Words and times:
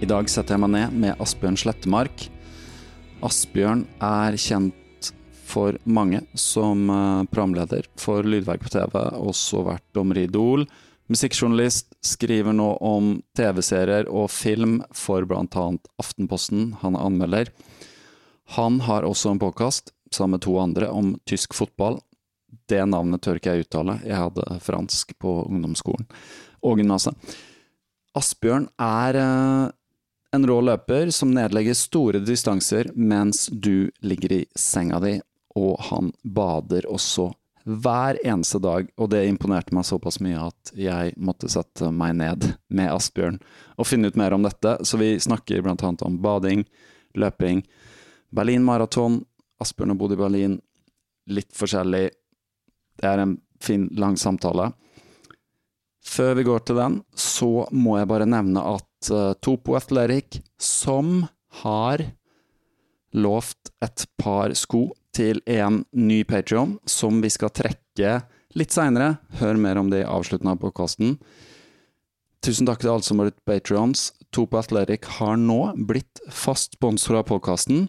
I 0.00 0.06
dag 0.08 0.30
setter 0.32 0.56
jeg 0.56 0.62
meg 0.62 0.70
ned 0.72 0.94
med 0.96 1.18
Asbjørn 1.20 1.58
Slettemark. 1.60 2.22
Asbjørn 3.20 3.82
er 4.00 4.36
kjent 4.40 5.10
for 5.44 5.76
mange 5.84 6.22
som 6.40 6.86
eh, 6.88 7.24
programleder 7.28 7.84
for 8.00 8.24
Lydverk 8.24 8.62
på 8.64 8.70
TV, 8.72 8.94
også 9.20 9.60
vært 9.66 9.84
dommer 9.92 10.16
i 10.16 10.24
Idol. 10.24 10.64
Musikkjournalist, 11.12 11.92
skriver 12.06 12.56
nå 12.56 12.70
om 12.80 13.10
TV-serier 13.36 14.08
og 14.08 14.30
film 14.32 14.78
for 14.96 15.26
bl.a. 15.28 15.66
Aftenposten. 16.00 16.70
Han 16.80 16.96
er 16.96 17.04
anmelder. 17.10 17.50
Han 18.56 18.78
har 18.86 19.04
også 19.04 19.34
en 19.34 19.42
påkast, 19.42 19.92
sammen 20.08 20.38
med 20.38 20.46
to 20.46 20.54
andre, 20.62 20.88
om 20.88 21.12
tysk 21.28 21.52
fotball. 21.58 21.98
Det 22.72 22.80
navnet 22.88 23.20
tør 23.20 23.36
ikke 23.36 23.52
jeg 23.52 23.66
uttale, 23.66 23.98
jeg 24.06 24.16
hadde 24.16 24.62
fransk 24.64 25.12
på 25.20 25.42
ungdomsskolen 25.44 26.08
og 26.64 26.80
gymnaset. 26.80 27.36
Asbjørn 28.16 28.70
er 28.80 29.20
eh, 29.20 29.68
en 30.32 30.46
rå 30.46 30.60
løper 30.60 31.10
som 31.10 31.32
nedlegger 31.34 31.74
store 31.74 32.20
distanser 32.22 32.90
mens 32.94 33.46
du 33.46 33.90
ligger 34.00 34.32
i 34.32 34.44
senga 34.54 35.00
di, 35.02 35.18
og 35.58 35.80
han 35.90 36.12
bader 36.22 36.86
også 36.90 37.30
hver 37.64 38.16
eneste 38.24 38.58
dag, 38.62 38.86
og 38.96 39.10
det 39.12 39.26
imponerte 39.28 39.74
meg 39.76 39.84
såpass 39.84 40.20
mye 40.24 40.38
at 40.48 40.72
jeg 40.78 41.12
måtte 41.20 41.50
sette 41.52 41.90
meg 41.92 42.14
ned 42.16 42.46
med 42.72 42.92
Asbjørn 42.94 43.36
og 43.76 43.88
finne 43.88 44.08
ut 44.08 44.16
mer 44.18 44.34
om 44.34 44.46
dette, 44.46 44.78
så 44.86 45.00
vi 45.00 45.12
snakker 45.20 45.62
blant 45.66 45.84
annet 45.84 46.06
om 46.06 46.16
bading, 46.22 46.64
løping, 47.18 47.62
Berlin 48.30 48.64
maraton, 48.64 49.20
Asbjørn 49.60 49.98
bodd 49.98 50.14
i 50.16 50.20
Berlin, 50.20 50.56
litt 51.30 51.50
forskjellig, 51.54 52.06
det 53.00 53.08
er 53.08 53.22
en 53.22 53.36
fin, 53.60 53.88
lang 53.98 54.16
samtale. 54.16 54.70
Før 56.06 56.34
vi 56.38 56.46
går 56.46 56.64
til 56.64 56.78
den, 56.80 57.00
så 57.12 57.66
må 57.76 57.98
jeg 57.98 58.08
bare 58.08 58.28
nevne 58.28 58.62
at 58.72 58.86
Topo 59.00 59.76
Athletic, 59.78 60.42
som 60.60 61.26
har 61.62 62.04
lovt 63.16 63.72
et 63.82 64.04
par 64.20 64.52
sko 64.54 64.90
til 65.16 65.40
en 65.50 65.82
ny 65.96 66.22
Patrion, 66.28 66.76
som 66.86 67.22
vi 67.24 67.30
skal 67.32 67.52
trekke 67.54 68.20
litt 68.58 68.74
seinere. 68.74 69.16
Hør 69.40 69.58
mer 69.60 69.80
om 69.80 69.90
det 69.90 70.02
i 70.04 70.08
avslutten 70.08 70.50
av 70.50 70.60
podkasten. 70.62 71.16
Tusen 72.40 72.68
takk 72.68 72.80
til 72.80 72.92
alle 72.94 73.04
som 73.04 73.20
har 73.20 73.28
blitt 73.28 73.44
patrions. 73.44 74.10
Topo 74.32 74.56
Athletic 74.60 75.04
har 75.18 75.36
nå 75.36 75.74
blitt 75.88 76.22
fast 76.32 76.78
sponsor 76.78 77.18
av 77.20 77.26
podkasten. 77.28 77.88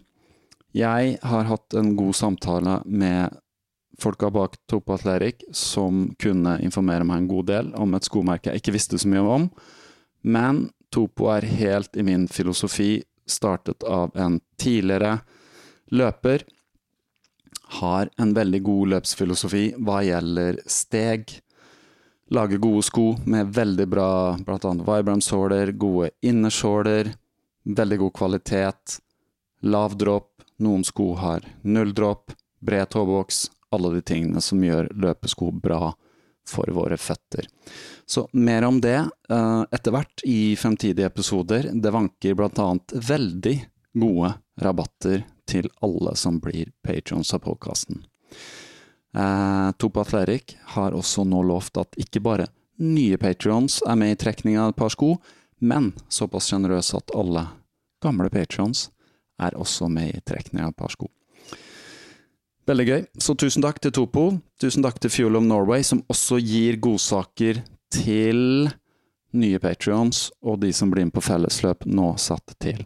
Jeg 0.76 1.16
har 1.24 1.48
hatt 1.48 1.76
en 1.76 1.94
god 1.96 2.16
samtale 2.16 2.80
med 2.84 3.38
folka 4.00 4.28
bak 4.32 4.58
Topo 4.68 4.96
Athletic 4.96 5.46
som 5.56 6.10
kunne 6.20 6.58
informere 6.64 7.06
meg 7.08 7.22
en 7.22 7.30
god 7.30 7.48
del 7.48 7.72
om 7.80 7.96
et 7.96 8.08
skomerke 8.08 8.50
jeg 8.50 8.62
ikke 8.62 8.76
visste 8.76 9.00
så 9.00 9.08
mye 9.08 9.24
om. 9.38 9.48
Men 10.22 10.66
Topo 10.92 11.30
er 11.32 11.46
helt 11.48 11.96
i 11.96 12.04
min 12.04 12.26
filosofi, 12.28 13.02
startet 13.26 13.84
av 13.84 14.12
en 14.18 14.40
tidligere 14.60 15.18
løper. 15.88 16.44
Har 17.80 18.10
en 18.20 18.34
veldig 18.36 18.60
god 18.66 18.92
løpsfilosofi 18.96 19.62
hva 19.80 20.02
gjelder 20.04 20.60
steg. 20.68 21.32
Lager 22.32 22.60
gode 22.60 22.84
sko 22.84 23.06
med 23.24 23.54
veldig 23.56 23.86
bra 23.88 24.10
bl.a. 24.36 24.58
Vibram-såler, 24.60 25.72
gode 25.72 26.10
innersåler, 26.20 27.14
veldig 27.64 27.98
god 28.04 28.14
kvalitet. 28.20 28.98
Lav 29.64 29.96
dropp, 29.96 30.44
noen 30.60 30.84
sko 30.84 31.12
har 31.16 31.48
null 31.62 31.92
dropp, 31.96 32.32
bred 32.60 32.92
tåboks, 32.92 33.46
alle 33.72 33.96
de 33.96 34.04
tingene 34.04 34.40
som 34.44 34.60
gjør 34.64 34.92
løpesko 34.92 35.52
bra 35.56 35.94
for 36.48 36.68
våre 36.74 36.96
føtter. 36.96 37.46
Så 38.06 38.26
mer 38.32 38.66
om 38.66 38.80
det 38.82 38.98
uh, 39.32 39.62
etter 39.70 39.94
hvert 39.94 40.24
i 40.28 40.56
fremtidige 40.56 41.06
episoder. 41.06 41.70
Det 41.72 41.92
vanker 41.94 42.34
bl.a. 42.34 42.66
veldig 42.92 43.56
gode 43.92 44.32
rabatter 44.60 45.22
til 45.48 45.68
alle 45.84 46.16
som 46.16 46.40
blir 46.42 46.72
patrons 46.82 47.34
av 47.34 47.44
podkasten. 47.46 48.02
Uh, 49.16 49.70
Topo 49.76 50.00
Athletic 50.00 50.56
har 50.74 50.96
også 50.96 51.24
nå 51.28 51.42
lovt 51.44 51.78
at 51.82 51.98
ikke 52.00 52.22
bare 52.24 52.48
nye 52.82 53.18
patrons 53.20 53.82
er 53.86 53.98
med 54.00 54.14
i 54.14 54.20
trekning 54.20 54.58
av 54.58 54.72
et 54.72 54.78
par 54.78 54.92
sko, 54.92 55.14
men 55.62 55.92
såpass 56.08 56.48
sjenerøse 56.50 56.96
at 56.98 57.12
alle 57.14 57.46
gamle 58.02 58.30
patrons 58.32 58.88
er 59.42 59.54
også 59.58 59.88
med 59.92 60.16
i 60.16 60.22
trekning 60.24 60.64
av 60.64 60.72
et 60.72 60.80
par 60.80 60.92
sko. 60.94 61.10
Veldig 62.68 62.86
gøy. 62.86 63.00
Så 63.18 63.34
tusen 63.34 63.64
takk 63.64 63.80
til 63.82 63.92
Topo. 63.96 64.28
Tusen 64.62 64.84
takk 64.84 65.00
til 65.02 65.10
Fuel 65.10 65.38
of 65.40 65.46
Norway, 65.46 65.82
som 65.82 66.04
også 66.12 66.38
gir 66.38 66.78
godsaker 66.82 67.62
til 67.92 68.70
nye 69.32 69.58
patrions, 69.58 70.28
og 70.44 70.60
de 70.62 70.70
som 70.76 70.92
blir 70.92 71.08
med 71.08 71.14
på 71.16 71.24
fellesløp, 71.24 71.86
nå 71.88 72.12
satt 72.20 72.54
til 72.62 72.84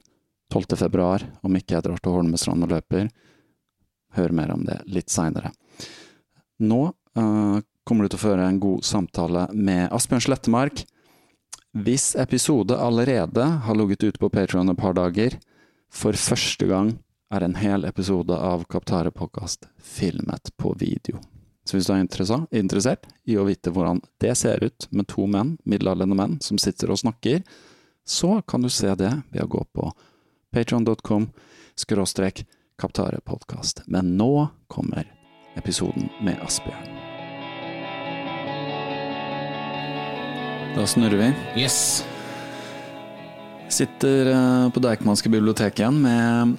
12. 0.55 0.79
februar, 0.79 1.25
om 1.45 1.57
ikke 1.59 1.77
jeg 1.77 1.85
drar 1.85 2.01
til 2.01 2.15
Holmestrand 2.15 2.65
og 2.65 2.73
løper. 2.73 3.11
Hør 4.17 4.33
mer 4.33 4.55
om 4.55 4.65
det 4.65 4.79
litt 4.89 5.13
seinere. 5.13 5.53
Nå 6.63 6.83
uh, 6.89 7.59
kommer 7.85 8.07
du 8.07 8.15
til 8.15 8.21
å 8.21 8.25
føre 8.25 8.47
en 8.49 8.61
god 8.63 8.87
samtale 8.87 9.49
med 9.53 9.91
Asbjørn 9.93 10.25
Slettemark. 10.25 10.87
Hvis 11.77 12.15
episode 12.17 12.79
allerede 12.81 13.45
har 13.67 13.77
ligget 13.77 14.07
ute 14.07 14.23
på 14.23 14.31
Patrion 14.33 14.73
et 14.73 14.81
par 14.81 14.97
dager, 14.97 15.37
for 15.93 16.17
første 16.17 16.65
gang 16.71 16.95
er 17.31 17.41
en 17.41 17.55
hel 17.55 17.85
episode 17.85 18.37
av 18.37 18.65
Kaptare 18.65 19.11
podkast 19.11 19.69
filmet 19.83 20.57
på 20.57 20.75
video. 20.79 21.19
Så 21.65 21.77
hvis 21.77 21.89
du 21.89 21.95
er 21.97 22.05
interessert 22.55 23.09
i 23.27 23.35
å 23.35 23.47
vite 23.49 23.73
hvordan 23.75 23.99
det 24.23 24.35
ser 24.39 24.63
ut 24.63 24.87
med 24.95 25.09
to 25.11 25.27
menn, 25.27 25.57
middelaldrende 25.67 26.15
menn, 26.15 26.37
som 26.41 26.59
sitter 26.63 26.93
og 26.95 27.01
snakker, 27.03 27.43
så 28.07 28.39
kan 28.47 28.63
du 28.63 28.71
se 28.71 28.93
det 28.95 29.11
ved 29.33 29.43
å 29.43 29.51
gå 29.51 29.65
på 29.75 29.91
patron.com 30.55 31.27
skråstrek 31.75 32.45
kaptarepodkast. 32.79 33.83
Men 33.91 34.15
nå 34.17 34.47
kommer 34.71 35.11
episoden 35.59 36.07
med 36.23 36.39
Asbjørn. 36.47 36.95
Da 40.77 40.87
snurrer 40.87 41.19
vi. 41.19 41.33
Yes. 41.65 42.05
Sitter 43.73 44.31
eh, 44.31 44.71
på 44.71 44.81
Deichmanske 44.85 45.33
bibliotek 45.33 45.81
igjen 45.81 45.99
med 46.05 46.59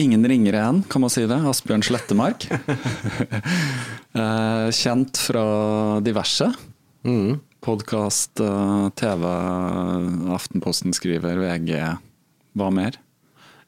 ingen 0.00 0.24
ringere 0.28 0.60
enn, 0.68 0.82
kan 0.90 1.00
man 1.04 1.10
si 1.12 1.24
det, 1.30 1.40
Asbjørn 1.50 1.84
Slettemark. 1.86 2.48
Eh, 4.14 4.68
Kjent 4.70 5.18
fra 5.18 5.42
diverse. 6.06 6.46
Mm. 7.02 7.40
Podkast, 7.66 8.38
TV, 8.94 9.24
Aftenposten 10.36 10.94
skriver, 10.94 11.40
VG. 11.42 11.72
Hva 12.54 12.68
mer? 12.70 12.94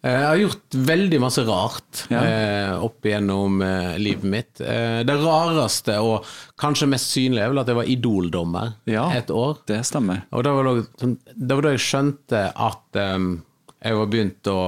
Eh, 0.06 0.12
Jeg 0.14 0.28
har 0.28 0.38
gjort 0.44 0.76
veldig 0.92 1.18
masse 1.24 1.42
rart 1.48 2.04
Ja. 2.14 2.20
eh, 2.22 2.76
opp 2.78 3.02
igjennom 3.10 3.58
eh, 3.66 3.96
livet 3.98 4.22
mitt. 4.36 4.60
Eh, 4.62 5.00
det 5.02 5.18
rareste 5.18 5.98
og 5.98 6.22
kanskje 6.62 6.86
mest 6.94 7.10
synlige 7.10 7.42
er 7.42 7.50
vel 7.50 7.64
at 7.64 7.72
jeg 7.72 7.80
var 7.80 7.90
Idol-dommer 7.96 8.74
Ja. 8.86 9.08
et 9.18 9.26
år. 9.34 9.58
Det 9.66 9.82
stemmer. 9.88 10.22
Og 10.30 10.44
det 10.46 10.52
var 10.54 10.62
da, 10.70 10.76
sånn- 11.02 11.18
det 11.34 11.54
var 11.58 11.62
da 11.66 11.74
jeg 11.74 11.86
skjønte 11.88 12.44
at 12.54 13.02
ehm, 13.02 13.42
jeg 13.86 13.96
har 13.96 14.06
begynt 14.12 14.50
å 14.52 14.58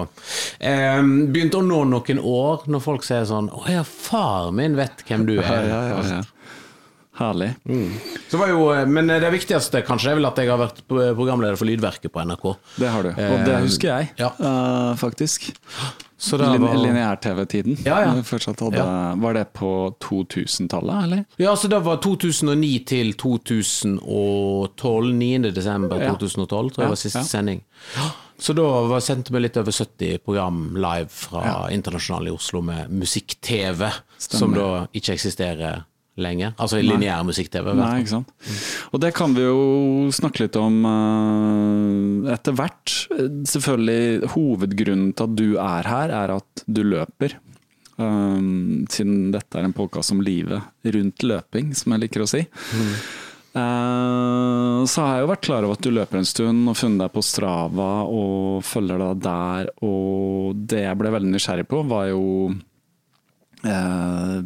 ehm, 0.60 1.12
Begynt 1.34 1.54
å 1.58 1.62
nå 1.66 1.82
noen 1.90 2.20
år, 2.22 2.66
når 2.70 2.80
folk 2.84 3.04
sier 3.06 3.24
sånn 3.28 3.50
'Å 3.50 3.64
ja, 3.70 3.82
far 3.84 4.50
min 4.54 4.76
vet 4.78 5.04
hvem 5.08 5.26
du 5.26 5.36
er'. 5.40 5.68
ja, 5.68 5.82
ja, 5.92 6.02
ja. 6.16 6.22
Herlig. 7.18 7.48
Så 8.30 8.38
var 8.38 8.46
jo, 8.52 8.68
eh, 8.70 8.84
men 8.86 9.08
det 9.10 9.26
viktigste 9.34 9.80
kanskje 9.82 10.12
er 10.12 10.14
vel 10.20 10.26
at 10.28 10.36
jeg 10.38 10.46
har 10.52 10.58
vært 10.60 10.84
programleder 10.86 11.56
for 11.58 11.66
Lydverket 11.66 12.12
på 12.14 12.22
NRK. 12.22 12.44
Det 12.78 12.88
har 12.94 13.02
du. 13.02 13.08
Og 13.08 13.40
det 13.44 13.54
Eh, 13.56 13.64
husker 13.64 13.88
jeg, 13.88 14.10
ja. 14.20 14.28
uh, 14.38 14.94
faktisk. 14.94 15.48
Var, 16.30 16.76
Lineær-TV-tiden. 16.78 17.76
Ja, 17.84 18.00
ja. 18.02 18.12
Hadde, 18.14 19.20
Var 19.20 19.34
det 19.34 19.44
på 19.52 19.94
2000-tallet, 19.98 21.04
eller? 21.04 21.24
ja, 21.38 21.56
så 21.56 21.68
det 21.68 21.80
var 21.82 21.96
2009 22.02 22.84
til 22.86 23.12
2012. 23.14 25.12
9. 25.14 25.50
desember 25.50 26.00
Ja. 26.00 26.14
2012, 26.14 26.70
tror 26.70 26.82
jeg 26.84 26.88
var 26.88 26.96
siste 26.96 27.24
sending. 27.24 27.62
ja. 27.96 28.10
Så 28.38 28.54
da 28.54 28.64
var, 28.86 29.02
sendte 29.02 29.34
vi 29.34 29.42
litt 29.42 29.56
over 29.58 29.74
70 29.74 30.20
program 30.22 30.76
live 30.78 31.10
fra 31.10 31.66
Internasjonal 31.74 32.30
i 32.30 32.34
Oslo 32.34 32.62
med 32.62 32.92
musikk-TV, 32.94 33.88
som 34.22 34.54
da 34.54 34.68
ikke 34.94 35.16
eksisterer 35.16 35.82
lenger. 36.18 36.54
Altså 36.58 36.78
i 36.78 36.86
lineær 36.86 37.24
musikk-TV. 37.26 37.72
Nei, 37.78 37.90
ikke 38.02 38.14
sant. 38.16 38.30
Og 38.92 39.02
det 39.02 39.12
kan 39.16 39.34
vi 39.36 39.44
jo 39.44 40.08
snakke 40.14 40.44
litt 40.44 40.58
om 40.58 40.80
uh, 40.86 42.32
etter 42.34 42.56
hvert. 42.58 42.94
Selvfølgelig, 43.50 44.32
hovedgrunnen 44.34 45.12
til 45.18 45.28
at 45.28 45.36
du 45.38 45.46
er 45.62 45.90
her, 45.90 46.14
er 46.22 46.34
at 46.38 46.66
du 46.66 46.82
løper. 46.86 47.38
Um, 47.98 48.84
siden 48.92 49.32
dette 49.34 49.58
er 49.58 49.66
en 49.66 49.74
podkast 49.74 50.14
om 50.14 50.22
livet 50.22 50.62
rundt 50.86 51.24
løping, 51.26 51.72
som 51.74 51.94
jeg 51.94 52.06
liker 52.06 52.22
å 52.22 52.30
si. 52.30 52.44
Eh, 53.56 54.84
så 54.84 55.02
har 55.02 55.14
jeg 55.14 55.24
jo 55.24 55.30
vært 55.32 55.46
klar 55.46 55.64
over 55.64 55.78
at 55.78 55.86
du 55.86 55.90
løper 55.94 56.20
en 56.20 56.28
stund 56.28 56.68
og 56.70 56.76
funnet 56.78 57.02
deg 57.04 57.14
på 57.14 57.24
Strava 57.24 57.90
og 58.04 58.62
følger 58.66 59.02
deg 59.02 59.24
der. 59.24 59.72
Og 59.86 60.62
det 60.68 60.84
jeg 60.84 61.00
ble 61.00 61.14
veldig 61.16 61.32
nysgjerrig 61.34 61.66
på, 61.70 61.82
var 61.88 62.08
jo 62.12 62.22
eh, 63.64 64.38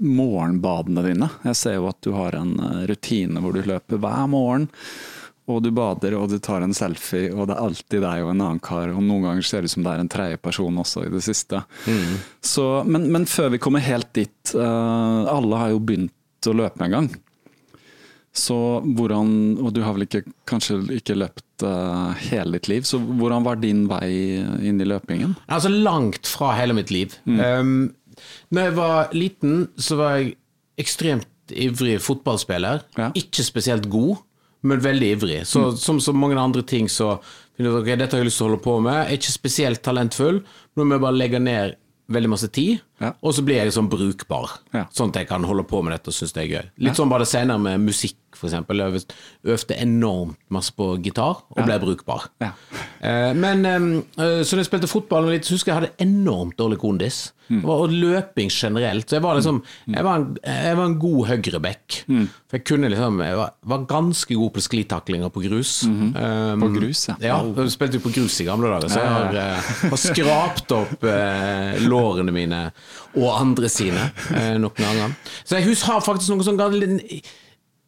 morgenbadene 0.00 1.04
dine. 1.10 1.30
Jeg 1.48 1.60
ser 1.62 1.78
jo 1.78 1.90
at 1.90 2.00
du 2.04 2.12
har 2.16 2.38
en 2.38 2.56
eh, 2.60 2.82
rutine 2.92 3.42
hvor 3.42 3.56
du 3.56 3.62
løper 3.66 4.02
hver 4.02 4.26
morgen. 4.32 4.68
Og 5.46 5.60
du 5.62 5.68
bader 5.70 6.16
og 6.18 6.32
du 6.32 6.40
tar 6.42 6.64
en 6.64 6.74
selfie, 6.74 7.28
og 7.30 7.46
det 7.46 7.54
er 7.54 7.62
alltid 7.62 8.00
deg 8.02 8.24
og 8.24 8.32
en 8.32 8.40
annen 8.42 8.58
kar. 8.58 8.90
Og 8.90 8.98
noen 8.98 9.28
ganger 9.28 9.46
ser 9.46 9.62
det 9.62 9.70
ut 9.70 9.76
som 9.76 9.84
det 9.86 9.92
er 9.92 10.00
en 10.02 10.10
tredje 10.10 10.40
person 10.42 10.80
også 10.82 11.04
i 11.06 11.12
det 11.12 11.20
siste. 11.22 11.60
Så, 12.42 12.64
men, 12.82 13.06
men 13.14 13.28
før 13.30 13.52
vi 13.54 13.62
kommer 13.62 13.84
helt 13.86 14.10
dit, 14.16 14.32
Uh, 14.54 15.26
alle 15.26 15.58
har 15.58 15.72
jo 15.72 15.80
begynt 15.82 16.46
å 16.46 16.52
løpe 16.54 16.84
en 16.86 16.92
gang. 16.94 17.08
Så 18.36 18.56
hvordan, 18.96 19.30
og 19.64 19.70
du 19.72 19.80
har 19.84 19.94
vel 19.96 20.04
ikke, 20.04 20.24
kanskje 20.48 20.76
ikke 20.98 21.16
løpt 21.16 21.64
uh, 21.64 22.12
hele 22.28 22.58
ditt 22.58 22.68
liv, 22.68 22.84
så 22.84 22.98
hvordan 23.00 23.46
var 23.46 23.56
din 23.62 23.86
vei 23.88 24.10
inn 24.68 24.82
i 24.82 24.88
løpingen? 24.88 25.32
Altså 25.48 25.70
langt 25.72 26.28
fra 26.28 26.50
hele 26.58 26.76
mitt 26.76 26.92
liv. 26.92 27.16
Um, 27.24 27.94
når 28.52 28.68
jeg 28.68 28.76
var 28.76 29.16
liten, 29.16 29.56
så 29.80 29.96
var 30.00 30.18
jeg 30.18 30.34
ekstremt 30.80 31.28
ivrig 31.56 31.96
fotballspiller. 32.02 32.84
Ja. 32.98 33.10
Ikke 33.16 33.44
spesielt 33.46 33.88
god, 33.92 34.18
men 34.66 34.82
veldig 34.84 35.10
ivrig. 35.16 35.40
Så 35.48 35.70
som 35.80 36.00
så 36.02 36.12
mange 36.16 36.36
andre 36.40 36.64
ting 36.66 36.88
så 36.92 37.16
finner 37.56 37.70
jeg 37.72 37.80
ok, 37.80 37.90
dette 37.96 38.16
har 38.16 38.24
jeg 38.24 38.28
lyst 38.28 38.40
til 38.42 38.46
å 38.46 38.50
holde 38.50 38.64
på 38.64 38.76
med. 38.84 38.96
Jeg 38.98 39.06
er 39.16 39.20
ikke 39.20 39.36
spesielt 39.38 39.82
talentfull, 39.86 40.42
nå 40.76 40.84
må 40.84 40.96
jeg 40.98 41.04
bare 41.06 41.20
legge 41.22 41.40
ned 41.40 41.76
veldig 42.12 42.28
masse 42.30 42.48
tid, 42.54 42.78
Ja. 43.02 43.12
og 43.20 43.32
så 43.34 43.42
blir 43.42 43.56
jeg 43.58 43.72
sånn 43.74 43.88
brukbar. 43.90 44.52
Ja. 44.72 44.84
Sånn 44.94 45.10
at 45.10 45.16
jeg 45.22 45.28
kan 45.28 45.42
holde 45.42 45.64
på 45.66 45.80
med 45.82 45.92
dette 45.96 46.12
og 46.12 46.14
synes 46.14 46.32
det 46.36 46.44
er 46.44 46.52
gøy. 46.52 46.68
Litt 46.86 46.94
sånn 46.98 47.10
var 47.10 47.18
det 47.18 47.26
senere 47.26 47.58
med 47.58 47.82
musikk, 47.82 48.18
eksempel. 48.44 48.76
Jeg 48.76 49.02
øvde- 49.42 49.80
enormt 49.80 50.36
masse 50.50 50.72
på 50.76 51.02
gitar, 51.02 51.42
og 51.50 51.64
ble 51.64 51.78
brukbar. 51.78 52.28
Ja. 52.40 52.52
Eh, 53.00 53.32
Men 53.34 53.64
eh, 53.64 54.42
så 54.44 54.56
da 54.56 54.62
jeg 54.62 54.66
spilte 54.66 54.86
fotball, 54.86 55.30
litt, 55.30 55.44
så 55.44 55.54
husker 55.54 55.72
jeg 55.72 55.76
jeg 55.76 55.82
hadde 55.82 56.04
enormt 56.04 56.56
dårlig 56.56 56.78
kondis. 56.78 57.32
Mm. 57.48 57.62
Og 57.62 57.92
løping 57.94 58.50
generelt. 58.50 59.06
Så 59.06 59.16
jeg 59.16 59.22
var 59.22 59.36
liksom 59.38 59.60
Jeg 59.86 60.02
var 60.02 60.16
en, 60.18 60.24
jeg 60.42 60.76
var 60.76 60.88
en 60.88 60.98
god 60.98 61.26
høyreback. 61.28 62.00
Mm. 62.08 62.24
For 62.48 62.58
jeg 62.58 62.64
kunne 62.66 62.90
liksom 62.90 63.20
Jeg 63.22 63.36
var, 63.38 63.52
var 63.62 63.84
ganske 63.86 64.34
god 64.34 64.50
på 64.56 64.64
sklitaklinger 64.64 65.30
på 65.30 65.40
grus. 65.44 65.84
Mm 65.86 66.12
-hmm. 66.12 66.52
um, 66.52 66.60
På 66.60 66.68
grus, 66.80 67.08
ja. 67.08 67.14
ja. 67.20 67.38
Jeg 67.56 67.70
spilte 67.70 67.94
jo 67.94 68.00
på 68.00 68.14
grus 68.14 68.40
i 68.40 68.44
gamle 68.44 68.68
dager, 68.68 68.88
så 68.88 69.00
jeg 69.00 69.08
har, 69.08 69.30
uh, 69.34 69.90
har 69.90 69.96
skrapt 69.96 70.72
opp 70.72 71.04
uh, 71.04 71.88
lårene 71.88 72.32
mine 72.32 72.70
og 73.14 73.40
andre 73.40 73.68
sine 73.68 74.10
uh, 74.30 74.58
noen 74.58 74.74
ganger. 74.74 75.14
Så 75.44 75.56
jeg 75.56 75.64
hus 75.64 75.82
har 75.82 76.00
faktisk 76.00 76.30
noen 76.30 76.44
sånn 76.44 76.56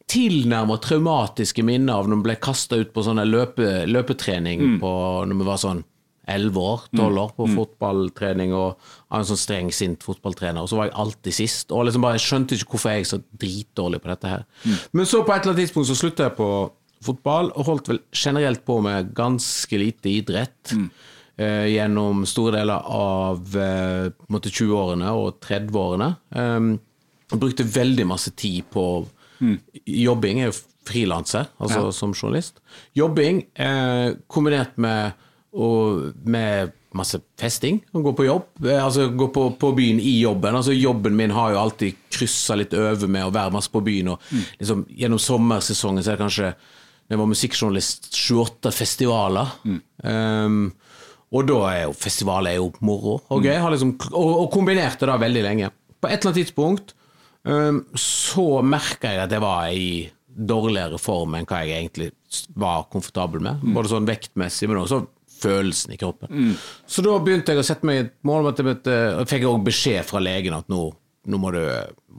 tilnærmet 0.09 0.81
traumatiske 0.81 1.63
minner 1.65 1.99
av 2.01 2.09
når 2.09 2.21
vi 2.21 2.27
ble 2.29 2.35
kasta 2.41 2.79
ut 2.81 2.91
på 2.95 3.03
sånne 3.05 3.27
løpe, 3.29 3.85
løpetrening 3.89 4.59
Mm. 4.65 4.79
på, 4.81 4.91
når 5.29 5.37
vi 5.37 5.47
var 5.47 5.61
sånn 5.61 5.83
11 6.29 6.57
år, 6.61 6.81
12 6.93 7.17
år, 7.17 7.31
på 7.37 7.45
fotballtrening 7.55 8.51
og 8.53 8.77
av 9.09 9.19
en 9.19 9.25
sånn 9.25 9.39
streng, 9.39 9.71
sint 9.73 10.03
fotballtrener. 10.05 10.61
Og 10.61 10.69
så 10.69 10.77
var 10.77 10.85
jeg 10.89 10.93
alltid 11.01 11.33
sist. 11.33 11.71
Og 11.71 11.85
liksom 11.87 12.03
bare, 12.05 12.19
jeg 12.19 12.25
skjønte 12.27 12.53
ikke 12.57 12.75
hvorfor 12.75 12.91
jeg 12.93 13.01
er 13.01 13.09
så 13.09 13.21
dritdårlig 13.41 14.01
på 14.03 14.11
dette 14.11 14.27
her. 14.29 14.43
Mm. 14.65 14.75
Men 14.93 15.05
så 15.09 15.23
på 15.25 15.33
et 15.33 15.41
eller 15.41 15.55
annet 15.55 15.63
tidspunkt 15.63 15.89
så 15.89 15.97
slutta 15.97 16.27
jeg 16.27 16.35
på 16.37 16.49
fotball, 17.01 17.49
og 17.55 17.65
holdt 17.65 17.89
vel 17.89 17.99
generelt 18.13 18.61
på 18.67 18.77
med 18.83 19.13
ganske 19.17 19.79
lite 19.81 20.11
idrett. 20.11 20.73
Mm. 20.75 20.89
Eh, 21.39 21.65
gjennom 21.73 22.25
store 22.27 22.57
deler 22.59 22.83
av 22.85 23.55
eh, 23.55 24.09
på 24.11 24.27
en 24.29 24.35
måte 24.35 24.51
20-årene 24.51 25.09
og 25.15 25.39
30-årene. 25.39 26.09
Um, 26.35 26.73
brukte 27.31 27.63
veldig 27.63 28.05
masse 28.09 28.33
tid 28.35 28.65
på 28.73 29.05
jobbing. 29.85 30.43
Er 30.43 30.51
jo 30.51 30.57
frilanser, 30.89 31.49
altså 31.61 31.89
som 31.93 32.13
journalist. 32.15 32.59
Jobbing 32.97 33.43
eh, 33.53 34.15
kombinert 34.31 34.77
med, 34.81 35.17
og, 35.53 36.09
med 36.25 36.73
masse 36.97 37.19
festing. 37.39 37.79
Å 37.93 38.01
gå 38.03 38.13
på 38.17 38.25
jobb, 38.25 38.49
eh, 38.65 38.81
altså 38.81 39.09
gå 39.13 39.29
på, 39.33 39.45
på 39.61 39.71
byen 39.77 40.01
i 40.01 40.15
jobben. 40.23 40.57
Altså 40.57 40.73
Jobben 40.73 41.17
min 41.17 41.33
har 41.35 41.53
jo 41.53 41.61
alltid 41.61 42.01
kryssa 42.13 42.57
litt 42.57 42.73
over 42.77 43.11
med 43.11 43.27
å 43.27 43.33
være 43.35 43.53
masse 43.55 43.71
på 43.73 43.83
byen. 43.85 44.13
Og 44.15 44.33
liksom, 44.61 44.85
gjennom 44.89 45.21
sommersesongen 45.21 46.03
så 46.03 46.13
er 46.13 46.19
det 46.19 46.25
kanskje 46.25 46.53
Når 47.09 47.15
jeg 47.15 47.19
var 47.19 47.29
musikkjournalist, 47.29 48.07
28 48.13 48.71
festivaler. 48.71 49.53
Um, 49.65 50.67
og 51.33 51.47
da 51.49 51.55
er 51.71 51.79
jo 51.87 51.95
festivaler 51.97 52.51
er 52.51 52.59
jo 52.59 52.67
moro 52.85 53.15
og 53.33 53.41
gøy. 53.41 53.49
Jeg 53.55 53.63
Har 53.63 53.73
liksom, 53.73 53.95
og, 54.11 54.29
og 54.43 54.51
kombinerte 54.53 55.09
det 55.09 55.15
veldig 55.23 55.41
lenge. 55.45 55.71
På 55.97 56.05
et 56.05 56.19
eller 56.19 56.29
annet 56.29 56.41
tidspunkt 56.43 56.93
så 57.95 58.61
merka 58.65 59.07
jeg 59.13 59.23
at 59.25 59.31
jeg 59.35 59.41
var 59.43 59.61
i 59.73 60.09
dårligere 60.39 60.97
form 61.01 61.33
enn 61.35 61.45
hva 61.49 61.57
jeg 61.65 61.77
egentlig 61.83 62.09
var 62.59 62.85
komfortabel 62.91 63.39
med. 63.43 63.55
Både 63.75 63.89
sånn 63.91 64.07
vektmessig, 64.07 64.67
men 64.69 64.77
også 64.83 64.99
følelsen 65.39 65.93
i 65.95 65.99
kroppen. 65.99 66.27
Så 66.87 66.99
da 67.05 67.19
begynte 67.23 67.51
jeg 67.53 67.59
å 67.61 67.67
sette 67.67 67.85
meg 67.87 67.95
et 68.03 68.13
mål 68.27 68.39
om 68.43 68.49
at 68.51 68.59
jeg 68.59 68.65
fikk 69.29 69.41
jeg 69.45 69.51
også 69.51 69.67
beskjed 69.69 70.03
fra 70.07 70.19
legen 70.23 70.53
at 70.57 70.67
nå, 70.71 70.81
nå 71.29 71.35
må 71.39 71.47
du 71.55 71.61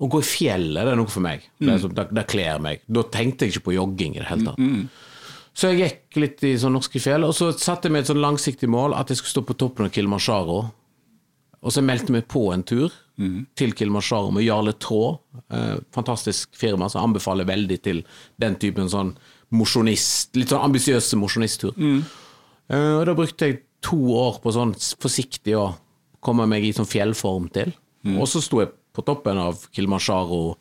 å 0.00 0.08
gå 0.10 0.22
i 0.22 0.26
fjellet 0.26 0.86
det 0.86 0.94
er 0.94 0.98
noe 0.98 1.12
for 1.12 1.22
meg. 1.22 1.44
Det, 1.58 1.68
er 1.68 1.76
liksom, 1.76 1.94
det, 1.94 2.06
det 2.16 2.26
kler 2.30 2.64
meg. 2.64 2.82
Da 2.90 3.04
tenkte 3.14 3.46
jeg 3.46 3.54
ikke 3.54 3.68
på 3.68 3.76
jogging 3.76 4.16
i 4.16 4.22
det 4.22 4.28
hele 4.30 4.50
tatt. 4.50 4.98
Så 5.60 5.70
jeg 5.70 5.80
gikk 5.82 6.18
litt 6.22 6.44
i 6.46 6.52
sånn 6.62 6.74
norske 6.78 7.00
fjell, 7.02 7.26
og 7.26 7.34
så 7.36 7.50
satte 7.58 7.88
jeg 7.88 7.94
meg 7.94 8.04
et 8.04 8.10
sånn 8.10 8.22
langsiktig 8.22 8.68
mål 8.70 8.94
at 8.96 9.10
jeg 9.10 9.18
skulle 9.20 9.34
stå 9.34 9.42
på 9.48 9.56
toppen 9.60 9.88
av 9.88 9.94
Kilimanjaro. 9.94 10.60
Og 11.60 11.74
så 11.74 11.82
meldte 11.84 12.14
meg 12.14 12.26
på 12.32 12.46
en 12.54 12.62
tur 12.64 12.94
til 13.58 13.74
Kilimanjaro 13.76 14.30
med 14.32 14.46
Jarle 14.46 14.72
Traa. 14.80 15.18
Eh, 15.52 15.74
fantastisk 15.92 16.54
firma 16.56 16.88
som 16.88 17.10
anbefaler 17.10 17.44
veldig 17.44 17.78
til 17.84 18.02
den 18.40 18.56
typen 18.62 18.88
sånn 18.88 19.12
mosjonist, 19.52 20.32
litt 20.38 20.54
sånn 20.54 20.64
ambisiøse 20.70 21.18
mosjonisttur. 21.20 21.74
Eh, 22.70 22.94
og 22.96 23.04
da 23.10 23.14
brukte 23.18 23.50
jeg 23.50 23.60
to 23.84 23.96
år 24.16 24.40
på 24.42 24.52
sånn 24.52 24.74
forsiktig 25.00 25.54
å 25.56 25.70
komme 26.20 26.46
meg 26.50 26.64
i 26.68 26.72
sånn 26.76 26.88
fjellform 26.88 27.48
til. 27.54 27.72
Og 28.16 28.26
så 28.28 28.40
sto 28.44 28.60
jeg 28.62 28.72
på 28.96 29.04
toppen 29.06 29.38
av 29.40 29.62
Kilimanjaro 29.72 30.56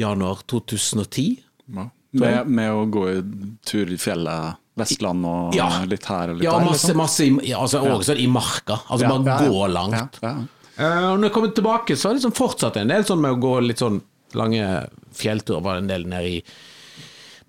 januar 0.00 0.42
2010. 0.50 1.38
Ja. 1.74 1.88
Med, 2.14 2.46
med 2.46 2.70
å 2.70 2.84
gå 2.94 3.04
i 3.10 3.22
tur 3.66 3.90
i 3.90 3.96
fjellet, 3.98 4.60
Vestland 4.78 5.26
og 5.26 5.54
Ja. 5.54 5.68
litt 5.86 6.04
her 6.06 6.30
og 6.30 6.36
litt 6.38 6.44
Ja, 6.46 6.58
der? 6.58 6.64
masse, 6.66 6.86
liksom? 6.88 6.96
masse 6.98 7.24
i, 7.26 7.30
ja, 7.50 7.58
altså, 7.62 7.80
også 7.82 8.16
i 8.18 8.26
marka. 8.30 8.80
Altså 8.88 9.06
Ja, 9.06 9.10
bare 9.10 9.24
ja, 9.24 9.38
ja. 9.42 9.50
gå 9.50 9.66
langt. 9.72 10.18
Ja, 10.22 10.34
og 11.12 11.18
når 11.20 11.28
jeg 11.28 11.32
kommer 11.32 11.54
tilbake, 11.54 11.96
så 11.96 12.08
har 12.08 12.14
jeg 12.14 12.22
liksom 12.22 12.34
fortsatt 12.38 12.76
en 12.80 12.88
del 12.90 13.04
sånn 13.06 13.20
med 13.22 13.34
å 13.36 13.40
gå 13.42 13.52
litt 13.66 13.78
sånn 13.82 14.00
lange 14.34 14.88
fjellturer. 15.14 15.62
Var 15.62 15.76
en 15.82 15.86
del 15.90 16.06
nede 16.10 16.30
i 16.38 16.42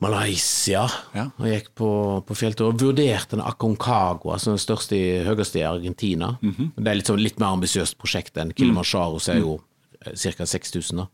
Malaysia. 0.03 0.83
Ja. 1.15 1.29
Og 1.39 1.47
gikk 1.47 1.69
på, 1.79 1.89
på 2.27 2.35
fjelltur 2.37 2.71
og 2.73 2.81
vurderte 2.81 3.37
den 3.37 3.43
Aconcagua, 3.45 4.35
altså 4.35 4.51
den 4.53 4.61
største, 4.61 4.97
høyeste 5.27 5.61
i 5.61 5.67
Argentina. 5.67 6.33
Mhm. 6.41 6.73
Det 6.75 6.91
er 6.91 6.99
litt, 6.99 7.11
sånn, 7.11 7.23
litt 7.23 7.39
mer 7.41 7.55
ambisiøst 7.55 7.97
prosjekt 8.01 8.37
enn 8.41 8.53
Kilimanjaro, 8.55 9.21
som 9.23 9.35
er 9.37 9.43
jo 9.43 9.55
ca. 10.03 10.45
6000. 10.45 10.99
da. 10.99 11.07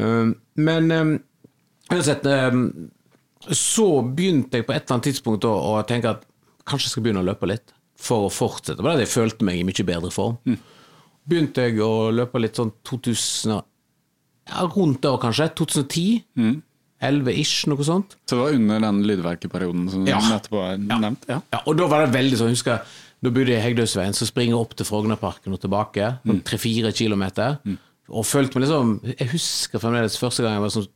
Um, 0.00 0.32
men 0.54 0.90
um, 0.94 1.12
uansett 1.90 2.24
um, 2.30 2.90
Så 3.50 3.86
begynte 4.06 4.60
jeg 4.60 4.66
på 4.68 4.72
et 4.72 4.84
eller 4.84 4.94
annet 4.94 5.08
tidspunkt 5.10 5.44
å, 5.48 5.50
å 5.50 5.80
tenke 5.88 6.12
at 6.12 6.22
kanskje 6.68 6.86
jeg 6.86 6.92
skal 6.94 7.04
begynne 7.04 7.24
å 7.24 7.26
løpe 7.26 7.48
litt, 7.50 7.74
for 8.00 8.28
å 8.28 8.32
fortsette. 8.32 8.80
Da 8.84 8.94
jeg 9.00 9.10
følte 9.10 9.44
meg 9.44 9.60
i 9.60 9.64
mye 9.66 9.86
bedre 9.86 10.12
form. 10.14 10.38
Begynte 11.28 11.66
jeg 11.66 11.80
å 11.84 12.10
løpe 12.14 12.40
litt 12.40 12.56
sånn 12.56 12.72
2000 12.86 13.58
ja, 14.50 14.64
Rundt 14.74 15.02
da, 15.04 15.14
kanskje. 15.20 15.50
2010. 15.60 16.62
11-ish, 17.02 17.66
noe 17.70 17.84
sånt. 17.86 18.16
Så 18.28 18.36
det 18.36 18.42
var 18.44 18.56
under 18.58 18.80
den 18.84 18.98
lydverkeperioden 19.08 19.86
som 19.92 20.06
Ja. 20.08 20.18
nettopp 20.20 20.58
har 20.60 20.76
nevnt? 20.78 21.24
Ja. 21.28 21.40
Ja, 21.52 21.60
og 21.66 21.76
da 21.78 21.86
var 21.88 22.04
det 22.06 22.12
veldig 22.14 22.36
sånn, 22.40 22.52
husker 22.52 22.76
jeg, 22.76 22.86
da 23.22 23.30
bodde 23.30 23.52
jeg 23.52 23.60
i 23.60 23.64
Hegdøysveien, 23.66 24.14
så 24.16 24.26
springer 24.28 24.54
jeg 24.54 24.60
opp 24.60 24.74
til 24.76 24.86
Frognerparken 24.88 25.52
og 25.56 25.60
tilbake, 25.60 26.10
sånn 26.26 26.42
tre-fire 26.44 26.92
kilometer, 26.96 27.58
og 28.10 28.24
følte 28.26 28.58
meg 28.58 28.66
liksom, 28.68 28.94
jeg 29.18 29.28
husker 29.32 29.78
fremdeles 29.82 30.16
første 30.18 30.42
gang 30.44 30.56
jeg 30.58 30.64
var 30.64 30.72
sånn 30.76 30.88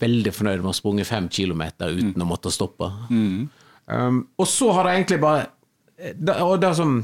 veldig 0.00 0.32
fornøyd 0.32 0.62
med 0.62 0.68
å 0.70 0.72
ha 0.72 0.78
sprunget 0.78 1.06
fem 1.06 1.28
kilometer 1.28 1.92
uten 1.92 2.22
å 2.24 2.28
måtte 2.28 2.52
stoppe. 2.52 2.88
Um, 3.86 4.22
og 4.40 4.48
så 4.48 4.72
har 4.72 4.84
det 4.88 4.94
egentlig 4.96 5.20
bare, 5.20 5.46
det, 6.16 6.34
og 6.42 6.56
det 6.60 6.72
som, 6.78 6.96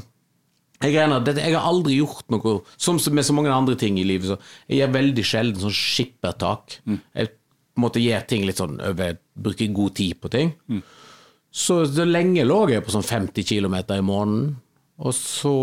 jeg, 0.81 0.95
regner, 0.97 1.21
det, 1.23 1.37
jeg 1.37 1.53
har 1.55 1.69
aldri 1.69 1.99
gjort 2.01 2.25
noe, 2.33 2.57
som 2.81 2.97
med 3.13 3.23
så 3.25 3.35
mange 3.37 3.53
andre 3.53 3.77
ting 3.79 3.97
i 4.01 4.03
livet, 4.03 4.27
så 4.33 4.37
jeg 4.67 4.81
gjør 4.81 4.95
veldig 4.97 5.23
sjelden 5.29 5.61
sånn 5.63 5.77
skippertak. 5.77 6.79
Jeg 7.15 7.31
på 7.73 7.81
en 7.81 7.85
måte 7.87 8.03
gjør 8.03 8.27
ting 8.29 8.45
litt 8.45 8.61
sånn, 8.61 8.77
over, 8.85 9.17
bruker 9.33 9.73
god 9.73 9.95
tid 9.97 10.19
på 10.21 10.29
ting. 10.33 10.53
Så, 11.53 11.83
så 11.89 12.05
lenge 12.05 12.45
lå 12.45 12.59
jeg 12.69 12.85
på 12.85 12.93
sånn 12.93 13.05
50 13.05 13.45
km 13.49 13.75
i 13.97 14.05
måneden, 14.05 14.55
og 15.01 15.13
så 15.17 15.57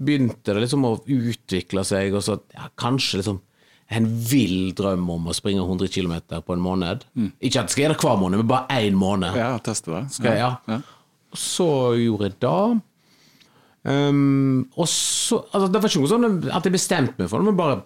begynte 0.00 0.54
det 0.54 0.62
liksom 0.64 0.86
å 0.88 0.94
utvikle 1.04 1.84
seg, 1.84 2.14
og 2.16 2.24
så 2.24 2.38
ja, 2.56 2.70
kanskje 2.80 3.20
liksom 3.20 3.42
en 3.92 4.06
vill 4.24 4.72
drøm 4.76 5.04
om 5.12 5.26
å 5.28 5.34
springe 5.36 5.60
100 5.60 5.90
km 5.92 6.14
på 6.46 6.54
en 6.54 6.64
måned. 6.64 7.04
Ikke 7.44 7.60
at 7.60 7.68
jeg 7.68 7.74
skal 7.74 7.84
gjøre 7.84 7.96
det 7.98 8.06
hver 8.06 8.20
måned, 8.22 8.40
men 8.40 8.48
bare 8.48 8.80
én 8.80 8.96
måned. 8.96 9.36
ja, 9.36 9.50
teste 9.60 9.92
det. 9.92 10.06
Skal 10.16 10.38
ja. 10.38 10.78
Og 11.32 11.40
så 11.40 11.68
gjorde 12.00 12.30
jeg 12.30 12.38
det. 12.40 12.80
Um, 13.82 14.68
og 14.78 14.86
så 14.86 15.40
altså, 15.50 15.66
Det 15.66 15.80
var 15.82 15.90
ikke 15.90 16.00
noe 16.04 16.10
sånn 16.12 16.26
at 16.54 16.66
jeg 16.68 16.74
bestemte 16.76 17.18
meg 17.18 17.26
for 17.32 17.42
det, 17.42 17.48
men 17.50 17.58
bare 17.58 17.80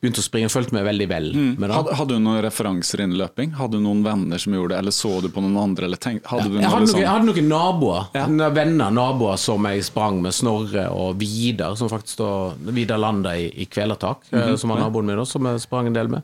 begynte 0.00 0.22
å 0.22 0.24
springe 0.24 0.48
følte 0.48 0.72
meg 0.72 0.84
veldig 0.86 1.06
vel 1.10 1.26
med. 1.60 1.70
Hadde, 1.74 1.92
hadde 1.98 2.16
du 2.16 2.22
noen 2.24 2.40
referanser 2.44 3.02
innen 3.04 3.18
løping? 3.20 3.52
Hadde 3.58 3.76
du 3.76 3.84
noen 3.84 4.00
venner 4.04 4.40
som 4.40 4.54
gjorde 4.56 4.72
det, 4.72 4.78
eller 4.80 4.94
så 4.96 5.10
du 5.20 5.28
på 5.28 5.42
noen 5.44 5.58
andre? 5.60 5.84
Eller 5.90 6.00
tenk, 6.00 6.22
hadde 6.30 6.48
du 6.48 6.56
Jeg 6.56 6.64
hadde, 6.70 6.86
liksom- 6.86 6.96
noen, 6.96 7.04
jeg 7.04 7.12
hadde 7.12 7.28
noen 7.28 7.48
naboer, 7.50 8.08
Ja. 8.14 8.26
venner, 8.50 8.90
naboer 8.90 9.38
som 9.38 9.62
jeg 9.68 9.84
sprang 9.84 10.22
med, 10.22 10.32
Snorre 10.32 10.86
og 10.90 11.18
Vidar, 11.20 11.76
som 11.76 11.88
faktisk 11.88 12.16
da 12.16 12.54
Vidar 12.72 12.98
Landa 12.98 13.30
i, 13.36 13.50
i 13.62 13.66
Kvelertak, 13.66 14.24
eh, 14.32 14.56
som 14.56 14.70
var 14.70 14.78
naboen 14.78 15.04
min, 15.06 15.16
også, 15.18 15.32
som 15.38 15.44
jeg 15.44 15.60
sprang 15.60 15.86
en 15.86 15.92
del 15.92 16.08
med. 16.08 16.22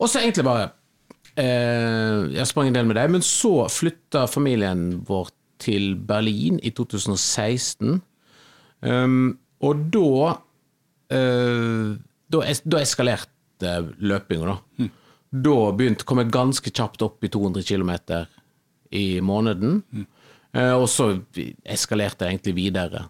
Og 0.00 0.08
så 0.08 0.20
egentlig 0.22 0.44
bare 0.44 0.70
eh, 1.36 2.28
Jeg 2.34 2.46
sprang 2.46 2.66
en 2.68 2.72
del 2.72 2.86
med 2.86 2.96
dem, 2.96 3.12
men 3.12 3.20
så 3.20 3.68
flytta 3.70 4.26
familien 4.28 5.04
vår 5.06 5.28
til 5.58 5.94
Berlin 5.96 6.58
i 6.62 6.70
2016. 6.70 8.00
Um, 8.82 9.38
og 9.60 9.90
da 9.90 10.38
eh, 11.10 11.96
da, 12.32 12.42
es, 12.44 12.62
da 12.64 12.80
eskalerte 12.84 13.74
løpinga, 13.98 14.54
da. 14.54 14.88
Da 15.28 15.56
begynte, 15.76 16.06
kom 16.08 16.22
jeg 16.22 16.32
ganske 16.32 16.72
kjapt 16.72 17.02
opp 17.04 17.24
i 17.24 17.28
200 17.32 17.66
km 17.68 17.92
i 18.96 19.20
måneden. 19.20 19.82
Eh, 20.56 20.72
og 20.72 20.86
så 20.88 21.10
eskalerte 21.68 22.24
jeg 22.24 22.38
egentlig 22.38 22.56
videre 22.56 23.06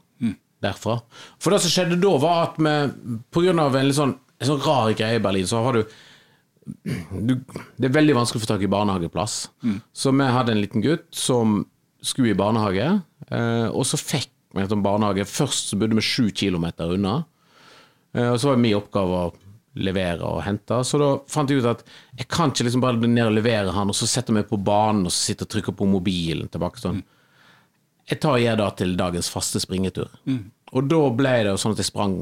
derfra. 0.65 0.99
For 1.39 1.55
det 1.55 1.61
som 1.63 1.71
skjedde 1.71 2.01
da, 2.03 2.15
var 2.19 2.41
at 2.49 2.57
vi, 2.59 3.49
av 3.53 3.77
en 3.79 3.93
sånn, 3.95 4.15
en 4.39 4.49
sånn 4.49 4.63
rar 4.65 4.91
greie 4.99 5.21
i 5.21 5.23
Berlin, 5.23 5.47
så 5.47 5.63
har 5.63 5.79
du 5.79 5.99
du, 6.69 7.39
det 7.81 7.89
er 7.89 7.95
veldig 7.95 8.17
vanskelig 8.19 8.43
å 8.43 8.45
få 8.45 8.51
tak 8.51 8.65
i 8.67 8.69
barnehageplass. 8.69 9.37
Så 9.97 10.13
vi 10.13 10.27
hadde 10.35 10.53
en 10.53 10.61
liten 10.61 10.83
gutt 10.85 11.07
som 11.17 11.63
skulle 12.05 12.35
i 12.35 12.39
barnehage, 12.39 12.89
eh, 13.31 13.69
og 13.71 13.87
så 13.89 13.97
fikk 14.01 14.31
vi 14.55 14.63
en 14.65 14.69
sånn 14.71 14.85
barnehage. 14.85 15.25
Først 15.31 15.73
så 15.73 15.79
bodde 15.81 15.97
vi 15.97 16.05
sju 16.05 16.29
kilometer 16.35 16.93
unna, 16.99 17.23
og 18.15 18.39
så 18.41 18.49
var 18.51 18.57
det 18.57 18.63
min 18.65 18.77
oppgave 18.79 19.19
å 19.27 19.33
levere 19.79 20.27
og 20.27 20.41
hente. 20.43 20.79
Så 20.87 20.99
da 20.99 21.11
fant 21.31 21.51
jeg 21.53 21.61
ut 21.63 21.69
at 21.71 21.85
jeg 22.19 22.27
kan 22.33 22.51
ikke 22.51 22.67
liksom 22.67 22.83
bare 22.83 22.99
ned 23.11 23.27
og 23.29 23.37
levere 23.37 23.75
han, 23.77 23.91
og 23.93 23.97
så 23.99 24.09
sette 24.11 24.35
meg 24.35 24.49
på 24.51 24.59
banen 24.59 25.07
og 25.07 25.13
så 25.15 25.29
sitte 25.31 25.47
og 25.47 25.53
trykke 25.53 25.75
på 25.79 25.87
mobilen 25.91 26.49
tilbake 26.51 26.83
sånn. 26.83 27.03
Jeg 28.09 28.21
tar 28.25 28.39
og 28.39 28.43
gjør 28.43 28.59
det 28.63 28.71
til 28.81 28.97
dagens 28.99 29.29
faste 29.31 29.61
springetur. 29.63 30.09
Og 30.73 30.89
da 30.89 31.03
ble 31.15 31.35
det 31.45 31.53
jo 31.53 31.61
sånn 31.61 31.77
at 31.77 31.83
jeg 31.85 31.91
sprang 31.91 32.17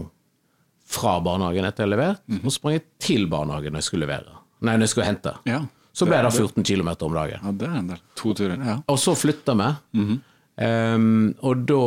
fra 0.87 1.16
barnehagen 1.23 1.66
etter 1.66 1.83
jeg 1.85 1.88
har 1.90 1.95
levert, 1.97 2.21
og 2.43 2.52
sprang 2.55 2.76
jeg 2.76 2.85
til 3.02 3.26
barnehagen 3.31 3.75
når 3.75 3.83
jeg 3.83 3.88
skulle 3.90 4.07
levere. 4.07 4.37
Nei, 4.66 4.75
når 4.76 4.87
jeg 4.88 4.93
skulle 4.95 5.09
hente. 5.09 5.33
Ja. 5.49 5.62
Så 5.97 6.05
ble 6.09 6.19
det 6.26 6.33
14 6.35 6.66
km 6.66 6.90
om 7.07 7.14
dagen. 7.16 7.40
Ja, 7.40 7.52
det 7.57 7.69
er 7.71 7.76
en 7.78 7.93
del. 7.95 8.00
To 8.21 8.35
turer. 8.37 8.59
Ja. 8.61 8.81
Og 8.93 8.99
så 9.00 9.14
flytta 9.16 9.55
vi, 9.57 10.19
Ehm, 10.57 11.35
og 11.45 11.66
da 11.69 11.81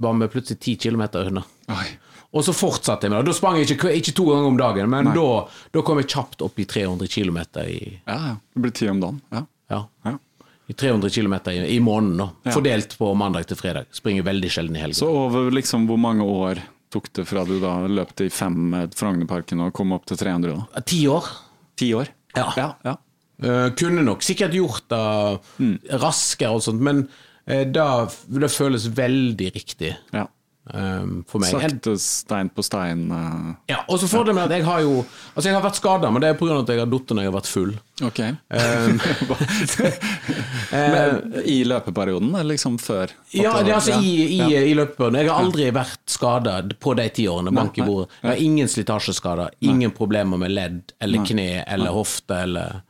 var 0.00 0.14
vi 0.20 0.28
plutselig 0.32 0.60
10 0.60 0.76
km 0.86 1.02
unna. 1.20 1.42
Oi. 1.68 1.86
Og 2.34 2.44
så 2.44 2.52
fortsatte 2.52 3.06
jeg 3.06 3.12
med 3.14 3.20
det. 3.22 3.30
Da 3.30 3.34
sprang 3.38 3.56
jeg 3.60 3.70
ikke, 3.76 3.92
ikke 3.96 4.12
to 4.18 4.24
ganger 4.30 4.46
om 4.50 4.56
dagen, 4.60 4.90
men 4.92 5.10
da, 5.14 5.26
da 5.72 5.82
kom 5.86 6.00
jeg 6.02 6.08
kjapt 6.12 6.42
opp 6.44 6.58
i 6.60 6.66
300 6.68 7.08
km 7.08 7.38
i, 7.62 8.00
Ja, 8.06 8.16
ja. 8.32 8.36
Det 8.54 8.62
blir 8.64 8.74
ti 8.76 8.88
om 8.90 9.00
dagen. 9.00 9.20
Ja. 9.32 9.44
ja, 9.72 9.80
ja. 10.04 10.14
i 10.66 10.74
300 10.74 11.10
km 11.14 11.34
i, 11.54 11.58
i 11.76 11.80
måneden. 11.80 12.16
Da. 12.18 12.28
Ja. 12.50 12.54
Fordelt 12.58 12.98
på 12.98 13.12
mandag 13.14 13.46
til 13.48 13.56
fredag. 13.60 13.86
Springer 13.94 14.26
veldig 14.26 14.50
sjelden 14.52 14.76
i 14.76 14.82
helgen. 14.82 14.98
Så 14.98 15.08
over 15.08 15.50
liksom 15.54 15.86
hvor 15.88 16.00
mange 16.02 16.26
år 16.26 16.60
tok 16.92 17.08
det 17.18 17.24
fra 17.28 17.42
du 17.46 17.56
da 17.62 17.78
løp 17.90 18.12
i 18.22 18.28
fem 18.30 18.54
med 18.74 18.94
Frognerparken 18.96 19.60
og 19.64 19.72
kom 19.74 19.92
opp 19.96 20.04
til 20.10 20.18
300? 20.20 20.54
da? 20.74 20.82
Ti 20.86 21.00
år. 21.10 21.30
Ti 21.78 21.92
år? 21.98 22.12
Ja. 22.36 22.50
ja, 22.56 22.68
ja. 22.84 22.96
Uh, 23.36 23.68
kunne 23.76 24.00
nok 24.04 24.22
sikkert 24.24 24.54
gjort 24.56 24.86
det 24.88 25.00
Mm. 25.60 25.74
raskere 26.00 26.56
og 26.56 26.62
sånt, 26.64 26.80
men 26.80 27.02
uh, 27.50 27.64
da, 27.68 28.06
det 28.32 28.48
føles 28.52 28.86
veldig 28.96 29.50
riktig 29.54 29.90
ja. 30.14 30.22
Eh, 30.74 31.06
for 31.30 31.42
meg. 31.42 31.52
Sakte 31.52 31.96
stein 32.02 32.50
på 32.52 32.64
stein. 32.66 33.06
Uh. 33.12 33.52
Ja, 33.70 33.82
og 33.86 34.00
så 34.02 34.08
fordelen 34.10 34.38
med 34.40 34.48
at 34.50 34.56
jeg 34.58 34.66
har 34.66 34.82
jo 34.84 35.04
Altså, 35.34 35.48
jeg 35.50 35.56
har 35.56 35.64
vært 35.64 35.78
skada, 35.78 36.10
men 36.10 36.22
det 36.24 36.30
er 36.30 36.38
pga. 36.38 36.60
at 36.60 36.70
jeg 36.72 36.80
har 36.80 36.88
falt 36.90 37.12
når 37.12 37.22
jeg 37.22 37.30
har 37.30 37.36
vært 37.36 37.50
full. 37.50 37.74
Ok. 38.06 38.20
Um, 38.56 39.00
Men 40.70 41.42
I 41.44 41.64
løpeperioden, 41.64 42.34
eller 42.34 42.54
liksom 42.54 42.78
før? 42.82 43.12
Ja, 43.30 43.52
det 43.58 43.66
det 43.66 43.72
er 43.72 43.76
altså 43.76 43.98
i, 44.00 44.14
i, 44.36 44.38
ja. 44.38 44.62
i 44.62 44.74
løpeperioden. 44.76 45.18
Jeg 45.20 45.30
har 45.30 45.44
aldri 45.44 45.68
vært 45.74 46.02
skada 46.10 46.56
på 46.80 46.94
de 46.98 47.06
ti 47.14 47.26
årene. 47.30 47.52
Bank 47.54 47.78
i 47.78 47.84
bordet. 47.86 48.10
Jeg 48.22 48.30
har 48.30 48.42
ingen 48.42 48.70
slitasjeskader, 48.70 49.54
ingen 49.60 49.94
problemer 49.96 50.40
med 50.40 50.54
ledd 50.54 50.96
eller 51.02 51.26
kne 51.26 51.62
eller 51.62 51.94
hofte 51.94 52.42
eller, 52.46 52.82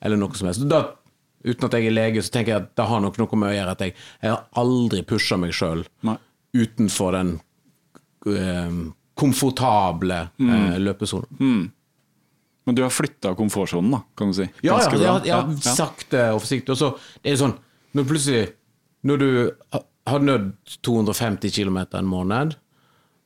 eller 0.00 0.20
noe 0.20 0.38
som 0.38 0.50
helst. 0.50 0.66
Da, 0.70 0.84
uten 1.46 1.68
at 1.68 1.76
jeg 1.78 1.90
er 1.90 1.96
lege, 1.96 2.22
så 2.24 2.34
tenker 2.34 2.54
jeg 2.54 2.64
at 2.64 2.70
det 2.78 2.88
har 2.90 3.02
nok 3.04 3.18
noe 3.22 3.40
med 3.40 3.52
å 3.52 3.56
gjøre 3.56 3.76
at 3.76 3.84
jeg, 3.86 3.96
jeg 4.22 4.34
har 4.34 4.62
aldri 4.62 5.02
pusha 5.06 5.38
meg 5.40 5.54
sjøl 5.56 5.84
Nei. 6.06 6.16
Utenfor 6.54 7.12
den 7.12 7.40
eh, 8.26 8.92
komfortable 9.16 10.28
Mm. 10.38 10.50
eh, 10.72 10.78
løpesonen. 10.78 11.70
Men 12.66 12.74
du 12.74 12.82
har 12.82 12.90
flytta 12.90 13.34
komfortsonen, 13.38 13.90
da, 13.94 14.00
kan 14.18 14.28
du 14.32 14.34
si. 14.34 14.48
Ja, 14.62 14.72
ja, 14.72 14.78
Ganske 14.78 14.98
bra. 14.98 15.04
ja, 15.06 15.20
ja, 15.24 15.56
sakte 15.62 16.32
og 16.34 16.40
forsiktig. 16.42 16.70
Og 16.74 16.76
så 16.80 16.88
det 17.22 17.32
er 17.32 17.36
sånn, 17.36 17.54
når 17.94 18.04
plutselig 18.10 18.52
Når 19.06 19.18
du 19.18 19.50
har 20.06 20.18
nødd 20.18 20.48
250 20.82 21.50
km 21.54 21.76
en 21.94 22.06
måned, 22.10 22.56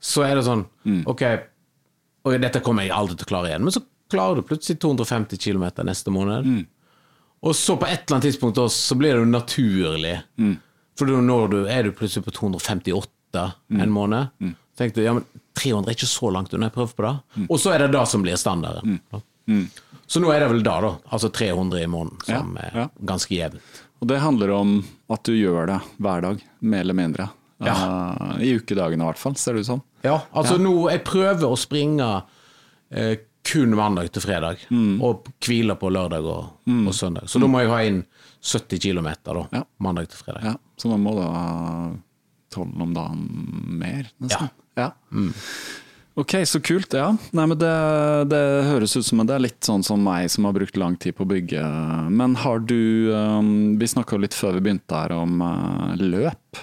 så 0.00 0.24
er 0.26 0.34
det 0.34 0.44
sånn 0.44 0.66
Mm. 0.84 1.04
Ok, 1.06 1.22
og 2.26 2.38
dette 2.40 2.60
kommer 2.60 2.82
jeg 2.82 2.92
aldri 2.92 3.16
til 3.16 3.24
å 3.24 3.28
klare 3.28 3.48
igjen, 3.48 3.62
men 3.64 3.72
så 3.72 3.80
klarer 4.10 4.36
du 4.36 4.42
plutselig 4.42 4.78
250 4.78 5.38
km 5.38 5.70
neste 5.86 6.10
måned. 6.12 6.44
Mm. 6.44 6.66
Og 7.42 7.54
så 7.54 7.78
på 7.78 7.86
et 7.88 8.04
eller 8.04 8.18
annet 8.18 8.28
tidspunkt 8.28 8.58
også, 8.58 8.92
så 8.92 8.98
blir 8.98 9.12
det 9.14 9.22
jo 9.22 9.30
naturlig. 9.30 10.22
Mm. 10.36 10.58
For 11.00 11.08
når 11.08 11.50
du, 11.54 11.58
er 11.72 11.86
du 11.88 11.92
plutselig 11.96 12.26
på 12.28 12.36
258 12.42 13.06
Mm. 13.70 13.80
en 13.84 13.90
måned. 13.94 14.28
mm. 14.42 14.54
tenkte 14.76 14.98
du 15.00 15.04
ja, 15.04 15.12
men 15.14 15.22
300 15.54 15.90
er 15.92 15.94
ikke 15.94 16.06
så 16.10 16.30
langt 16.34 16.54
unna, 16.56 16.66
jeg 16.66 16.74
prøver 16.74 16.94
på 16.98 17.04
det. 17.04 17.12
Mm. 17.36 17.44
Og 17.50 17.60
så 17.62 17.70
er 17.74 17.78
det 17.84 17.92
det 17.94 18.00
som 18.10 18.22
blir 18.24 18.34
standarden. 18.40 18.96
da. 19.12 19.20
Så 20.10 20.18
nå 20.22 20.32
er 20.34 20.40
det 20.42 20.48
vel 20.50 20.62
da, 20.66 20.80
da. 20.82 20.90
Altså 21.14 21.28
300 21.30 21.84
i 21.84 21.86
måneden, 21.86 22.18
som 22.26 22.56
Ja, 22.58 22.72
er 22.88 22.88
ganske 23.06 23.30
jevnt. 23.36 23.80
Og 24.02 24.08
det 24.10 24.18
handler 24.22 24.50
om 24.56 24.72
at 25.14 25.22
du 25.28 25.32
gjør 25.36 25.66
det 25.70 25.78
hver 26.02 26.20
dag, 26.26 26.42
mer 26.60 26.80
eller 26.82 26.94
mindre. 26.98 27.28
Ja. 27.62 27.74
Uh, 27.76 28.40
I 28.42 28.54
ukedagene 28.58 29.04
i 29.04 29.06
hvert 29.12 29.20
fall, 29.22 29.36
ser 29.38 29.54
det 29.54 29.60
ut 29.62 29.66
som. 29.70 29.82
Ja, 30.02 30.16
altså 30.32 30.56
nå 30.58 30.88
Jeg 30.90 31.04
prøver 31.04 31.44
å 31.46 31.56
springe 31.60 32.08
eh, 32.90 33.18
kun 33.46 33.76
mandag 33.76 34.10
til 34.12 34.22
fredag, 34.24 34.58
og 35.00 35.28
hviler 35.44 35.76
på 35.78 35.90
lørdag 35.92 36.24
og, 36.24 36.50
og 36.66 36.94
søndag. 36.96 37.28
Så 37.30 37.38
da 37.40 37.46
må 37.46 37.60
jeg 37.62 37.70
ha 37.70 37.78
inn 37.86 38.02
70 38.42 38.80
km 38.80 39.08
da, 39.24 39.46
Ja. 39.52 39.62
mandag 39.78 40.08
til 40.10 40.18
fredag. 40.24 40.42
Ja, 40.44 40.54
så 40.80 40.90
da 40.90 40.96
må 41.00 41.12
du 41.18 41.22
ha 41.22 41.92
tolv 42.50 42.82
om 42.82 42.96
dagen 42.96 43.22
mer, 43.80 44.08
nesten. 44.18 44.50
Ja. 44.78 44.90
Ok, 46.18 46.34
så 46.44 46.60
kult. 46.60 46.92
Ja. 46.96 47.12
Nei, 47.36 47.46
men 47.46 47.58
det, 47.60 47.70
det 48.32 48.40
høres 48.66 48.96
ut 48.96 49.06
som 49.06 49.22
det 49.24 49.36
er 49.36 49.44
litt 49.44 49.60
sånn 49.64 49.84
som 49.86 50.02
meg 50.04 50.26
som 50.32 50.48
har 50.48 50.56
brukt 50.56 50.76
lang 50.80 50.96
tid 51.00 51.16
på 51.16 51.24
å 51.24 51.30
bygge. 51.30 51.62
Men 52.12 52.34
har 52.42 52.64
du 52.66 53.12
um, 53.14 53.78
Vi 53.80 53.88
snakka 53.88 54.18
litt 54.20 54.36
før 54.36 54.58
vi 54.58 54.64
begynte 54.66 54.98
her 55.04 55.14
om 55.16 55.38
uh, 55.40 55.94
løp. 56.00 56.60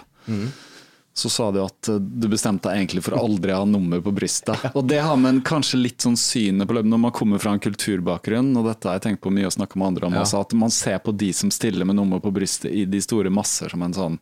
Så 1.18 1.32
sa 1.34 1.48
du 1.52 1.58
at 1.64 1.90
uh, 1.90 1.98
du 1.98 2.28
bestemte 2.30 2.70
deg 2.70 2.84
egentlig 2.84 3.02
for 3.08 3.16
å 3.18 3.24
aldri 3.26 3.50
ha 3.56 3.64
nummer 3.66 4.02
på 4.06 4.12
brystet. 4.14 4.68
Og 4.78 4.86
det 4.86 5.00
har 5.02 5.18
med 5.18 5.40
kanskje 5.48 5.80
litt 5.82 6.06
sånn 6.06 6.18
synet 6.20 6.70
på 6.70 6.76
løpet 6.78 6.92
når 6.92 7.02
man 7.08 7.16
kommer 7.16 7.42
fra 7.42 7.56
en 7.56 7.64
kulturbakgrunn, 7.64 8.52
og 8.60 8.68
dette 8.70 8.86
har 8.86 9.00
jeg 9.00 9.06
tenkt 9.08 9.24
på 9.26 9.34
mye 9.34 9.50
og 9.50 9.56
snakka 9.56 9.80
med 9.82 9.88
andre 9.88 10.12
om 10.12 10.18
Ja. 10.20 10.22
også, 10.28 10.44
at 10.46 10.54
man 10.62 10.70
ser 10.74 11.02
på 11.02 11.16
de 11.18 11.32
som 11.34 11.50
stiller 11.54 11.90
med 11.90 11.98
nummer 11.98 12.22
på 12.22 12.30
brystet 12.36 12.70
i 12.70 12.86
de 12.86 13.02
store 13.02 13.34
masser 13.34 13.74
som 13.74 13.82
en 13.82 13.98
sånn 13.98 14.20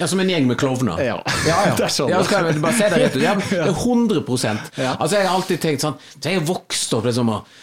Ja, 0.00 0.08
som 0.10 0.20
en 0.22 0.30
gjeng 0.32 0.46
med 0.50 0.58
klovner. 0.58 0.98
Ja. 1.06 1.18
ja, 1.46 1.56
ja. 1.70 1.74
Det 1.78 1.86
er 1.86 1.94
sånn. 2.00 2.10
ja 2.10 2.22
skal 2.26 2.50
jeg 2.50 2.62
bare 2.66 2.78
se 2.82 2.90
det 2.90 3.02
rett 3.04 3.16
ut? 3.16 3.22
Ja, 3.22 3.34
det 3.38 3.62
er 3.62 3.74
100 3.74 4.22
Ja. 4.74 4.96
Altså, 4.98 5.16
Jeg 5.20 5.26
har 5.28 5.34
alltid 5.38 5.60
tenkt 5.62 5.86
sånn 5.86 5.98
Så 6.16 6.24
jeg 6.26 6.40
har 6.40 6.48
vokst 6.50 6.94
opp 6.98 7.06
liksom 7.06 7.30
og, 7.36 7.58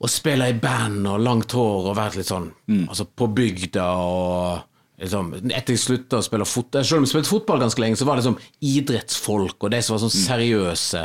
å 0.00 0.08
spille 0.08 0.48
i 0.48 0.56
band 0.60 1.04
og 1.12 1.20
langt 1.20 1.52
hår 1.52 1.90
og 1.90 1.98
vært 1.98 2.16
litt 2.16 2.30
sånn 2.32 2.54
Altså 2.88 3.04
på 3.04 3.28
bygda 3.36 3.90
og 4.00 4.70
liksom 5.00 5.32
Etter 5.50 5.74
jeg 5.74 5.82
slutta 5.82 6.20
å 6.20 6.24
spille 6.24 6.46
fotball 6.46 6.84
Selv 6.86 7.00
om 7.00 7.06
jeg 7.06 7.14
spilte 7.14 7.32
fotball 7.32 7.62
ganske 7.64 7.82
lenge, 7.82 7.98
så 7.98 8.06
var 8.08 8.18
det 8.18 8.24
liksom 8.24 8.38
idrettsfolk 8.74 9.66
og 9.66 9.72
de 9.74 9.80
som 9.82 9.96
var 9.96 10.04
sånn 10.04 10.14
seriøse, 10.14 11.04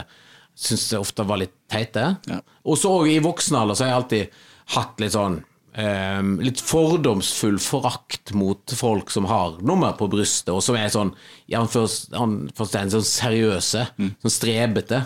syntes 0.60 0.92
jeg 0.94 1.02
ofte 1.02 1.26
var 1.26 1.40
litt 1.42 1.56
teite. 1.72 2.06
Ja. 2.30 2.42
Og 2.68 2.78
så 2.78 2.92
òg 2.92 3.10
i 3.10 3.22
voksen 3.24 3.58
alder 3.58 3.78
så 3.78 3.86
har 3.86 3.94
jeg 3.94 4.02
alltid 4.02 4.42
hatt 4.76 5.02
litt 5.02 5.16
sånn 5.16 5.40
um, 5.80 6.34
litt 6.44 6.62
fordomsfull 6.64 7.60
forakt 7.64 8.34
mot 8.38 8.74
folk 8.76 9.12
som 9.14 9.28
har 9.30 9.60
nummer 9.66 9.96
på 9.98 10.10
brystet, 10.12 10.52
og 10.54 10.64
som 10.66 10.78
er 10.80 10.92
sånn 10.94 11.14
i 11.50 11.58
anførselstegn 11.58 12.94
sånn 12.94 13.08
seriøse, 13.08 13.86
sånn 13.98 14.36
strebete. 14.36 15.04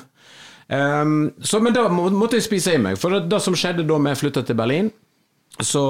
Um, 0.67 1.33
så, 1.43 1.59
men 1.63 1.75
da 1.75 1.85
må, 1.91 2.07
måtte 2.15 2.39
jeg 2.39 2.47
spise 2.47 2.75
i 2.75 2.81
meg, 2.81 2.97
for 2.99 3.13
det, 3.13 3.27
det 3.31 3.41
som 3.43 3.55
skjedde 3.57 3.85
da 3.87 3.99
vi 4.07 4.17
flytta 4.19 4.45
til 4.47 4.57
Berlin, 4.59 4.91
så 5.61 5.85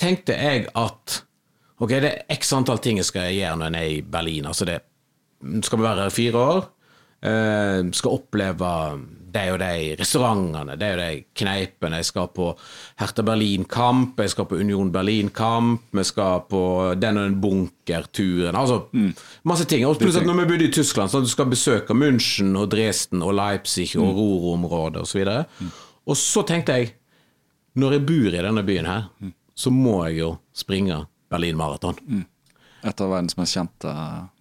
tenkte 0.00 0.36
jeg 0.36 0.68
at 0.78 1.22
ok, 1.82 1.96
det 2.02 2.12
er 2.12 2.36
x 2.38 2.52
antall 2.56 2.80
ting 2.82 3.00
jeg 3.00 3.08
skal 3.08 3.32
gjøre 3.34 3.58
når 3.60 3.78
jeg 3.78 3.88
er 3.88 3.96
i 3.96 4.04
Berlin. 4.14 4.46
Altså 4.50 4.68
det 4.68 4.78
skal 5.66 5.80
vi 5.80 5.88
være 5.88 6.04
her 6.04 6.12
i 6.12 6.20
fire 6.20 6.46
år. 6.52 6.62
Uh, 7.22 7.90
skal 7.94 8.16
oppleve 8.16 8.70
de 9.32 9.42
og 9.52 9.58
de 9.62 9.96
restaurantene, 9.96 10.74
de 10.76 10.88
og 10.92 11.00
de 11.00 11.20
kneipene. 11.38 12.00
Jeg 12.00 12.08
skal 12.08 12.28
på 12.34 12.48
Hertha 13.00 13.24
Berlin-kamp, 13.26 14.20
jeg 14.20 14.32
skal 14.32 14.48
på 14.50 14.58
Union 14.60 14.90
Berlin-kamp, 14.92 15.86
vi 15.96 16.04
skal 16.04 16.42
på 16.50 16.62
den 17.00 17.20
og 17.20 17.28
den 17.28 17.38
bunkerturen. 17.40 18.58
Altså 18.58 18.82
masse 19.48 19.64
ting. 19.70 19.86
Og 19.86 19.96
plutselig 20.00 20.28
når 20.28 20.42
vi 20.42 20.48
bodde 20.52 20.68
i 20.68 20.72
Tyskland, 20.74 21.10
så 21.10 21.22
du 21.22 21.30
skal 21.30 21.50
besøke 21.52 21.96
München 21.96 22.56
og 22.58 22.70
Dresden 22.74 23.22
og 23.22 23.36
Leipzig 23.38 23.92
og 23.96 24.12
Roro-området 24.18 25.06
osv. 25.06 25.22
Og, 25.22 25.46
så 25.58 25.70
og 26.06 26.16
så 26.16 26.42
tenkte 26.42 26.76
jeg, 26.76 26.92
når 27.74 27.96
jeg 27.96 28.06
bor 28.06 28.34
i 28.34 28.44
denne 28.44 28.66
byen 28.66 28.90
her, 28.90 29.08
så 29.54 29.70
må 29.72 30.02
jeg 30.06 30.18
jo 30.18 30.34
springe 30.56 31.04
Berlin 31.32 31.56
Marathon. 31.58 31.96
Et 32.82 33.00
av 33.00 33.12
verdens 33.12 33.36
mest 33.38 33.54
kjente 33.54 33.90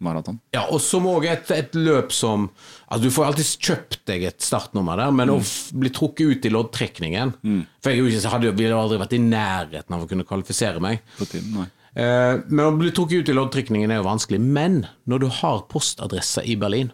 maraton. 0.01 0.39
Ja, 0.55 0.63
og 0.73 0.79
som 0.81 1.05
òg 1.05 1.27
et, 1.29 1.51
et 1.53 1.75
løp 1.77 2.09
som 2.15 2.47
altså 2.89 3.03
Du 3.03 3.11
får 3.13 3.27
alltid 3.27 3.49
kjøpt 3.67 3.99
deg 4.09 4.23
et 4.31 4.41
startnummer 4.41 4.97
der, 4.97 5.11
men 5.13 5.29
å 5.29 5.35
f- 5.43 5.69
bli 5.77 5.91
trukket 5.93 6.31
ut 6.39 6.47
i 6.49 6.49
loddtrekningen 6.49 7.35
For 7.83 7.91
jeg 7.93 8.01
ikke- 8.01 8.31
hadde 8.33 8.49
jo 8.49 8.55
ville 8.57 8.73
aldri 8.79 8.97
vært 8.97 9.13
i 9.13 9.21
nærheten 9.21 9.93
av 9.93 10.01
å 10.01 10.09
kunne 10.09 10.25
kvalifisere 10.25 10.81
meg. 10.81 11.03
På 11.19 11.27
tiden, 11.29 11.53
nei. 11.59 11.67
Eh, 11.93 12.39
men 12.49 12.65
å 12.65 12.73
bli 12.79 12.89
trukket 12.95 13.21
ut 13.21 13.29
i 13.29 13.33
loddtrekningen 13.37 13.91
er 13.91 13.97
jo 14.01 14.07
vanskelig. 14.09 14.39
Men 14.41 14.87
når 15.05 15.19
du 15.19 15.27
har 15.27 15.61
postadresse 15.69 16.41
i 16.47 16.55
Berlin, 16.55 16.89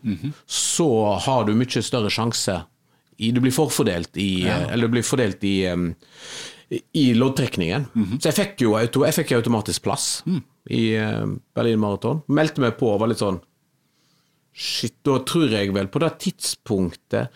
så 0.50 0.90
har 1.22 1.46
du 1.48 1.54
mye 1.56 1.84
større 1.86 2.10
sjanse 2.12 2.66
i, 3.20 3.32
Du 3.32 3.40
blir 3.40 3.56
forfordelt 3.56 4.18
i 4.20 4.44
eh, 4.46 4.68
Eller 4.74 4.88
du 4.90 4.98
blir 4.98 5.06
fordelt 5.08 5.44
i 5.48 5.62
eh, 5.66 5.76
i 6.70 7.14
loddtrekningen. 7.16 7.86
Så 8.20 8.30
jeg 8.32 8.36
fikk 8.36 8.64
jo 8.66 8.74
auto, 8.76 9.06
jeg 9.08 9.16
fikk 9.16 9.36
automatisk 9.38 9.84
plass 9.86 10.08
i 10.70 10.96
eh, 11.00 11.26
Berlin 11.56 11.80
Marathon. 11.80 12.24
Meldte 12.28 12.60
meg 12.64 12.76
på 12.80 12.90
og 12.94 13.00
var 13.04 13.12
litt 13.14 13.22
sånn 13.24 13.40
Shit, 14.58 14.96
da 15.06 15.20
tror 15.22 15.52
jeg 15.54 15.70
vel 15.76 15.86
på 15.88 16.00
det 16.02 16.10
tidspunktet 16.24 17.30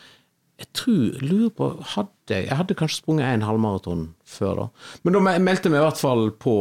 Jeg 0.57 0.67
tror, 0.73 1.19
lurer 1.21 1.51
på 1.53 1.67
hadde, 1.93 2.39
Jeg 2.47 2.57
hadde 2.57 2.73
kanskje 2.79 3.03
sprunget 3.03 3.29
en 3.29 3.45
halvmaraton 3.45 4.07
før 4.25 4.55
da. 4.57 4.65
Men 5.03 5.13
da 5.13 5.21
meldte 5.37 5.69
jeg 5.69 5.75
meg 5.75 5.83
i 5.83 5.85
hvert 5.85 6.01
fall 6.01 6.31
på 6.41 6.55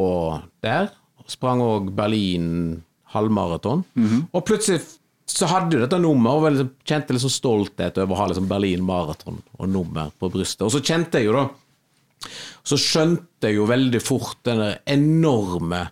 der. 0.63 0.91
Sprang 1.27 1.63
òg 1.65 1.91
Berlin 1.97 2.83
halvmaraton. 3.15 3.85
Og 4.31 4.45
plutselig 4.47 4.83
så 5.31 5.47
hadde 5.47 5.77
jo 5.77 5.81
dette 5.85 5.99
nummer, 6.03 6.37
og 6.37 6.43
var 6.45 6.55
liksom, 6.55 6.71
kjente 6.85 7.15
liksom 7.15 7.31
stolthet 7.31 7.99
over 8.03 8.17
å 8.17 8.19
ha 8.19 8.25
liksom 8.33 8.49
Berlin 8.51 8.83
maraton 8.83 9.37
og 9.59 9.69
nummer 9.71 10.11
på 10.19 10.29
brystet. 10.33 10.65
Og 10.67 10.73
så 10.75 10.81
kjente 10.83 11.21
jeg 11.21 11.29
jo 11.31 11.37
da 11.37 11.45
så 12.67 12.77
skjønte 12.81 13.49
jeg 13.49 13.57
jo 13.57 13.69
veldig 13.71 14.01
fort 14.05 14.41
den 14.47 14.63
enorme 14.85 15.87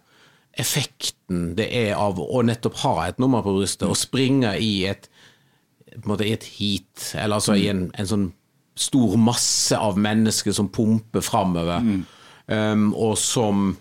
effekten 0.58 1.52
det 1.58 1.68
er 1.74 1.94
av 1.96 2.18
å 2.20 2.42
nettopp 2.44 2.80
ha 2.82 2.94
et 3.06 3.20
nummer 3.22 3.44
på 3.46 3.54
brystet 3.60 3.86
og 3.88 3.98
springe 3.98 4.52
i 4.60 4.72
et 4.90 5.08
måte 6.04 6.26
i 6.26 6.34
et 6.34 6.44
heat, 6.58 7.12
eller 7.16 7.38
altså 7.38 7.56
i 7.58 7.68
en, 7.70 7.88
en 7.98 8.08
sånn 8.08 8.28
stor 8.78 9.16
masse 9.18 9.74
av 9.74 9.98
mennesker 9.98 10.54
som 10.54 10.68
pumper 10.70 11.24
framover, 11.24 11.82
um, 12.46 12.90
og 12.94 13.16
som 13.18 13.72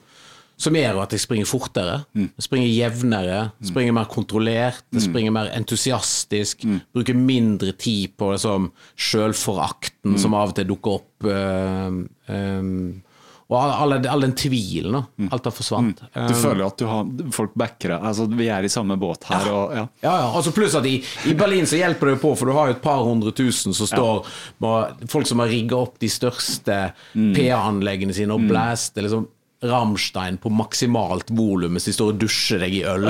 som 0.57 0.73
gjør 0.73 1.03
at 1.03 1.11
jeg 1.13 1.21
springer 1.21 1.45
fortere, 1.45 1.99
springer 2.41 2.67
jevnere, 2.71 3.41
springer 3.69 3.93
mer 3.93 4.07
kontrollert, 4.09 4.83
springer 4.97 5.31
mer 5.35 5.51
entusiastisk, 5.53 6.65
bruker 6.93 7.13
mindre 7.17 7.75
tid 7.77 8.15
på 8.17 8.31
liksom, 8.33 8.71
sjølforakten 8.97 10.17
som 10.19 10.33
av 10.37 10.53
og 10.53 10.57
til 10.57 10.71
dukker 10.71 10.97
opp. 10.97 11.27
um, 11.27 12.07
um, 12.27 13.03
og 13.47 13.55
all, 13.55 13.93
den 14.19 14.33
tvilen, 14.35 14.91
da. 14.91 15.27
Alt 15.31 15.45
har 15.47 15.53
forsvant. 15.55 16.01
Du 16.11 16.33
føler 16.35 16.65
at 16.65 16.81
du 16.81 16.83
har 16.89 17.05
folk 17.31 17.53
backer 17.55 17.93
deg. 17.93 18.07
Altså, 18.09 18.25
vi 18.27 18.49
er 18.51 18.65
i 18.67 18.71
samme 18.73 18.97
båt 18.99 19.23
her. 19.29 19.47
Og, 19.53 19.71
ja. 19.71 19.85
Ja, 20.03 20.15
ja, 20.19 20.25
altså 20.35 20.51
Pluss 20.51 20.75
at 20.75 20.83
i, 20.89 20.97
i 21.31 21.35
Berlin 21.39 21.63
så 21.69 21.79
hjelper 21.79 22.09
det 22.11 22.17
jo 22.17 22.21
på, 22.25 22.33
for 22.41 22.51
du 22.51 22.57
har 22.57 22.67
jo 22.67 22.75
et 22.75 22.83
par 22.83 23.05
hundre 23.07 23.31
tusen 23.31 23.71
som 23.77 23.87
står 23.87 24.27
med 24.65 25.07
Folk 25.07 25.29
som 25.31 25.39
har 25.39 25.47
rigga 25.47 25.79
opp 25.79 25.95
de 26.03 26.09
største 26.11 26.81
PA-anleggene 27.15 28.17
sine 28.19 28.35
og 28.35 28.43
blæst 28.51 28.99
liksom 28.99 29.29
Rammstein 29.65 30.37
på 30.37 30.51
maksimalt 30.53 31.31
volum 31.33 31.73
mens 31.73 31.87
de 31.89 31.93
står 31.95 32.13
og 32.13 32.21
dusjer 32.21 32.61
deg 32.61 32.75
i 32.77 32.83
øl 32.85 33.07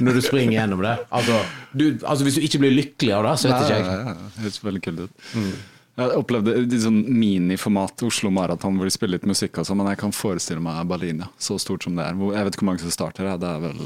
når 0.00 0.16
du 0.16 0.22
springer 0.24 0.56
gjennom 0.56 0.80
det. 0.84 0.94
Altså, 1.12 1.42
du, 1.76 1.84
altså 2.00 2.24
Hvis 2.24 2.38
du 2.38 2.46
ikke 2.46 2.62
blir 2.64 2.74
lykkelig 2.78 3.12
av 3.18 3.28
det, 3.28 3.36
så 3.42 3.50
vet 3.50 3.66
ikke 3.66 3.76
jeg. 3.76 3.84
Ja, 3.84 4.00
ja, 4.00 4.14
ja. 4.14 4.32
Høres 4.40 4.60
veldig 4.64 4.82
kult 4.86 5.04
ut. 5.04 5.30
Jeg 5.94 6.18
opplevde 6.18 6.80
sånn 6.82 7.04
miniformat 7.06 8.02
Oslo 8.02 8.32
Maraton 8.34 8.80
hvor 8.80 8.88
de 8.88 8.94
spiller 8.94 9.20
litt 9.20 9.28
musikk, 9.30 9.60
og 9.60 9.68
sånn, 9.68 9.78
men 9.78 9.92
jeg 9.92 10.00
kan 10.00 10.14
forestille 10.16 10.62
meg 10.64 10.80
Berlin. 10.90 11.22
Ja. 11.22 11.28
Så 11.38 11.60
stort 11.62 11.86
som 11.86 11.94
det 11.94 12.08
er. 12.08 12.18
Jeg 12.34 12.48
vet 12.48 12.56
ikke 12.56 12.64
hvor 12.64 12.72
mange 12.72 12.82
som 12.82 12.94
starter. 12.94 13.28
Det 13.38 13.52
er 13.52 13.62
vel 13.62 13.84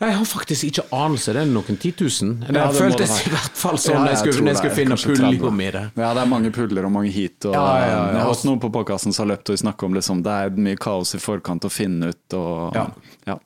Jeg 0.00 0.16
har 0.16 0.24
faktisk 0.24 0.64
ikke 0.70 0.84
anelse. 0.96 1.34
Det 1.36 1.42
er 1.42 1.50
noen 1.52 1.78
titusen. 1.78 2.32
Det, 2.40 2.54
Ja, 2.56 2.66
det 2.72 2.80
føltes 2.80 3.12
i 3.26 3.30
hvert 3.30 3.60
fall 3.60 3.78
sånn 3.78 3.94
Ja, 3.94 4.04
jeg 4.06 4.10
jeg 4.12 4.34
skulle, 4.34 4.48
jeg 4.48 4.56
skulle 4.56 4.74
finne 4.78 4.96
30. 4.96 5.60
i 5.62 5.70
det. 5.76 5.84
Ja, 5.96 6.14
det 6.14 6.22
er 6.22 6.30
mange 6.32 6.50
puller 6.50 6.88
og 6.88 6.92
mange 6.92 7.12
heat. 7.12 7.44
Og, 7.44 7.54
Ja, 7.54 7.66
ja, 7.78 7.86
ja. 7.86 8.02
Jeg 8.12 8.20
har 8.22 8.32
også 8.32 8.48
noen 8.48 8.60
på 8.62 8.72
podkasten 8.72 9.12
som 9.12 9.28
har 9.28 9.36
løpt 9.36 9.50
og 9.52 9.58
snakket 9.58 9.82
om 9.88 9.94
liksom, 9.94 10.22
det 10.24 10.32
er 10.32 10.50
mye 10.50 10.76
kaos 10.80 11.14
i 11.14 11.18
forkant 11.22 11.64
å 11.68 11.70
finne 11.70 12.12
ut. 12.14 12.38
Og, 12.38 12.74
Ja. 12.74 12.88
Ja. 13.26 13.38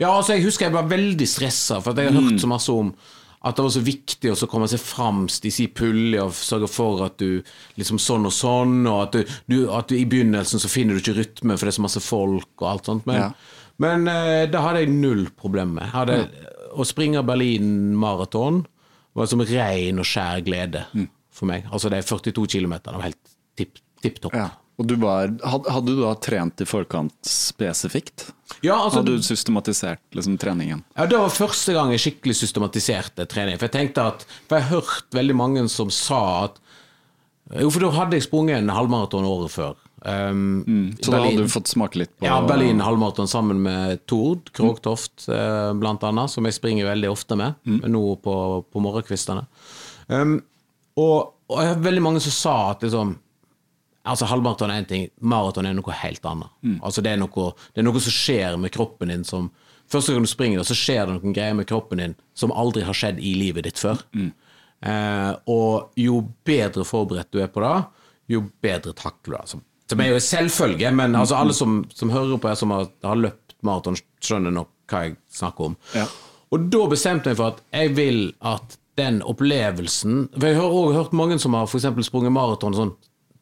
Ja, 0.00 0.08
altså 0.16 0.34
jeg 0.34 0.44
husker 0.44 0.66
jeg 0.66 0.72
var 0.74 0.88
veldig 0.88 1.26
stressa, 1.28 1.80
for 1.82 1.92
at 1.92 1.98
jeg 1.98 2.12
har 2.12 2.20
hørt 2.20 2.40
så 2.40 2.48
masse 2.48 2.72
om 2.72 2.94
at 3.44 3.56
det 3.56 3.64
var 3.66 3.70
så 3.74 3.82
viktig 3.84 4.30
å 4.32 4.46
komme 4.48 4.66
seg 4.72 4.80
framst 4.80 5.44
i 5.44 5.50
si 5.52 5.66
pulje 5.68 6.22
og 6.22 6.32
sørge 6.32 6.68
for 6.72 7.02
at 7.04 7.18
du 7.20 7.42
liksom 7.76 7.98
sånn 8.00 8.24
og 8.24 8.32
sånn, 8.32 8.86
og 8.88 9.02
at 9.02 9.12
du, 9.12 9.34
du, 9.52 9.58
at 9.70 9.90
du 9.90 9.98
i 9.98 10.06
begynnelsen 10.08 10.62
så 10.62 10.70
finner 10.72 10.96
du 10.96 11.02
ikke 11.02 11.18
rytme, 11.18 11.58
for 11.58 11.66
det 11.68 11.74
er 11.74 11.78
så 11.78 11.84
masse 11.84 12.00
folk 12.00 12.48
og 12.62 12.70
alt 12.70 12.88
sånt. 12.88 13.04
Men, 13.06 13.20
Ja. 13.20 13.30
Men 13.82 14.08
eh, 14.08 14.44
det 14.50 14.60
hadde 14.60 14.84
jeg 14.84 14.92
null 14.94 15.26
problem 15.40 15.74
med. 15.78 15.88
Hadde, 15.94 16.18
Å 16.74 16.84
springe 16.86 17.22
Berlin 17.26 17.94
maraton 17.98 18.64
var 19.14 19.26
som 19.30 19.42
ren 19.46 19.98
og 20.02 20.06
skjær 20.08 20.40
glede 20.46 20.84
for 21.34 21.46
meg. 21.50 21.66
Altså 21.70 21.90
de 21.92 22.00
42 22.02 22.46
km 22.56 22.74
var 22.86 23.04
helt 23.08 23.20
tipp, 23.58 23.78
tipp 24.02 24.20
topp. 24.24 24.34
Ja. 24.34 24.48
Og 24.74 24.88
du 24.90 24.96
var, 24.98 25.28
had- 25.46 25.68
hadde 25.70 25.92
du 25.94 26.00
da 26.02 26.14
trent 26.18 26.58
i 26.64 26.66
forkant 26.66 27.14
spesifikt? 27.30 28.32
Ja, 28.66 28.74
altså, 28.80 29.02
Hadde 29.04 29.14
du 29.14 29.22
systematisert 29.22 30.00
liksom, 30.18 30.34
treningen? 30.42 30.80
Ja, 30.98 31.06
Det 31.06 31.18
var 31.20 31.30
første 31.30 31.72
gang 31.76 31.92
jeg 31.94 32.02
skikkelig 32.02 32.34
systematiserte 32.40 33.26
trening. 33.30 33.54
For 33.60 33.68
jeg 33.68 33.74
tenkte 33.76 34.08
at, 34.10 34.24
for 34.48 34.58
jeg 34.58 34.66
har 34.66 34.80
hørt 34.80 35.14
veldig 35.14 35.36
mange 35.38 35.62
som 35.70 35.90
sa 35.94 36.20
at 36.48 36.58
Jo, 37.60 37.68
for 37.70 37.84
da 37.86 37.90
hadde 38.00 38.16
jeg 38.18 38.26
sprunget 38.26 38.58
en 38.58 38.72
halvmaraton 38.74 39.26
året 39.28 39.52
før. 39.54 39.74
Um, 40.04 40.92
Så 41.00 41.08
da 41.14 41.22
hadde 41.22 41.46
du 41.46 41.48
fått 41.48 41.70
smake 41.70 41.96
litt 41.96 42.10
på 42.18 42.26
Ja, 42.28 42.36
Berlin 42.44 42.82
halvmaraton 42.84 43.28
sammen 43.30 43.62
med 43.64 44.02
Tord 44.10 44.50
Krogtoft, 44.52 45.28
eh, 45.32 45.72
blant 45.80 46.04
annet, 46.04 46.28
som 46.30 46.44
jeg 46.44 46.58
springer 46.58 46.90
veldig 46.90 47.08
ofte 47.08 47.38
med, 47.40 47.56
nå 47.64 48.02
på, 48.20 48.34
på 48.68 48.82
morgenkvistene. 48.84 49.46
Um, 50.12 50.42
og, 51.00 51.32
og 51.48 51.62
jeg 51.62 51.72
har 51.72 51.80
veldig 51.86 52.04
mange 52.04 52.20
som 52.24 52.34
sa 52.36 52.56
at 52.74 52.84
liksom 52.84 53.16
Altså 54.04 54.26
Halvmaraton 54.28 54.68
er 54.68 54.82
én 54.82 54.86
ting, 54.88 55.04
maraton 55.24 55.64
er 55.64 55.72
noe 55.72 55.94
helt 55.96 56.26
annet. 56.28 56.50
Altså 56.84 57.00
det 57.00 57.14
er, 57.14 57.16
noe, 57.22 57.46
det 57.72 57.80
er 57.80 57.86
noe 57.86 58.02
som 58.04 58.12
skjer 58.12 58.58
med 58.60 58.72
kroppen 58.74 59.08
din 59.08 59.24
som 59.24 59.48
Første 59.88 60.12
gang 60.12 60.24
du 60.24 60.28
springer, 60.28 60.62
så 60.64 60.76
skjer 60.76 61.06
det 61.06 61.14
noen 61.18 61.34
greier 61.36 61.56
med 61.56 61.66
kroppen 61.68 62.00
din 62.00 62.14
som 62.36 62.52
aldri 62.52 62.84
har 62.84 62.96
skjedd 62.96 63.18
i 63.20 63.34
livet 63.36 63.64
ditt 63.66 63.80
før. 63.80 64.00
Eh, 64.84 65.32
og 65.48 65.96
jo 66.00 66.22
bedre 66.44 66.84
forberedt 66.88 67.30
du 67.32 67.40
er 67.44 67.50
på 67.52 67.60
det, 67.64 67.74
jo 68.32 68.42
bedre 68.64 68.94
takler 68.96 69.24
du 69.24 69.34
det. 69.34 69.40
Altså, 69.42 69.60
som 69.90 70.00
er 70.00 70.12
jo 70.12 70.18
en 70.18 70.26
selvfølge, 70.26 70.92
men 70.96 71.16
altså, 71.18 71.36
alle 71.36 71.56
som, 71.56 71.82
som 71.94 72.12
hører 72.12 72.38
på 72.40 72.48
her, 72.50 72.58
som 72.58 72.72
har, 72.74 72.86
har 73.04 73.20
løpt 73.20 73.56
maraton, 73.64 73.98
skjønner 74.24 74.54
nok 74.54 74.70
hva 74.90 75.02
jeg 75.06 75.16
snakker 75.32 75.70
om. 75.72 75.76
Ja. 75.96 76.06
Og 76.54 76.68
da 76.72 76.86
bestemte 76.90 77.32
jeg 77.32 77.40
for 77.40 77.54
at 77.54 77.62
jeg 77.74 77.94
vil 77.96 78.22
at 78.44 78.78
den 78.94 79.16
opplevelsen 79.26 80.28
For 80.36 80.46
jeg 80.46 80.58
har 80.60 80.70
også 80.70 80.98
hørt 81.00 81.14
mange 81.18 81.38
som 81.42 81.56
har 81.58 81.66
eksempel 81.66 82.06
sprunget 82.06 82.30
maraton 82.30 82.76
sånn, 82.76 82.92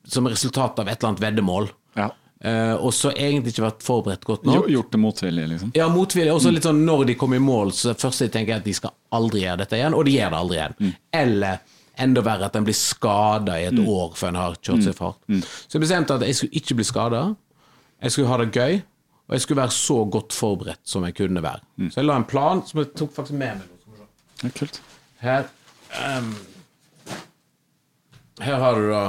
som 0.09 0.29
resultat 0.31 0.81
av 0.81 0.89
et 0.89 0.97
eller 0.97 1.13
annet 1.13 1.25
veddemål, 1.27 1.71
Ja. 1.99 2.11
Uh, 2.43 2.75
og 2.83 2.91
så 2.91 3.13
egentlig 3.13 3.53
ikke 3.53 3.63
vært 3.63 3.85
forberedt 3.87 4.25
godt 4.27 4.47
nok. 4.49 4.65
gjort 4.67 4.89
det 4.91 4.99
motvillig, 4.99 5.45
liksom. 5.53 5.69
Ja, 5.79 5.85
motvillig. 5.93 6.33
Også 6.35 6.51
litt 6.51 6.65
sånn 6.67 6.81
når 6.83 7.05
de 7.13 7.15
kommer 7.21 7.39
i 7.39 7.43
mål, 7.45 7.71
så 7.71 7.93
først 7.95 8.25
jeg 8.25 8.33
tenker 8.35 8.57
jeg 8.57 8.65
at 8.65 8.67
de 8.67 8.75
skal 8.75 8.91
aldri 9.15 9.45
gjøre 9.45 9.61
dette 9.61 9.79
igjen, 9.79 9.95
og 9.95 10.03
de 10.09 10.17
gjør 10.17 10.33
det 10.33 10.41
aldri 10.41 10.59
igjen. 10.59 10.97
Eller 11.21 11.61
enda 12.01 12.23
verre 12.25 12.49
at 12.49 12.57
en 12.57 12.65
blir 12.65 12.77
skada 12.77 13.59
i 13.61 13.67
et 13.69 13.79
år 13.79 14.15
før 14.17 14.33
en 14.33 14.41
har 14.41 14.57
kjørt 14.61 14.87
seg 14.87 14.97
fart. 14.97 15.19
Så 15.29 15.77
jeg 15.77 15.85
bestemte 15.85 16.17
at 16.17 16.25
jeg 16.27 16.39
skulle 16.39 16.63
ikke 16.63 16.79
bli 16.79 16.87
skada, 16.89 17.25
jeg 18.03 18.15
skulle 18.15 18.31
ha 18.33 18.39
det 18.43 18.51
gøy, 18.53 18.79
og 19.29 19.37
jeg 19.37 19.45
skulle 19.45 19.63
være 19.63 19.77
så 19.77 19.99
godt 20.13 20.35
forberedt 20.37 20.81
som 20.89 21.05
jeg 21.07 21.15
kunne 21.17 21.43
være. 21.45 21.63
Så 21.91 22.01
jeg 22.01 22.09
la 22.09 22.17
en 22.21 22.29
plan 22.29 22.63
som 22.67 22.83
jeg 22.83 22.93
tok 22.99 23.13
faktisk 23.15 23.39
med 23.39 23.61
meg. 23.61 23.69
Ja, 24.43 24.51
kult. 24.57 24.81
Her 25.23 25.45
um, 26.19 26.33
Her 28.43 28.59
har 28.59 28.81
du 28.81 28.89
da 28.91 29.03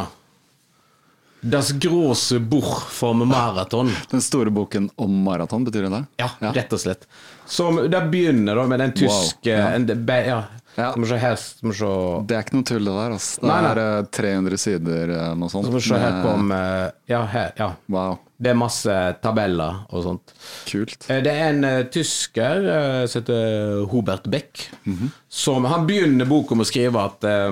Das 1.43 1.73
große 1.75 2.37
Buch 2.39 2.85
vom 2.99 3.27
Marathon. 3.27 3.89
Den 4.11 4.21
store 4.21 4.51
boken 4.53 4.89
om 4.95 5.23
maraton, 5.25 5.65
betyr 5.67 5.89
det 5.89 5.89
det? 5.91 6.03
Ja, 6.21 6.29
rett 6.55 6.71
og 6.71 6.79
slett. 6.79 7.03
Som, 7.45 7.81
det 7.91 7.99
begynner 8.13 8.55
da 8.55 8.63
med 8.71 8.79
den 8.79 8.93
tyske 8.95 9.51
Wow, 9.51 9.57
ja. 9.57 9.65
en, 9.75 9.89
ja. 10.07 10.37
Ja. 10.77 10.89
Skal 10.91 11.01
må 11.03 11.07
se 11.07 11.17
hest, 11.21 11.59
vi 11.61 11.71
se, 11.77 11.89
Det 12.25 12.35
er 12.37 12.43
ikke 12.45 12.55
noe 12.57 12.65
tull, 12.65 12.83
det 12.87 12.93
der. 12.97 13.11
Altså. 13.13 13.41
Det 13.41 13.49
Nei, 13.49 13.61
nei. 13.61 13.71
er 13.71 13.81
eh, 13.83 14.07
300 14.17 14.57
sider, 14.63 15.13
eh, 15.19 15.33
noe 15.37 15.49
sånt. 15.53 15.67
skal 15.67 15.75
vi 15.77 15.81
se 15.87 15.99
her 16.01 16.15
på 16.23 16.27
kom 16.31 16.51
eh, 16.51 16.91
Ja, 17.13 17.23
her. 17.29 17.53
Ja. 17.59 17.67
Wow, 17.93 18.19
Det 18.41 18.49
er 18.51 18.57
masse 18.59 18.95
tabeller 19.21 19.83
og 19.93 20.03
sånt. 20.03 20.33
kult. 20.65 21.05
Eh, 21.09 21.21
Det 21.21 21.31
er 21.31 21.49
en 21.51 21.63
eh, 21.63 21.83
tysker 21.93 22.65
eh, 22.73 23.05
som 23.07 23.21
heter 23.21 23.85
Hubert 23.93 24.25
Beck, 24.29 24.69
Mhm. 24.85 25.11
som 25.29 25.65
Han 25.65 25.85
begynner 25.87 26.25
boka 26.25 26.55
med 26.55 26.65
å 26.65 26.71
skrive 26.71 27.05
at 27.05 27.23
eh, 27.23 27.51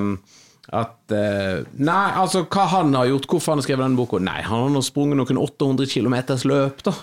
at 0.71 1.11
eh, 1.11 1.63
Nei, 1.83 2.11
altså, 2.15 2.45
hva 2.47 2.65
han 2.69 2.93
har 2.95 3.05
gjort, 3.09 3.25
hvorfor 3.27 3.51
han 3.51 3.59
har 3.59 3.65
skrevet 3.65 3.83
denne 3.83 3.97
boka? 3.97 4.19
Nei, 4.23 4.41
han 4.41 4.61
har 4.65 4.69
nå 4.69 4.81
sprunget 4.85 5.17
noen 5.19 5.37
800 5.41 5.85
km 5.91 6.15
løp, 6.47 6.81
da. 6.85 6.93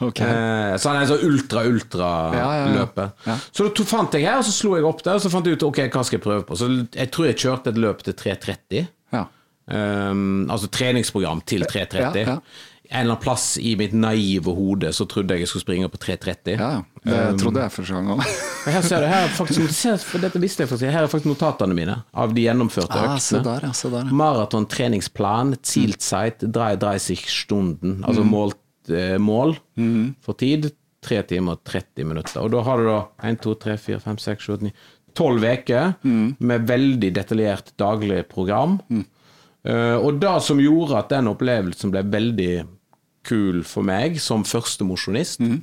Ok. 0.00 0.20
Eh, 0.20 0.76
så 0.76 0.90
han 0.90 0.96
er 0.98 1.06
en 1.06 1.08
sånn 1.08 1.22
Ja, 1.22 1.22
ja, 1.22 1.24
ja. 1.24 1.30
ultra-ultra-løper. 1.32 3.12
Ja. 3.26 3.36
Så 3.52 3.68
da 3.72 3.84
fant 3.88 4.12
jeg 4.18 4.26
her, 4.26 4.38
og 4.42 4.44
så 4.44 4.52
slo 4.52 4.76
jeg 4.76 4.84
opp 4.84 5.02
der, 5.06 5.14
og 5.16 5.24
så 5.24 5.30
fant 5.32 5.46
jeg 5.48 5.56
ut 5.56 5.62
ok, 5.70 5.82
hva 5.88 6.04
skal 6.04 6.18
jeg 6.18 6.24
prøve 6.26 6.44
på. 6.48 6.56
Så 6.60 6.70
jeg 6.94 7.10
tror 7.14 7.26
jeg 7.30 7.36
kjørte 7.42 7.72
et 7.72 7.80
løp 7.80 8.02
til 8.06 8.14
3.30. 8.14 8.86
Ja. 9.16 9.24
Um, 9.66 10.46
altså 10.52 10.68
treningsprogram 10.70 11.40
til 11.48 11.64
3.30. 11.66 12.00
Ja, 12.00 12.10
ja. 12.36 12.40
En 12.86 13.00
eller 13.02 13.16
annen 13.16 13.22
plass 13.24 13.56
i 13.58 13.72
mitt 13.74 13.90
naive 13.98 14.52
hode 14.54 14.92
så 14.94 15.08
trodde 15.10 15.34
jeg 15.34 15.42
jeg 15.42 15.48
skulle 15.50 15.64
springe 15.64 15.88
på 15.90 15.98
3.30. 15.98 16.52
ja, 16.54 16.68
ja. 16.76 16.82
Det 17.32 17.40
trodde 17.40 17.64
jeg 17.64 17.72
første 17.74 17.96
gang 17.96 18.12
òg. 18.14 18.20
Her 18.76 18.82
ser 18.86 19.02
du, 19.02 19.06
her 19.10 19.24
er 19.26 19.32
faktisk, 19.34 20.20
dette 20.22 20.38
visste 20.42 20.62
jeg 20.62 20.70
faktisk, 20.70 20.90
her 20.94 21.02
er 21.06 21.10
faktisk 21.10 21.30
notatene 21.32 21.74
mine 21.74 21.96
av 22.18 22.32
de 22.34 22.42
gjennomførte 22.46 22.94
Ah, 22.98 23.16
øktene. 23.16 23.42
der, 23.46 23.66
ja. 23.66 24.04
Maraton, 24.10 24.66
treningsplan, 24.70 25.56
zielt 25.66 26.02
Maraton 26.02 26.50
drei, 26.54 26.74
drei 26.78 26.96
33 26.98 27.26
Stunden, 27.30 28.00
altså 28.06 28.22
Mm. 28.24 28.30
målt, 28.34 28.56
eh, 28.90 29.16
mål 29.18 29.56
for 30.22 30.34
tid, 30.34 30.70
3 31.06 31.22
timer 31.28 31.52
og 31.58 31.64
30 31.64 32.04
minutter. 32.04 32.40
Og 32.42 32.50
da 32.50 32.62
har 32.66 32.76
du 32.78 32.84
da 32.88 33.00
1, 33.28 33.40
2, 33.44 33.54
3, 33.62 33.76
4, 33.78 34.00
5, 34.00 34.18
6, 34.18 34.46
7, 34.46 34.52
8, 34.56 34.62
9 34.70 34.72
12 35.16 35.44
uker 35.48 35.94
Mm. 36.04 36.36
med 36.40 36.66
veldig 36.68 37.08
detaljert 37.14 37.70
daglig 37.80 38.28
program. 38.28 38.78
Eh, 39.64 39.96
og 39.96 40.20
det 40.20 40.42
som 40.42 40.58
gjorde 40.60 40.98
at 40.98 41.08
den 41.08 41.26
opplevelsen 41.30 41.90
ble 41.90 42.02
veldig 42.02 42.66
kul 43.24 43.62
for 43.64 43.82
meg 43.82 44.20
som 44.20 44.44
førstemosjonist, 44.44 45.40
Mm. 45.40 45.62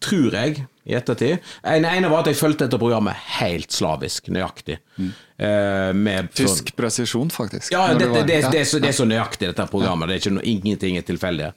tror 0.00 0.32
jeg, 0.32 0.66
i 0.88 0.94
ettertid 0.96 1.38
En 1.64 1.84
ene 1.84 2.08
var 2.10 2.20
at 2.20 2.26
jeg 2.26 2.36
fulgte 2.36 2.64
dette 2.66 2.78
programmet 2.80 3.14
helt 3.38 3.70
slavisk, 3.70 4.28
nøyaktig. 4.32 4.78
Eh, 4.98 5.92
med 5.92 6.30
sånn- 6.32 6.46
Tysk 6.46 6.74
presisjon, 6.76 7.28
faktisk. 7.30 7.70
ja, 7.72 7.94
det 7.94 8.08
det, 8.12 8.26
det, 8.26 8.44
er 8.54 8.64
så, 8.64 8.80
det 8.80 8.88
er 8.88 8.96
så 8.96 9.06
nøyaktig, 9.06 9.48
dette 9.54 9.66
programmet. 9.70 10.08
Det 10.08 10.16
er 10.16 10.30
ikke 10.30 10.34
noe, 10.34 10.44
ingenting 10.44 10.96
er 10.96 11.02
tilfeldig. 11.02 11.52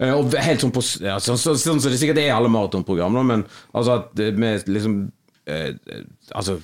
Eh, 0.00 0.12
og 0.16 0.34
helt 0.40 0.64
sånn 0.64 0.72
på 0.74 0.82
ja, 1.04 1.18
sånn, 1.20 1.38
sånn, 1.40 1.58
sånn 1.60 1.82
så 1.82 1.92
det 1.92 2.00
sikkert 2.00 2.22
er 2.22 2.30
i 2.30 2.36
alle 2.36 2.50
maratonprogram, 2.52 3.20
men 3.28 3.44
altså 3.76 3.98
at 4.00 4.22
med 4.36 4.68
liksom 4.70 5.02
eh, 5.50 5.74
Altså 6.32 6.60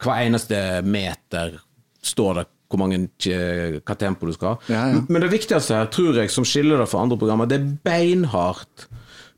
hver 0.00 0.22
eneste 0.24 0.56
meter 0.86 1.58
står 2.00 2.38
det 2.38 2.46
hvor 2.70 2.78
mange, 2.78 3.00
eh, 3.26 3.80
hva 3.82 3.96
tempo 3.98 4.28
du 4.28 4.32
skal 4.32 4.54
ha. 4.54 4.58
Ja, 4.70 4.82
ja. 4.94 5.00
Men 5.10 5.24
det 5.24 5.32
viktigste 5.32 5.74
her, 5.74 5.88
tror 5.90 6.20
jeg, 6.20 6.30
som 6.30 6.46
skiller 6.46 6.78
det 6.78 6.86
fra 6.88 7.02
andre 7.02 7.18
programmer, 7.18 7.48
det 7.50 7.58
er 7.58 7.72
beinhardt 7.84 8.86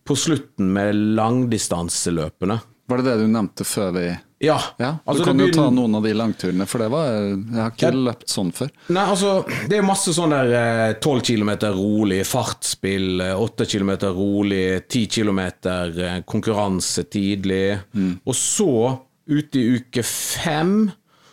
på 0.05 0.17
slutten 0.19 0.69
med 0.75 0.99
langdistanseløpene. 1.17 2.59
Var 2.93 3.01
det 3.01 3.09
det 3.09 3.23
du 3.23 3.33
nevnte 3.33 3.65
før 3.65 3.95
vi 3.97 4.05
Ja. 4.43 4.57
Ja, 4.83 4.97
altså 5.07 5.23
Du 5.23 5.29
kan 5.29 5.39
det 5.39 5.47
jo 5.51 5.55
ta 5.55 5.65
noen 5.71 5.95
av 5.95 6.03
de 6.03 6.13
langturene, 6.19 6.67
for 6.67 6.83
det 6.83 6.89
var 6.91 7.07
Jeg 7.15 7.61
har 7.61 7.71
ikke 7.71 7.91
Ja. 7.93 7.99
løpt 8.11 8.27
sånn 8.33 8.51
før. 8.53 8.71
Nei, 8.91 9.05
altså, 9.07 9.45
det 9.71 9.79
er 9.79 9.83
masse 9.87 10.11
sånn 10.17 10.31
der 10.35 10.95
tolv 11.01 11.23
kilometer 11.23 11.71
rolig, 11.79 12.25
fartsspill, 12.27 13.23
åtte 13.39 13.67
kilometer 13.71 14.11
rolig, 14.17 14.89
ti 14.89 15.07
kilometer 15.07 15.95
eh, 15.99 16.21
konkurranse 16.27 17.05
tidlig. 17.09 17.79
Og 18.27 18.35
så, 18.35 18.99
ute 19.31 19.61
i 19.63 19.77
uke 19.79 20.03
fem, 20.03 20.91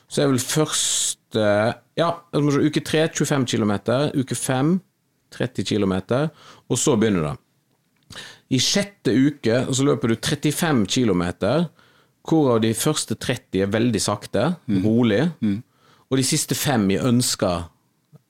så 0.08 0.22
er 0.24 0.28
vel 0.32 0.40
første 0.40 1.76
Ja, 1.98 2.14
jeg 2.34 2.42
må 2.46 2.52
se, 2.54 2.62
uke 2.70 2.82
tre 2.86 3.08
25 3.10 3.46
kilometer, 3.46 4.12
uke 4.16 4.36
fem 4.38 4.80
30 5.36 5.64
kilometer, 5.66 6.30
og 6.70 6.78
så 6.78 6.96
begynner 6.98 7.22
det. 7.32 7.36
I 8.52 8.58
sjette 8.58 9.14
uke 9.14 9.66
så 9.74 9.84
løper 9.86 10.10
du 10.10 10.16
35 10.16 10.88
kilometer, 10.90 11.68
hvorav 12.28 12.62
de 12.62 12.74
første 12.78 13.16
30 13.16 13.62
er 13.64 13.72
veldig 13.72 14.02
sakte, 14.02 14.56
rolig, 14.84 15.24
og 16.10 16.18
de 16.18 16.24
siste 16.26 16.56
fem 16.58 16.88
i 16.92 16.98
ønska 16.98 17.52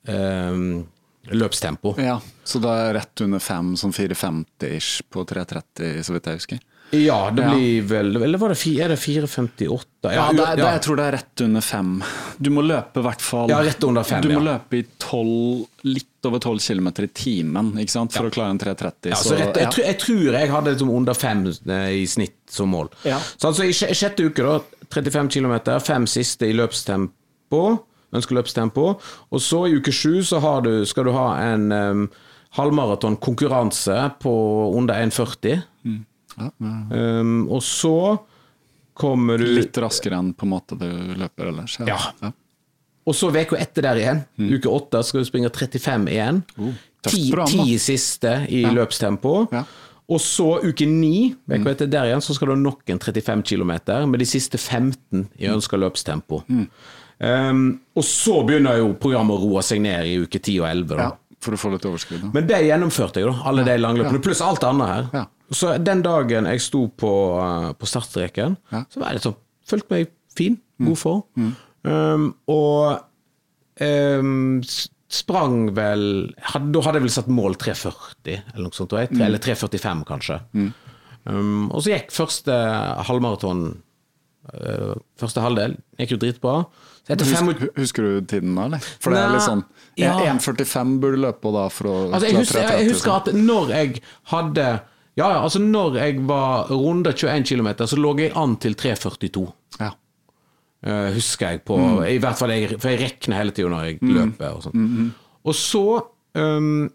eh, 0.08 0.84
løpstempo. 1.30 1.96
Ja, 2.02 2.20
Så 2.44 2.60
da 2.64 2.76
er 2.88 2.94
rett 3.00 3.22
under 3.22 3.40
fem, 3.40 3.76
sånn 3.78 3.94
4,50-ish 3.94 5.04
på 5.14 5.26
3,30, 5.30 6.02
så 6.04 6.14
vidt 6.16 6.26
jeg 6.32 6.40
husker. 6.42 6.60
Ja, 6.92 7.30
det 7.30 7.44
Ja. 7.44 7.54
blir 7.54 7.82
vel 7.86 8.16
Eller 8.24 8.38
var 8.42 8.50
det, 8.50 8.60
er 8.82 8.88
det 8.90 8.98
4,58? 8.98 9.86
Ja, 10.02 10.32
det, 10.32 10.40
er- 10.42 10.56
det, 10.56 10.64
ja. 10.64 10.72
jeg 10.74 10.82
tror 10.82 10.96
det 10.98 11.06
er 11.06 11.12
rett 11.20 11.42
under 11.46 11.62
fem. 11.62 11.92
Du 12.42 12.50
må 12.50 12.64
løpe 12.66 13.00
i 13.00 13.04
hvert 13.06 13.22
fall 13.22 13.50
Ja, 13.52 13.60
rett 13.62 13.84
under 13.84 14.04
fem, 14.04 14.22
Du 14.24 14.30
må 14.30 14.40
ja. 14.44 14.56
løpe 14.58 14.80
i 14.80 14.86
12, 14.98 15.68
litt 15.84 16.26
over 16.26 16.40
12 16.40 16.60
km 16.60 16.88
i 17.04 17.08
timen 17.14 17.70
ikke 17.78 17.92
sant? 17.94 18.14
for 18.14 18.26
å 18.26 18.32
klare 18.34 18.50
en 18.56 18.60
3,30. 18.60 19.12
Ja, 19.14 19.16
så 19.16 19.38
rett, 19.38 19.56
jeg, 19.56 19.86
jeg 19.86 20.00
tror 20.02 20.34
jeg 20.40 20.50
hadde 20.50 20.74
liksom 20.74 20.90
under 20.90 21.14
fem 21.14 21.46
eh, 21.48 22.02
i 22.02 22.06
snitt 22.08 22.36
som 22.50 22.70
mål. 22.74 22.90
Ja. 23.06 23.20
Så 23.38 23.52
altså 23.52 23.64
i 23.70 23.72
sjette 23.74 24.26
uke, 24.26 24.42
da, 24.44 24.60
35 24.90 25.30
km, 25.30 25.80
fem 25.86 26.08
siste 26.10 26.50
i 26.50 26.54
løpstempo, 26.58 27.62
ønskeløpstempo. 28.18 28.88
Og 29.32 29.40
så 29.46 29.68
i 29.70 29.78
uke 29.78 29.92
sju 29.94 30.24
så 30.26 30.40
har 30.42 30.62
du, 30.66 30.86
skal 30.90 31.06
du 31.06 31.12
ha 31.14 31.28
en 31.54 31.72
um, 31.72 32.10
halvmaratonkonkurranse 32.58 34.12
på 34.20 34.34
under 34.78 34.96
1,40. 35.06 35.62
ja, 35.86 35.92
ja. 36.40 36.52
Um, 36.60 37.48
og 37.52 37.64
så 37.66 37.96
kommer 39.00 39.40
du 39.40 39.48
Litt 39.56 39.78
raskere 39.80 40.20
enn 40.20 40.34
på 40.36 40.48
en 40.48 40.54
måte 40.54 40.78
du 40.80 40.88
løper 41.20 41.52
ellers. 41.54 41.78
Ja. 41.88 42.00
Og 43.08 43.16
så 43.16 43.32
uka 43.32 43.58
etter 43.58 43.86
der 43.88 44.00
igjen, 44.02 44.24
uke 44.38 44.70
åtte, 44.70 45.02
skal 45.08 45.24
du 45.24 45.30
springe 45.30 45.50
35 45.50 46.10
igjen. 46.12 46.42
Mm. 46.60 46.74
Oh, 46.74 46.82
ti, 47.08 47.22
ti 47.32 47.78
siste 47.82 48.34
i 48.52 48.66
løpstempo. 48.68 49.36
Ja. 49.56 49.64
Og 50.10 50.20
så 50.22 50.48
uke 50.66 50.88
ni, 50.90 51.30
uka 51.48 51.72
etter 51.72 51.90
der 51.90 52.10
igjen, 52.10 52.24
så 52.26 52.36
skal 52.36 52.50
du 52.50 52.56
ha 52.58 52.60
nok 52.60 52.92
en 52.92 53.02
35 53.02 53.46
km, 53.46 53.74
med 54.10 54.20
de 54.20 54.28
siste 54.28 54.60
15 54.60 55.30
i 55.40 55.50
ønska 55.50 55.80
løpstempo. 55.80 56.44
Mm. 56.50 56.66
Um, 57.20 57.64
og 58.00 58.06
så 58.08 58.38
begynner 58.48 58.80
jo 58.80 58.94
programmet 59.00 59.36
å 59.36 59.44
roe 59.44 59.64
seg 59.66 59.82
ned 59.84 60.08
i 60.08 60.16
uke 60.24 60.40
10 60.40 60.62
og 60.62 60.70
11. 60.70 60.94
Da. 60.94 61.08
Ja, 61.08 61.29
for 61.40 61.56
å 61.56 61.60
få 61.62 61.72
litt 61.74 61.86
overskudd. 61.88 62.26
Men 62.36 62.48
det 62.50 62.60
gjennomførte 62.68 63.22
jeg, 63.22 63.30
da. 63.32 63.44
Alle 63.50 63.64
de 63.68 63.76
langløpene. 63.80 64.22
Pluss 64.26 64.42
alt 64.44 64.64
annet 64.68 64.88
her. 64.92 65.10
Ja. 65.16 65.26
Så 65.56 65.72
den 65.82 66.02
dagen 66.06 66.46
jeg 66.46 66.62
sto 66.62 66.84
på, 67.00 67.12
uh, 67.40 67.72
på 67.74 67.88
startstreken, 67.90 68.58
Ja. 68.74 68.84
Mm. 68.84 68.86
så 68.94 69.00
var 69.02 69.16
jeg 69.18 69.24
sånn 69.26 69.38
Følte 69.70 69.94
meg 69.94 70.08
fin, 70.36 70.56
god 70.82 70.98
form. 70.98 71.52
Um, 71.86 72.24
og 72.50 73.04
um, 73.86 74.62
sprang 75.10 75.70
vel 75.78 76.34
had, 76.54 76.72
Da 76.74 76.82
hadde 76.86 76.98
jeg 77.00 77.06
vel 77.06 77.14
satt 77.14 77.30
mål 77.30 77.54
3.40, 77.62 78.40
eller 78.56 78.66
noe 78.66 78.74
sånt. 78.78 78.96
jeg, 78.98 79.10
3, 79.12 79.18
Mm. 79.20 79.26
Eller 79.28 79.40
3.45, 79.46 80.04
kanskje. 80.10 80.40
Um, 81.30 81.70
og 81.70 81.84
så 81.84 81.94
gikk 81.94 82.10
første 82.16 82.56
halvmaraton 83.06 83.64
uh, 84.54 84.96
første 85.20 85.44
halvdel 85.44 85.78
gikk 86.00 86.16
jo 86.16 86.22
dritbra. 86.24 86.56
Husker, 87.10 87.70
husker 87.78 88.04
du 88.06 88.26
tiden 88.30 88.56
da, 88.58 88.66
eller? 88.70 88.80
For 89.02 89.14
det 89.14 89.22
er 89.22 89.32
litt 89.34 89.46
sånn 89.46 89.64
ja. 89.98 90.14
1,45 90.36 91.00
burde 91.02 91.16
du 91.18 91.22
løpe 91.26 91.42
på 91.42 91.52
da 91.56 91.66
for 91.74 91.90
å 91.90 91.96
Altså, 92.14 92.28
jeg, 92.30 92.38
husker, 92.38 92.62
jeg 92.62 92.84
jeg 92.86 92.92
husker 92.94 93.12
at 93.16 93.32
når 93.34 93.70
jeg 93.74 94.02
hadde 94.34 94.68
Ja, 95.20 95.30
ja, 95.34 95.40
altså 95.44 95.60
når 95.60 95.98
jeg 96.00 96.20
var 96.30 96.70
runda 96.72 97.12
21 97.12 97.44
km, 97.50 97.72
så 97.90 97.98
lå 98.00 98.14
jeg 98.20 98.32
an 98.40 98.54
til 98.62 98.76
3,42. 98.80 99.48
Ja. 99.82 99.90
Uh, 100.86 101.10
husker 101.18 101.52
jeg 101.58 101.64
på 101.68 101.76
Mm. 101.76 101.98
I 102.08 102.20
hvert 102.24 102.38
fall, 102.40 102.54
jeg, 102.56 102.78
for 102.80 102.90
jeg 102.94 103.02
rekner 103.02 103.42
hele 103.42 103.52
tida 103.52 103.68
når 103.74 103.84
jeg 103.90 103.98
løper. 104.02 104.54
Og, 104.56 104.64
sånt. 104.64 105.14
og 105.44 105.56
så 105.56 105.84
um, 106.40 106.88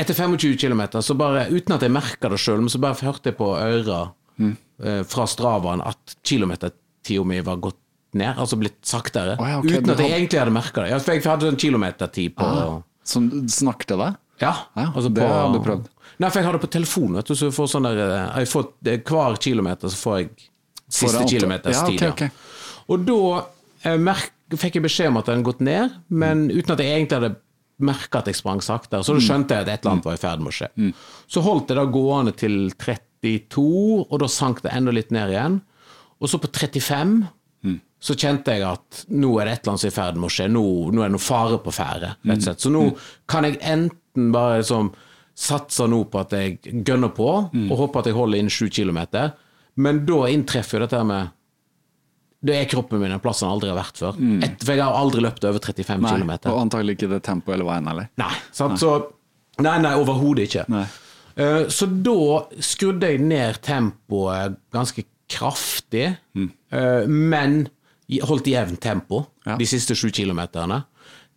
Etter 0.00 0.14
25 0.14 0.54
km, 0.56 0.80
så 1.02 1.16
bare, 1.18 1.48
uten 1.50 1.74
at 1.74 1.82
jeg 1.84 1.92
merka 1.92 2.30
det 2.32 2.38
sjøl, 2.40 2.62
men 2.62 2.70
så 2.72 2.78
bare 2.80 2.96
hørte 3.04 3.32
jeg 3.32 3.36
på 3.40 3.50
øra 3.58 4.12
Mm. 4.40 4.54
eh, 4.82 5.02
fra 5.04 5.26
Stravaen 5.28 5.82
at 5.84 6.14
kilometertida 6.24 7.24
mi 7.28 7.40
var 7.44 7.58
gått 7.60 7.76
ned, 8.14 8.36
altså 8.36 8.56
blitt 8.58 8.80
saktere. 8.86 9.36
Oh, 9.40 9.46
ja, 9.48 9.58
okay, 9.58 9.76
uten 9.78 9.90
at 9.90 9.98
jeg 9.98 10.06
hadde- 10.10 10.18
egentlig 10.18 10.38
hadde 10.40 10.52
merka 10.56 10.82
det. 10.82 10.90
Jeg 10.90 11.22
hadde 11.24 11.46
sånn 11.50 11.60
kilometertid 11.60 12.34
på 12.34 12.44
Ah, 12.46 12.82
som 13.04 13.30
snakket 13.48 13.86
til 13.86 13.98
deg? 13.98 14.16
Ja, 14.40 14.54
Ja, 14.76 14.86
altså 14.94 15.12
det 15.12 15.22
på, 15.22 15.28
har 15.28 15.52
du 15.52 15.58
prøvd. 15.60 15.86
Nei, 16.18 16.28
for 16.30 16.38
jeg 16.40 16.44
har 16.46 16.52
det 16.52 16.60
på 16.62 16.70
telefon, 16.70 17.12
vet 17.14 17.26
du, 17.26 17.34
så 17.34 17.46
jeg 17.50 17.52
får 17.56 17.68
sånn 17.74 17.82
der 17.84 17.98
eh, 18.00 18.38
jeg 18.40 18.48
får, 18.48 18.68
det- 18.82 19.04
Hver 19.04 19.36
kilometer 19.40 19.88
så 19.88 19.96
får 19.96 20.18
jeg 20.18 20.30
siste 20.90 21.24
kilometers 21.28 21.76
Ja, 21.76 21.84
okay, 21.84 21.98
tid. 21.98 22.20
Ja. 22.20 22.30
Og 22.88 23.04
da 23.06 23.46
eh, 23.84 23.96
merk, 23.96 24.30
fikk 24.50 24.74
jeg 24.74 24.82
beskjed 24.82 25.08
om 25.08 25.16
at 25.18 25.26
den 25.26 25.36
hadde 25.36 25.44
gått 25.52 25.60
ned, 25.60 25.90
men 26.10 26.48
uten 26.50 26.72
at 26.72 26.78
jeg 26.78 26.90
egentlig 27.06 27.20
hadde 27.22 27.36
merka 27.80 28.18
at 28.18 28.26
jeg 28.26 28.34
sprang 28.36 28.60
saktere. 28.60 29.00
Så 29.04 29.14
da 29.14 29.20
skjønte 29.20 29.48
jeg 29.54 29.62
at 29.62 29.68
et 29.68 29.80
eller 29.86 29.92
annet 29.94 30.04
var 30.04 30.12
i 30.14 30.20
ferd 30.20 30.40
med 30.40 30.52
å 30.52 30.56
skje. 30.58 30.92
Så 31.30 31.40
holdt 31.42 31.68
jeg 31.68 31.76
da 31.78 31.84
gående 31.86 32.34
til 32.36 32.70
32, 32.76 34.06
og 34.10 34.18
da 34.20 34.26
sank 34.26 34.60
det 34.62 34.72
enda 34.74 34.92
litt 34.92 35.10
ned 35.14 35.30
igjen. 35.32 35.60
Og 36.20 36.28
så 36.28 36.38
på 36.42 36.50
35 36.52 37.28
så 38.00 38.14
kjente 38.16 38.54
jeg 38.56 38.64
at 38.64 39.02
nå 39.12 39.34
er 39.40 39.44
det 39.50 39.52
et 39.52 39.60
eller 39.64 39.74
annet 39.74 39.82
som 39.82 39.88
er 39.90 39.92
i 39.92 39.96
ferd 39.98 40.16
med 40.20 40.28
å 40.30 40.32
skje. 40.32 40.46
Nå, 40.48 40.62
nå 40.94 41.02
er 41.04 41.10
det 41.10 41.16
noe 41.18 41.20
fare 41.24 41.58
på 41.60 41.72
ferde. 41.76 42.14
rett 42.24 42.38
og 42.40 42.46
slett. 42.46 42.62
Så 42.64 42.70
nå 42.72 42.84
kan 43.28 43.44
jeg 43.44 43.58
enten 43.60 44.30
bare 44.32 44.62
liksom 44.62 44.88
satse 45.40 45.84
nå 45.88 45.98
på 46.12 46.20
at 46.20 46.32
jeg 46.36 46.80
gønner 46.84 47.12
på, 47.16 47.26
og 47.52 47.76
håper 47.84 48.00
at 48.02 48.08
jeg 48.10 48.16
holder 48.16 48.40
innen 48.40 48.52
7 48.52 48.70
km, 48.72 48.98
men 49.80 50.00
da 50.08 50.22
inntreffer 50.32 50.78
jo 50.80 50.86
dette 50.86 50.98
her 50.98 51.06
med 51.08 51.36
Da 52.44 52.54
er 52.56 52.64
kroppen 52.72 53.00
min 53.02 53.12
en 53.12 53.20
plass 53.20 53.42
han 53.44 53.52
aldri 53.52 53.68
har 53.68 53.76
vært 53.76 53.98
før. 54.00 54.16
Et, 54.44 54.62
for 54.64 54.72
jeg 54.72 54.80
har 54.80 54.96
aldri 54.96 55.20
løpt 55.20 55.44
over 55.44 55.60
35 55.60 56.00
Nei, 56.00 56.12
km. 56.16 56.30
og 56.54 56.58
antagelig 56.62 56.94
ikke 56.96 57.08
det 57.12 57.18
tempoet 57.26 57.54
eller 57.58 57.68
veien 57.68 57.88
heller. 57.92 58.06
Nei, 58.20 58.32
sant? 58.56 58.80
Så, 58.80 58.94
nei, 59.60 59.74
nei 59.84 59.92
overhodet 60.00 60.46
ikke. 60.48 60.64
Nei. 60.72 60.86
Uh, 61.36 61.68
Så 61.68 61.84
da 62.00 62.16
skrudde 62.64 63.12
jeg 63.12 63.20
ned 63.28 63.60
tempoet 63.64 64.56
ganske 64.72 65.04
kraftig, 65.30 66.16
eh, 66.34 67.04
men 67.06 67.68
i- 68.10 68.20
holdt 68.26 68.46
jevnt 68.50 68.80
tempo 68.82 69.24
Ja. 69.46 69.56
de 69.56 69.66
siste 69.66 69.94
sju 69.96 70.10
kilometerne. 70.10 70.82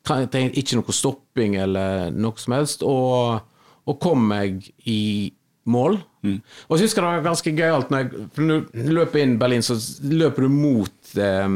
Trengte 0.03 0.41
ikke 0.59 0.75
noe 0.81 0.91
stopping 0.95 1.55
eller 1.63 2.09
noe 2.12 2.33
som 2.41 2.53
helst, 2.57 2.81
og, 2.83 3.41
og 3.88 3.99
kom 4.03 4.25
meg 4.27 4.65
i 4.86 5.31
mål. 5.65 5.95
Og 6.23 6.73
så 6.75 6.81
husker 6.83 6.99
jeg 7.01 7.03
det 7.03 7.23
var 7.23 7.29
ganske 7.29 7.53
gøyalt 7.55 7.89
når 7.91 8.01
jeg 8.01 8.25
for 8.36 8.41
når 8.47 8.65
du 8.73 8.91
løper 8.97 9.21
inn 9.23 9.38
Berlin, 9.39 9.63
så 9.63 9.77
løper 10.03 10.43
du 10.43 10.49
mot 10.51 11.15
eh, 11.15 11.47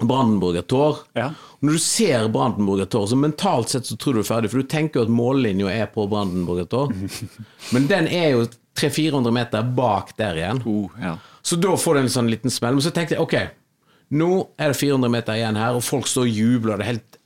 Brandenburger 0.00 0.62
Tor. 0.66 1.04
Ja. 1.14 1.28
Når 1.60 1.76
du 1.76 1.82
ser 1.84 2.28
Brandenburger 2.32 2.86
Tor, 2.90 3.06
så 3.10 3.16
mentalt 3.20 3.68
sett 3.70 3.86
så 3.86 3.96
tror 4.00 4.14
du 4.16 4.20
du 4.20 4.24
er 4.24 4.30
ferdig, 4.32 4.50
for 4.50 4.62
du 4.62 4.68
tenker 4.70 5.00
jo 5.00 5.06
at 5.06 5.12
mållinja 5.12 5.70
er 5.74 5.86
på 5.92 6.06
Brandenburger 6.10 6.66
Tor. 6.72 6.94
Men 7.74 7.86
den 7.90 8.08
er 8.08 8.30
jo 8.34 8.46
300-400 8.80 9.34
meter 9.34 9.62
bak 9.76 10.14
der 10.16 10.38
igjen. 10.40 10.62
Oh, 10.66 10.90
ja. 11.02 11.16
Så 11.42 11.58
da 11.60 11.74
får 11.76 11.94
du 11.94 12.00
en 12.04 12.12
sånn 12.14 12.30
liten 12.32 12.50
smell. 12.52 12.78
Men 12.78 12.84
så 12.86 12.92
tenkte 12.94 13.14
jeg 13.18 13.22
ok, 13.24 13.36
nå 14.10 14.30
er 14.58 14.72
det 14.72 14.76
400 14.80 15.10
meter 15.12 15.38
igjen 15.38 15.56
her, 15.60 15.76
og 15.78 15.84
folk 15.86 16.06
står 16.10 16.26
og 16.28 16.38
jubler, 16.40 16.78
det 16.80 16.86
er 16.86 16.92
helt 16.94 17.18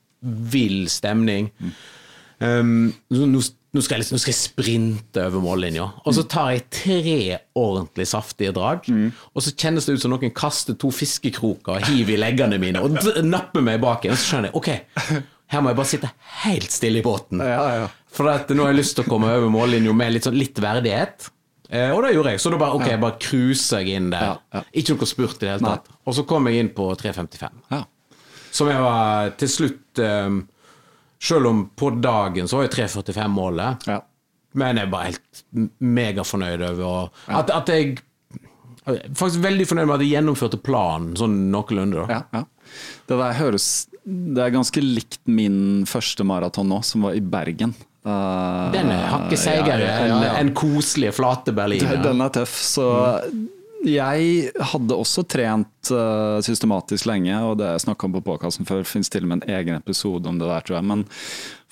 vill 0.55 0.87
stemning. 0.93 1.51
Um, 2.41 2.93
nå, 3.13 3.27
nå, 3.31 3.41
skal 3.83 3.97
jeg, 3.97 4.03
liksom- 4.05 4.17
nå 4.17 4.21
skal 4.23 4.33
jeg 4.33 4.41
sprinte 4.41 5.23
over 5.27 5.41
mållinja. 5.45 5.87
Og 6.05 6.15
så 6.17 6.25
tar 6.29 6.51
jeg 6.53 6.65
tre 6.71 7.39
ordentlig 7.57 8.07
saftige 8.11 8.53
drag. 8.53 8.85
Og 9.35 9.43
så 9.43 9.53
kjennes 9.55 9.87
det 9.87 9.95
ut 9.97 10.01
som 10.05 10.11
noen 10.15 10.35
kaster 10.35 10.75
to 10.79 10.91
fiskekroker 10.95 11.77
og 11.79 11.89
hiver 11.89 12.15
i 12.17 12.21
leggene 12.21 12.59
mine 12.61 12.83
og 12.85 12.99
napper 13.25 13.63
meg 13.65 13.81
bak 13.81 14.05
igjen. 14.05 14.17
Så 14.17 14.35
skjønner 14.35 14.51
jeg 14.53 14.55
ok, 14.55 15.23
her 15.55 15.61
må 15.61 15.71
jeg 15.73 15.77
bare 15.77 15.93
sitte 15.93 16.11
helt 16.45 16.71
stille 16.73 17.01
i 17.01 17.07
båten. 17.07 17.39
Ja, 17.41 17.65
ja. 17.83 17.89
For 18.15 18.25
nå 18.29 18.63
har 18.63 18.73
jeg 18.73 18.79
lyst 18.79 18.95
til 18.97 19.05
å 19.05 19.09
komme 19.11 19.27
over 19.33 19.51
mållinja 19.51 19.93
med 19.95 20.13
litt, 20.15 20.25
sånn, 20.25 20.39
litt 20.39 20.55
verdighet. 20.63 21.31
Eh, 21.71 21.91
og 21.91 22.03
det 22.05 22.13
gjorde 22.15 22.35
jeg. 22.35 22.41
Så 22.45 22.53
da 22.53 22.59
bare, 22.61 22.77
ok, 22.79 22.89
bare 23.01 23.19
cruiser 23.23 23.83
jeg 23.85 23.99
inn 24.01 24.11
der. 24.13 24.39
Ikke 24.77 24.97
noe 24.97 25.09
spurt 25.09 25.39
i 25.41 25.47
det 25.47 25.53
hele 25.55 25.75
tatt. 25.75 25.93
Og 26.05 26.17
så 26.17 26.25
kom 26.29 26.49
jeg 26.51 26.65
inn 26.65 26.73
på 26.77 26.91
3.55. 27.01 27.61
ja. 27.75 27.85
Som 28.55 28.69
jeg 28.71 28.79
var 28.79 29.33
til 29.35 29.49
slutt 29.51 29.99
um, 29.99 30.37
Selv 31.19 31.49
om 31.49 31.63
på 31.75 31.89
dagen 31.99 32.47
så 32.47 32.61
var 32.61 32.69
jeg 32.69 32.75
3.45-målet, 32.77 33.87
ja. 33.91 33.97
men 34.61 34.79
jeg 34.79 34.91
bare 34.93 35.09
helt 35.09 35.41
megafornøyd 35.83 36.63
over 36.69 37.09
at, 37.35 37.51
at 37.51 37.73
jeg 37.73 37.97
Faktisk 38.85 39.41
veldig 39.41 39.65
fornøyd 39.67 39.89
med 39.89 39.95
at 39.97 40.05
jeg 40.05 40.13
gjennomførte 40.13 40.59
planen 40.61 41.15
sånn 41.17 41.39
noenlunde. 41.51 42.05
da. 42.05 42.19
Ja, 42.19 42.43
ja. 42.43 42.79
Det 43.09 43.17
der 43.17 43.37
høres 43.39 43.69
Det 44.05 44.43
er 44.45 44.53
ganske 44.53 44.83
likt 44.85 45.23
min 45.25 45.87
første 45.89 46.27
maraton 46.29 46.69
nå, 46.69 46.83
som 46.85 47.07
var 47.09 47.17
i 47.17 47.23
Bergen. 47.25 47.73
Uh, 48.05 48.69
Den 48.75 48.91
er 48.93 49.07
hakket 49.09 49.41
seigere 49.41 49.81
ja, 49.81 49.93
ja, 50.05 50.09
ja. 50.13 50.33
enn 50.37 50.51
en 50.51 50.55
koselige, 50.57 51.15
flate 51.17 51.55
Berlin. 51.57 51.87
Den 52.05 52.21
er 52.21 52.33
tøff, 52.35 52.59
så 52.61 52.89
jeg 53.85 54.51
hadde 54.73 54.97
også 54.97 55.25
trent 55.29 55.93
uh, 55.93 56.41
systematisk 56.45 57.09
lenge, 57.09 57.37
og 57.45 57.59
det 57.61 57.71
jeg 57.71 57.85
snakka 57.87 58.09
om 58.09 58.17
på 58.17 58.25
påkassen 58.27 58.69
før, 58.69 58.85
fins 58.89 59.13
til 59.13 59.25
og 59.27 59.33
med 59.33 59.43
en 59.43 59.57
egen 59.57 59.79
episode 59.79 60.29
om 60.29 60.41
det 60.41 60.49
der, 60.49 60.67
tror 60.67 60.79
jeg. 60.79 60.89
Men 60.91 61.07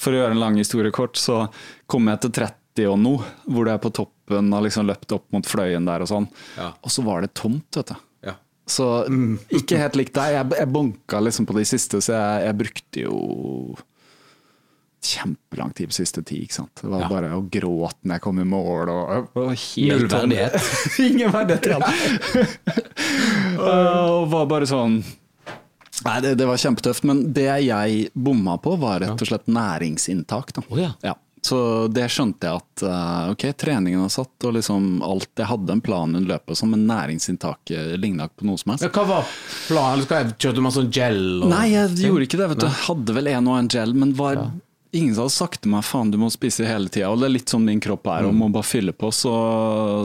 for 0.00 0.12
å 0.12 0.22
gjøre 0.22 0.36
en 0.36 0.42
lang 0.42 0.56
historie 0.60 0.94
kort, 0.94 1.20
så 1.20 1.46
kom 1.90 2.08
jeg 2.08 2.24
til 2.24 2.34
30 2.40 2.88
og 2.88 2.98
noe, 3.00 3.28
hvor 3.44 3.68
det 3.68 3.76
er 3.76 3.84
på 3.84 3.92
toppen 3.92 4.52
og 4.56 4.64
liksom 4.64 4.88
løpt 4.88 5.12
opp 5.12 5.28
mot 5.36 5.48
Fløyen 5.48 5.88
der 5.88 6.04
og 6.04 6.08
sånn. 6.08 6.28
Ja. 6.56 6.72
Og 6.80 6.92
så 6.92 7.04
var 7.04 7.24
det 7.24 7.34
tomt, 7.36 7.68
vet 7.76 7.92
du. 7.92 8.04
Ja. 8.30 8.38
Så 8.64 8.88
ikke 9.52 9.80
helt 9.80 10.00
likt 10.00 10.16
deg. 10.16 10.38
Jeg, 10.38 10.52
jeg 10.62 10.72
banka 10.72 11.20
liksom 11.20 11.48
på 11.48 11.56
de 11.60 11.66
siste, 11.68 12.00
så 12.00 12.16
jeg, 12.16 12.46
jeg 12.48 12.60
brukte 12.64 13.04
jo 13.04 13.16
kjempelang 15.02 15.72
tid 15.74 15.90
på 15.90 15.96
siste 15.96 16.22
ti. 16.26 16.42
ikke 16.44 16.54
sant? 16.60 16.74
Det 16.80 16.90
var 16.90 17.04
Ja. 17.04 17.08
bare 17.10 17.32
å 17.36 17.42
gråte 17.50 18.06
når 18.06 18.14
jeg 18.14 18.22
kom 18.22 18.38
i 18.38 18.44
mål. 18.44 18.88
og, 18.88 19.28
og, 19.36 19.50
helt 19.54 20.12
verdighet. 20.12 20.54
Ingen 21.08 21.32
verdighet 21.32 21.66
igjen. 21.66 21.82
og 23.72 24.30
var 24.32 24.46
bare 24.46 24.66
sånn 24.70 25.02
Nei, 26.02 26.16
det, 26.24 26.34
det 26.34 26.46
var 26.48 26.58
kjempetøft. 26.58 27.04
Men 27.06 27.32
det 27.32 27.50
jeg 27.62 28.08
bomma 28.14 28.56
på, 28.58 28.74
var 28.80 29.04
rett 29.04 29.20
og 29.22 29.28
slett 29.28 29.46
næringsinntak. 29.46 30.50
Da. 30.56 30.64
Oh, 30.66 30.80
ja. 30.80 31.14
Så 31.42 31.88
det 31.90 32.04
skjønte 32.14 32.46
jeg 32.46 32.60
at 32.60 32.82
eh, 32.86 33.30
ok, 33.34 33.44
treningen 33.58 34.04
var 34.04 34.10
satt, 34.14 34.34
og 34.46 34.52
liksom 34.54 35.00
alt 35.02 35.30
Jeg 35.40 35.50
hadde 35.50 35.74
en 35.74 35.80
plan 35.82 36.14
under 36.14 36.36
løpet, 36.36 36.54
sånn, 36.58 36.70
men 36.76 36.84
næringsinntaket 36.86 37.96
ligna 37.98 38.28
ikke 38.28 38.44
på 38.44 38.50
noe 38.50 38.60
som 38.62 38.74
helst. 38.74 38.86
Ja, 38.86 38.92
hva 38.94 39.06
var 39.08 39.32
planen? 39.66 40.04
Skal 40.06 40.30
Kjørte 40.36 40.60
du 40.60 40.62
masse 40.62 40.78
sånn 40.78 40.92
gel? 40.94 41.22
Og... 41.40 41.48
Nei, 41.50 41.64
jeg 41.72 41.96
gjorde 42.04 42.28
ikke 42.28 42.38
det. 42.38 42.48
vet 42.52 42.62
du 42.62 42.68
Hadde 42.86 43.16
vel 43.18 43.32
en 43.34 43.50
og 43.50 43.58
en 43.58 43.72
gel, 43.74 43.94
men 43.98 44.14
var 44.18 44.44
ingen 44.92 45.14
som 45.14 45.22
hadde 45.24 45.32
sagt 45.34 45.62
til 45.64 45.70
meg 45.72 45.84
faen, 45.88 46.10
du 46.12 46.18
må 46.20 46.28
spise 46.32 46.66
hele 46.68 46.90
tida. 46.92 47.08
Og 47.10 47.18
det 47.22 47.26
er 47.28 47.32
litt 47.32 47.48
sånn 47.52 47.64
min 47.64 47.80
kropp 47.80 48.06
er, 48.12 48.26
og 48.28 48.34
må 48.36 48.50
bare 48.52 48.66
fylle 48.68 48.92
på. 48.92 49.08
Så, 49.14 49.32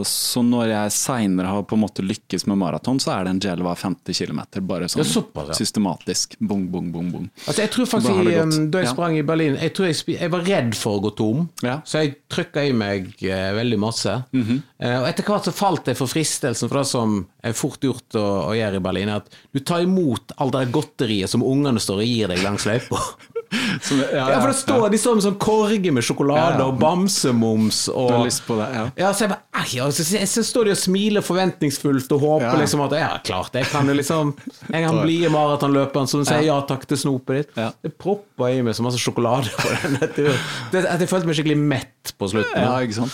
så 0.08 0.42
når 0.44 0.70
jeg 0.72 0.94
seinere 0.96 1.50
har 1.52 1.62
på 1.68 1.76
en 1.76 1.82
måte 1.84 2.04
lykkes 2.04 2.46
med 2.48 2.58
maraton, 2.60 3.00
så 3.02 3.12
er 3.16 3.26
det 3.28 3.34
en 3.34 3.40
gel 3.44 3.62
hver 3.66 3.76
50 3.78 4.16
km. 4.16 4.40
Bare 4.68 4.88
sånn 4.88 5.04
såpass, 5.04 5.52
ja. 5.52 5.58
systematisk. 5.60 6.38
Bong, 6.40 6.66
bong, 6.72 6.88
bong, 6.94 7.10
bong. 7.14 7.26
Altså, 7.46 7.62
jeg 7.66 7.72
tror 7.74 7.90
faktisk 7.92 8.22
gått. 8.24 8.32
um, 8.56 8.70
Da 8.70 8.78
jeg 8.82 8.88
Ja. 8.88 8.92
sprang 8.94 9.16
i 9.18 9.22
Berlin 9.22 9.56
Jeg 9.60 9.72
tror 9.74 9.86
jeg, 9.90 10.18
jeg 10.18 10.30
var 10.30 10.40
redd 10.46 10.74
for 10.76 10.98
å 10.98 11.02
gå 11.04 11.14
tom, 11.16 11.48
Ja. 11.62 11.80
så 11.84 12.02
jeg 12.04 12.16
trykka 12.30 12.64
i 12.68 12.72
meg 12.72 13.12
eh, 13.22 13.52
veldig 13.54 13.78
masse. 13.78 14.24
Mhm. 14.32 14.62
eh, 14.80 14.98
og 15.00 15.08
etter 15.08 15.24
hvert 15.24 15.44
så 15.44 15.52
falt 15.52 15.84
jeg 15.86 15.96
for 15.96 16.06
fristelsen, 16.06 16.68
for 16.68 16.78
det 16.78 16.86
som 16.86 17.26
er 17.44 17.52
fort 17.52 17.80
gjort 17.80 18.14
å, 18.14 18.24
å 18.48 18.52
gjøre 18.56 18.76
i 18.76 18.84
Berlin, 18.84 19.08
er 19.08 19.16
at 19.22 19.28
du 19.52 19.60
tar 19.60 19.82
imot 19.82 20.32
all 20.38 20.50
det 20.50 20.70
godteriet 20.72 21.28
som 21.28 21.42
ungene 21.42 21.78
står 21.80 22.02
og 22.02 22.06
gir 22.08 22.28
deg 22.28 22.42
langs 22.42 22.64
løypa. 22.68 22.98
Som- 23.80 24.00
ja, 24.12 24.28
Ja, 24.30 24.40
for 24.42 24.48
det 24.52 24.56
står, 24.58 24.90
de 24.92 24.98
står 25.00 25.14
med 25.18 25.24
sånn 25.24 25.38
korge 25.40 25.92
med 25.94 26.04
sjokolade 26.04 26.58
Ja, 26.58 26.58
ja. 26.58 26.66
og 26.66 26.78
bamsemums 26.80 27.88
og 27.88 28.08
Du 28.10 28.14
har 28.18 28.24
lyst 28.26 28.42
på 28.46 28.56
det, 28.58 28.66
ja. 28.74 28.84
Ja, 29.00 29.12
så 29.16 29.28
bare, 29.30 29.40
ei, 29.62 29.78
så, 29.90 30.04
så, 30.04 30.44
står 30.44 30.64
de 30.68 30.74
og 30.74 30.80
smiler 30.80 31.24
forventningsfullt 31.24 32.12
og 32.12 32.20
håper 32.20 32.46
Ja. 32.50 32.54
liksom 32.60 32.82
at 32.84 32.92
ja, 32.98 33.10
klart, 33.24 33.52
jeg 33.54 33.66
kan 33.72 33.86
jo 33.88 33.94
liksom 33.94 34.34
Jeg 34.68 34.84
kan 34.86 35.00
bli 35.06 35.18
maratonløperen 35.32 36.08
som 36.08 36.24
sier 36.28 36.44
ja 36.44 36.60
takk 36.68 36.84
til 36.86 36.96
snopet 37.00 37.36
ditt. 37.42 37.56
Ja. 37.56 37.70
Det 37.82 37.96
proppa 37.98 38.50
i 38.52 38.60
meg 38.62 38.74
så 38.76 38.82
masse 38.84 39.00
sjokolade 39.00 39.48
på 39.56 39.68
den. 39.82 39.98
Det- 40.16 40.38
det- 40.72 40.86
At 40.86 41.00
jeg 41.00 41.08
følte 41.08 41.26
meg 41.26 41.36
skikkelig 41.38 41.56
mett 41.58 42.12
på 42.18 42.28
slutten. 42.30 42.60
Ja, 42.60 42.76
ikke 42.84 42.94
sant. 43.00 43.12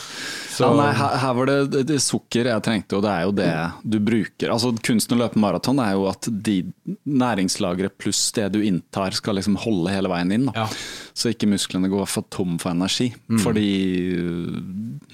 Så- 0.55 0.69
Ja, 0.69 0.73
nei, 0.79 0.93
her, 0.95 1.17
her 1.19 1.35
var 1.35 1.47
det, 1.51 1.85
det, 1.89 1.99
sukker 2.03 2.47
jeg 2.51 2.63
trengte, 2.63 2.97
og 2.99 3.03
det 3.03 3.11
er 3.11 3.23
jo 3.27 3.33
det 3.35 3.51
du 3.91 3.99
bruker. 4.07 4.53
Altså 4.55 4.71
Kunsten 4.85 5.17
å 5.19 5.23
løpe 5.25 5.41
maraton 5.43 5.81
er 5.83 5.95
jo 5.97 6.07
at 6.11 6.29
de 6.31 6.61
næringslagre 7.09 7.91
pluss 7.99 8.21
det 8.37 8.49
du 8.55 8.61
inntar, 8.65 9.15
skal 9.17 9.39
liksom 9.39 9.57
holde 9.65 9.91
hele 9.93 10.11
veien 10.13 10.33
inn. 10.37 10.49
Ja. 10.55 10.67
Så 11.15 11.33
ikke 11.33 11.49
musklene 11.51 11.91
går 11.93 12.07
for 12.11 12.27
tom 12.31 12.57
for 12.63 12.71
energi. 12.75 13.11
Fordi 13.43 13.67
øh, 14.15 14.63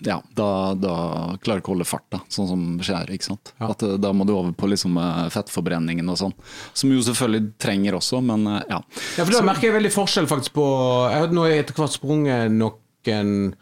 ja, 0.07 0.19
da, 0.37 0.49
da 0.79 0.95
klarer 1.43 1.61
du 1.61 1.65
ikke 1.65 1.73
å 1.73 1.77
holde 1.77 1.89
fart, 1.89 2.07
da, 2.13 2.21
sånn 2.33 2.49
som 2.51 2.65
skjer. 2.85 3.11
ikke 3.17 3.31
sant? 3.31 3.53
At 3.61 3.83
eh, 3.87 3.97
Da 4.01 4.13
må 4.17 4.27
du 4.29 4.35
over 4.37 4.53
på 4.57 4.69
liksom 4.71 4.97
eh, 5.01 5.27
fettforbrenningen 5.33 6.09
og 6.13 6.19
sånn, 6.21 6.37
som 6.77 6.93
jo 6.93 7.03
selvfølgelig 7.07 7.53
trenger 7.61 7.99
også, 8.01 8.21
men 8.25 8.47
eh, 8.47 8.63
ja. 8.77 8.81
Ja, 9.19 9.25
for 9.25 9.35
Da 9.39 9.45
merker 9.47 9.69
jeg 9.71 9.77
veldig 9.79 9.93
forskjell 9.95 10.29
faktisk 10.31 10.57
på 10.57 10.65
Jeg 11.11 11.25
har 11.27 11.35
nå 11.35 11.45
etter 11.51 11.77
hvert 11.77 11.95
sprunget 11.97 12.51
noen 12.53 13.55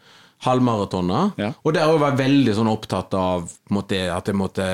halvmaratoner, 0.45 1.31
Ja. 1.37 1.49
og 1.63 1.73
der 1.73 1.83
har 1.83 1.91
jeg 1.93 2.01
vært 2.01 2.19
veldig 2.19 2.53
sånn 2.55 2.69
opptatt 2.71 3.13
av 3.13 3.49
måtte, 3.75 3.97
at 4.15 4.25
jeg 4.31 4.35
måtte 4.39 4.67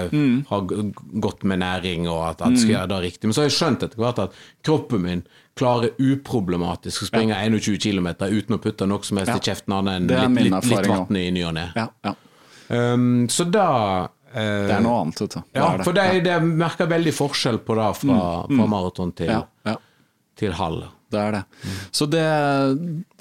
ha 0.49 0.60
g- 0.62 0.93
godt 1.19 1.43
med 1.43 1.60
næring, 1.63 2.08
og 2.08 2.21
at, 2.30 2.41
at 2.41 2.51
jeg 2.54 2.60
skal 2.60 2.73
gjøre 2.75 2.88
det 2.93 2.99
riktig. 3.08 3.23
Men 3.23 3.34
så 3.34 3.41
har 3.41 3.49
jeg 3.49 3.58
skjønt 3.58 3.84
etter 3.88 3.97
hvert 4.04 4.19
at 4.28 4.32
kroppen 4.63 5.01
min 5.01 5.23
klarer 5.56 5.95
uproblematisk 5.97 7.06
å 7.06 7.08
springe 7.10 7.34
21 7.34 7.80
km 7.80 8.08
uten 8.28 8.58
å 8.58 8.62
putte 8.62 8.88
noe 8.88 9.01
som 9.08 9.17
helst 9.17 9.32
Ja. 9.34 9.38
i 9.38 9.45
kjeften 9.49 9.73
annet 9.73 9.95
enn 10.12 10.36
litt, 10.36 10.51
litt, 10.51 10.69
litt 10.69 10.88
vann 10.91 11.15
i 11.17 11.32
ny 11.32 11.43
og 11.47 11.54
ne. 11.58 11.71
ja, 11.75 11.88
ja. 12.04 12.13
Um, 12.67 13.28
så 13.30 13.45
da 13.49 13.67
uh, 14.06 14.34
Det 14.36 14.73
er 14.73 14.82
noe 14.82 15.01
annet, 15.04 15.19
vet 15.21 15.36
du. 15.36 15.41
Ja, 15.54 15.78
det. 15.78 15.84
for 15.86 15.93
det, 15.93 16.06
det 16.25 16.38
merker 16.43 16.88
veldig 16.89 17.13
forskjell 17.13 17.60
på 17.65 17.75
det 17.78 17.89
fra, 18.01 18.19
fra 18.49 18.65
maraton 18.67 19.12
til, 19.15 19.28
ja, 19.30 19.43
ja. 19.65 19.75
til 20.36 20.51
halv. 20.58 20.88
Det 21.15 21.21
er 21.23 21.36
det. 21.38 21.41
Så 21.95 22.06
det, 22.12 22.23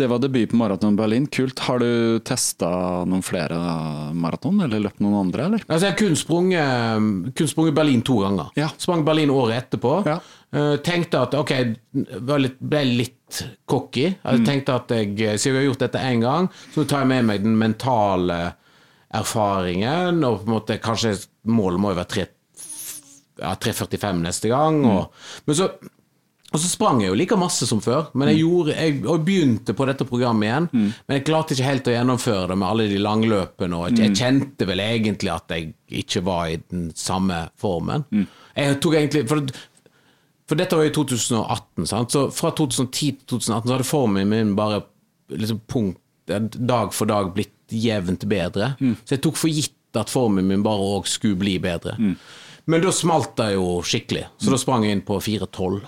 det 0.01 0.09
var 0.11 0.19
debut 0.23 0.51
på 0.51 0.59
Maraton 0.59 0.97
Berlin. 0.99 1.27
Kult. 1.33 1.63
Har 1.69 1.79
du 1.83 2.19
testa 2.27 2.69
noen 3.09 3.23
flere 3.25 3.59
maraton, 4.19 4.59
eller 4.67 4.83
løpt 4.89 5.01
noen 5.05 5.21
andre, 5.29 5.47
eller? 5.49 5.65
Altså, 5.69 5.87
jeg 5.87 5.95
har 5.95 6.01
kun 6.03 6.19
sprunget, 6.19 7.35
kun 7.39 7.51
sprunget 7.55 7.77
Berlin 7.79 8.03
to 8.07 8.19
ganger. 8.25 8.51
Ja. 8.59 8.69
Sprang 8.79 9.05
Berlin 9.07 9.31
året 9.35 9.63
etterpå. 9.65 10.01
Ja. 10.11 10.19
Uh, 10.55 10.77
tenkte 10.87 11.19
at 11.25 11.33
ok, 11.35 11.51
var 12.29 12.39
litt, 12.43 12.61
ble 12.63 12.83
litt 12.87 13.41
cocky. 13.67 14.05
Jeg 14.13 14.39
Mm. 14.39 14.45
tenkte 14.47 14.75
at 14.77 14.93
jeg, 14.95 15.17
siden 15.43 15.57
jeg 15.57 15.63
har 15.65 15.67
gjort 15.73 15.83
dette 15.87 16.03
én 16.11 16.21
gang, 16.23 16.47
så 16.75 16.85
tar 16.87 17.01
jeg 17.03 17.09
med 17.11 17.25
meg 17.31 17.43
den 17.43 17.57
mentale 17.59 18.37
erfaringen, 19.15 20.23
og 20.27 20.41
på 20.43 20.49
en 20.49 20.55
måte 20.57 20.77
kanskje 20.83 21.15
målet 21.47 21.81
må 21.83 21.93
jo 21.93 21.99
være 22.01 22.11
3, 22.15 22.27
ja, 23.43 23.53
3.45 23.59 24.23
neste 24.25 24.51
gang. 24.53 24.81
Mm. 24.85 25.05
Men 25.47 25.59
så 25.59 25.69
og 26.55 26.61
så 26.63 26.69
sprang 26.71 27.01
jeg 27.03 27.11
jo 27.11 27.17
like 27.19 27.35
masse 27.41 27.67
som 27.67 27.81
før, 27.83 28.07
men 28.15 28.29
jeg, 28.31 28.45
gjorde, 28.45 28.75
jeg 28.79 29.01
og 29.11 29.25
begynte 29.27 29.75
på 29.75 29.87
dette 29.91 30.07
programmet 30.07 30.47
igjen. 30.47 30.69
Men 31.09 31.17
jeg 31.19 31.25
klarte 31.27 31.57
ikke 31.57 31.67
helt 31.67 31.89
å 31.91 31.95
gjennomføre 31.97 32.49
det 32.53 32.57
med 32.61 32.69
alle 32.69 32.87
de 32.93 33.01
langløpene, 33.03 33.75
og 33.81 33.99
jeg 33.99 34.15
kjente 34.21 34.69
vel 34.71 34.83
egentlig 34.85 35.33
at 35.35 35.51
jeg 35.51 35.73
ikke 36.05 36.23
var 36.29 36.53
i 36.53 36.61
den 36.71 36.93
samme 36.95 37.41
formen. 37.59 38.05
Jeg 38.55 38.79
tok 38.85 38.95
egentlig 39.01 39.25
for, 39.29 39.43
for 40.47 40.61
dette 40.61 40.77
var 40.79 40.87
jo 40.87 40.93
i 40.93 40.95
2018, 40.95 41.87
sant? 41.91 42.15
så 42.15 42.29
fra 42.31 42.53
2010 42.55 43.11
til 43.25 43.27
2018 43.35 43.67
så 43.67 43.75
hadde 43.75 43.89
formen 43.89 44.31
min 44.31 44.55
bare 44.55 44.85
liksom 45.35 45.59
punkt, 45.67 45.99
dag 46.31 46.93
for 46.95 47.11
dag 47.11 47.33
blitt 47.35 47.51
jevnt 47.75 48.29
bedre. 48.31 48.77
Så 49.05 49.17
jeg 49.17 49.25
tok 49.27 49.37
for 49.41 49.51
gitt 49.51 49.75
at 49.99 50.11
formen 50.13 50.47
min 50.49 50.63
bare 50.63 50.87
òg 51.01 51.07
skulle 51.11 51.37
bli 51.43 51.59
bedre. 51.63 51.97
Men 52.67 52.81
da 52.81 52.93
smalt 52.97 53.35
det 53.37 53.51
jo 53.59 53.81
skikkelig, 53.85 54.23
så 54.41 54.55
da 54.55 54.57
sprang 54.63 54.87
jeg 54.87 54.97
inn 54.97 55.03
på 55.05 55.19
4.12. 55.21 55.83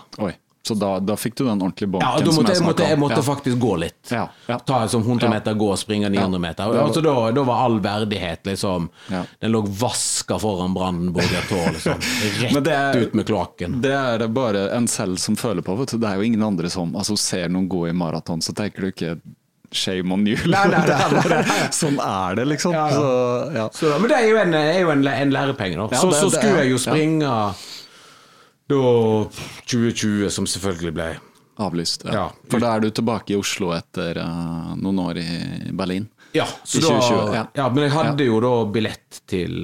Så 0.67 0.75
da, 0.75 0.97
da 0.99 1.15
fikk 1.15 1.37
du 1.39 1.45
den 1.47 1.61
ordentlige 1.63 1.93
banken? 1.95 2.09
Ja, 2.09 2.25
da 2.27 2.33
måtte, 2.35 2.55
jeg, 2.57 2.63
måtte, 2.67 2.87
jeg 2.91 2.99
måtte 2.99 3.21
Ja. 3.21 3.27
faktisk 3.29 3.59
gå 3.63 3.77
litt. 3.79 4.11
Ja, 4.11 4.25
ja. 4.51 4.57
Ta 4.67 4.81
en 4.83 4.89
sånn 4.91 5.05
100 5.07 5.31
meter, 5.31 5.55
gå 5.55 5.69
og 5.71 5.79
springe 5.79 6.11
900 6.11 6.41
meter. 6.43 6.75
Altså, 6.83 7.03
da, 7.07 7.15
da 7.37 7.45
var 7.47 7.63
all 7.69 7.79
verdighet 7.85 8.49
liksom. 8.51 8.89
Den 9.13 9.53
lå 9.55 9.61
vaska 9.67 10.41
foran 10.43 10.75
Brandenburger 10.75 11.47
Tor, 11.49 11.71
liksom. 11.77 12.03
Rett 12.57 12.73
er- 12.75 13.01
ut 13.05 13.15
med 13.15 13.27
kloakken. 13.31 13.79
Det 13.85 13.95
er 13.95 14.19
det 14.25 14.31
bare 14.35 14.67
en 14.75 14.89
selv 14.91 15.17
som 15.23 15.37
føler 15.39 15.63
på. 15.63 15.79
Vet 15.79 15.95
du. 15.95 15.99
Det 16.03 16.11
er 16.11 16.19
jo 16.19 16.27
ingen 16.33 16.43
andre 16.43 16.71
som 16.73 16.97
altså, 16.99 17.15
ser 17.17 17.47
noen 17.49 17.69
gå 17.71 17.87
i 17.89 17.95
maraton, 17.95 18.43
så 18.43 18.53
tenker 18.59 18.89
du 18.89 18.91
ikke 18.91 19.17
shame 19.77 20.13
on 20.15 20.27
you. 20.27 20.37
Nei, 20.51 20.65
nei, 20.71 20.83
er 20.95 21.17
nei, 21.31 21.71
sånn 21.75 21.97
er 22.03 22.37
det, 22.39 22.45
liksom. 22.57 22.75
Så. 22.95 23.71
Så, 23.79 23.95
men 24.01 24.11
det 24.11 24.19
er 24.19 24.29
jo 24.31 24.37
en, 24.43 24.55
er 24.55 24.81
jo 24.83 24.91
en, 24.95 25.07
en 25.11 25.33
lærepenge, 25.35 25.79
da. 25.79 25.89
Så, 26.03 26.11
det- 26.11 26.21
så 26.23 26.31
skulle 26.35 26.63
jeg 26.65 26.75
jo 26.75 26.79
springe 26.83 27.33
da 28.71 28.83
2020, 29.71 30.31
som 30.31 30.47
selvfølgelig 30.51 30.95
ble 30.97 31.09
Avlyst. 31.57 32.05
Ja. 32.05 32.13
Ja. 32.13 32.25
For 32.51 32.61
da 32.61 32.75
er 32.77 32.85
du 32.85 32.91
tilbake 32.93 33.33
i 33.33 33.37
Oslo 33.39 33.71
etter 33.73 34.19
uh, 34.21 34.75
noen 34.77 34.99
år 35.07 35.21
i 35.23 35.73
Berlin. 35.73 36.05
Ja, 36.37 36.45
så 36.65 36.79
I 36.79 36.83
da, 36.85 36.97
ja. 37.33 37.45
ja. 37.57 37.69
men 37.73 37.87
jeg 37.87 37.95
hadde 37.95 38.27
jo 38.27 38.41
da 38.45 38.51
billett 38.69 39.23
til 39.31 39.55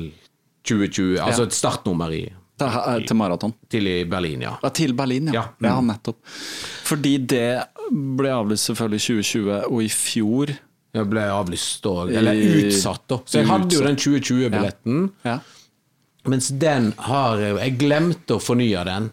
2020, 0.65 1.19
altså 1.21 1.45
et 1.45 1.57
startnummer 1.57 2.15
i, 2.17 2.23
Det 2.57 2.69
er, 2.69 3.05
til 3.05 3.19
maraton. 3.19 3.53
til 3.69 3.91
i 3.91 3.97
Berlin, 4.09 4.47
ja. 4.47 4.55
Til 4.73 4.95
Berlin, 4.97 5.29
ja. 5.35 5.43
Ja. 5.43 5.69
ja. 5.69 5.75
Mm. 5.81 5.91
nettopp. 5.93 6.23
Fordi 6.89 7.17
det 7.29 7.47
ble 7.93 8.33
avlyst 8.33 8.71
selvfølgelig 8.71 9.03
i 9.03 9.07
2020, 9.09 9.57
og 9.69 9.83
i 9.83 9.91
fjor 9.93 10.55
Jeg 10.93 11.09
ble 11.09 11.23
avlyst 11.33 11.87
og, 11.89 12.11
eller 12.13 12.41
utsatt, 12.63 13.05
da. 13.09 13.21
Så 13.27 13.43
jeg 13.43 13.49
hadde 13.49 13.77
jo 13.77 13.85
den 13.85 14.01
2020-billetten. 14.01 15.05
ja. 15.29 15.41
Mens 16.29 16.49
den 16.49 16.93
har 16.99 17.39
jeg 17.39 17.79
glemte 17.81 18.37
å 18.37 18.43
fornye 18.43 18.85
den, 18.87 19.11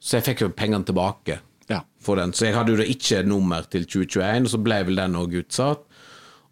så 0.00 0.18
jeg 0.20 0.24
fikk 0.28 0.40
jo 0.44 0.48
pengene 0.54 0.84
tilbake 0.86 1.38
Ja. 1.70 1.80
for 2.00 2.16
den. 2.16 2.32
Så 2.32 2.46
jeg 2.46 2.54
hadde 2.54 2.70
jo 2.70 2.76
da 2.76 2.84
ikke 2.84 3.24
nummer 3.26 3.62
til 3.68 3.84
2021, 3.86 4.44
og 4.44 4.50
så 4.52 4.62
ble 4.62 4.82
vel 4.84 4.96
den 4.96 5.14
òg 5.18 5.34
utsatt. 5.42 5.80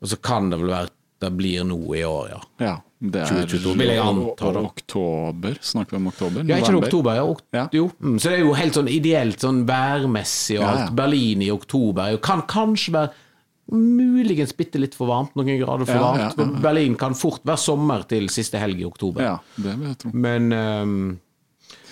Og 0.03 0.09
så 0.09 0.17
kan 0.21 0.51
det 0.51 0.59
vel 0.59 0.69
være 0.73 0.89
det 1.23 1.29
blir 1.39 1.63
noe 1.63 1.95
i 1.95 2.03
år, 2.03 2.31
ja. 2.33 2.41
ja. 2.59 2.73
Det 3.03 3.21
er 3.23 3.47
2022 3.47 3.77
vil 3.79 3.89
jeg 3.93 3.99
anta, 4.03 4.47
og- 4.49 4.65
oktober. 4.73 5.55
Snakker 5.63 5.91
vi 5.91 5.97
om 6.01 6.07
oktober? 6.11 6.45
Ja, 6.49 6.57
ikke 6.59 6.81
oktober? 6.83 7.15
Ja, 7.15 7.25
ok, 7.31 7.41
Ja. 7.55 7.69
Jo. 7.73 7.85
Mm, 8.03 8.17
så 8.19 8.31
det 8.31 8.41
er 8.41 8.43
jo 8.45 8.53
helt 8.55 8.75
sånn 8.75 8.89
ideelt 8.91 9.39
sånn 9.39 9.65
værmessig 9.67 10.59
og 10.59 10.65
alt. 10.67 10.79
ja. 10.81 10.91
Berlin 10.91 11.43
i 11.43 11.51
oktober 11.51 12.03
er 12.13 12.17
kan 12.19 12.43
kanskje 12.43 12.91
være 12.93 13.11
muligens 13.73 14.53
bitte 14.57 14.81
litt 14.81 14.95
for 14.99 15.11
varmt, 15.11 15.35
noen 15.39 15.59
grader 15.61 15.89
for 15.89 15.97
Ja, 15.97 16.03
varmt. 16.05 16.39
ja, 16.39 16.47
ja. 16.47 16.63
Berlin 16.65 16.97
kan 17.01 17.17
fort 17.19 17.45
være 17.49 17.61
sommer 17.61 18.05
til 18.09 18.29
siste 18.33 18.61
helg 18.61 18.81
i 18.81 18.89
oktober. 18.89 19.25
Ja, 19.25 19.37
det 19.57 19.77
vil 19.79 19.89
jeg 19.89 19.99
tro. 20.03 20.13
Men 20.13 20.53
um, 20.53 21.21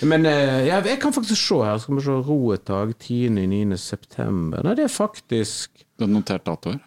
Men 0.02 0.24
uh, 0.24 0.60
jeg, 0.66 0.98
kan 1.00 1.12
faktisk 1.12 1.40
se 1.40 1.62
her. 1.64 1.78
Skal 1.78 1.96
vi 1.96 2.04
se. 2.04 2.18
Roetag 2.24 2.94
10.9. 2.96 3.76
september. 3.76 4.62
Nei, 4.64 4.74
det 4.78 4.86
er 4.86 4.92
faktisk 4.92 5.84
Du 5.98 6.06
har 6.06 6.12
notert 6.12 6.46
datoer? 6.48 6.78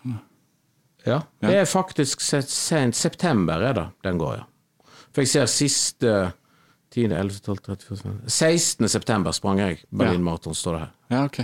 Ja, 1.05 1.19
det 1.43 1.57
er 1.59 1.65
faktisk 1.67 2.21
sent 2.23 2.95
september 2.95 3.61
er 3.61 3.73
det 3.75 3.89
den 4.07 4.17
går, 4.21 4.37
ja. 4.39 4.45
For 5.13 5.21
jeg 5.21 5.29
ser 5.33 5.49
siste 5.51 6.13
10., 6.93 7.09
11., 7.11 7.41
12., 7.43 7.57
13., 7.65 7.97
14., 7.97 8.29
16. 8.29 8.89
september 8.89 9.35
sprang 9.35 9.59
jeg 9.59 9.81
Berlin 9.91 10.23
Maraton, 10.23 10.55
står 10.55 10.77
det 10.77 10.81
her. 10.85 10.91
Ja, 11.13 11.23
ok. 11.29 11.39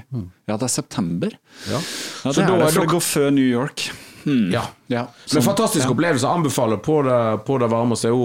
Ja, 0.49 0.57
det 0.57 0.65
er 0.67 0.73
september. 0.73 1.35
Ja. 1.69 1.79
Ja, 1.79 2.33
Så 2.33 2.35
det 2.41 2.47
er 2.49 2.57
det, 2.65 2.73
for 2.73 2.81
det 2.87 2.93
går 2.95 3.05
før 3.05 3.29
New 3.37 3.45
York. 3.47 3.85
Mm. 4.25 4.49
Ja. 4.51 4.65
Ja, 4.91 5.05
Men 5.33 5.45
fantastisk 5.45 5.85
ja. 5.85 5.93
opplevelse. 5.93 6.27
Anbefaler 6.27 6.81
på 6.83 6.99
det, 7.07 7.19
på 7.47 7.57
det 7.61 7.69
varmeste. 7.71 8.11
Det 8.11 8.19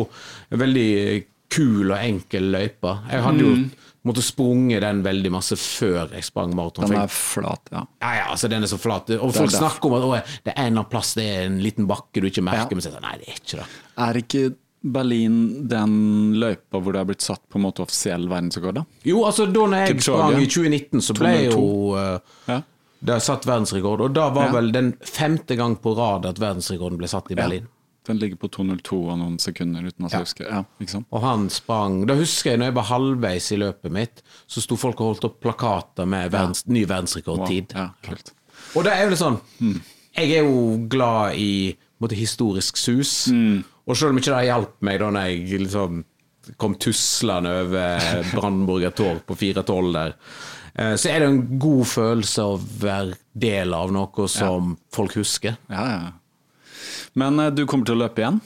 er 0.50 0.58
en 0.58 0.62
veldig 0.64 0.90
kul 1.54 1.92
og 1.94 1.98
enkel 2.00 2.50
løype. 2.56 2.96
Jeg 3.12 3.22
hadde 3.28 3.44
jo 3.44 3.54
måtte 4.04 4.20
sprunget 4.20 4.82
den 4.84 4.98
veldig 5.04 5.30
masse 5.32 5.56
før 5.56 6.10
jeg 6.12 6.26
sprang 6.26 6.52
maraton. 6.56 6.90
Den 6.90 6.98
er 7.00 7.12
flat, 7.12 7.70
ja. 7.72 7.84
Ja, 8.02 8.10
ja, 8.18 8.24
altså 8.34 8.50
den 8.52 8.66
er 8.66 8.68
så 8.68 8.76
flat. 8.80 9.08
Og 9.16 9.32
folk 9.32 9.54
snakker 9.54 9.88
om 9.88 10.12
at 10.18 10.26
det 10.44 10.52
er 10.52 10.58
en 10.58 10.74
eller 10.74 10.82
annen 10.82 10.90
plass 10.92 11.14
det 11.16 11.24
er 11.24 11.46
en 11.46 11.56
liten 11.64 11.86
bakke 11.88 12.20
du 12.20 12.28
ikke 12.28 12.44
merker, 12.44 12.68
Ja. 12.68 12.76
men 12.76 12.84
så 12.84 12.90
er 12.90 12.92
det 12.92 13.00
sånn, 13.00 13.06
nei, 13.08 13.16
det 13.22 13.30
er 13.30 13.40
ikke 13.40 13.56
det. 13.62 13.68
Er 14.08 14.20
ikke 14.20 14.42
Berlin 14.84 15.66
den 15.68 15.94
løypa 16.36 16.80
hvor 16.80 16.92
det 16.92 17.00
har 17.00 17.08
blitt 17.08 17.24
satt 17.24 17.40
på 17.48 17.56
en 17.58 17.64
måte 17.64 17.80
offisiell 17.84 18.26
verdensrekord? 18.28 18.82
Jo, 19.08 19.22
altså 19.24 19.46
da 19.50 19.64
når 19.66 19.86
jeg 19.86 20.02
sprang 20.04 20.36
i 20.42 20.46
2019, 20.46 21.00
så 21.00 21.16
ble 21.16 21.32
202. 21.50 21.52
jo 21.54 21.94
uh, 21.96 22.18
Ja. 22.50 22.58
det 23.00 23.14
er 23.14 23.22
satt 23.24 23.46
verdensrekord. 23.48 24.00
Og 24.04 24.12
da 24.16 24.28
var 24.30 24.50
Ja. 24.50 24.52
vel 24.58 24.72
den 24.72 24.92
femte 25.00 25.56
gang 25.56 25.76
på 25.80 25.94
rad 25.96 26.26
at 26.26 26.36
verdensrekorden 26.42 26.98
ble 27.00 27.08
satt 27.08 27.30
i 27.32 27.34
Berlin. 27.38 27.66
Den 28.04 28.18
ligger 28.20 28.36
på 28.36 28.50
2.02 28.52 28.98
og 29.08 29.16
noen 29.16 29.38
sekunder, 29.40 29.80
uten 29.88 30.04
at 30.04 30.12
jeg 30.12 30.20
husker. 30.26 30.44
Ja, 30.50 30.58
ikke 30.78 30.90
sant? 30.92 31.06
Og 31.10 31.22
han 31.24 31.46
sprang 31.48 32.02
Da 32.06 32.12
husker 32.18 32.50
jeg 32.50 32.58
når 32.60 32.66
jeg 32.68 32.74
var 32.76 32.84
halvveis 32.90 33.46
i 33.52 33.56
løpet 33.56 33.90
mitt, 33.96 34.20
så 34.46 34.60
sto 34.60 34.76
folk 34.76 35.00
og 35.00 35.14
holdt 35.14 35.24
opp 35.24 35.38
plakater 35.40 36.04
med 36.06 36.30
verdens, 36.30 36.66
ny 36.68 36.84
verdensrekordtid. 36.84 37.72
Wow. 37.72 37.80
Ja, 37.80 37.88
kult. 38.04 38.34
Og 38.76 38.84
det 38.84 38.92
er 38.92 39.04
jo 39.04 39.08
litt 39.14 39.22
sånn 39.22 39.40
Jeg 40.18 40.36
er 40.36 40.44
jo 40.44 40.76
glad 40.92 41.34
i 41.40 41.74
måte, 42.00 42.14
historisk 42.14 42.76
sus. 42.76 43.30
Og 43.84 43.96
selv 43.98 44.14
om 44.14 44.20
ikke 44.20 44.32
det 44.32 44.48
hjalp 44.48 44.74
meg 44.86 45.00
da 45.02 45.10
når 45.12 45.30
jeg 45.30 45.62
liksom 45.66 46.02
kom 46.60 46.74
tuslende 46.80 47.52
over 47.62 48.04
Brandenburger 48.34 48.92
Torg 48.96 49.22
på 49.28 49.36
412 49.40 49.92
der, 49.96 50.16
eh, 50.74 50.94
så 51.00 51.12
er 51.12 51.22
det 51.22 51.30
en 51.30 51.42
god 51.60 51.86
følelse 51.88 52.44
å 52.44 52.58
være 52.58 53.16
del 53.32 53.74
av 53.76 53.92
noe 53.94 54.28
som 54.28 54.74
folk 54.92 55.16
husker. 55.20 55.56
Ja, 55.72 55.86
ja. 55.88 56.12
Men 57.14 57.40
eh, 57.40 57.52
du 57.54 57.64
kommer 57.66 57.88
til 57.88 57.96
å 57.96 58.04
løpe 58.04 58.24
igjen? 58.24 58.40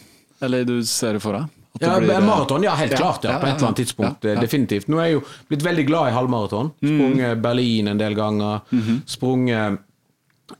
Eller 0.45 0.67
du 0.67 0.77
ser 0.87 1.19
det 1.19 1.23
for 1.25 1.35
deg? 1.35 1.55
Ja, 1.79 1.99
blir, 1.99 2.11
eh, 2.15 2.21
Maraton, 2.25 2.63
ja, 2.63 2.75
helt 2.79 2.93
ja, 2.93 2.99
klart. 2.99 3.25
Ja, 3.25 3.37
ja, 3.37 3.39
på 3.39 3.47
et 3.47 3.57
eller 3.57 3.69
annet 3.71 3.83
tidspunkt. 3.83 4.25
ja, 4.25 4.35
ja. 4.35 4.41
Definitivt. 4.43 4.89
Nå 4.91 4.99
er 4.99 5.11
jeg 5.11 5.19
jo 5.19 5.25
blitt 5.51 5.67
veldig 5.67 5.85
glad 5.87 6.11
i 6.11 6.15
halvmaraton. 6.17 6.71
Sprunget 6.83 7.43
Berlin 7.43 7.91
en 7.93 8.01
del 8.01 8.17
ganger. 8.19 8.63
Mhm. 8.71 9.03
Sprunget 9.07 9.79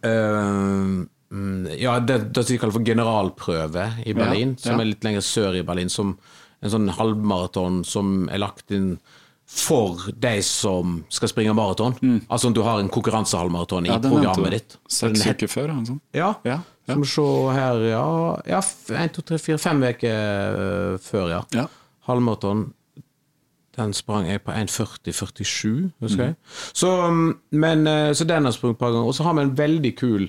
eh, 0.03 0.11
mm, 0.11 0.99
Ja, 1.79 1.99
det, 2.01 2.33
det 2.33 2.47
de 2.49 2.57
kaller 2.59 2.73
for 2.73 2.85
generalprøve 2.87 3.85
i 4.09 4.15
Berlin, 4.17 4.57
Ja, 4.57 4.71
som 4.71 4.81
er 4.81 4.89
litt 4.93 5.05
lenger 5.05 5.21
sør 5.21 5.59
i 5.59 5.63
Berlin. 5.67 5.91
Som 5.93 6.15
en 6.65 6.73
sånn 6.73 6.89
halvmaraton 6.91 7.83
som 7.87 8.29
er 8.33 8.41
lagt 8.43 8.73
inn 8.75 8.95
for 9.49 10.03
de 10.13 10.43
som 10.45 10.99
skal 11.09 11.31
springe 11.31 11.55
maraton. 11.57 11.95
Altså 12.29 12.51
om 12.51 12.55
du 12.57 12.61
har 12.67 12.81
en 12.83 12.89
konkurransehalvmaraton 12.93 13.87
i 13.87 13.89
Mm. 13.89 13.95
Ja, 13.95 14.11
programmet 14.11 14.51
ditt. 14.53 14.77
Seks 14.89 15.25
uker 15.27 15.49
før, 15.49 15.65
eller 15.65 15.75
noe 15.79 15.87
sånt. 15.87 16.03
Ja. 16.13 16.35
Ja, 16.45 16.59
ja. 16.89 16.95
Som 16.95 17.05
se 17.05 17.23
her, 17.57 17.81
ja, 17.89 18.41
ja 18.47 18.61
1, 18.61 19.13
2, 19.17 19.23
3, 19.23 19.39
4, 19.39 19.59
5 19.59 19.83
uker 19.89 20.99
før, 21.01 21.29
ja. 21.31 21.43
Ja. 21.55 21.67
Halvmaraton. 22.09 22.73
Den 23.79 23.93
sprang 23.95 24.27
jeg 24.27 24.43
på 24.43 24.51
1,40,47, 24.53 25.93
husker 26.03 26.25
jeg. 26.25 26.35
Mhm. 26.35 26.37
Så, 26.75 26.89
um, 27.09 27.39
men, 27.53 27.87
eh, 27.87 28.11
så 28.13 28.27
den 28.27 28.43
har 28.45 28.51
jeg 28.53 28.59
sprunget 28.59 28.77
et 28.77 28.79
par 28.81 28.91
ganger. 28.93 29.07
Og 29.07 29.15
så 29.15 29.23
har 29.23 29.35
vi 29.35 29.41
en 29.47 29.55
veldig 29.57 29.97
kul, 29.97 30.29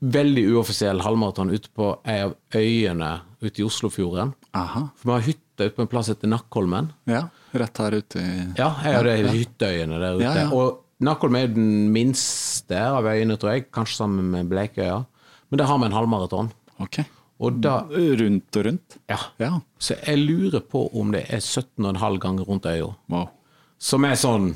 veldig 0.00 0.46
uoffisiell 0.54 1.02
halvmaraton 1.04 1.52
ute 1.52 1.70
på 1.76 1.92
ei 2.08 2.20
av 2.24 2.34
øyene 2.56 3.10
ute 3.40 3.60
i 3.60 3.66
Oslofjorden. 3.66 4.32
Aha. 4.56 4.86
For 4.96 5.10
vi 5.10 5.16
har 5.16 5.26
hytte 5.28 5.66
ute 5.66 5.76
på 5.76 5.84
en 5.84 5.90
plass 5.92 6.08
etter 6.12 6.30
Nakkholmen. 6.32 6.90
Ja, 7.10 7.26
rett 7.52 7.80
her 7.82 7.96
ute 8.00 8.20
i 8.22 8.30
Ja, 8.58 8.70
jeg 8.84 8.96
har 8.96 9.08
de 9.08 9.34
hytteøyene 9.34 10.00
der 10.00 10.16
ute. 10.16 10.24
Ja, 10.24 10.34
ja. 10.44 10.48
Og 10.56 10.86
Nakkholm 11.04 11.36
er 11.40 11.52
den 11.52 11.88
minste 11.94 12.80
av 12.80 13.08
øyene, 13.08 13.36
tror 13.40 13.54
jeg. 13.56 13.70
Kanskje 13.72 14.02
sammen 14.02 14.30
med 14.32 14.50
Bleikøya. 14.50 15.02
Men 15.50 15.60
der 15.60 15.68
har 15.68 15.80
vi 15.80 15.88
en 15.88 15.96
halvmaraton. 15.96 16.50
Okay. 16.80 17.04
Og 17.40 17.60
da 17.64 17.80
Rundt 17.88 18.56
og 18.56 18.66
rundt? 18.66 18.96
Ja. 19.08 19.18
Ja. 19.40 19.52
Så 19.80 19.96
jeg 19.96 20.20
lurer 20.20 20.60
på 20.60 20.86
om 20.96 21.12
det 21.12 21.24
er 21.32 21.40
17,5 21.40 22.18
ganger 22.20 22.44
rundt 22.48 22.68
øya. 22.68 22.90
Wow. 23.08 23.30
Som 23.80 24.04
er 24.04 24.18
sånn 24.20 24.54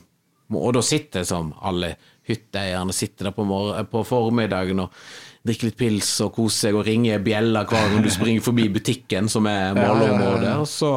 Og 0.55 0.75
da 0.77 0.83
sitter 0.85 1.25
som 1.25 1.55
alle 1.65 1.95
hytteeierne 2.29 2.93
sitter 2.93 3.31
der 3.31 3.33
på, 3.35 3.45
på 3.91 4.03
formiddagen 4.05 4.83
og 4.85 4.93
drikker 5.45 5.69
litt 5.69 5.79
pils 5.81 6.11
og 6.25 6.33
kose 6.39 6.67
seg 6.67 6.77
og 6.79 6.87
ringe 6.87 7.19
bjella 7.25 7.65
hver 7.69 7.91
gang 7.93 8.05
du 8.05 8.11
springer 8.13 8.45
forbi 8.45 8.69
butikken, 8.73 9.29
som 9.29 9.47
er 9.51 9.77
målområdet. 9.77 10.55
Og 10.63 10.69
så 10.71 10.93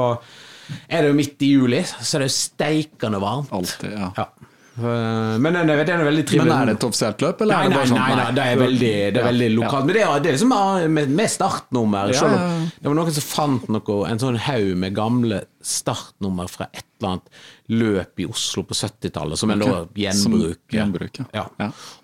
er 0.88 1.04
det 1.04 1.12
jo 1.12 1.18
midt 1.18 1.44
i 1.44 1.52
juli, 1.54 1.82
så 1.84 2.18
er 2.18 2.24
det 2.26 2.30
jo 2.30 2.36
steikende 2.38 3.20
varmt. 3.24 3.52
Altid, 3.56 3.92
ja. 3.92 4.12
Ja. 4.18 4.30
Eh, 4.78 5.38
Men 5.42 5.56
den 5.58 5.70
er, 5.74 5.84
den 5.88 6.02
er 6.02 6.06
veldig 6.06 6.24
trivelig. 6.30 6.48
Men 6.52 6.62
er 6.62 6.70
det 6.70 6.76
et 6.78 6.84
offisielt 6.86 7.24
løp, 7.26 7.42
eller 7.42 7.56
Nei, 7.56 7.66
er 7.66 7.70
det 7.72 7.78
bare 7.80 7.90
sånn? 7.90 7.98
nei, 7.98 8.16
nei, 8.20 8.32
det 8.38 8.44
er 8.46 8.60
veldig, 8.62 8.92
det 9.16 9.22
er 9.22 9.28
veldig 9.28 9.50
lokalt. 9.56 9.86
Men 9.88 9.96
det 9.98 10.04
er, 10.04 10.20
det 10.22 10.30
er 10.32 10.38
liksom 10.38 10.54
med, 10.94 11.14
med 11.22 11.32
startnummer. 11.34 12.14
Ja, 12.14 12.28
ja, 12.28 12.42
ja. 12.48 12.72
Det 12.78 12.92
var 12.92 12.98
noen 13.00 13.16
som 13.18 13.28
fant 13.28 13.70
noe, 13.74 13.98
en 14.12 14.22
sånn 14.22 14.40
haug 14.48 14.74
med 14.84 14.98
gamle 14.98 15.42
startnummer 15.66 16.52
fra 16.52 16.70
et 16.72 16.86
eller 17.02 17.16
annet 17.16 17.42
løp 17.78 18.22
i 18.24 18.26
Oslo 18.30 18.64
på 18.70 18.78
70-tallet, 18.78 19.38
som 19.38 19.52
en 19.54 19.60
da 19.66 19.84
gjenbruker. 19.98 20.78
gjenbruk. 20.78 21.22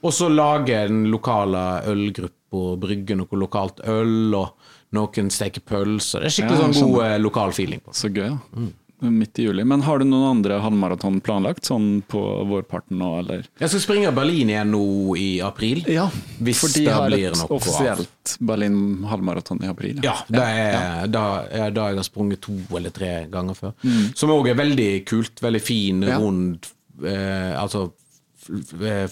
Og 0.03 0.13
så 0.13 0.29
lager 0.33 0.87
den 0.89 1.05
lokale 1.13 1.65
ølgruppa 1.89 2.39
brygger 2.53 3.17
noe 3.17 3.39
lokalt 3.41 3.79
øl, 3.89 4.33
og 4.37 4.51
noen 4.93 5.31
steker 5.33 5.63
pølser. 5.65 6.21
Det 6.21 6.29
er 6.29 6.35
skikkelig 6.35 6.59
sånn 6.61 6.75
god 6.91 7.05
eh, 7.07 7.15
lokal 7.21 7.53
feeling 7.55 7.81
på 7.81 7.89
det. 7.93 7.97
Så 7.97 8.11
gøy, 8.13 8.27
ja. 8.29 8.67
Midt 9.03 9.39
i 9.39 9.43
juli. 9.43 9.63
Men 9.67 9.81
har 9.83 9.99
du 9.99 10.05
noen 10.05 10.29
andre 10.37 10.59
halvmaraton 10.63 11.19
planlagt, 11.21 11.65
sånn 11.67 12.01
på 12.07 12.19
vårparten 12.47 12.97
nå, 12.97 13.09
eller? 13.19 13.43
Jeg 13.59 13.69
skal 13.73 13.83
springe 13.83 14.11
Berlin 14.15 14.49
igjen 14.53 14.71
nå 14.71 14.83
i 15.19 15.27
april. 15.43 15.83
Ja, 15.91 16.09
Hvis 16.39 16.61
for 16.63 16.71
de 16.73 16.85
det 16.85 16.93
har 16.93 17.11
et 17.17 17.43
offisielt 17.51 18.37
Berlin 18.39 19.03
halvmaraton 19.09 19.63
i 19.63 19.67
april. 19.67 19.99
Ja, 20.03 20.15
det 20.27 20.39
er 20.43 21.07
Da, 21.07 21.25
ja, 21.51 21.69
da 21.69 21.89
jeg 21.91 21.99
har 21.99 22.07
sprunget 22.07 22.41
to 22.41 22.55
eller 22.77 22.89
tre 22.95 23.27
ganger 23.31 23.53
før. 23.59 23.73
Mm. 23.83 24.15
Som 24.15 24.29
òg 24.29 24.49
er 24.49 24.55
veldig 24.55 24.91
kult. 25.05 25.39
Veldig 25.43 25.61
fin, 25.61 26.01
Ja. 26.03 26.17
rund 26.19 26.67
eh, 27.03 27.53
Altså 27.59 27.91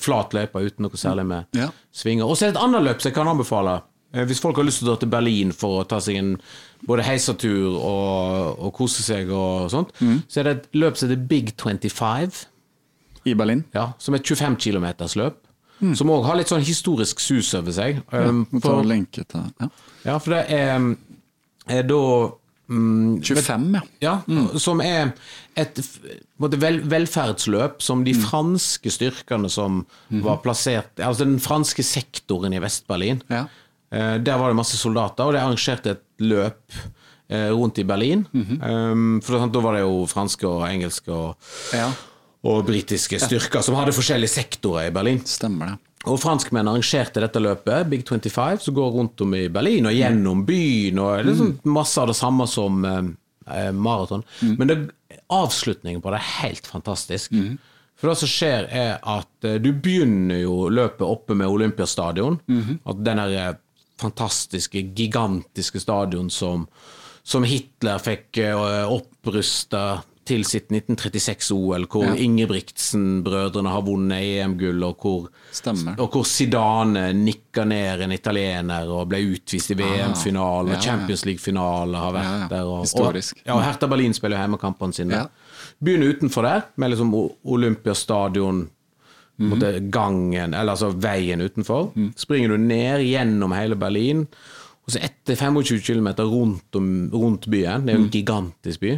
flat 0.02 0.34
løype 0.36 0.60
uten 0.60 0.84
noe 0.86 0.98
særlig 1.00 1.26
med 1.26 1.46
Ja. 1.56 1.70
svinger. 1.94 2.26
Og 2.28 2.36
så 2.38 2.48
er 2.48 2.52
det 2.52 2.58
et 2.58 2.64
annet 2.64 2.84
løp 2.84 3.02
som 3.02 3.10
jeg 3.10 3.16
kan 3.16 3.28
anbefale. 3.28 3.82
Eh, 4.14 4.26
Hvis 4.28 4.42
folk 4.44 4.58
har 4.60 4.66
lyst 4.68 4.80
til 4.82 4.88
å 4.90 4.92
dra 4.94 5.00
til 5.00 5.10
Berlin 5.14 5.52
for 5.56 5.82
å 5.82 5.88
ta 5.88 6.00
seg 6.04 6.18
en 6.20 6.34
både 6.88 7.04
heisatur 7.08 7.76
og, 7.78 8.58
og 8.60 8.74
kose 8.76 9.04
seg 9.06 9.30
og 9.32 9.70
sånt, 9.72 9.94
Mm. 10.02 10.24
så 10.28 10.40
er 10.42 10.44
det 10.50 10.56
et 10.58 10.68
løp 10.82 10.98
som 10.98 11.10
heter 11.10 11.28
Big 11.28 11.54
25. 11.58 12.46
I 13.26 13.34
Berlin? 13.38 13.64
Ja, 13.74 13.92
som 14.02 14.16
er 14.16 14.20
et 14.20 14.26
25 14.26 14.56
km 14.58 14.88
løp. 15.16 15.38
Som 15.98 16.10
òg 16.14 16.26
har 16.28 16.36
litt 16.38 16.50
sånn 16.52 16.62
historisk 16.62 17.20
sus 17.20 17.54
over 17.58 17.72
seg. 17.74 18.04
Um, 18.14 18.44
Må 18.52 18.60
ta 18.62 18.70
for, 18.70 18.84
lenke 18.86 19.24
til 19.26 19.48
ja. 19.60 19.68
ja, 20.06 20.18
for 20.22 20.36
det 20.36 20.42
er, 20.54 20.84
er 21.74 21.88
da 21.90 21.98
mm, 22.70 23.16
25, 23.26 23.66
ja. 23.74 23.82
ja, 24.28 24.60
som 24.62 24.82
er 24.86 25.14
et 25.58 25.82
vel, 26.38 26.78
velferdsløp 26.86 27.82
som 27.82 28.04
de 28.06 28.14
franske 28.14 28.94
styrkene 28.94 29.50
som 29.50 29.82
var 30.22 30.38
plassert 30.46 31.02
Altså 31.02 31.26
den 31.26 31.40
franske 31.42 31.82
sektoren 31.86 32.54
i 32.54 32.62
Vest-Berlin. 32.62 33.24
Ja. 33.34 33.48
Eh, 33.92 34.18
Der 34.24 34.38
var 34.40 34.48
det 34.50 34.56
masse 34.56 34.78
soldater, 34.80 35.26
og 35.28 35.34
de 35.34 35.40
arrangerte 35.42 35.92
et 35.98 36.04
løp 36.20 36.62
eh, 37.30 37.50
rundt 37.52 37.80
i 37.80 37.84
Berlin. 37.84 38.26
um, 38.34 39.20
for 39.24 39.48
da 39.48 39.60
var 39.60 39.74
det 39.78 39.82
jo 39.86 40.06
franske 40.08 40.48
og 40.48 40.66
engelske 40.70 41.12
og, 41.12 41.36
Ja. 41.74 41.92
og 42.44 42.66
britiske 42.66 43.20
styrker 43.20 43.62
som 43.64 43.76
hadde 43.76 43.94
forskjellige 43.96 44.30
sektorer 44.36 44.88
i 44.88 44.92
Berlin. 44.96 45.20
Stemmer 45.26 45.66
det. 45.74 45.78
Og 46.10 46.18
franskmenn 46.20 46.66
arrangerte 46.68 47.22
dette 47.22 47.40
løpet, 47.40 47.88
Big 47.90 48.04
25, 48.08 48.60
som 48.64 48.74
går 48.74 48.92
rundt 48.92 49.22
om 49.22 49.36
i 49.38 49.48
Berlin 49.54 49.86
og 49.86 49.94
gjennom 49.94 50.46
byen. 50.48 50.98
og 51.00 51.24
det 51.26 51.34
er 51.34 51.38
sånn 51.38 51.60
Masse 51.64 52.02
av 52.02 52.08
det 52.08 52.16
samme 52.18 52.48
som 52.50 52.84
eh, 52.86 53.72
maraton. 53.72 54.24
Men 54.42 54.68
det, 54.68 54.80
avslutningen 55.30 56.02
på 56.02 56.10
det 56.12 56.18
er 56.20 56.42
helt 56.42 56.66
fantastisk. 56.68 57.32
For 58.02 58.10
det 58.10 58.18
som 58.18 58.28
skjer, 58.32 58.66
er 58.74 58.96
at 59.04 59.46
eh, 59.46 59.60
du 59.62 59.72
begynner 59.78 60.42
jo 60.42 60.70
løpet 60.74 61.06
oppe 61.06 61.36
med 61.38 61.48
Olympiastadion. 61.48 62.40
At 62.84 63.04
den 63.06 63.18
der 63.22 63.36
eh, 63.38 63.54
fantastiske, 64.02 64.82
gigantiske 64.98 65.80
stadion 65.84 66.30
som, 66.34 66.68
som 67.24 67.44
Hitler 67.48 68.02
fikk 68.02 68.42
uh, 68.44 68.90
opprusta 68.92 70.02
til 70.32 70.44
sitt 70.46 70.70
1936-OL, 70.70 71.88
hvor 71.90 72.04
Ja. 72.06 72.14
Ingebrigtsen-brødrene 72.24 73.72
har 73.74 73.82
vunnet 73.82 74.22
EM-gull, 74.22 74.84
og 74.86 75.02
og 75.98 76.12
hvor 76.14 76.24
Zidane 76.30 77.08
nikka 77.18 77.66
ned 77.68 78.02
en 78.06 78.14
italiener 78.16 78.88
og 78.88 79.10
ble 79.12 79.18
utvist 79.34 79.74
i 79.74 79.78
VM-finale, 79.80 80.70
Ah, 80.70 80.78
ja. 80.78 80.80
Champions 80.86 81.26
League-finale 81.26 81.98
har 81.98 82.14
vært 82.14 82.30
Ja, 82.44 82.48
der. 82.54 82.64
Og, 82.70 82.84
Historisk. 82.86 83.38
Og, 83.42 83.48
ja, 83.48 83.56
og 83.58 83.64
Hertha 83.66 83.88
Berlin 83.88 84.14
spiller 84.14 84.38
hjemmekampene 84.38 84.94
sine. 84.94 85.24
Begynner 85.84 86.14
utenfor 86.14 86.44
der, 86.48 86.62
med 86.78 86.94
liksom 86.94 87.12
Olympiastadion, 87.44 88.70
en 89.44 89.50
måte 89.56 89.90
gangen, 89.92 90.54
eller 90.54 90.72
altså 90.76 90.92
veien 90.94 91.42
utenfor. 91.42 91.92
Springer 92.16 92.50
du 92.50 92.58
ned 92.58 93.02
gjennom 93.06 93.52
hele 93.56 93.76
Berlin, 93.76 94.28
og 94.86 94.90
så 94.96 95.00
etter 95.06 95.36
25 95.38 95.80
km 95.86 96.08
rundt, 96.26 96.76
om, 96.76 97.10
rundt 97.14 97.46
byen, 97.48 97.86
det 97.86 97.94
er 97.94 98.00
jo 98.00 98.04
en 98.08 98.12
gigantisk 98.16 98.80
by, 98.82 98.96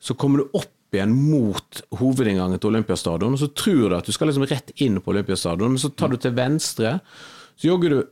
så 0.00 0.14
kommer 0.14 0.38
du 0.42 0.48
opp 0.58 0.70
igjen 0.92 1.12
mot 1.14 1.82
hovedinngangen 1.96 2.58
til 2.60 2.68
Olympiastadion, 2.68 3.32
og 3.32 3.38
så 3.40 3.48
tror 3.56 3.88
du 3.88 3.96
at 3.96 4.04
du 4.06 4.12
skal 4.12 4.28
liksom 4.28 4.44
rett 4.50 4.72
inn 4.84 5.00
på 5.00 5.10
Olympiastadion, 5.14 5.70
men 5.72 5.78
så 5.80 5.88
tar 5.96 6.08
du 6.12 6.16
til 6.20 6.34
venstre, 6.36 7.00
så 7.56 7.68
jogger 7.68 7.90
du 7.90 8.02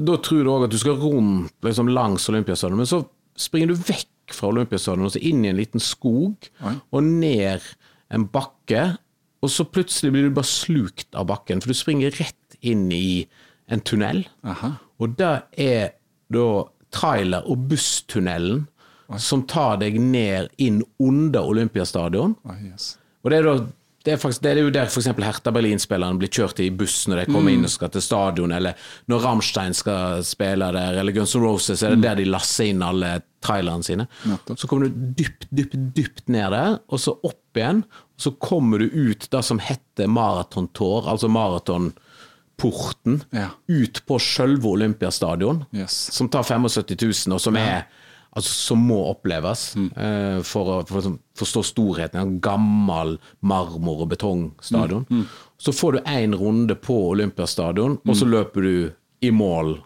Da 0.00 0.16
tror 0.16 0.40
du 0.44 0.48
òg 0.50 0.64
at 0.64 0.70
du 0.72 0.78
skal 0.80 0.96
rundt 0.96 1.52
liksom 1.62 1.88
langs 1.92 2.24
Olympiastadion, 2.28 2.78
men 2.78 2.86
så 2.88 3.02
springer 3.36 3.68
du 3.68 3.74
vekk 3.76 4.32
fra 4.32 4.48
Olympiastadion 4.48 5.04
og 5.04 5.12
så 5.12 5.20
inn 5.20 5.44
i 5.44 5.48
en 5.50 5.56
liten 5.60 5.80
skog, 5.80 6.48
og 6.90 7.02
ned 7.04 7.60
en 8.10 8.24
bakke, 8.32 8.96
og 9.42 9.50
så 9.50 9.66
plutselig 9.66 10.12
blir 10.14 10.28
du 10.28 10.36
bare 10.36 10.48
slukt 10.48 11.18
av 11.18 11.26
bakken, 11.30 11.62
for 11.62 11.72
du 11.72 11.78
springer 11.78 12.14
rett 12.20 12.58
inn 12.62 12.86
i 12.94 13.26
en 13.72 13.82
tunnel. 13.82 14.24
Aha. 14.46 14.76
Og 15.02 15.16
det 15.18 15.32
er 15.58 15.94
da 16.32 16.46
trailer- 16.94 17.48
og 17.50 17.66
busstunnelen 17.70 18.66
som 19.20 19.42
tar 19.44 19.78
deg 19.82 19.98
ned 20.00 20.48
inn 20.62 20.80
under 21.02 21.44
Olympiastadion. 21.44 22.36
Ah, 22.48 22.60
yes. 22.64 22.94
Og 23.22 23.32
det 23.32 23.40
er, 23.40 23.48
da, 23.48 23.66
det 24.06 24.14
er, 24.14 24.20
faktisk, 24.22 24.42
det 24.44 24.52
er 24.52 24.60
jo 24.62 24.70
der 24.72 24.88
f.eks. 24.88 25.10
Hertha 25.10 25.52
Berlin-spillerne 25.52 26.20
blir 26.20 26.32
kjørt 26.32 26.62
i 26.64 26.70
buss 26.70 27.02
når 27.10 27.22
de 27.22 27.26
kommer 27.34 27.52
inn 27.52 27.66
og 27.66 27.74
skal 27.74 27.92
til 27.92 28.04
stadion, 28.04 28.54
eller 28.56 28.78
når 29.12 29.26
Rammstein 29.26 29.76
skal 29.76 30.24
spille 30.26 30.70
der, 30.72 31.00
eller 31.02 31.16
Guns 31.16 31.36
N' 31.36 31.44
Roses, 31.44 31.82
er 31.82 31.96
det 31.96 32.06
der 32.06 32.22
de 32.22 32.30
lasser 32.30 32.70
inn 32.70 32.84
alle 32.86 33.18
trailerne 33.42 33.84
sine. 33.86 34.06
Så 34.56 34.68
kommer 34.70 34.88
du 34.88 35.12
dypt, 35.18 35.46
dypt, 35.50 35.76
dypt 35.96 36.28
ned 36.32 36.50
der, 36.54 36.78
og 36.88 37.00
så 37.02 37.16
opp 37.26 37.58
igjen, 37.58 37.82
og 37.84 38.22
så 38.26 38.32
kommer 38.40 38.78
du 38.78 38.86
ut 39.10 39.28
det 39.32 39.42
som 39.44 39.58
heter 39.62 40.08
maratontår, 40.08 41.08
altså 41.12 41.28
maratonporten, 41.28 43.24
Ja. 43.32 43.48
ut 43.68 44.02
på 44.06 44.18
sjølve 44.18 44.64
Olympiastadion 44.68 45.64
Yes. 45.72 45.92
som 46.12 46.28
tar 46.28 46.42
75 46.42 47.26
000, 47.28 47.34
og 47.34 47.40
som 47.40 47.56
er 47.56 47.86
Altså, 48.34 48.48
som 48.48 48.78
må 48.88 48.96
oppleves 49.10 49.76
eh, 49.76 50.38
for 50.40 50.64
å 50.64 50.86
for 50.88 51.02
liksom 51.02 51.18
forstå 51.36 51.62
storheten. 51.68 52.16
En 52.18 52.38
gammel 52.40 53.18
marmor- 53.44 54.00
og 54.00 54.08
betongstadion. 54.08 55.04
Så 55.60 55.70
får 55.76 55.92
du 55.92 55.98
én 56.08 56.32
runde 56.34 56.74
på 56.80 56.96
Olympiastadion, 57.10 57.98
og 58.08 58.16
så 58.16 58.24
løper 58.24 58.62
du 58.62 58.92
i 59.20 59.30
mål 59.30 59.82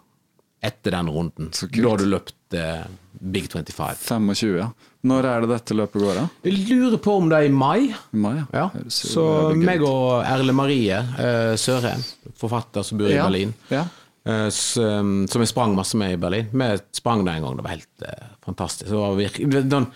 etter 0.63 0.91
den 0.95 1.09
runden. 1.11 1.51
Da 1.51 1.89
har 1.89 1.97
du 1.97 2.05
løpt 2.05 2.53
eh, 2.55 2.85
Big 3.19 3.47
25. 3.51 3.95
25, 4.01 4.57
ja. 4.59 4.67
Når 5.07 5.25
er 5.29 5.41
det 5.45 5.49
dette 5.53 5.75
løpet 5.77 6.01
går, 6.03 6.17
da? 6.19 6.25
Jeg 6.43 6.65
lurer 6.69 6.97
på 7.01 7.13
om 7.17 7.29
det 7.31 7.37
er 7.37 7.47
i 7.47 7.53
mai. 7.53 7.93
Mai, 8.11 8.35
Ja, 8.53 8.65
Ja. 8.75 8.83
Så 8.91 9.55
meg 9.55 9.81
og 9.87 10.23
Erle 10.27 10.53
Marie 10.53 10.97
uh, 10.97 11.55
Sørheim, 11.57 12.03
forfatter 12.37 12.83
som 12.83 12.97
bor 12.99 13.07
i 13.09 13.15
Ja, 13.15 13.25
Berlin, 13.29 13.53
ja. 13.71 13.85
eh, 14.27 14.49
um, 14.83 15.25
som 15.27 15.41
jeg 15.41 15.47
sprang 15.53 15.75
masse 15.77 15.95
med 15.97 16.13
i 16.17 16.19
Berlin. 16.21 16.49
Vi 16.51 16.69
sprang 16.99 17.23
da 17.25 17.37
en 17.37 17.43
gang, 17.47 17.55
det 17.57 17.63
var 17.63 17.75
helt 17.77 18.05
uh, 18.05 18.27
fantastisk. 18.45 18.89
Det 18.91 18.97
var 18.99 19.15
virkelig, 19.15 19.63
den, 19.71 19.87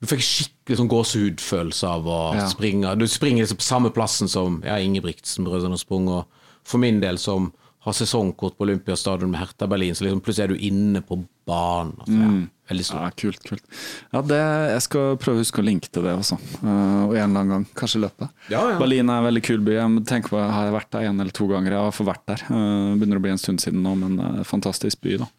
Du 0.00 0.06
fikk 0.06 0.22
skikkelig 0.22 0.76
sånn 0.78 0.88
gåsehudfølelse 0.92 1.86
av 1.90 2.04
å 2.06 2.18
Ja. 2.38 2.48
springe. 2.48 2.92
Du 2.98 3.06
springer 3.10 3.42
liksom 3.42 3.58
på 3.58 3.66
samme 3.66 3.90
plassen 3.90 4.28
som 4.30 4.60
ja, 4.64 4.76
Ingebrigtsen-brødrene 4.78 5.78
sprang. 5.78 6.06
Og 6.08 6.24
for 6.62 6.78
min 6.78 7.00
del, 7.00 7.18
som 7.18 7.52
har 7.88 7.96
sesongkort 7.96 8.58
på 8.58 8.66
Olympiastadion 8.68 9.32
med 9.32 9.40
Hertha 9.40 9.66
Berlin, 9.70 9.96
så 9.96 10.06
liksom 10.06 10.22
plutselig 10.24 10.46
er 10.46 10.54
du 10.54 10.68
inne 10.68 11.02
på 11.04 11.18
banen. 11.48 11.94
Altså, 12.02 12.18
ja, 12.18 12.30
veldig 12.68 12.84
stort. 12.84 13.00
Ja, 13.00 13.10
kult, 13.22 13.42
kult. 13.48 13.64
Ja, 14.12 14.22
det, 14.30 14.40
jeg 14.74 14.84
skal 14.84 15.16
prøve 15.20 15.40
å 15.40 15.44
huske 15.44 15.62
å 15.62 15.66
linke 15.66 15.90
til 15.92 16.04
det 16.04 16.14
også. 16.18 16.38
Uh, 16.60 17.08
og 17.08 17.16
en 17.16 17.22
eller 17.22 17.30
annen 17.30 17.52
gang, 17.54 17.66
kanskje 17.78 18.02
løpe. 18.04 18.28
Ja, 18.52 18.62
ja. 18.74 18.78
Berlin 18.80 19.08
er 19.08 19.22
en 19.22 19.28
veldig 19.28 19.44
kul 19.48 19.64
by. 19.64 19.74
Jeg 19.78 20.04
tenker 20.10 20.34
på, 20.34 20.40
Har 20.42 20.68
jeg 20.68 20.76
vært 20.76 20.92
der 20.94 21.08
en 21.08 21.24
eller 21.24 21.36
to 21.36 21.48
ganger? 21.50 21.74
Jeg 21.74 21.88
har 21.88 21.96
fått 21.96 22.10
vært 22.10 22.24
der. 22.28 22.46
Uh, 22.50 22.94
begynner 22.98 23.20
å 23.20 23.24
bli 23.24 23.34
en 23.34 23.40
stund 23.40 23.64
siden 23.64 23.84
nå, 23.84 23.94
men 24.00 24.18
uh, 24.20 24.40
fantastisk 24.48 25.00
by, 25.04 25.20
da. 25.24 25.30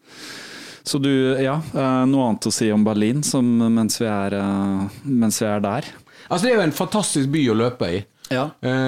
Så 0.90 0.98
du, 1.02 1.10
ja. 1.36 1.58
noe 2.08 2.22
annet 2.24 2.46
å 2.48 2.50
si 2.54 2.70
om 2.72 2.82
Berlin 2.82 3.20
som, 3.22 3.44
mens, 3.44 3.98
vi 4.00 4.06
er, 4.08 4.32
mens 5.04 5.36
vi 5.42 5.44
er 5.46 5.60
der? 5.60 5.90
Altså, 6.24 6.46
det 6.46 6.54
er 6.54 6.56
jo 6.56 6.62
en 6.64 6.72
fantastisk 6.74 7.28
by 7.30 7.42
å 7.52 7.56
løpe 7.60 7.90
i. 7.98 7.98
Ja. 8.32 8.46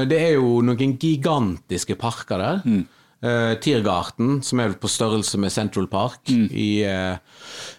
Det 0.08 0.16
er 0.16 0.38
jo 0.38 0.62
noen 0.64 0.96
gigantiske 0.96 1.98
parker 2.00 2.40
der. 2.40 2.62
Eh, 3.22 3.54
Tiergarten, 3.62 4.40
som 4.42 4.58
er 4.58 4.72
på 4.74 4.88
størrelse 4.90 5.38
med 5.38 5.52
Central 5.54 5.84
Park 5.86 6.26
i, 6.32 6.82
uh, 6.82 7.14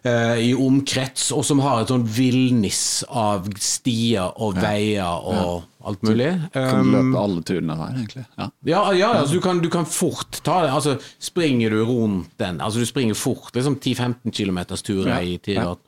uh, 0.07 0.37
i 0.39 0.53
omkrets, 0.55 1.33
og 1.35 1.43
som 1.43 1.59
har 1.59 1.81
et 1.81 1.91
sånn 1.91 2.05
villnis 2.07 3.01
av 3.11 3.49
stier 3.59 4.39
og 4.39 4.55
veier 4.63 5.03
og 5.03 5.65
alt 5.83 6.07
mulig. 6.07 6.29
Kan 6.53 6.87
du 6.87 6.93
Um, 6.93 6.95
løpe 6.95 7.23
alle 7.25 7.43
turene 7.43 7.75
der, 7.75 7.91
egentlig? 7.91 8.23
Ja. 8.39 8.47
ja, 8.71 8.83
ja 8.95 9.11
altså, 9.17 9.35
du, 9.35 9.41
kan, 9.43 9.59
du 9.59 9.67
kan 9.73 9.83
fort 9.83 10.39
ta 10.47 10.61
det. 10.63 10.71
Altså, 10.71 10.95
springer 11.19 11.75
du 11.75 11.83
rundt 11.91 12.31
den 12.39 12.63
Altså, 12.63 12.79
du 12.79 12.87
springer 12.87 13.19
fort, 13.19 13.51
liksom 13.51 13.75
10-15 13.83 14.31
km 14.31 14.63
turer 14.79 15.11
Ja, 15.11 15.19
i 15.19 15.35
Tiergarten. 15.43 15.83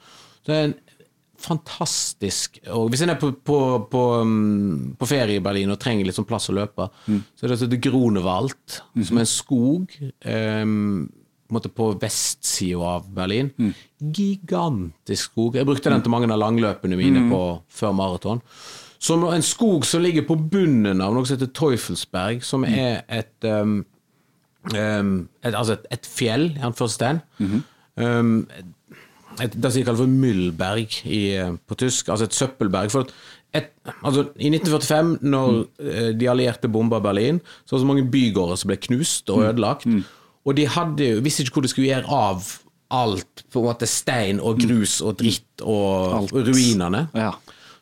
Det 0.46 0.56
er 0.56 0.68
en 0.68 0.76
fantastisk 1.46 2.58
Og 2.74 2.90
hvis 2.92 3.04
en 3.06 3.14
er 3.14 3.20
på, 3.22 3.32
på, 3.46 3.60
på, 3.92 4.04
um, 4.22 4.96
på 5.00 5.10
ferie 5.10 5.40
i 5.40 5.44
Berlin 5.44 5.74
og 5.74 5.80
trenger 5.82 6.08
litt 6.08 6.18
sånn 6.18 6.28
plass 6.28 6.50
å 6.52 6.56
løpe, 6.58 6.90
så 7.06 7.46
er 7.46 7.52
det 7.52 7.58
altså 7.58 7.82
Gronewald, 7.86 8.80
som 9.06 9.20
er 9.20 9.26
en 9.26 9.30
skog 9.30 9.94
um, 10.26 11.06
på, 11.54 11.90
vestsida 12.02 12.96
av 12.96 13.06
Berlin. 13.14 13.52
Gigantisk 14.00 15.30
skog. 15.30 15.60
Jeg 15.60 15.68
brukte 15.68 15.94
den 15.94 16.04
til 16.04 16.14
mange 16.14 16.32
av 16.34 16.42
langløpene 16.42 16.98
mine 17.00 17.28
på, 17.30 17.42
før 17.70 17.94
maraton. 17.98 18.42
Som 19.06 19.28
en 19.30 19.46
skog 19.46 19.86
som 19.86 20.02
ligger 20.02 20.26
på 20.26 20.38
bunnen 20.50 21.04
av 21.04 21.14
noe 21.14 21.28
som 21.28 21.38
heter 21.38 21.52
Teufelsberg, 21.54 22.42
som 22.46 22.66
er 22.66 23.04
et, 23.14 23.36
um, 23.46 23.84
um, 24.74 25.14
et 25.44 25.54
Altså 25.54 25.78
et, 25.78 25.86
et 25.94 26.10
fjell, 26.10 26.50
i 26.56 26.66
anførselstegn. 26.66 27.22
um, 28.02 28.40
et, 29.42 29.56
det 29.56 29.72
som 29.72 29.80
de 29.80 29.86
kaller 29.88 30.04
for 30.04 30.12
Müllberg 30.12 31.00
i, 31.06 31.22
eh, 31.36 31.56
på 31.68 31.78
tysk, 31.80 32.10
altså 32.10 32.28
et 32.30 32.36
søppelberg. 32.38 32.92
For 32.94 33.08
et, 33.56 33.72
altså, 34.04 34.28
I 34.40 34.52
1945, 34.52 35.16
når 35.24 35.58
eh, 35.80 36.12
de 36.18 36.30
allierte 36.32 36.70
bomba 36.72 37.00
Berlin, 37.04 37.40
så 37.66 37.76
var 37.76 37.80
det 37.80 37.86
så 37.86 37.90
mange 37.94 38.06
bygårder 38.14 38.60
som 38.62 38.72
ble 38.72 38.78
knust 38.90 39.30
og 39.34 39.46
ødelagt. 39.50 39.88
Og 40.46 40.56
de 40.60 40.68
hadde, 40.70 41.10
visste 41.26 41.44
ikke 41.46 41.60
hvor 41.60 41.66
de 41.66 41.72
skulle 41.74 41.90
gjøre 41.90 42.12
av 42.12 42.44
alt, 42.96 43.44
på 43.52 43.60
en 43.64 43.66
måte 43.66 43.88
stein 43.90 44.38
og 44.40 44.60
grus 44.62 45.00
og 45.02 45.16
dritt 45.20 45.64
og, 45.66 46.20
Alt. 46.22 46.36
ruinene. 46.52 47.08
ja. 47.18 47.32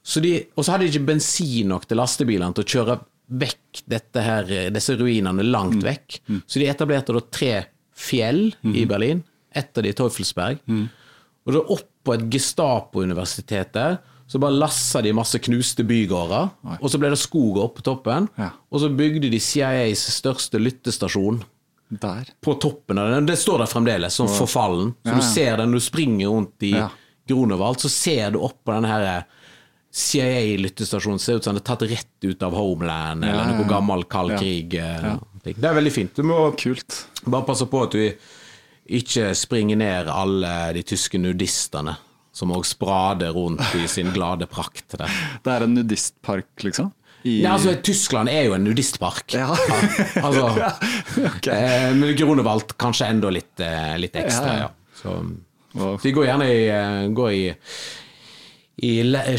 Så 0.04 0.20
de, 0.20 0.34
og 0.58 0.66
så 0.66 0.74
hadde 0.74 0.84
de 0.84 0.91
ikke 0.91 1.08
bensin 1.14 1.70
nok 1.72 1.86
til 1.88 1.95
lastebilene 1.95 2.51
til 2.58 2.66
å 2.66 2.72
kjøre 2.74 2.95
vekk 3.39 3.84
dette 3.88 4.24
her, 4.26 4.49
disse 4.76 4.97
ruinene 4.99 5.45
langt 5.47 5.80
vekk. 5.86 6.18
Så 6.43 6.60
de 6.60 6.68
etablerte 6.68 7.16
da 7.16 7.22
tre 7.32 7.51
fjell 7.95 8.49
i 8.68 8.84
Berlin. 8.89 9.22
Ett 9.56 9.78
av 9.80 9.86
de 9.86 9.93
Teufelsberg. 9.95 10.60
Og 11.46 11.54
da 11.58 11.60
opp 11.76 11.88
på 12.04 12.14
et 12.16 12.26
Gestapo-universitet 12.32 13.74
der, 13.76 13.98
så 14.28 14.39
bare 14.39 14.56
lassa 14.56 15.02
de 15.04 15.12
masse 15.14 15.38
knuste 15.44 15.84
bygårder. 15.86 16.50
Og 16.80 16.89
så 16.89 16.98
ble 17.02 17.10
det 17.12 17.20
skog 17.22 17.58
oppe 17.62 17.82
på 17.82 17.86
toppen. 17.89 18.30
Ja. 18.39 18.52
Og 18.72 18.80
så 18.82 18.89
bygde 18.89 19.30
de 19.30 19.39
CIAs 19.44 20.06
største 20.16 20.58
lyttestasjon 20.62 21.41
Der. 22.00 22.32
på 22.41 22.56
toppen 22.64 22.98
av 22.98 23.12
den. 23.12 23.28
Det 23.30 23.36
står 23.38 23.60
der 23.66 23.70
fremdeles, 23.70 24.16
sånn 24.18 24.32
forfallen. 24.32 24.96
Så 25.04 25.12
Ja, 25.12 25.16
du 25.20 25.22
ser 25.28 25.58
den 25.58 25.72
når 25.76 25.84
du 25.84 25.86
springer 25.89 26.28
rundt 26.34 26.64
i 26.64 26.72
Ja. 26.78 26.89
Gronewald, 27.28 27.78
så 27.80 27.89
ser 27.91 28.32
du 28.32 28.39
opp 28.44 28.64
på 28.66 28.74
denne 28.74 28.88
her 28.89 29.26
CIA-lyttestasjonen. 29.94 31.20
Ser 31.20 31.38
ut 31.38 31.44
som 31.46 31.54
den 31.56 31.62
er 31.62 31.68
tatt 31.68 31.84
rett 31.88 32.26
ut 32.28 32.44
av 32.44 32.56
Homeland, 32.58 33.24
eller 33.24 33.52
noe 33.54 33.62
ja. 33.66 33.70
gammel 33.70 34.04
kald 34.10 34.36
krig. 34.39 34.74
eh. 34.76 35.14
Det 35.44 35.58
er 35.60 35.76
veldig 35.76 35.91
fint. 35.94 36.16
Du 36.16 36.24
må 36.24 36.38
Kult. 36.58 37.04
bare 37.28 37.44
passe 37.48 37.66
på 37.68 37.84
at 37.84 37.91
du 37.91 38.12
ikke 38.90 39.30
springer 39.38 39.78
ned 39.80 40.10
alle 40.12 40.74
de 40.76 40.82
tyske 40.84 41.20
nudistene, 41.22 41.96
som 42.34 42.52
òg 42.52 42.66
sprader 42.66 43.32
rundt 43.36 43.62
i 43.78 43.86
sin 43.88 44.10
glade 44.16 44.48
prakt 44.50 44.98
der. 44.98 45.12
Det 45.46 45.54
er 45.54 45.64
en 45.68 45.76
nudistpark, 45.78 46.50
liksom? 46.66 46.92
I, 47.24 47.38
Nei, 47.46 47.54
altså, 47.54 47.72
Tyskland 47.80 48.28
er 48.28 48.50
jo 48.50 48.56
en 48.58 48.66
nudistpark. 48.68 49.32
Ja. 49.38 49.54
altså, 50.20 50.50
Ok. 51.30 51.48
eh, 51.48 51.94
men 51.96 52.12
Gronewald 52.20 52.74
kanskje 52.82 53.08
enda 53.14 53.30
litt, 53.32 53.54
eh, 53.64 53.94
litt 54.02 54.18
ekstra, 54.20 54.48
Ja, 54.48 54.54
ja. 54.54 54.70
ja. 54.70 54.98
Så, 55.00 55.18
Wow. 55.74 55.96
de 56.04 56.12
går 56.14 56.26
gjerne 56.28 56.46
i, 56.54 56.66
eh, 56.70 57.08
går 57.18 57.32
i, 57.34 57.46
i 58.86 58.92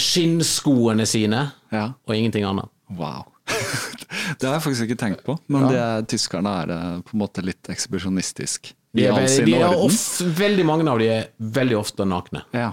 skinnskoene 0.02 1.04
sine, 1.06 1.44
Ja. 1.70 1.92
og 2.08 2.14
ingenting 2.16 2.44
annet. 2.48 2.70
Wow. 2.90 3.26
det 4.40 4.46
har 4.48 4.56
jeg 4.56 4.64
faktisk 4.64 4.86
ikke 4.88 4.98
tenkt 5.04 5.22
på, 5.26 5.36
men 5.52 5.68
det 5.68 5.78
er, 5.78 6.02
tyskerne 6.08 6.54
er 6.64 6.72
eh, 6.74 6.96
på 7.04 7.14
en 7.14 7.20
måte 7.22 7.44
litt 7.44 7.68
ekshibisjonistisk. 7.70 8.72
De 8.94 9.04
er, 9.08 9.14
veldig, 9.16 9.44
de 9.48 9.58
er 9.58 9.84
ofte, 9.84 10.24
veldig 10.38 10.64
mange 10.68 10.86
av 10.90 11.00
de 11.02 11.10
er 11.10 11.30
veldig 11.58 11.78
ofte 11.80 12.06
nakne. 12.06 12.44
Ja. 12.54 12.72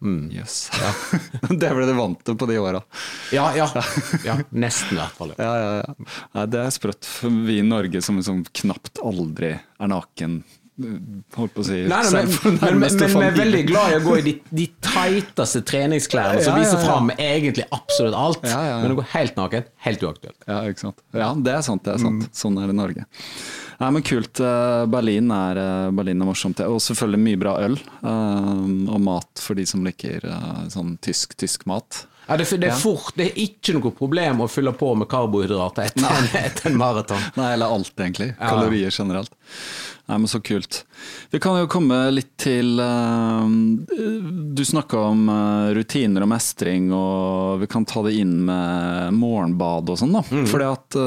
Mm. 0.00 0.30
Jøss. 0.30 0.70
det 1.60 1.72
ble 1.74 1.88
du 1.88 1.92
vant 1.98 2.20
til 2.24 2.36
på 2.38 2.46
de 2.48 2.56
åra. 2.62 2.80
Ja, 3.34 3.50
ja. 3.56 3.66
ja 4.28 4.38
nesten 4.50 4.96
i 4.96 5.00
hvert 5.00 5.18
fall. 5.18 5.34
Ja. 5.36 5.48
Ja, 5.48 5.74
ja, 5.82 5.82
ja. 5.82 6.46
Det 6.46 6.62
er 6.62 6.72
sprøtt. 6.74 7.08
For 7.18 7.42
vi 7.48 7.58
i 7.60 7.66
Norge 7.66 8.02
som 8.04 8.20
liksom 8.20 8.44
knapt 8.62 9.02
aldri 9.04 9.56
er 9.58 9.92
naken, 9.92 10.40
holdt 11.34 11.54
på 11.56 11.62
å 11.64 11.66
si 11.66 11.80
Nei, 11.90 12.02
nei, 12.14 12.20
men, 12.22 12.58
men, 12.60 12.76
men, 12.78 12.98
men 13.00 13.14
vi 13.18 13.26
er 13.26 13.32
veldig 13.34 13.62
glad 13.66 13.90
i 13.90 13.96
å 13.98 14.02
gå 14.04 14.18
i 14.20 14.24
de, 14.28 14.34
de 14.60 14.66
teiteste 14.84 15.64
treningsklærne 15.66 16.44
som 16.44 16.54
Ja, 16.54 16.60
ja, 16.60 16.62
viser 16.62 16.78
ja. 16.78 16.84
fram 16.86 17.10
egentlig 17.16 17.66
absolutt 17.74 18.18
alt. 18.18 18.46
Ja, 18.46 18.60
ja, 18.62 18.76
ja. 18.76 18.82
Men 18.84 18.94
å 18.94 19.00
gå 19.00 19.06
helt 19.16 19.40
naken, 19.40 19.66
helt 19.88 20.04
uaktuelt. 20.06 20.38
Ja, 20.46 20.62
ikke 20.70 20.86
sant. 20.86 21.02
Ja, 21.16 21.32
det 21.34 21.56
er 21.56 21.64
sant. 21.66 21.84
det 21.84 21.96
er 21.96 22.04
sant. 22.04 22.28
Mm. 22.28 22.36
Sånn 22.44 22.62
er 22.62 22.70
det 22.70 22.78
i 22.78 22.78
Norge. 22.78 23.08
Nei, 23.78 23.90
men 23.94 24.02
Kult. 24.02 24.40
Eh, 24.42 24.84
Berlin 24.90 25.30
er, 25.30 25.58
eh, 25.62 25.90
Berlin 25.94 26.22
er 26.22 26.26
morsomt. 26.26 26.58
Og 26.66 26.80
selvfølgelig 26.82 27.20
mye 27.22 27.38
bra 27.38 27.56
øl. 27.62 27.76
eh, 28.02 28.92
Og 28.92 29.00
mat 29.00 29.38
for 29.42 29.54
de 29.54 29.66
som 29.66 29.84
liker 29.86 30.24
sånn 30.72 30.96
tysk, 31.00 31.36
tysk 31.38 31.66
mat. 31.70 32.06
Ja, 32.28 32.36
det, 32.36 32.44
det, 32.60 32.68
er 32.68 32.76
fort, 32.76 33.14
det 33.16 33.30
er 33.30 33.38
ikke 33.40 33.72
noe 33.78 33.90
problem 33.96 34.42
å 34.44 34.48
fylle 34.52 34.74
på 34.76 34.90
med 34.98 35.08
karbohydrater 35.08 35.86
etter, 35.88 36.26
etter 36.42 36.68
en 36.68 36.76
maraton. 36.76 37.22
Nei, 37.40 37.52
eller 37.54 37.72
alt, 37.72 37.94
egentlig. 37.96 38.34
Kalorier 38.36 38.90
generelt. 38.92 39.32
Nei, 40.08 40.18
men 40.18 40.28
Så 40.28 40.42
kult. 40.44 40.82
Vi 41.30 41.38
kan 41.40 41.56
jo 41.62 41.70
komme 41.72 42.02
litt 42.12 42.34
til 42.40 42.76
Du 44.58 44.62
snakka 44.64 45.06
om 45.08 45.24
rutiner 45.78 46.26
og 46.26 46.28
mestring, 46.34 46.90
og 46.92 47.60
vi 47.62 47.66
kan 47.70 47.86
ta 47.88 48.02
det 48.04 48.16
inn 48.20 48.42
med 48.44 49.14
morgenbad 49.16 49.88
og 49.88 49.98
sånn. 50.02 50.12
da. 50.18 50.22
Fordi 50.52 50.68
at 50.68 51.00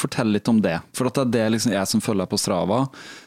Fortell 0.00 0.32
litt 0.34 0.48
om 0.50 0.58
det. 0.64 0.80
For 0.96 1.08
at 1.10 1.18
det 1.18 1.24
er 1.26 1.32
det 1.36 1.54
liksom 1.56 1.74
jeg 1.74 1.90
som 1.90 2.02
følger 2.02 2.26
på 2.30 2.38
Strava, 2.40 2.84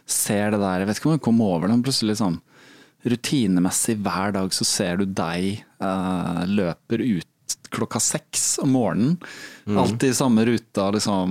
ser 0.09 0.51
det 0.51 0.59
der 0.59 0.83
Jeg 0.83 0.89
vet 0.89 0.99
ikke 0.99 1.11
om 1.11 1.17
jeg 1.17 1.25
kom 1.29 1.41
over 1.45 1.71
det, 1.71 1.81
plutselig 1.85 2.19
sånn 2.19 2.39
rutinemessig 3.07 3.95
hver 4.03 4.33
dag 4.35 4.53
så 4.53 4.65
ser 4.67 4.99
du 4.99 5.05
deg 5.07 5.61
eh, 5.79 6.45
løper 6.51 6.99
ut 6.99 7.27
klokka 7.69 7.99
seks 8.01 8.57
om 8.63 8.71
morgenen. 8.73 9.17
Alltid 9.77 10.09
i 10.09 10.13
samme 10.13 10.45
ruta 10.45 10.87
liksom, 10.91 11.29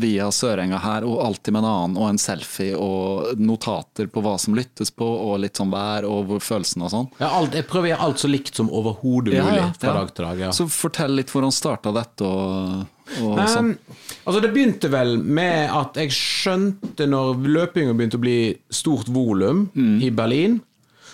via 0.00 0.28
Sørenga 0.32 0.76
her, 0.78 1.04
og 1.08 1.22
alltid 1.24 1.54
med 1.56 1.62
en 1.64 1.68
annen, 1.70 1.96
og 1.96 2.10
en 2.10 2.20
selfie 2.20 2.76
og 2.76 3.40
notater 3.40 4.10
på 4.12 4.20
hva 4.24 4.34
som 4.40 4.56
lyttes 4.56 4.92
på, 4.92 5.06
og 5.06 5.38
litt 5.40 5.56
sånn 5.56 5.72
vær 5.72 6.04
og 6.08 6.34
følelsen 6.44 6.84
og 6.84 6.92
sånn. 6.92 7.08
Ja, 7.22 7.30
alt, 7.38 7.56
jeg 7.56 7.68
prøver 7.70 7.88
å 7.88 7.92
gjøre 7.94 8.08
alt 8.08 8.24
så 8.24 8.30
likt 8.32 8.60
som 8.60 8.68
overhodet 8.68 9.32
mulig 9.32 9.62
ja, 9.62 9.70
fra 9.80 9.94
ja. 9.94 9.96
dag 10.02 10.12
til 10.12 10.28
dag. 10.28 10.44
Så 10.56 10.68
fortell 10.72 11.16
litt 11.16 11.32
hvordan 11.32 11.56
starta 11.56 11.94
dette 11.96 12.28
og, 12.28 12.84
og 13.22 13.38
Um, 13.38 13.46
sånn. 13.48 13.78
altså 14.26 14.40
Det 14.42 14.52
begynte 14.54 14.90
vel 14.90 15.16
med 15.22 15.70
at 15.70 15.94
jeg 15.94 16.10
skjønte 16.10 17.06
når 17.08 17.36
løpinga 17.46 17.94
begynte 17.96 18.18
å 18.18 18.24
bli 18.24 18.38
stort 18.70 19.06
volum 19.08 19.68
Mm. 19.74 20.00
i 20.02 20.10
Berlin, 20.10 20.60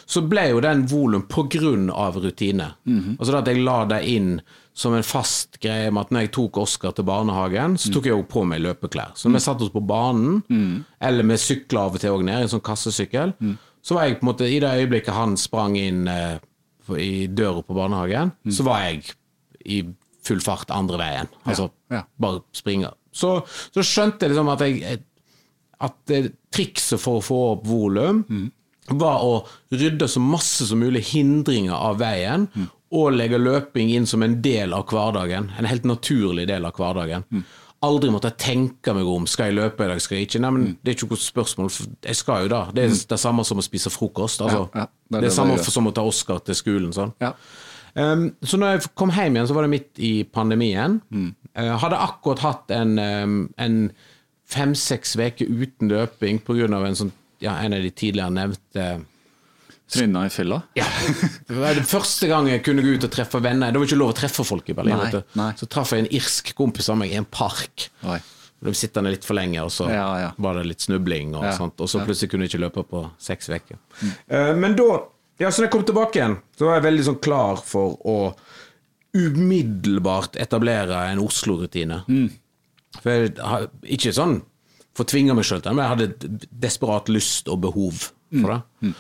så 0.07 0.21
ble 0.29 0.49
jo 0.51 0.61
den 0.61 0.87
volum 0.87 1.23
av 1.95 2.17
rutine. 2.17 2.75
Mhm. 2.87 3.17
Altså 3.19 3.31
det 3.33 3.39
at 3.39 3.47
jeg 3.55 3.65
la 3.65 3.85
det 3.85 4.05
inn 4.09 4.41
som 4.75 4.95
en 4.95 5.03
fast 5.03 5.59
greie 5.61 5.91
med 5.93 6.01
at 6.01 6.11
når 6.11 6.21
jeg 6.23 6.33
tok 6.33 6.57
Oskar 6.59 6.93
til 6.95 7.05
barnehagen, 7.05 7.77
så 7.77 7.93
tok 7.93 8.05
jeg 8.05 8.13
jo 8.17 8.23
på 8.25 8.45
meg 8.47 8.61
løpeklær. 8.63 9.13
Så 9.15 9.29
når 9.29 9.35
vi 9.35 9.45
satte 9.45 9.63
oss 9.63 9.71
på 9.71 9.87
banen, 9.87 10.85
eller 11.01 11.23
vi 11.23 11.35
sykla 11.37 11.87
av 11.87 11.95
og 11.95 12.01
til 12.01 12.11
òg 12.11 12.25
ned, 12.25 12.39
i 12.41 12.43
en 12.43 12.49
sånn 12.49 12.63
kassesykkel, 12.65 13.35
så 13.83 13.95
var 13.95 14.05
jeg 14.09 14.21
på 14.21 14.23
en 14.27 14.33
måte 14.35 14.49
I 14.49 14.61
det 14.61 14.71
øyeblikket 14.89 15.13
han 15.15 15.37
sprang 15.37 15.77
inn 15.77 16.09
eh, 16.09 16.39
i 16.97 17.27
døra 17.29 17.63
på 17.63 17.75
barnehagen, 17.77 18.33
så 18.51 18.65
var 18.65 18.81
jeg 18.89 19.13
i 19.67 19.83
full 20.27 20.43
fart 20.45 20.71
andre 20.75 20.99
veien. 21.01 21.31
Altså 21.45 21.71
ja. 21.93 22.05
bare 22.23 22.43
springe. 22.57 22.93
Så, 23.13 23.41
så 23.75 23.85
skjønte 23.85 24.25
jeg 24.27 24.35
liksom 24.35 24.53
at 24.53 24.67
jeg 24.67 25.01
at 25.83 26.13
trikset 26.55 27.01
for 27.03 27.19
å 27.19 27.25
få 27.27 27.39
opp 27.57 27.65
volum 27.67 28.23
var 28.93 29.25
å 29.25 29.33
rydde 29.75 30.09
så 30.11 30.21
masse 30.23 30.67
som 30.69 30.81
mulig 30.83 31.05
hindringer 31.13 31.75
av 31.75 32.01
veien, 32.03 32.49
og 32.93 33.15
legge 33.17 33.41
løping 33.41 33.91
inn 33.95 34.07
som 34.07 34.23
en 34.23 34.37
del 34.45 34.75
av 34.77 34.85
hverdagen, 34.91 35.51
en 35.59 35.69
helt 35.69 35.87
naturlig 35.89 36.45
del 36.51 36.67
av 36.69 36.77
hverdagen. 36.77 37.25
Aldri 37.83 38.13
måtte 38.15 38.31
jeg 38.31 38.39
tenke 38.45 38.93
meg 38.95 39.09
om 39.11 39.25
skal 39.27 39.51
jeg 39.51 39.57
løpe 39.59 39.87
i 39.87 39.91
dag, 39.91 40.03
skal 40.03 40.21
jeg 40.21 40.29
ikke. 40.29 40.41
Nei, 40.45 40.51
men 40.55 40.67
Det 40.83 40.93
er 40.93 40.99
ikke 40.99 41.09
noe 41.11 41.23
spørsmål, 41.25 41.73
jeg 42.05 42.19
skal 42.21 42.45
jo 42.45 42.53
da. 42.53 42.61
Det 42.71 42.85
er 42.85 42.95
det 43.11 43.19
samme 43.19 43.43
som 43.49 43.59
å 43.59 43.65
spise 43.65 43.91
frokost. 43.91 44.45
Altså. 44.45 44.69
Ja, 44.71 44.85
ja, 44.85 44.87
det 44.87 45.17
er 45.19 45.19
det 45.19 45.19
er 45.19 45.25
det 45.25 45.31
det 45.33 45.37
samme 45.41 45.57
det 45.59 45.75
som 45.75 45.91
å 45.91 45.95
ta 45.97 46.05
Oscar 46.07 46.45
til 46.47 46.59
skolen. 46.59 46.93
sånn. 46.95 47.11
Um, 47.95 48.27
så 48.43 48.57
når 48.59 48.77
jeg 48.77 48.91
kom 48.97 49.11
hjem 49.13 49.37
igjen, 49.37 49.49
så 49.51 49.55
var 49.57 49.67
det 49.67 49.73
midt 49.75 50.01
i 50.01 50.13
pandemien. 50.25 51.01
Jeg 51.53 51.79
hadde 51.83 51.99
akkurat 52.01 52.41
hatt 52.47 52.71
en, 52.73 52.95
um, 52.99 53.39
en 53.61 53.79
fem-seks 54.53 55.17
uker 55.21 55.49
uten 55.49 55.91
løping 55.93 56.41
pga. 56.45 56.69
En, 56.87 56.97
sånn, 56.97 57.13
ja, 57.45 57.59
en 57.65 57.77
av 57.77 57.83
de 57.85 57.91
tidligere 57.91 58.33
nevnte 58.33 58.91
Tryna 59.93 60.23
i 60.25 60.31
fylla? 60.33 60.63
ja. 60.79 60.87
Det 61.49 61.59
var 61.59 61.75
det 61.77 61.83
første 61.85 62.25
gang 62.31 62.47
jeg 62.49 62.63
kunne 62.65 62.81
gå 62.85 62.95
ut 62.97 63.05
og 63.05 63.11
treffe 63.13 63.41
venner. 63.45 63.73
Det 63.75 63.81
var 63.83 63.91
ikke 63.91 63.99
lov 64.01 64.13
å 64.15 64.17
treffe 64.17 64.45
folk 64.47 64.71
i 64.73 64.77
Berlin. 64.79 64.97
Nei, 64.97 65.09
vet 65.11 65.19
du. 65.19 65.35
nei. 65.37 65.51
Så 65.61 65.69
traff 65.69 65.93
jeg 65.93 66.07
en 66.07 66.13
irsk 66.17 66.55
kompis 66.57 66.89
av 66.89 66.97
meg 67.03 67.13
i 67.13 67.19
en 67.21 67.27
park. 67.29 67.91
Oi. 68.09 68.17
De 68.63 68.73
sittende 68.79 69.11
litt 69.13 69.27
for 69.27 69.35
lenge, 69.37 69.59
og 69.61 69.73
så 69.75 69.89
Ja, 69.91 70.07
ja. 70.23 70.31
var 70.41 70.57
det 70.57 70.65
litt 70.71 70.81
snubling. 70.87 71.35
Og, 71.35 71.45
Ja, 71.45 71.53
sånt, 71.59 71.77
og 71.83 71.91
så 71.91 72.01
plutselig 72.07 72.31
kunne 72.33 72.47
jeg 72.47 72.55
ikke 72.55 72.63
løpe 72.63 72.85
på 72.89 73.03
seks 73.21 73.51
uker. 73.53 73.77
Eh, 74.31 74.53
men 74.57 74.77
da, 74.79 74.87
ja, 75.41 75.51
så 75.51 75.63
når 75.63 75.67
jeg 75.67 75.73
kom 75.75 75.85
tilbake 75.89 76.19
igjen, 76.19 76.37
så 76.59 76.69
var 76.69 76.79
jeg 76.79 76.87
veldig 76.87 77.05
sånn 77.09 77.23
klar 77.25 77.63
for 77.67 77.97
å 78.09 78.19
umiddelbart 79.13 80.39
etablere 80.41 81.03
en 81.11 81.21
Oslo-rutine. 81.21 82.03
Mm. 82.09 82.31
For 83.01 83.13
jeg 83.13 83.35
har 83.41 83.69
ikke 83.83 84.15
sånn 84.17 84.39
for 84.93 85.07
å 85.07 85.09
tvinge 85.09 85.37
meg 85.37 85.47
sjøl 85.49 85.63
til 85.63 85.71
det, 85.71 85.77
men 85.77 85.85
jeg 85.85 85.93
hadde 85.95 86.49
desperat 86.65 87.11
lyst 87.13 87.49
og 87.53 87.63
behov 87.65 88.09
for 88.33 88.55
det. 88.55 88.59
Mm. 88.85 88.95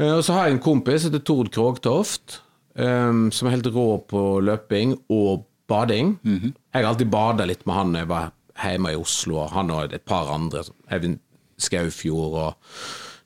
Mm. 0.00 0.10
og 0.16 0.24
så 0.24 0.36
har 0.36 0.48
jeg 0.48 0.56
en 0.56 0.64
kompis 0.64 1.04
som 1.04 1.12
heter 1.12 1.24
Tord 1.28 1.52
Krogtoft, 1.54 2.40
um, 2.76 3.28
som 3.32 3.48
er 3.48 3.56
helt 3.56 3.70
rå 3.72 3.88
på 4.08 4.24
løping 4.44 4.98
og 5.08 5.46
bading. 5.70 6.18
-hmm. 6.24 6.52
Jeg 6.74 6.82
har 6.84 6.90
alltid 6.90 7.10
bada 7.10 7.44
litt 7.44 7.66
med 7.66 7.74
han 7.74 7.92
når 7.92 7.98
jeg 7.98 8.08
var 8.08 8.32
hjemme 8.62 8.92
i 8.92 8.96
Oslo, 8.96 9.36
og 9.36 9.50
han 9.50 9.70
og 9.70 9.92
et 9.92 10.04
par 10.04 10.34
andre. 10.34 10.64
Eivind 10.90 11.18
Skaufjord 11.58 12.34
og 12.34 12.54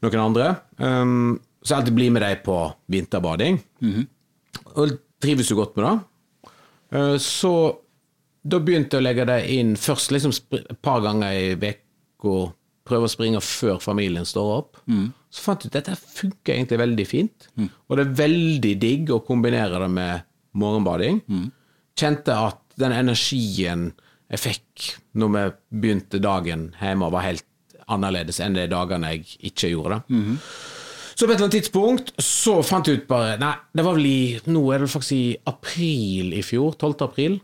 noen 0.03 0.21
andre. 0.21 0.57
Um, 0.79 1.41
så 1.65 1.77
alltid 1.79 1.95
blir 1.97 2.11
med 2.13 2.23
dem 2.23 2.43
på 2.45 2.59
vinterbading. 2.93 3.59
Og 4.77 4.99
trives 5.23 5.49
jo 5.51 5.57
godt 5.57 5.77
med 5.77 5.87
det. 5.87 6.51
Eh, 6.99 7.17
Så 7.19 7.53
da 8.45 8.59
begynte 8.61 8.99
jeg 8.99 9.01
å 9.03 9.07
legge 9.07 9.25
det 9.27 9.39
inn 9.55 9.75
først 9.81 10.13
liksom 10.13 10.35
et 10.53 10.83
par 10.83 11.01
ganger 11.01 11.33
i 11.33 11.55
uka. 11.57 12.53
Prøve 12.85 13.07
å 13.09 13.09
springe 13.09 13.41
før 13.41 13.79
familien 13.81 14.27
står 14.29 14.51
opp. 14.59 14.77
Så 15.33 15.41
fant 15.47 15.63
jeg 15.65 15.71
ut 15.73 15.77
at 15.77 15.87
dette 15.87 15.97
funker 16.21 16.53
egentlig 16.55 16.79
veldig 16.83 17.07
fint. 17.09 17.49
Og 17.89 17.97
det 17.97 18.05
er 18.07 18.19
veldig 18.19 18.75
digg 18.83 19.09
å 19.11 19.23
kombinere 19.25 19.79
det 19.81 19.89
med 19.91 20.23
morgenbading. 20.55 21.23
Kjente 21.97 22.37
at 22.37 22.61
den 22.77 22.93
energien 22.93 23.93
jeg 24.31 24.41
fikk 24.43 24.91
når 25.15 25.33
vi 25.33 25.45
begynte 25.81 26.21
dagen 26.21 26.75
hjemme, 26.81 27.09
var 27.11 27.23
helt 27.25 27.45
annerledes 27.89 28.41
enn 28.41 28.55
de 28.57 28.67
dagene 28.69 29.15
jeg 29.15 29.25
ikke 29.53 29.71
gjorde 29.73 30.03
det. 30.09 30.21
Så 31.15 31.27
på 31.27 31.31
et 31.31 31.37
eller 31.37 31.47
annet 31.47 31.57
tidspunkt 31.61 32.13
så 32.23 32.57
fant 32.67 32.89
jeg 32.91 33.03
ut 33.03 33.09
bare 33.11 33.37
Nei, 33.39 33.53
det 33.75 33.85
var 33.87 33.95
vel 33.97 34.07
i 34.11 34.21
Nå 34.51 34.65
er 34.75 34.83
det 34.83 34.91
faktisk 34.91 35.15
i 35.17 35.37
april 35.47 36.33
i 36.35 36.43
fjor. 36.43 36.75
12. 36.75 36.95
april 37.07 37.37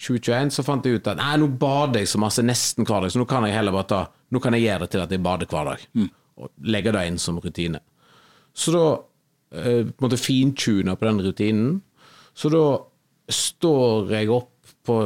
2021. 0.00 0.52
Så 0.56 0.64
fant 0.66 0.84
jeg 0.88 0.98
ut 1.00 1.10
at 1.12 1.20
nei, 1.20 1.34
nå 1.40 1.50
bader 1.60 2.00
jeg 2.02 2.10
så 2.14 2.20
masse 2.22 2.44
nesten 2.44 2.88
hver 2.88 3.04
dag, 3.04 3.12
så 3.12 3.20
nå 3.20 3.26
kan 3.30 3.44
jeg 3.48 3.56
heller 3.56 3.76
bare 3.76 3.90
ta 3.92 4.02
Nå 4.34 4.40
kan 4.42 4.56
jeg 4.56 4.64
gjøre 4.64 4.86
det 4.86 4.90
til 4.90 5.02
at 5.04 5.12
jeg 5.14 5.22
bader 5.22 5.46
hver 5.52 5.68
dag. 5.68 5.82
Og 6.42 6.50
legge 6.66 6.90
det 6.96 7.04
inn 7.06 7.20
som 7.22 7.36
rutine. 7.38 7.78
Så 8.56 8.72
da 8.74 8.86
eh, 9.54 9.84
måtte 10.02 10.18
fintune 10.18 10.96
på 10.98 11.06
den 11.06 11.20
rutinen. 11.22 11.76
Så 12.34 12.50
da 12.50 12.64
står 13.30 14.10
jeg 14.16 14.32
opp 14.34 14.74
på 14.86 14.98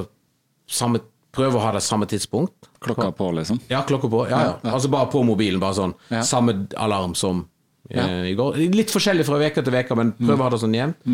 samme 0.69 1.03
Prøver 1.39 1.61
å 1.61 1.63
ha 1.67 1.71
det 1.77 1.83
samme 1.85 2.07
tidspunkt. 2.09 2.71
Klokka 2.83 3.11
på, 3.15 3.27
liksom? 3.37 3.59
Ja, 3.69 3.83
klokka 3.87 4.09
på. 4.11 4.23
Ja, 4.31 4.39
ja. 4.47 4.73
Altså 4.73 4.89
bare 4.91 5.11
på 5.13 5.21
mobilen. 5.29 5.61
Bare 5.61 5.77
sånn. 5.77 5.93
Ja. 6.09 6.23
Samme 6.27 6.55
alarm 6.81 7.13
som 7.15 7.45
Ja. 7.89 8.05
i 8.29 8.35
går. 8.37 8.59
Litt 8.75 8.93
forskjellig 8.93 9.25
fra 9.29 9.41
uke 9.41 9.65
til 9.65 9.75
uke, 9.75 9.97
men 9.99 10.15
prøv 10.19 10.37
å 10.37 10.47
ha 10.47 10.53
det 10.53 10.63
sånn 10.63 10.77
jevnt. 10.77 11.11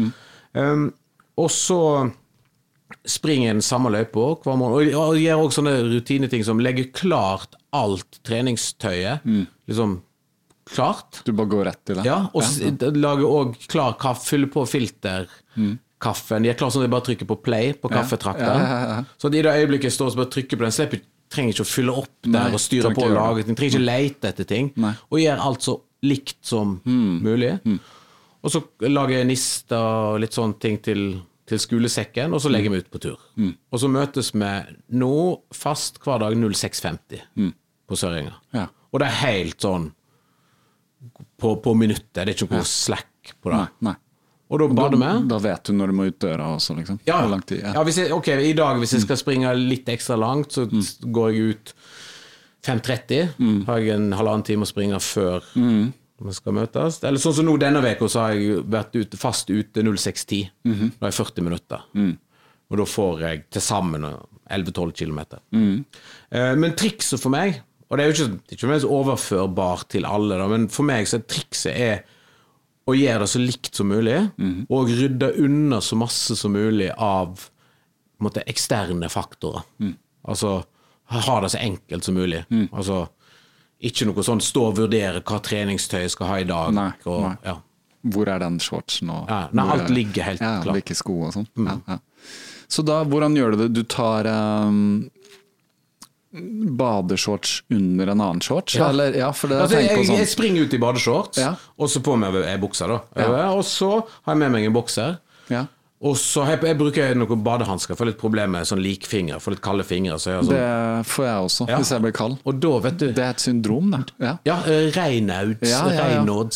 Um, 0.54 0.88
og 1.40 1.50
så 1.50 1.80
springer 3.08 3.54
den 3.54 3.64
samme 3.64 3.92
løypa 3.92 4.32
hver 4.44 4.58
morgen. 4.58 4.90
Og 4.98 5.20
gjør 5.20 5.44
også 5.44 5.60
sånne 5.60 5.76
rutineting 5.92 6.44
som 6.46 6.62
legger 6.62 6.90
klart 6.94 7.56
alt 7.74 8.20
treningstøyet. 8.26 9.24
Liksom 9.70 10.00
klart. 10.70 11.22
Du 11.24 11.32
bare 11.32 11.50
går 11.52 11.64
rett 11.68 11.80
til 11.86 12.00
det? 12.00 12.04
Ja, 12.08 12.24
og 12.32 12.44
ja. 12.44 12.92
lager 12.96 13.26
òg 13.28 13.56
klar 13.70 13.96
kaffe, 14.00 14.26
fyller 14.32 14.50
på 14.52 14.64
filterkaffen. 14.68 16.44
De 16.44 16.52
er 16.52 16.58
klar 16.58 16.72
sånn 16.72 16.84
at 16.84 16.88
jeg 16.88 16.94
bare 16.94 17.08
trykker 17.10 17.30
på 17.30 17.40
play 17.44 17.74
på 17.78 17.90
kaffetrakteren. 17.92 18.62
Ja. 18.62 19.00
Så 19.20 19.32
i 19.32 19.42
det 19.44 19.52
øyeblikket 19.52 19.90
jeg 19.90 19.98
står 19.98 20.14
og 20.14 20.22
bare 20.22 20.32
trykker 20.38 20.60
på 20.60 20.66
den, 20.66 20.74
slipper 20.74 21.04
trenger 21.34 21.56
ikke 21.56 21.64
å 21.64 21.68
fylle 21.68 21.94
opp 21.98 22.12
der 22.22 22.36
Nei, 22.36 22.54
og 22.54 22.62
styre 22.62 22.92
på 22.94 23.08
og 23.08 23.14
lage 23.16 23.46
ting. 23.46 23.56
Trenger 23.58 23.74
ikke 23.74 23.86
lete 23.88 24.30
etter 24.30 24.48
ting. 24.48 24.70
Nei. 24.80 24.92
Og 25.10 25.18
gjør 25.22 25.44
alt 25.48 25.66
så 25.66 25.78
likt 26.04 26.40
som 26.46 26.76
mulig. 26.84 27.54
Og 28.44 28.52
så 28.52 28.60
lager 28.84 29.18
jeg 29.22 29.28
nister 29.30 29.80
og 29.80 30.20
litt 30.20 30.36
sånne 30.36 30.58
ting 30.60 30.78
til, 30.84 31.04
til 31.48 31.60
skolesekken, 31.62 32.34
og 32.36 32.42
så 32.44 32.52
legger 32.52 32.74
vi 32.74 32.82
ut 32.84 32.90
på 32.92 33.00
tur. 33.00 33.20
Og 33.40 33.80
så 33.80 33.88
møtes 33.88 34.32
vi 34.36 34.52
nå 35.00 35.12
fast 35.56 36.00
hver 36.04 36.20
dag 36.26 36.36
06.50 36.36 37.52
på 37.88 37.96
Sørenga. 38.00 38.36
Ja. 38.56 38.68
Og 38.92 39.00
det 39.02 39.08
er 39.10 39.20
helt 39.24 39.64
sånn 39.64 39.90
på, 41.40 41.56
på 41.60 41.74
minuttet. 41.76 42.14
Det 42.14 42.28
er 42.28 42.34
ikke 42.36 42.52
noe 42.52 42.68
slack 42.68 43.34
på 43.42 43.52
det. 43.52 43.58
Nei. 43.60 43.90
nei. 43.90 43.96
Og 44.52 44.60
da 44.60 44.68
bader 44.76 45.00
vi. 45.00 45.10
Da 45.28 45.38
vet 45.42 45.66
du 45.66 45.72
når 45.74 45.90
du 45.90 45.96
må 45.98 46.06
ut 46.10 46.18
døra 46.20 46.50
også, 46.54 46.76
liksom? 46.78 47.00
Ja, 47.08 47.22
lang 47.26 47.42
tid? 47.48 47.62
ja. 47.64 47.82
hvis 47.86 47.98
jeg, 48.02 48.12
ok, 48.14 48.28
I 48.44 48.52
dag, 48.56 48.78
hvis 48.82 48.92
jeg 48.94 49.04
skal 49.06 49.18
springe 49.18 49.54
litt 49.56 49.88
ekstra 49.90 50.18
langt, 50.20 50.54
så 50.54 50.66
går 50.68 51.32
jeg 51.32 51.54
ut 51.54 51.72
5.30. 52.64 53.34
Har 53.66 53.78
jeg 53.82 53.94
en 53.94 54.12
halvannen 54.16 54.44
time 54.46 54.64
å 54.64 54.70
springe 54.70 55.00
før 55.04 55.42
vi 56.24 56.32
skal 56.32 56.54
møtes. 56.56 57.00
Eller 57.04 57.18
sånn 57.20 57.34
som 57.34 57.44
nå 57.48 57.56
denne 57.60 57.82
uka, 57.84 58.08
så 58.08 58.20
har 58.22 58.32
jeg 58.38 58.62
vært 58.70 58.94
ute, 58.96 59.16
fast 59.20 59.50
ute 59.50 59.82
06.10. 59.82 60.48
Da 60.98 61.08
er 61.08 61.12
jeg 61.12 61.18
40 61.18 61.42
minutter. 61.44 61.82
Og 62.70 62.78
da 62.80 62.84
får 62.88 63.20
jeg 63.26 63.42
til 63.52 63.60
sammen 63.60 64.06
11-12 64.48 64.92
km. 64.96 65.20
Eh, 66.30 66.54
men 66.56 66.74
trikset 66.78 67.20
for 67.20 67.30
meg, 67.34 67.60
og 67.90 67.98
det 67.98 68.04
er 68.04 68.10
jo 68.10 68.14
ikke, 68.28 68.56
ikke 68.56 68.88
overførbart 68.88 69.90
til 69.92 70.04
alle, 70.08 70.38
da, 70.40 70.46
men 70.48 70.68
for 70.72 70.84
meg 70.88 71.06
så 71.06 71.18
er 71.20 71.26
trikset 71.28 71.74
er 71.76 72.04
å 72.88 72.94
gjøre 72.96 73.20
det 73.24 73.28
så 73.32 73.40
likt 73.40 73.74
som 73.76 73.88
mulig, 73.88 74.16
og 74.68 74.88
rydde 74.90 75.34
unna 75.44 75.78
så 75.80 75.96
masse 75.96 76.34
som 76.36 76.52
mulig 76.52 76.90
av 76.96 77.46
måte, 78.20 78.42
eksterne 78.48 79.08
faktorer. 79.12 79.62
Altså 80.24 80.62
ha 81.10 81.40
det 81.44 81.50
så 81.52 81.58
enkelt 81.60 82.04
som 82.04 82.14
mulig. 82.16 82.44
Altså 82.72 83.08
ikke 83.84 84.06
noe 84.08 84.22
sånn 84.24 84.40
stå 84.40 84.68
og 84.70 84.76
vurdere 84.78 85.20
hva 85.20 85.40
treningstøy 85.44 86.00
jeg 86.06 86.10
skal 86.14 86.26
ha 86.30 86.36
i 86.40 86.44
dag. 86.48 86.72
Nei, 86.72 86.90
og, 87.04 87.22
nei. 87.28 87.36
Ja. 87.44 87.58
Hvor 88.14 88.28
er 88.28 88.38
den 88.40 88.58
shortsen 88.60 89.10
og 89.12 89.28
Ja, 89.28 89.48
nei, 89.52 89.64
alt 89.74 89.88
er- 89.88 89.94
ligger 89.94 90.22
helt 90.24 90.40
ja, 90.40 90.60
klart. 90.62 90.66
Mm. 90.66 90.78
Hvilke 90.78 90.96
sko 90.96 91.16
og 91.28 91.32
sånn. 91.36 91.48
Ja, 91.56 91.76
ja. 91.88 91.98
Så 92.68 92.84
da, 92.84 93.02
hvordan 93.04 93.36
gjør 93.36 93.52
du 93.52 93.56
det? 93.64 93.68
Du 93.76 93.82
tar 93.84 94.26
um, 94.26 95.10
badeshorts 96.78 97.62
under 97.70 98.06
en 98.10 98.20
annen 98.20 98.40
shorts? 98.42 98.74
Ja. 98.74 98.88
Eller, 98.88 99.14
ja, 99.14 99.30
det 99.30 99.60
Altså, 99.60 99.78
jeg 99.78 99.90
jeg, 99.90 100.06
sånn. 100.08 100.16
jeg 100.18 100.28
springer 100.32 100.64
ut 100.66 100.74
i 100.74 100.80
badeshorts, 100.82 101.38
og 101.78 101.88
så 101.92 102.02
på 102.02 102.16
meg 102.18 102.34
ei 102.42 102.56
bukse. 102.58 102.88
da. 102.88 103.02
Og 103.52 103.62
så 103.68 103.90
har 104.00 104.32
jeg 104.34 104.38
med 104.42 104.52
meg 104.56 104.64
en 104.66 104.72
bokser. 104.76 105.18
ja. 105.52 105.66
Og 106.04 106.18
så 106.20 106.42
jeg, 106.50 106.60
jeg 106.68 106.76
bruker 106.76 107.14
noen 107.16 107.40
badehansker, 107.46 107.96
får 107.96 108.10
litt 108.10 108.18
problemer 108.20 108.58
med 108.58 108.66
sånn 108.68 108.82
likfinger, 108.84 109.38
får 109.40 109.54
litt 109.54 109.62
kalde 109.64 109.86
fingre. 109.88 110.18
Så 110.20 110.34
jeg 110.34 110.42
sånn. 110.44 110.52
Det 110.58 111.06
får 111.08 111.24
jeg 111.24 111.44
også, 111.46 111.68
Ja. 111.70 111.78
hvis 111.80 111.92
jeg 111.94 112.02
blir 112.04 112.12
kald. 112.12 112.34
Og 112.44 112.58
da, 112.60 112.72
vet 112.84 112.98
du 113.00 113.06
Det 113.12 113.24
er 113.24 113.30
et 113.30 113.40
syndrom, 113.40 113.90
det. 113.94 114.12
Ja. 114.20 114.34
Ja, 114.44 114.56
eh, 114.68 114.90
Reinauds 114.92 115.70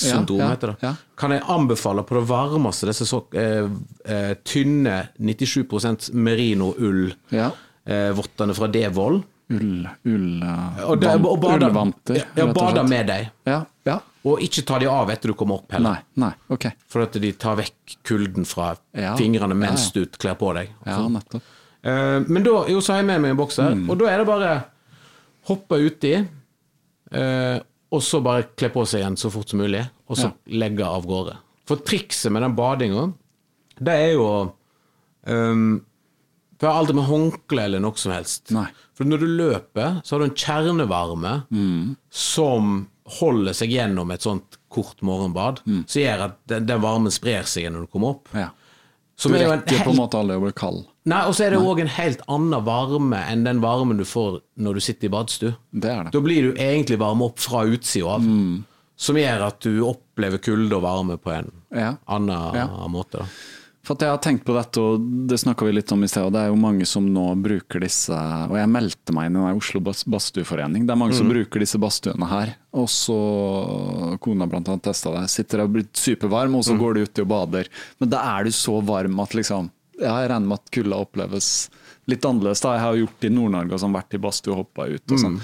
Ja. 0.05 0.19
Syndrom 0.19 0.43
heter 0.51 0.75
det. 0.77 0.93
Kan 1.17 1.31
jeg 1.33 1.43
anbefale 1.49 2.05
på 2.05 2.19
det 2.21 2.27
varmeste 2.29 2.87
disse 2.91 3.07
så 3.09 3.23
eh, 3.33 3.67
eh, 4.05 4.35
tynne 4.45 5.09
97 5.19 6.13
merino-ull, 6.13 7.15
eh, 7.33 8.13
vottene 8.13 8.55
fra 8.55 8.69
Devold. 8.69 9.23
Ull, 9.51 9.89
ull 10.05 10.43
uh, 10.45 10.91
Og, 10.91 11.01
det- 11.01 11.09
og 11.25 11.41
bade- 11.41 11.65
Ullvanter, 11.71 12.17
Ja, 12.19 12.25
ja, 12.37 12.47
bade 12.53 12.83
med 12.87 13.07
deg. 13.09 13.31
Ja, 13.47 13.63
ja. 13.87 13.99
Og 14.27 14.41
ikke 14.43 14.65
ta 14.67 14.79
de 14.83 14.89
av 14.91 15.11
etter 15.15 15.31
du 15.31 15.35
kommer 15.39 15.61
opp 15.61 15.71
heller. 15.73 16.01
Nei, 16.17 16.25
nei, 16.27 16.33
ok. 16.51 16.67
For 16.91 17.05
at 17.07 17.13
de 17.23 17.31
tar 17.39 17.57
vekk 17.61 17.99
kulden 18.09 18.45
fra 18.49 18.73
Ja, 18.99 19.13
fingrene 19.17 19.55
mens 19.55 19.93
ja, 19.95 20.01
du 20.03 20.07
kler 20.19 20.35
på 20.41 20.51
deg. 20.57 20.73
Ja, 20.87 20.99
nettopp. 21.09 21.43
Uh, 21.87 22.19
men 22.27 22.43
da 22.43 22.65
jo, 22.69 22.81
så 22.83 22.93
har 22.97 22.99
jeg 23.05 23.07
med 23.13 23.23
meg 23.23 23.31
en 23.31 23.39
bokser, 23.39 23.71
Mm. 23.79 23.89
og 23.91 23.99
da 24.01 24.09
er 24.11 24.19
det 24.19 24.27
bare 24.27 24.65
hoppe 25.49 25.79
uti, 25.87 26.15
uh, 27.15 27.59
og 27.95 28.03
så 28.05 28.21
bare 28.25 28.49
kle 28.59 28.69
på 28.75 28.83
seg 28.85 29.01
igjen 29.05 29.17
så 29.17 29.31
fort 29.33 29.49
som 29.55 29.63
mulig, 29.63 29.85
og 30.11 30.19
så 30.19 30.33
legge 30.51 30.85
av 30.85 31.07
gårde. 31.09 31.37
For 31.69 31.77
trikset 31.87 32.33
med 32.35 32.43
den 32.43 32.57
badinga, 32.59 33.07
det 33.79 33.95
er 33.95 34.13
jo 34.19 34.27
um, 35.29 35.81
For 36.59 36.67
jeg 36.67 36.73
har 36.75 36.81
aldri 36.83 36.95
med 36.99 37.07
håndkle 37.07 37.65
eller 37.69 37.79
noe 37.85 37.95
som 38.01 38.11
helst. 38.13 38.51
Nei. 38.51 38.67
For 38.99 39.07
når 39.07 39.21
du 39.23 39.27
løper, 39.39 40.01
så 40.03 40.17
har 40.17 40.25
du 40.25 40.27
en 40.27 40.35
kjernevarme 40.35 41.35
Mm. 41.55 41.97
som 42.11 42.89
holder 43.19 43.55
seg 43.57 43.71
gjennom 43.73 44.11
et 44.15 44.23
sånt 44.25 44.59
kort 44.69 45.01
morgenbad, 45.03 45.63
som 45.65 46.03
gjør 46.03 46.25
at 46.29 46.37
den, 46.51 46.67
den 46.69 46.81
varmen 46.85 47.13
sprer 47.15 47.47
seg 47.49 47.71
når 47.73 47.87
du 47.87 47.93
kommer 47.93 48.17
opp. 48.17 48.29
Ja. 48.37 48.51
Du 49.19 49.33
er 49.35 49.49
rekker 49.51 49.81
på 49.83 49.91
en 49.91 49.99
måte 49.99 50.15
aldri 50.21 50.37
å 50.39 50.43
bli 50.45 50.53
kald. 50.55 50.85
nei, 51.09 51.25
og 51.27 51.33
så 51.35 51.47
er 51.49 51.51
det 51.57 51.59
òg 51.67 51.81
en 51.83 51.89
helt 51.91 52.21
annen 52.31 52.63
varme 52.67 53.19
enn 53.33 53.43
den 53.49 53.59
varmen 53.65 53.99
du 53.99 54.05
får 54.07 54.37
når 54.63 54.75
du 54.79 54.81
sitter 54.85 55.09
i 55.09 55.11
badstue. 55.11 55.55
Det 55.73 55.91
er 55.91 56.05
det. 56.07 56.13
Da 56.15 56.21
blir 56.23 56.43
du 56.53 56.61
egentlig 56.61 56.99
varma 57.01 57.25
opp 57.27 57.41
fra 57.43 57.65
utsida 57.67 58.13
av, 58.19 58.29
som 58.99 59.17
gjør 59.19 59.43
at 59.49 59.59
du 59.67 59.81
opplever 59.89 60.39
kulde 60.43 60.77
og 60.79 60.83
varme 60.87 61.17
på 61.19 61.33
en 61.35 61.51
Ja. 61.75 61.97
annen 62.07 62.55
Ja. 62.55 62.69
måte. 62.89 63.19
Da. 63.25 63.27
For 63.89 63.97
jeg 64.05 64.13
har 64.13 64.21
tenkt 64.21 64.45
på 64.45 64.53
dette, 64.53 64.83
og 64.85 65.05
det 65.31 65.39
snakka 65.41 65.65
vi 65.65 65.73
litt 65.73 65.93
om 65.95 66.03
i 66.05 66.09
sted, 66.11 66.27
og 66.27 66.35
det 66.35 66.43
er 66.43 66.51
jo 66.51 66.59
mange 66.61 66.85
som 66.89 67.07
nå 67.09 67.25
bruker 67.41 67.81
disse 67.81 68.13
Og 68.13 68.53
jeg 68.59 68.69
meldte 68.69 69.15
meg 69.17 69.31
inn 69.31 69.39
i 69.41 69.55
Oslo 69.57 69.81
Badstueforening. 69.81 70.85
Det 70.85 70.93
er 70.93 71.01
mange 71.01 71.17
som 71.17 71.31
bruker 71.31 71.65
disse 71.65 71.81
badstuene 71.81 72.29
her. 72.29 72.53
Og 72.77 72.85
så 72.93 73.17
Kona 74.21 74.49
blant 74.51 74.69
annet 74.69 74.85
testa 74.91 75.15
det. 75.15 75.25
Sitter 75.33 75.65
og 75.65 75.73
blitt 75.79 75.97
supervarm, 75.97 76.59
og 76.61 76.67
så 76.69 76.77
går 76.77 76.99
du 76.99 77.07
uti 77.07 77.25
og 77.25 77.31
bader. 77.33 77.73
Men 78.03 78.13
da 78.13 78.21
er 78.37 78.45
du 78.45 78.53
så 78.53 78.77
varm 78.85 79.25
at 79.25 79.37
liksom 79.39 79.73
Ja, 79.99 80.13
jeg 80.21 80.29
regner 80.31 80.47
med 80.53 80.61
at 80.61 80.71
kulda 80.71 81.01
oppleves 81.03 81.47
litt 82.09 82.25
annerledes. 82.25 82.61
da 82.65 82.73
Jeg 82.75 82.81
har 82.85 82.95
jo 82.97 83.03
gjort 83.07 83.19
det 83.21 83.29
i 83.31 83.35
Nord-Norge 83.37 83.73
og 83.77 83.81
sånn, 83.83 83.93
vært 83.95 84.15
i 84.17 84.21
badstue 84.25 84.53
og 84.55 84.59
hoppa 84.63 84.87
ut 84.89 85.13
og 85.13 85.19
sånn. 85.21 85.37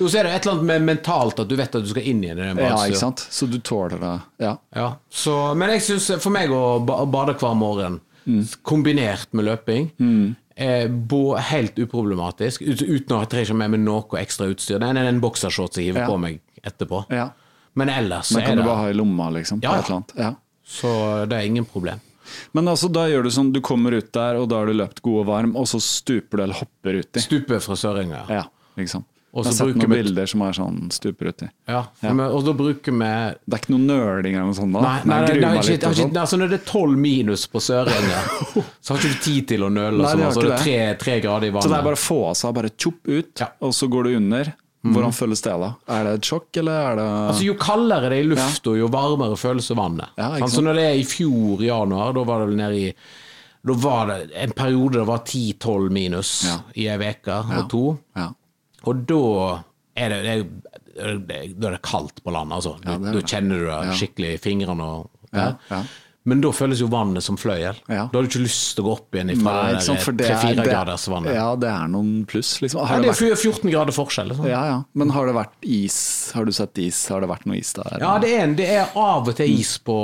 Jo, 0.00 0.08
så 0.08 0.18
er 0.20 0.24
det 0.28 0.32
et 0.34 0.46
eller 0.46 0.56
annet 0.56 0.68
med 0.70 0.86
mentalt 0.88 1.40
at 1.44 1.48
du 1.50 1.56
vet 1.56 1.74
at 1.76 1.84
du 1.84 1.88
skal 1.92 2.02
inn 2.08 2.24
i 2.24 2.32
den 2.34 2.56
Ja, 2.62 2.74
ikke 2.88 3.00
sant? 3.02 3.26
Så 3.30 3.48
du 3.50 3.58
tåler 3.60 3.98
det. 4.00 4.14
Ja. 4.44 4.56
Ja, 4.74 4.88
så, 5.12 5.36
men 5.54 5.70
jeg 5.76 5.84
syns 5.86 6.08
for 6.24 6.30
meg 6.34 6.50
å 6.50 6.80
bade 6.84 7.36
hver 7.36 7.54
morgen, 7.54 8.00
kombinert 8.66 9.28
med 9.36 9.44
løping, 9.46 9.90
er 10.56 10.88
bo 10.88 11.34
helt 11.36 11.76
uproblematisk, 11.76 12.62
uten 12.64 13.12
å 13.12 13.18
ha 13.20 13.26
trenger 13.28 13.54
med 13.60 13.74
meg 13.74 13.80
noe 13.84 14.20
ekstra 14.22 14.48
utstyr. 14.48 14.80
Det 14.80 14.88
er 14.88 15.10
en 15.10 15.20
boksershorts 15.20 15.76
jeg 15.76 15.90
hiver 15.90 16.06
Ja. 16.06 16.06
på 16.08 16.18
meg 16.18 16.40
etterpå. 16.64 17.04
ja. 17.12 17.30
Men 17.76 17.90
ellers 17.92 18.30
Men 18.32 18.42
kan 18.42 18.52
er 18.52 18.56
du 18.56 18.62
bare 18.62 18.76
ha 18.76 18.88
i 18.88 18.94
lomma, 18.94 19.28
liksom? 19.30 19.60
Ja. 19.62 19.74
Ja. 20.16 20.30
Så 20.64 21.26
det 21.28 21.36
er 21.36 21.44
ingen 21.44 21.66
problem. 21.66 22.00
Men 22.54 22.68
altså, 22.72 22.90
da 22.92 23.06
gjør 23.10 23.24
du 23.24 23.30
sånn, 23.30 23.52
du 23.52 23.60
kommer 23.60 23.92
ut 23.96 24.12
der, 24.12 24.36
og 24.40 24.48
da 24.48 24.56
har 24.62 24.66
du 24.66 24.72
løpt 24.74 25.02
god 25.02 25.20
og 25.24 25.26
varm, 25.26 25.56
og 25.56 25.66
så 25.66 25.80
stuper 25.82 26.36
du 26.38 26.42
eller 26.46 26.54
hopper 26.62 27.02
uti. 27.02 27.20
Stuper 27.20 27.60
fra 27.60 27.74
Sørenga. 27.74 28.24
Ja, 28.28 28.44
liksom. 28.76 29.02
sant. 29.02 29.12
Og 29.36 29.44
Jeg 29.44 29.50
har 29.52 29.56
sett 29.66 29.76
noen 29.76 29.90
vi- 29.90 29.96
bilder 30.00 30.26
som 30.26 30.40
er 30.46 30.52
sånn 30.56 30.76
stuper 30.90 31.28
uti. 31.28 31.46
Ja, 31.68 31.82
men- 32.00 32.20
og 32.20 32.42
da 32.46 32.52
bruker 32.56 32.90
vi 32.90 33.34
Det 33.44 33.52
er 33.52 33.58
ikke 33.60 33.74
noe 33.76 33.84
nøling 33.84 34.32
eller 34.34 34.46
noe 34.46 34.54
sånt 34.54 34.72
da? 34.72 34.80
Nei, 34.80 35.00
nei, 35.04 35.20
nei, 35.26 35.40
nei, 35.40 35.58
ikke, 35.58 35.74
ikke, 35.76 35.94
sånn. 35.94 36.14
altså 36.16 36.38
når 36.40 36.48
det 36.48 36.60
er 36.62 36.64
tolv 36.72 36.96
minus 36.96 37.46
på 37.46 37.60
Sørenga, 37.60 38.22
så 38.80 38.94
har 38.94 38.96
ikke 38.96 39.12
du 39.12 39.20
tid 39.20 39.48
til 39.48 39.60
å 39.60 39.68
nøle. 39.68 39.98
Nei, 40.00 40.08
sånn, 40.08 40.16
det 40.16 40.24
har 40.24 40.32
altså, 40.32 40.42
det 40.42 40.52
er 40.52 40.62
tre, 40.64 40.96
tre 40.96 41.20
grader 41.20 41.46
i 41.48 41.50
vannet. 41.50 41.64
Så 41.64 41.68
det 41.68 41.78
er 41.78 41.84
bare 41.84 42.00
å 42.00 42.06
få 42.08 42.30
av 42.30 42.34
seg, 42.34 42.54
bare 42.54 42.70
tjopp 42.70 43.02
ut, 43.12 43.40
Ja. 43.40 43.48
og 43.60 43.72
så 43.76 43.90
går 43.90 44.04
du 44.04 44.16
under. 44.16 44.54
Hvordan 44.94 45.12
føles 45.16 45.42
det 45.42 45.52
da? 45.62 45.68
Er 45.96 46.04
det 46.04 46.12
et 46.18 46.28
sjokk, 46.30 46.48
eller 46.62 46.72
er 46.92 46.96
det 47.00 47.06
Altså 47.30 47.44
Jo 47.46 47.54
kaldere 47.60 48.10
det 48.12 48.18
er 48.18 48.24
i 48.24 48.28
lufta, 48.30 48.74
jo 48.78 48.88
varmere 48.92 49.36
føles 49.40 49.70
vannet. 49.70 50.08
Ja, 50.18 50.30
så 50.38 50.48
sant? 50.54 50.64
når 50.68 50.74
det 50.80 50.84
er 50.90 50.98
i 51.00 51.04
fjor, 51.04 51.62
januar, 51.66 52.12
da 52.16 52.24
var 52.28 52.40
det 52.42 52.48
vel 52.52 52.56
nede 52.60 52.80
i 52.80 52.92
Da 53.66 53.72
var 53.82 54.06
det 54.12 54.18
en 54.44 54.52
periode 54.52 54.98
det 55.00 55.06
var 55.08 55.18
10-12 55.26 55.90
minus 55.90 56.44
Ja. 56.46 56.58
i 56.74 56.86
ei 56.88 56.98
uke 57.10 57.40
og 57.58 57.68
to. 57.72 57.84
Ja. 58.16 58.28
Og 58.86 59.06
da 59.08 59.22
er 59.96 60.08
det, 60.08 60.22
det, 60.22 60.36
er- 61.02 61.18
det, 61.26 61.64
er 61.72 61.78
kaldt 61.82 62.22
på 62.24 62.30
land, 62.32 62.52
altså. 62.52 62.76
Da 62.84 62.96
kjenner 63.26 63.58
du 63.58 63.66
det 63.66 63.96
skikkelig 63.98 64.34
i 64.34 64.38
fingrene. 64.38 64.84
Og, 64.84 65.10
Ja, 65.34 65.54
ja. 65.70 65.82
Men 66.26 66.40
da 66.42 66.50
føles 66.50 66.80
jo 66.82 66.88
vannet 66.90 67.22
som 67.22 67.36
fløyel. 67.38 67.76
Ja. 67.86 68.08
Da 68.10 68.18
har 68.18 68.26
du 68.26 68.30
ikke 68.32 68.42
lyst 68.42 68.72
til 68.74 68.82
å 68.82 68.88
gå 68.88 68.94
opp 68.96 69.14
igjen 69.14 69.28
Nei, 69.30 69.36
fra 69.38 69.52
ikke 69.76 69.84
sant, 69.86 70.00
for 70.02 70.16
det 70.18 70.26
det 70.26 70.32
er- 70.34 70.40
3-4 70.56 70.64
graders 70.66 71.04
vannet. 71.12 71.34
Ja, 71.36 71.44
Ja, 71.46 71.56
det 71.62 71.68
er 71.70 71.88
noen 71.92 72.24
pluss, 72.26 72.56
liksom. 72.64 72.82
Har 72.84 73.00
det 73.04 73.12
det 73.14 73.30
er 73.30 73.36
14 73.38 73.70
grader 73.70 73.94
forskjell. 73.94 74.32
Liksom. 74.32 74.48
ja, 74.50 74.62
ja. 74.66 74.80
Men 74.94 75.10
har 75.14 75.26
det 75.30 75.36
vært 75.36 75.54
is? 75.62 76.32
Har 76.34 76.44
du 76.44 76.50
sett 76.52 76.78
is? 76.82 76.98
Har 77.08 77.20
det 77.22 77.28
vært 77.30 77.46
noe 77.46 77.60
is 77.60 77.72
der? 77.78 77.98
Ja, 78.00 78.16
det 78.18 78.32
er, 78.34 78.42
en, 78.42 78.56
det 78.58 78.66
er 78.74 78.90
av 78.96 79.28
og 79.30 79.36
til 79.38 79.54
is 79.54 79.76
på 79.78 79.98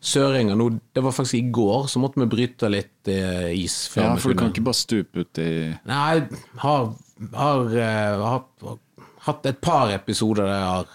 Sørenga. 0.00 0.54
Nå, 0.56 0.70
Det 0.94 1.02
var 1.02 1.12
faktisk 1.12 1.34
i 1.34 1.50
går, 1.50 1.88
så 1.90 2.00
måtte 2.00 2.20
vi 2.22 2.26
bryte 2.30 2.70
litt 2.70 3.08
eh, 3.12 3.50
is. 3.58 3.90
Ja, 3.96 4.14
for 4.16 4.32
du 4.32 4.38
kan 4.38 4.52
ikke 4.52 4.64
bare 4.64 4.78
stupe 4.78 5.24
ut 5.26 5.38
i 5.42 5.50
Nei, 5.84 6.14
jeg 6.14 6.28
har, 6.62 6.92
har, 7.34 7.76
eh, 7.76 8.16
har 8.22 8.78
hatt 9.26 9.46
et 9.50 9.60
par 9.60 9.90
episoder 9.92 10.46
der 10.46 10.54
jeg 10.54 10.68
har 10.72 10.86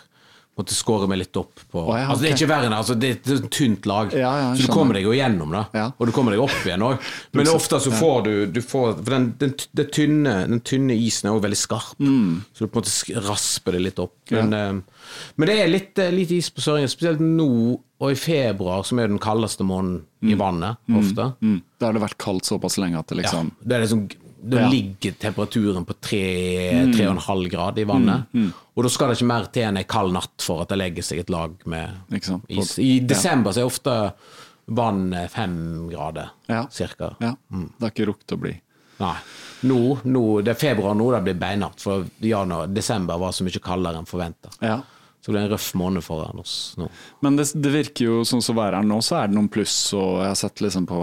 måttet 0.54 0.76
skåre 0.78 1.08
meg 1.10 1.18
litt 1.24 1.38
opp 1.40 1.62
på 1.72 1.82
oh, 1.82 1.96
ja, 1.98 2.06
Altså 2.12 2.22
Det 2.22 2.30
er 2.30 2.36
ikke 2.38 2.48
verre 2.52 2.68
enn 2.70 2.76
altså, 2.78 2.94
det, 3.00 3.10
er- 3.26 3.38
et 3.40 3.48
tynt 3.56 3.88
lag, 3.90 4.12
Ja, 4.14 4.32
ja, 4.38 4.50
så 4.54 4.68
du 4.68 4.74
kommer 4.74 4.94
deg 5.00 5.08
jo 5.08 5.14
gjennom 5.18 5.50
det. 5.56 5.64
Og 5.98 6.06
du 6.06 6.12
kommer 6.14 6.36
deg 6.36 6.44
opp 6.44 6.60
igjen 6.68 6.84
òg. 6.86 7.08
Men 7.34 7.50
ofte 7.50 7.80
så 7.82 7.94
får 7.94 8.20
du, 8.28 8.32
du 8.54 8.62
får, 8.62 8.94
For 9.00 9.16
den, 9.16 9.26
den, 9.42 9.56
den, 9.74 9.90
tynne, 9.96 10.36
den 10.52 10.62
tynne 10.62 10.94
isen 10.94 11.30
er 11.32 11.38
òg 11.38 11.42
veldig 11.48 11.58
skarp, 11.64 11.98
Mm. 12.04 12.44
så 12.54 12.66
du 12.66 12.70
på 12.70 12.80
en 12.80 12.84
måte 12.86 13.24
rasper 13.30 13.78
det 13.78 13.82
litt 13.88 14.00
opp. 14.04 14.14
Men, 14.32 14.54
uh, 14.54 15.10
men 15.38 15.50
det 15.50 15.56
er 15.64 15.72
litt, 15.72 15.98
uh, 16.00 16.12
litt 16.14 16.32
is 16.38 16.50
på 16.54 16.62
Søringen, 16.64 16.90
spesielt 16.92 17.22
nå 17.24 17.50
og 18.04 18.12
i 18.12 18.16
februar, 18.20 18.84
som 18.86 19.00
er 19.00 19.08
den 19.08 19.20
kaldeste 19.24 19.64
måneden 19.64 20.04
i 20.28 20.36
vannet, 20.40 20.78
ofte. 20.92 21.30
mm. 21.42 21.58
Da 21.80 21.88
har 21.90 21.96
det 21.98 22.02
vært 22.04 22.18
kaldt 22.20 22.46
såpass 22.48 22.78
lenge 22.82 23.00
at 23.00 23.08
det 23.10 23.18
Ja, 23.22 23.24
liksom 23.24 23.52
det 23.64 23.78
er 23.78 23.84
liksom 23.86 24.02
da 24.44 24.60
Ja. 24.60 24.70
ligger 24.70 25.12
temperaturen 25.20 25.86
på 25.88 25.94
3-3,5 26.04 27.50
grad 27.50 27.80
i 27.80 27.84
vannet. 27.88 28.24
Mm, 28.34 28.52
Og 28.76 28.84
da 28.84 28.90
skal 28.90 29.08
det 29.12 29.18
ikke 29.20 29.28
mer 29.30 29.46
til 29.54 29.64
enn 29.68 29.78
ei 29.78 29.84
kald 29.88 30.14
natt 30.16 30.42
for 30.42 30.62
at 30.64 30.70
det 30.74 30.78
legger 30.82 31.04
seg 31.06 31.20
et 31.20 31.30
lag 31.30 31.52
med 31.66 31.90
is. 32.50 32.78
I 32.80 33.00
desember 33.00 33.52
så 33.54 33.62
er 33.62 33.70
ofte 33.70 34.14
vann 34.68 35.14
fem 35.30 35.90
grader, 35.92 36.30
Ja. 36.50 36.66
cirka. 36.72 37.16
Ja. 37.22 37.36
Det 37.52 37.82
har 37.82 37.92
ikke 37.92 38.08
rukket 38.08 38.34
å 38.34 38.40
bli. 38.40 38.54
Nei. 39.00 39.16
Nå, 39.64 40.02
nå, 40.06 40.44
det 40.44 40.52
er 40.56 40.60
februar 40.76 40.94
nå 40.96 41.12
det 41.12 41.24
blir 41.24 41.40
beinhardt, 41.40 41.80
for 41.82 42.06
januar, 42.22 42.68
desember 42.68 43.18
var 43.18 43.32
så 43.32 43.44
mye 43.44 43.60
kaldere 43.62 43.98
enn 43.98 44.06
forventa. 44.06 44.50
Ja. 44.62 44.82
Så 45.24 45.32
det 45.32 45.40
er 45.40 45.46
en 45.46 45.54
røff 45.54 45.70
måned 45.80 46.04
for 46.04 46.26
oss 46.42 46.74
nå. 46.76 46.90
Men 47.24 47.38
det, 47.40 47.46
det 47.56 47.70
virker 47.72 48.04
jo 48.10 48.16
sånn 48.28 48.42
som 48.44 48.58
været 48.58 48.82
er 48.82 48.84
nå, 48.90 48.98
så 49.00 49.22
er 49.22 49.30
det 49.32 49.38
noen 49.38 49.48
pluss. 49.48 49.76
Og 49.96 50.18
jeg 50.20 50.28
har 50.34 50.36
sett 50.36 50.60
liksom 50.66 50.86
på, 50.90 51.00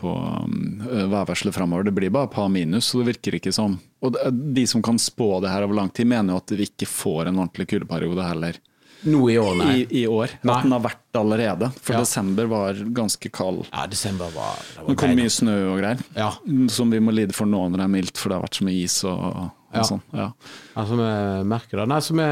på 0.00 0.12
um, 0.46 0.80
værvarselet 1.12 1.52
framover, 1.54 1.84
det 1.84 1.92
blir 1.98 2.08
bare 2.14 2.30
et 2.30 2.34
par 2.38 2.48
minus, 2.48 2.88
så 2.88 3.02
det 3.02 3.10
virker 3.12 3.36
ikke 3.36 3.52
som 3.52 3.78
Og 4.00 4.16
de 4.32 4.64
som 4.66 4.80
kan 4.82 4.96
spå 4.98 5.36
det 5.44 5.52
her 5.52 5.66
over 5.66 5.76
lang 5.82 5.90
tid, 5.92 6.08
mener 6.08 6.32
jo 6.32 6.40
at 6.40 6.54
vi 6.56 6.64
ikke 6.70 6.88
får 6.88 7.28
en 7.28 7.42
ordentlig 7.44 7.68
kuldeperiode 7.74 8.24
heller 8.24 8.56
Nå 9.04 9.20
i 9.30 9.36
år, 9.36 9.54
nei. 9.58 9.70
i, 9.82 9.86
i 10.00 10.06
år. 10.06 10.30
Nei. 10.46 10.54
At 10.54 10.62
den 10.62 10.72
har 10.76 10.82
vært 10.84 11.16
allerede. 11.18 11.68
For 11.82 11.96
Ja. 11.96 12.02
desember 12.04 12.46
var 12.46 12.76
ganske 12.94 13.30
kald. 13.34 13.64
Ja, 13.72 13.84
desember 13.90 14.30
var, 14.30 14.60
det 14.62 14.78
var 14.78 14.88
Det 14.92 14.96
kom 15.00 15.16
mye 15.18 15.32
snø 15.34 15.56
og 15.72 15.80
greier, 15.82 16.04
Ja. 16.14 16.28
som 16.70 16.90
vi 16.94 17.00
må 17.02 17.10
lide 17.12 17.34
for 17.34 17.50
nå 17.50 17.64
når 17.68 17.82
det 17.82 17.84
er 17.88 17.92
mildt, 17.98 18.16
for 18.16 18.30
det 18.30 18.38
har 18.38 18.44
vært 18.46 18.60
så 18.60 18.66
mye 18.68 18.78
is 18.84 19.00
og, 19.04 19.18
og 19.42 19.50
Ja. 19.74 19.82
sånn. 19.88 20.02
Ja. 20.14 20.28
Altså, 20.76 20.96
vi 21.02 21.44
merker 21.50 21.80
det. 21.82 21.88
Nei, 21.90 21.98
så 22.04 22.14
vi 22.14 22.28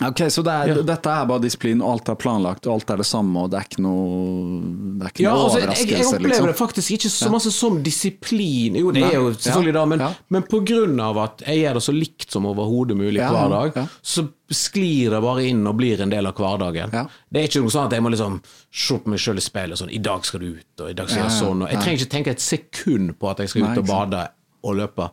Ok, 0.00 0.20
Så 0.32 0.42
det 0.42 0.52
er, 0.52 0.68
Ja. 0.70 0.82
dette 0.82 1.10
er 1.12 1.26
bare 1.28 1.40
disiplin, 1.42 1.82
og 1.82 1.90
alt 1.92 2.08
er 2.08 2.14
planlagt, 2.16 2.66
og 2.66 2.72
alt 2.78 2.90
er 2.90 2.96
det 2.96 3.06
samme, 3.06 3.36
og 3.44 3.50
det 3.52 3.58
er 3.60 3.66
ikke 3.68 3.82
noe, 3.84 4.60
det 4.98 5.04
er 5.04 5.10
ikke 5.12 5.22
Ja, 5.26 5.34
noe 5.34 5.44
altså, 5.44 5.58
jeg, 5.58 5.68
overraskelse, 5.68 5.98
jeg 5.98 6.06
opplever 6.06 6.28
liksom. 6.30 6.46
det 6.46 6.56
faktisk 6.56 6.90
ikke 6.96 7.10
så 7.10 7.30
masse 7.34 7.52
som 7.52 7.82
disiplin. 7.82 8.76
Jo, 8.80 8.90
det 8.96 9.02
Nei, 9.02 9.10
er 9.10 9.18
jo 9.20 9.30
selvfølgelig 9.34 9.74
det, 9.76 9.84
men, 9.92 9.98
ja. 10.06 10.10
men 10.30 10.42
på 10.48 10.60
grunn 10.64 11.00
av 11.04 11.18
at 11.18 11.44
jeg 11.46 11.60
gjør 11.64 11.74
det 11.74 11.82
så 11.84 11.94
likt 11.96 12.30
som 12.32 12.46
overhodet 12.46 12.96
mulig 12.96 13.20
hver 13.20 13.50
dag, 13.52 13.88
så 14.02 14.24
sklir 14.50 15.10
det 15.14 15.20
bare 15.22 15.44
inn 15.46 15.60
og 15.66 15.76
blir 15.78 16.00
en 16.02 16.10
del 16.10 16.26
av 16.26 16.34
hverdagen. 16.40 16.90
Det 17.30 17.42
er 17.42 17.48
ikke 17.50 17.62
noe 17.62 17.70
sånn 17.76 17.86
at 17.86 17.92
jeg 17.92 18.02
må 18.02 18.10
liksom 18.14 18.40
se 18.72 18.98
på 18.98 19.12
meg 19.12 19.18
sjøl 19.22 19.36
i 19.36 19.44
speilet 19.44 19.78
sånn 19.78 19.92
I 19.92 19.98
dag 20.02 20.24
skal 20.24 20.40
du 20.40 20.48
ut, 20.56 20.80
og 20.80 20.88
i 20.90 20.96
dag 20.96 21.08
skal 21.08 21.22
jeg 21.22 21.28
gjøre 21.28 21.40
sånn. 21.44 21.62
Og 21.62 21.68
jeg 21.70 21.82
trenger 21.84 22.00
ikke 22.00 22.14
tenke 22.16 22.30
et 22.34 22.40
sekund 22.40 23.18
på 23.20 23.30
at 23.30 23.38
jeg 23.44 23.52
skal 23.52 23.68
ut 23.68 23.78
og 23.84 23.86
bade 23.86 24.24
og 24.64 24.76
løpe. 24.80 25.10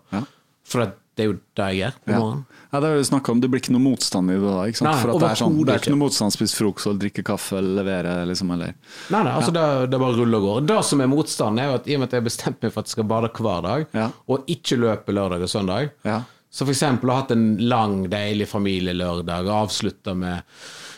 For 0.68 0.82
at 0.88 0.96
det 1.18 1.24
er 1.26 1.32
jo 1.32 1.38
det 1.58 1.66
jeg 1.74 1.78
gjør 1.82 1.96
på 2.06 2.12
Ja. 2.14 2.20
morgenen. 2.22 2.46
Ja, 2.72 2.80
det 2.84 2.88
er 2.92 2.96
jo 3.00 3.04
snakket 3.10 3.30
om, 3.34 3.40
det 3.42 3.50
blir 3.50 3.60
ikke 3.64 3.74
noe 3.74 3.82
motstand 3.82 4.30
i 4.30 4.34
det 4.38 4.44
da, 4.44 4.64
ikke 4.70 4.78
sant? 4.78 4.90
Nei, 4.92 5.02
For 5.02 5.20
det 5.20 5.30
er, 5.32 5.36
sånn, 5.40 5.56
det 5.66 5.74
er 5.74 5.80
ikke 5.82 5.94
noe 5.96 6.04
motstand, 6.06 6.34
spise 6.36 6.56
frokost, 6.60 7.00
drikke 7.02 7.24
kaffe, 7.26 7.58
eller 7.58 7.82
levere, 7.84 8.14
liksom, 8.30 8.52
eller 8.54 8.74
Nei, 9.10 9.24
nei, 9.24 9.32
altså 9.34 9.52
det, 9.56 9.90
det 9.90 10.00
bare 10.00 10.16
ruller 10.20 10.38
og 10.38 10.44
går. 10.48 10.66
Det 10.68 10.80
som 10.86 11.02
er 11.02 11.08
motstanden, 11.08 11.60
er 11.64 11.70
jo 11.72 11.76
at 11.80 11.88
i 11.88 11.96
og 11.96 12.00
med 12.00 12.08
at 12.08 12.12
jeg 12.18 12.22
har 12.22 12.30
bestemt 12.30 12.62
meg 12.62 12.72
for 12.74 12.80
at 12.80 12.86
jeg 12.92 12.96
skal 12.98 13.04
bade 13.10 13.30
hver 13.34 13.62
dag, 13.64 13.88
Ja. 13.98 14.10
og 14.30 14.46
ikke 14.48 14.78
løpe 14.78 15.16
lørdag 15.16 15.42
og 15.42 15.50
søndag, 15.50 15.90
Ja. 16.06 16.22
så 16.52 16.66
for 16.68 16.72
eksempel 16.76 17.10
ha 17.10 17.22
hatt 17.22 17.32
en 17.32 17.58
lang, 17.58 18.10
deilig 18.10 18.48
familielørdag, 18.48 19.48
og 19.48 19.68
avslutta 19.70 20.14
med 20.16 20.44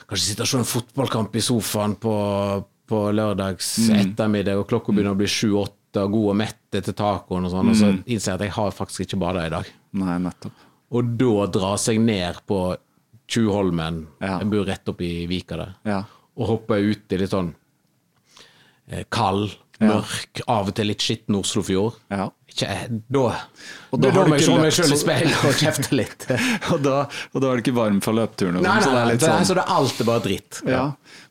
kanskje 0.10 0.26
sitte 0.34 0.42
og 0.42 0.48
se 0.48 0.58
en 0.58 0.64
fotballkamp 0.66 1.36
i 1.36 1.40
sofaen 1.40 1.96
på, 1.96 2.66
på 2.90 3.14
lørdags 3.14 3.78
Mm. 3.88 4.16
ettermiddag, 4.16 4.58
og 4.58 4.68
klokka 4.68 4.92
begynner 4.92 5.14
å 5.14 5.18
bli 5.18 5.28
sju-åtte, 5.28 6.02
og 6.04 6.12
god 6.12 6.30
og 6.30 6.36
mett 6.36 6.56
etter 6.74 6.94
tacoen 6.94 7.46
og 7.46 7.52
sånn, 7.52 7.70
og 7.70 7.76
så 7.76 7.86
Mm. 7.94 8.04
innser 8.06 8.32
jeg 8.32 8.34
at 8.34 8.42
jeg 8.42 8.52
har 8.52 8.72
faktisk 8.72 9.02
ikke 9.06 9.20
bada 9.20 9.46
i 9.46 9.50
dag. 9.50 9.66
Nei, 9.98 10.18
nettopp. 10.22 10.54
Og 10.92 11.18
da 11.18 11.46
dra 11.54 11.74
seg 11.78 12.00
ned 12.02 12.42
på 12.50 12.76
Tjuvholmen, 13.30 14.08
Ja. 14.22 14.40
jeg 14.40 14.50
bor 14.50 14.66
rett 14.66 14.86
oppi 14.90 15.28
Vika 15.30 15.56
der, 15.58 15.76
Ja. 15.86 16.04
og 16.38 16.48
hoppe 16.48 16.78
ut 16.82 17.12
i 17.14 17.18
litt 17.18 17.30
sånn 17.30 17.54
eh, 18.90 19.04
kald. 19.10 19.56
Mørk, 19.80 20.42
av 20.52 20.70
og 20.70 20.76
til 20.76 20.90
litt 20.92 21.04
skitten 21.04 21.38
Oslofjord. 21.40 21.96
Ja. 22.12 22.28
Ikke, 22.50 22.68
eh, 22.68 22.86
da 22.90 23.24
Og 23.94 24.02
da, 24.02 24.10
da 24.12 24.24
må 24.26 24.36
jeg 24.36 24.46
se 24.48 24.56
meg 24.58 24.74
sjøl 24.74 24.94
i 24.96 24.98
speilet 25.00 25.44
og 25.46 25.58
kjefte 25.62 25.96
litt. 25.96 26.26
Og 26.74 26.82
da, 26.84 26.96
og 27.08 27.44
da 27.44 27.52
er 27.52 27.60
du 27.60 27.64
ikke 27.64 27.76
varm 27.78 28.00
fra 28.04 28.14
løpeturen 28.18 28.58
Nei, 28.58 28.64
sånn, 28.64 28.72
nei, 28.74 28.82
så 28.82 28.90
det 28.92 29.00
er 29.00 29.10
litt 29.12 29.22
det 29.22 29.30
sånn 29.30 29.48
så 29.50 29.56
det 29.58 29.64
er 29.64 29.74
alt 29.78 30.02
er 30.02 30.10
bare 30.10 30.24
dritt. 30.26 30.62
ja. 30.68 30.84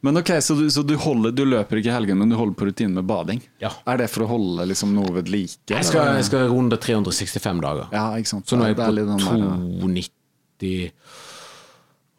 Men 0.06 0.20
ok, 0.20 0.30
så, 0.44 0.54
du, 0.54 0.68
så 0.70 0.84
du, 0.86 0.94
holder, 1.02 1.34
du 1.34 1.42
løper 1.48 1.80
ikke 1.80 1.90
i 1.90 1.94
helgen, 1.96 2.20
men 2.22 2.30
du 2.30 2.36
holder 2.38 2.54
på 2.58 2.68
rutinen 2.68 2.94
med 3.00 3.08
bading? 3.10 3.42
Ja. 3.62 3.72
Er 3.90 3.98
det 3.98 4.06
for 4.12 4.26
å 4.26 4.30
holde 4.30 4.68
liksom, 4.70 4.94
noe 4.94 5.10
ved 5.16 5.30
like? 5.32 5.58
Jeg 5.72 5.88
skal, 5.88 6.14
jeg 6.20 6.28
skal 6.30 6.46
runde 6.52 6.78
365 6.78 7.62
dager. 7.64 7.90
Ja, 7.94 8.06
ikke 8.18 8.30
sant. 8.36 8.46
Så 8.46 8.58
nå 8.58 8.68
er 8.68 8.72
jeg 8.72 8.78
på 8.78 8.92
litt 8.94 9.10
sånn 9.10 9.26
der, 9.26 9.56
290 9.82 10.92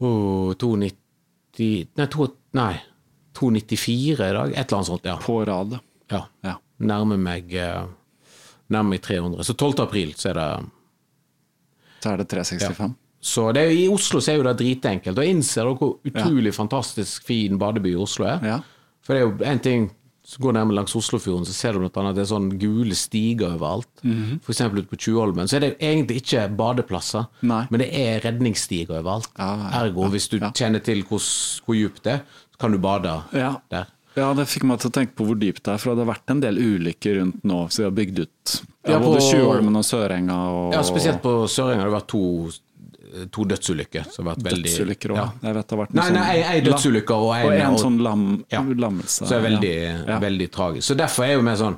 oh, 0.03 0.53
290 0.59 0.97
Nei, 1.99 2.05
to, 2.07 2.29
nei 2.55 2.73
294 3.39 4.27
i 4.27 4.33
dag. 4.35 4.51
Et 4.51 4.59
eller 4.59 4.77
annet 4.77 4.87
sånt, 4.87 5.07
ja. 5.07 5.15
På 5.23 5.39
rad. 5.47 5.79
Ja. 6.11 6.23
Ja. 6.45 6.55
nærmer 6.79 7.17
meg 7.21 7.53
eh, 7.53 7.85
Nærmer 8.69 8.89
meg 8.95 9.01
300. 9.01 9.43
Så 9.47 9.55
12. 9.57 9.79
april 9.81 10.11
så 10.13 10.29
er 10.29 10.33
det 10.37 10.49
Så 12.03 12.11
er 12.11 12.17
det 12.21 12.27
365. 12.29 12.91
Så 13.19 13.51
det 13.57 13.63
I 13.75 13.87
Oslo 13.91 14.21
så 14.21 14.31
er 14.31 14.37
jo 14.37 14.43
det 14.47 14.57
dritenkelt. 14.61 15.17
Og 15.17 15.25
innser 15.25 15.65
dere 15.65 15.75
hvor 15.79 15.95
utrolig 16.07 16.53
fantastisk 16.55 17.25
fin 17.27 17.57
badeby 17.59 17.95
Oslo 17.99 18.27
er? 18.29 18.45
Ja. 18.45 18.59
For 19.01 19.13
det 19.17 19.23
er 19.23 19.25
jo 19.25 19.49
en 19.51 19.59
ting 19.65 19.89
så 20.29 20.37
går 20.43 20.53
nærmere 20.53 20.75
langs 20.77 20.93
Oslofjorden, 20.93 21.45
så 21.47 21.53
ser 21.57 21.73
du 21.73 21.79
blant 21.81 21.95
annet 21.97 22.11
at 22.11 22.17
det 22.19 22.21
er 22.21 22.29
sånn 22.29 22.49
gule 22.61 22.93
stiger 22.93 23.55
overalt. 23.55 23.89
Mm 24.05 24.35
For 24.45 24.53
eksempel 24.53 24.83
ute 24.83 24.91
på 24.91 24.99
Tjuvholmen. 25.01 25.49
Så 25.49 25.57
er 25.57 25.63
det 25.63 25.69
egentlig 25.81 26.19
ikke 26.21 26.43
badeplasser, 26.59 27.25
Nei. 27.49 27.63
men 27.71 27.81
det 27.81 27.87
er 27.97 28.19
redningsstiger 28.27 28.99
overalt. 28.99 29.31
Ja, 29.39 29.47
ja, 29.63 29.71
Ergo, 29.81 30.05
hvis 30.13 30.29
du 30.29 30.37
ja. 30.37 30.51
kjenner 30.53 30.83
til 30.85 31.01
hvor, 31.09 31.23
hvor 31.65 31.79
djupt 31.79 32.03
det 32.05 32.13
er, 32.19 32.21
så 32.53 32.61
kan 32.61 32.75
du 32.75 32.77
bade 32.83 33.15
Ja. 33.33 33.55
der. 33.73 33.89
Ja, 34.19 34.29
det 34.37 34.45
fikk 34.51 34.65
meg 34.69 34.79
til 34.83 34.89
å 34.91 34.95
tenke 34.99 35.15
på 35.17 35.25
hvor 35.29 35.37
dypt 35.39 35.63
det 35.65 35.73
er, 35.75 35.81
for 35.81 35.95
det 35.95 36.03
har 36.05 36.11
vært 36.13 36.33
en 36.33 36.41
del 36.43 36.57
ulykker 36.59 37.19
rundt 37.21 37.43
nå, 37.47 37.59
så 37.71 37.83
vi 37.83 37.87
har 37.87 37.95
bygd 37.99 38.19
ut 38.25 38.55
ja, 38.85 38.93
Ja, 38.95 38.99
både 38.99 39.19
på- 39.19 39.27
Tjuvholmen 39.29 39.75
og 39.79 39.85
Sørenga. 39.87 40.37
Og, 40.53 40.73
Ja, 40.75 40.81
spesielt 40.87 41.21
på 41.23 41.33
Sørenga 41.51 41.83
har 41.85 41.89
det 41.91 41.97
vært 41.99 42.07
to, 42.13 42.23
to 43.33 43.45
dødsulykker. 43.49 44.05
Som 44.13 44.27
har 44.27 44.35
vært 44.35 44.47
veldig 44.51 44.65
dødsulykker 44.69 45.13
òg. 45.15 45.17
Ja. 45.21 45.27
Jeg 45.47 45.55
vet 45.59 45.67
det 45.67 45.77
har 45.77 45.81
vært 45.85 45.93
Nei, 45.99 46.09
nei, 46.15 46.25
ei, 46.35 46.43
ei 46.55 46.61
dødsulykke 46.65 47.15
og 47.17 47.27
Og 47.29 47.35
en, 47.51 47.61
en 47.61 47.73
og- 47.73 47.79
sånn 47.79 47.99
lam, 48.05 48.45
Ja. 48.51 48.61
lammelse. 48.61 49.25
Så 49.25 49.29
det 49.29 49.37
er 49.39 49.45
veldig, 49.49 50.07
ja. 50.07 50.19
veldig 50.19 50.49
tragisk. 50.51 50.83
Så 50.91 50.97
derfor 50.97 51.25
er 51.25 51.33
jo 51.35 51.41
mer 51.41 51.55
sånn 51.55 51.77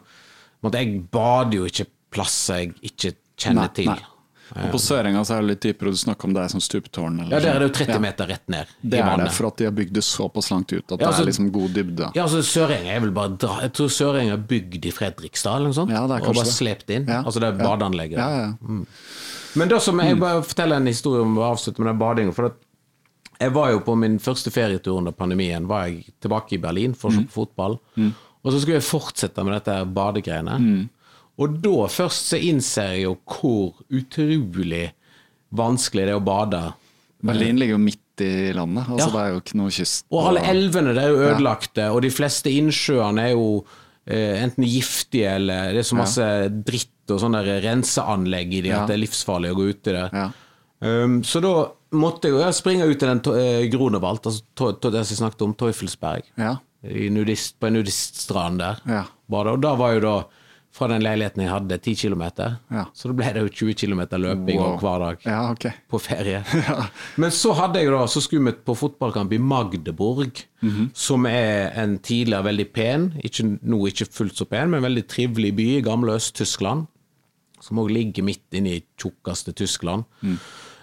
Jeg 0.71 1.09
bader 1.11 1.53
jo 1.57 1.65
ikke 1.65 1.85
plasser 2.11 2.57
jeg 2.59 2.73
ikke 2.83 3.15
kjenner 3.37 3.61
Nei, 3.65 3.67
til. 3.73 3.85
nei. 3.85 3.99
Og 4.51 4.71
på 4.73 4.79
Sørenga 4.83 5.21
så 5.23 5.37
er 5.37 5.41
det 5.45 5.49
litt 5.51 5.61
dypere, 5.63 5.91
du 5.91 5.97
snakker 5.97 6.25
om 6.27 6.33
det 6.35 6.41
er 6.43 6.47
som 6.51 6.59
stupetårn. 6.59 7.21
Eller 7.21 7.31
Ja, 7.31 7.39
Der 7.39 7.55
er 7.55 7.59
det 7.59 7.67
jo 7.69 7.73
sånn. 7.73 7.87
30 7.87 7.93
Ja. 7.93 7.99
meter 7.99 8.27
rett 8.27 8.47
ned 8.49 8.65
Det 8.83 8.99
i 8.99 9.01
er 9.01 9.17
det, 9.17 9.31
for 9.31 9.47
at 9.47 9.57
de 9.57 9.63
har 9.65 9.71
bygd 9.71 9.93
det 9.93 10.03
såpass 10.03 10.51
langt 10.51 10.73
ut 10.73 10.83
at 10.83 10.91
Ja, 10.91 10.97
det 10.97 11.05
altså- 11.07 11.21
er 11.21 11.25
liksom 11.31 11.51
god 11.51 11.69
dybde. 11.73 12.11
Ja, 12.15 12.23
altså 12.23 12.41
Sørenga 12.43 12.91
er 12.95 12.99
vel 12.99 13.11
bare 13.11 13.29
dra 13.37 13.59
Jeg 13.61 13.73
tror 13.73 13.87
Sørenga 13.89 14.33
er 14.33 14.37
bygd 14.37 14.85
i 14.85 14.91
Fredrikstad 14.91 15.55
eller 15.55 15.67
noe 15.67 15.73
sånt. 15.73 15.89
Ja, 15.91 16.05
det 16.07 16.21
er 16.23 16.27
og 16.29 16.35
bare 16.35 16.43
det. 16.43 16.53
slept 16.53 16.89
inn. 16.89 17.05
Ja, 17.07 17.23
Altså 17.23 17.39
det 17.39 17.43
er 17.53 17.57
ja. 17.57 17.63
badeanlegget. 17.77 18.17
Ja, 18.17 18.29
ja. 18.29 18.85
Men 19.55 19.67
da 19.67 19.79
som 19.79 19.97
jeg 19.99 20.19
bare 20.19 20.41
forteller 20.43 20.75
en 20.77 20.85
historie 20.87 21.21
om 21.21 21.35
å 21.37 21.51
avslutte 21.55 21.79
med 21.79 21.87
den 21.87 21.99
badinga. 21.99 22.33
For 22.33 22.51
jeg 23.39 23.51
var 23.53 23.71
jo 23.71 23.79
på 23.79 23.97
min 23.97 24.19
første 24.19 24.51
ferietur 24.51 24.97
under 24.97 25.11
pandemien. 25.11 25.65
Var 25.67 25.87
jeg 25.87 26.05
tilbake 26.21 26.53
i 26.53 26.57
Berlin 26.57 26.93
for 26.93 27.09
å 27.09 27.13
se 27.13 27.21
på 27.23 27.47
fotball. 27.47 27.79
Og 28.43 28.51
så 28.51 28.59
skulle 28.61 28.79
jeg 28.79 28.83
fortsette 28.83 29.43
med 29.45 29.53
dette 29.63 29.85
badegreiene. 29.93 30.89
Og 31.39 31.59
da 31.63 31.87
først 31.89 32.33
så 32.33 32.39
innser 32.41 32.91
jeg 32.95 33.03
jo 33.07 33.15
hvor 33.25 33.73
utrolig 33.89 34.91
vanskelig 35.55 36.05
det 36.07 36.13
er 36.13 36.19
å 36.19 36.23
bade. 36.25 36.61
Berlin 37.23 37.59
ligger 37.59 37.77
jo 37.77 37.83
midt 37.83 38.21
i 38.21 38.51
landet, 38.53 38.87
altså 38.89 39.07
Ja. 39.07 39.11
det 39.13 39.21
er 39.21 39.29
jo 39.33 39.39
ikke 39.41 39.57
noe 39.57 39.69
kyst. 39.73 40.05
Og 40.11 40.27
alle 40.27 40.41
elvene 40.51 40.93
er 40.97 41.09
jo 41.09 41.21
ødelagte, 41.29 41.87
og 41.91 42.01
de 42.01 42.09
fleste 42.13 42.49
innsjøene 42.51 43.21
er 43.29 43.31
jo 43.31 43.65
eh, 44.07 44.41
enten 44.43 44.65
giftige 44.65 45.35
eller 45.35 45.71
Det 45.73 45.79
er 45.79 45.83
så 45.83 45.95
masse 45.95 46.25
dritt 46.65 47.11
og 47.11 47.19
sånne 47.21 47.41
renseanlegg 47.61 48.53
i 48.53 48.61
de 48.61 48.69
Ja. 48.69 48.81
at 48.81 48.87
det 48.87 48.95
er 48.95 49.05
livsfarlig 49.05 49.51
å 49.51 49.55
gå 49.55 49.69
uti 49.69 49.91
der. 49.91 50.09
Ja. 50.13 50.31
Um, 50.81 51.21
så 51.21 51.39
da 51.41 51.71
måtte 51.93 52.23
jeg 52.29 52.33
jo 52.33 52.51
springe 52.51 52.87
ut 52.89 53.03
i 53.03 53.05
den 53.05 53.21
eh, 53.37 53.69
Grunewald, 53.69 54.25
altså 54.25 54.41
det 54.81 54.93
jeg 54.93 55.17
snakket 55.17 55.41
om, 55.45 55.53
Teufelsberg. 55.53 56.23
Ja. 56.37 56.57
I 56.83 57.09
nudist, 57.09 57.59
på 57.59 57.67
en 57.67 57.73
nudiststrand 57.77 58.57
der. 58.59 58.79
Ja. 58.89 59.03
Og 59.29 59.61
da 59.61 59.75
var 59.75 59.93
jo 59.93 59.99
da 59.99 60.15
fra 60.81 60.87
den 60.89 61.03
leiligheten 61.05 61.43
jeg 61.45 61.51
hadde, 61.53 61.77
10 61.77 61.93
kilometer. 62.01 62.55
Ja. 62.73 62.87
Så 62.97 63.11
da 63.11 63.15
ble 63.19 63.29
det 63.35 63.43
jo 63.45 63.51
20 63.61 63.75
kilometer 63.77 64.17
løping 64.21 64.57
Wow. 64.59 64.79
hver 64.81 64.99
dag 65.05 65.25
Ja, 65.29 65.39
okay. 65.53 65.71
på 65.89 65.99
ferie. 66.01 66.41
Men 67.21 67.29
så 67.37 67.53
hadde 67.55 67.79
jeg 67.83 67.91
da, 67.93 68.01
så 68.09 68.21
skulle 68.25 68.49
vi 68.49 68.57
på 68.65 68.75
fotballkamp 68.79 69.31
i 69.37 69.39
Magdeburg, 69.41 70.41
Mhm. 70.61 70.89
som 70.93 71.25
er 71.25 71.71
en 71.81 71.95
tidligere 71.99 72.43
veldig 72.49 72.67
pen, 72.73 73.05
ikke, 73.23 73.45
nå 73.61 73.79
ikke 73.89 74.09
fullt 74.13 74.35
så 74.37 74.45
pen, 74.49 74.69
men 74.69 74.83
veldig 74.83 75.05
trivelig 75.09 75.55
by 75.57 75.65
i 75.77 75.81
gamle 75.85 76.13
Øst-Tyskland. 76.19 76.87
Som 77.61 77.77
òg 77.81 77.89
ligger 77.93 78.23
midt 78.25 78.53
inne 78.57 78.75
i 78.75 78.83
tjukkeste 78.97 79.53
Tyskland. 79.57 80.03
Mm. 80.21 80.37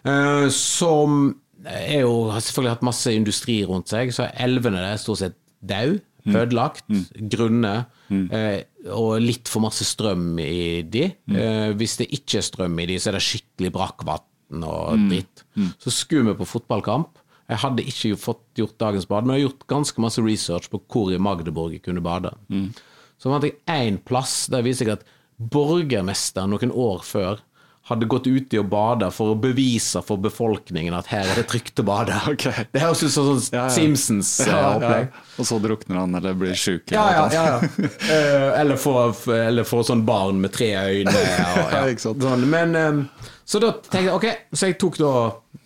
Eh, 0.07 0.49
som 0.55 1.34
er 1.66 2.01
jo, 2.05 2.30
har 2.30 2.40
selvfølgelig 2.40 2.74
hatt 2.76 2.82
masse 2.86 3.14
industri 3.14 3.61
rundt 3.66 3.88
seg, 3.90 4.11
så 4.14 4.28
elvene 4.38 4.78
der 4.78 4.92
er 4.94 5.01
stort 5.03 5.18
sett 5.22 5.34
døde. 5.62 6.01
Mm. 6.26 6.34
Ødelagt, 6.36 6.82
grunne, 7.30 7.86
eh, 8.11 8.62
og 8.87 9.18
litt 9.20 9.49
for 9.51 9.64
masse 9.64 9.85
strøm 9.87 10.39
i 10.39 10.83
de. 10.87 11.09
Mm. 11.26 11.37
Eh, 11.37 11.70
hvis 11.79 11.97
det 12.01 12.09
ikke 12.14 12.39
er 12.39 12.47
strøm 12.47 12.76
i 12.79 12.87
de, 12.87 12.99
så 13.03 13.11
er 13.11 13.18
det 13.18 13.24
skikkelig 13.26 13.72
brakkvann 13.74 14.64
og 14.64 14.99
Mm. 14.99 15.11
Mm. 15.57 15.72
Så 15.83 15.91
skulle 15.93 16.31
vi 16.31 16.39
på 16.39 16.47
fotballkamp. 16.47 17.18
Jeg 17.49 17.59
hadde 17.59 17.85
ikke 17.85 18.16
fått 18.16 18.45
gjort 18.55 18.79
dagens 18.79 19.07
bad, 19.09 19.24
men 19.24 19.35
jeg 19.37 19.43
har 19.43 19.51
gjort 19.51 19.66
ganske 19.68 20.01
masse 20.01 20.22
research 20.22 20.70
på 20.70 20.81
hvor 20.87 21.12
i 21.12 21.18
Magdeburg 21.18 21.72
jeg 21.72 21.83
kunne 21.83 22.01
bade. 22.05 22.31
Mm. 22.49 22.72
Så 23.18 23.31
fant 23.33 23.45
jeg 23.45 23.59
én 23.66 23.99
plass 23.99 24.47
der 24.53 24.62
viser 24.62 24.87
jeg 24.87 24.99
at 25.01 25.05
borgermesteren 25.39 26.51
noen 26.51 26.72
år 26.74 27.05
før 27.07 27.41
hadde 27.89 28.07
gått 28.11 28.26
ut 28.28 28.55
i 28.55 28.61
å 28.61 28.64
bade 28.68 29.09
for 29.14 29.32
å 29.32 29.36
bevise 29.41 30.03
for 30.05 30.20
befolkningen 30.20 30.95
at 30.97 31.09
her 31.12 31.24
er 31.24 31.41
det 31.41 31.47
trygt 31.51 31.80
å 31.80 31.86
bade. 31.89 32.16
Okay. 32.39 32.66
Det 32.74 32.82
høres 32.82 33.01
ut 33.03 33.11
som 33.11 33.24
sånn 33.26 33.41
Ja, 33.55 33.62
ja. 33.64 33.72
Simpsons-opplegg. 33.72 35.14
Og 35.41 35.47
så 35.49 35.57
drukner 35.62 36.03
han 36.03 36.14
eller 36.18 36.36
blir 36.39 36.55
sjuk. 36.59 36.93
Ja, 36.93 37.07
ja, 37.14 37.24
eller 37.24 37.34
ja, 37.34 37.45
ja. 37.57 37.89
Eh, 38.12 38.61
eller 38.61 39.39
eller 39.49 39.66
få 39.66 39.80
sånn 39.86 40.05
barn 40.07 40.43
med 40.43 40.53
tre 40.55 40.70
øyne. 40.76 41.14
Og, 41.14 41.72
Ja. 41.72 41.86
Sånn. 41.99 42.45
Men, 42.51 42.76
eh, 42.76 43.30
så 43.49 43.61
da 43.62 43.72
tenkte 43.80 44.05
jeg 44.05 44.14
ok, 44.14 44.28
så 44.53 44.68
jeg 44.70 44.78
tok 44.80 45.01
da 45.01 45.12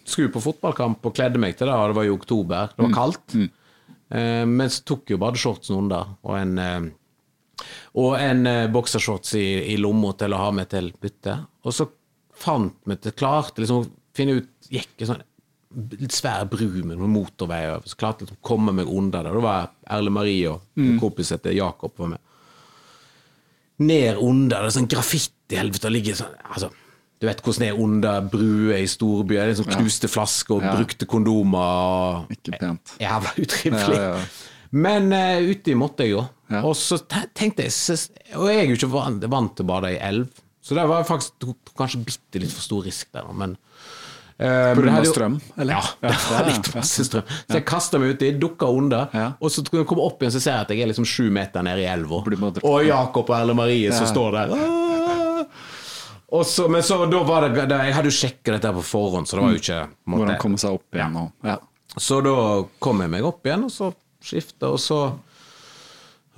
skru 0.09 0.29
på 0.33 0.43
fotballkamp 0.45 1.05
og 1.09 1.15
kledde 1.17 1.41
meg 1.43 1.59
til 1.59 1.69
det, 1.69 1.75
og 1.77 1.93
det 1.93 1.99
var 1.99 2.09
jo 2.09 2.17
oktober. 2.17 2.73
Det 2.77 2.87
var 2.87 2.95
kaldt. 2.97 3.37
Eh, 3.37 4.45
men 4.49 4.71
så 4.73 4.85
tok 4.87 5.09
jeg 5.09 5.19
jo 5.19 5.23
badeshortsen 5.25 5.79
under, 5.83 6.15
og 6.23 6.39
en 6.39 6.59
eh, 6.63 6.91
og 8.01 8.15
en 8.19 8.47
eh, 8.49 8.69
boksershorts 8.73 9.35
i, 9.39 9.47
i 9.75 9.77
lomma 9.81 10.15
til 10.19 10.35
å 10.35 10.41
ha 10.41 10.53
med 10.55 10.71
til 10.73 10.91
bytte. 11.01 11.37
Og 11.67 11.77
så 11.77 11.87
fant 12.43 12.75
vi 12.89 12.97
til 13.01 13.15
klarte 13.17 13.63
liksom 13.63 13.85
å 13.85 13.91
finne 14.17 14.41
ut 14.41 14.49
Gikk 14.73 15.03
en 15.05 15.11
sånn 15.11 15.23
litt 16.01 16.15
svær 16.15 16.45
bru 16.51 16.67
med 16.85 16.99
noen 16.99 17.13
motorvei 17.15 17.63
over, 17.71 17.89
så 17.89 17.99
klarte 18.01 18.23
jeg 18.23 18.31
liksom 18.31 18.41
å 18.41 18.47
komme 18.49 18.75
meg 18.77 18.91
under 18.93 19.25
det. 19.25 19.33
Da 19.33 19.43
var 19.45 19.71
Erle 19.97 20.13
Marie 20.13 20.51
og 20.51 20.81
en 20.81 20.99
kompis 21.01 21.33
til 21.33 21.57
Jakob 21.57 21.97
var 22.01 22.13
med. 22.15 22.23
Ned 23.83 24.21
under 24.21 24.67
det, 24.67 24.73
sånn 24.77 24.89
graffiti-helvete, 24.91 25.89
og 25.89 25.95
ligger 25.97 26.19
sånn 26.19 26.35
altså, 26.45 26.69
Du 27.23 27.29
vet 27.29 27.41
hvordan 27.45 27.63
det 27.63 27.69
er 27.71 27.81
under 27.81 28.25
bruer 28.33 28.81
i 28.83 28.87
storbyer. 28.91 29.49
Er 29.53 29.59
sånn 29.59 29.71
knuste 29.71 30.09
flasker 30.11 30.57
og 30.57 30.65
Ja. 30.67 30.73
brukte 30.75 31.07
kondomer. 31.07 32.25
Og, 32.27 32.33
Ikke 32.35 32.59
pent. 32.59 32.97
Jævla 32.99 33.35
utrivelig. 33.39 33.99
Ja, 33.99 34.17
ja. 34.17 34.25
Men 34.73 35.13
uh, 35.13 35.39
uti 35.53 35.77
måtte 35.79 36.03
jeg 36.03 36.17
jo. 36.17 36.25
Ja. 36.51 36.65
Og 36.67 36.75
så 36.77 36.99
tenkte 37.35 37.63
jeg 37.63 37.73
Og 38.35 38.49
jeg 38.49 38.59
er 38.59 38.67
jo 38.67 38.75
ikke 38.75 38.91
vant, 38.91 39.25
vant 39.31 39.55
til 39.57 39.65
å 39.65 39.69
bade 39.69 39.93
i 39.95 40.01
elv, 40.03 40.29
så 40.63 40.79
det 40.79 40.87
var 40.87 41.07
faktisk 41.07 41.41
tok 41.43 41.73
kanskje 41.79 42.05
bitte 42.07 42.43
litt 42.43 42.55
for 42.55 42.63
stor 42.63 42.85
risk 42.87 43.09
der, 43.15 43.27
men 43.35 43.57
uh, 44.39 44.73
På 44.79 45.05
strøm, 45.11 45.41
eller? 45.57 45.75
Ja, 45.75 45.83
det 46.07 46.21
var 46.31 46.47
litt 46.47 46.71
masse 46.77 47.07
strøm. 47.09 47.27
Så 47.27 47.59
jeg 47.59 47.67
kasta 47.67 47.99
meg 47.99 48.15
uti, 48.15 48.31
dukka 48.39 48.71
under, 48.71 49.11
og 49.39 49.51
så 49.51 49.65
kommer 49.67 49.83
jeg 49.83 50.07
opp 50.07 50.23
igjen, 50.23 50.35
så 50.37 50.45
ser 50.45 50.57
jeg 50.57 50.69
at 50.69 50.75
jeg 50.77 50.85
er 50.87 50.93
liksom 50.93 51.09
sju 51.09 51.27
meter 51.35 51.67
nede 51.67 51.83
i 51.83 51.91
elva. 51.91 52.23
Og 52.63 52.79
Jakob 52.87 53.27
og 53.27 53.37
Erle 53.41 53.59
Marie 53.59 53.91
som 53.95 54.07
står 54.11 54.39
der. 54.39 54.57
Og 56.33 56.47
så, 56.49 56.69
men 56.69 56.81
så 56.85 56.97
da 57.13 57.19
var 57.29 57.45
det 57.45 57.67
Jeg 57.67 57.93
hadde 57.93 58.09
jo 58.09 58.17
sjekka 58.17 58.55
dette 58.55 58.71
på 58.79 58.85
forhånd, 58.87 59.29
så 59.29 59.37
det 59.37 59.43
var 59.45 59.53
jo 59.53 59.61
ikke 59.61 59.81
Hvordan 60.15 60.39
komme 60.41 60.61
seg 60.61 60.79
opp 60.79 60.97
igjen 60.97 61.19
og 61.21 61.49
ja. 61.49 61.59
så 62.01 62.21
da 62.25 62.37
kom 62.83 63.03
jeg 63.05 63.13
meg 63.13 63.27
opp 63.29 63.45
igjen, 63.45 63.67
og 63.69 63.75
så 63.75 63.91
skifta, 64.23 64.71
og 64.73 64.81
så 64.81 65.01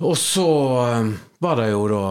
Og 0.03 0.17
så 0.19 0.49
eh, 0.81 1.13
var 1.39 1.61
det 1.61 1.69
jo 1.71 1.85
da 1.87 2.03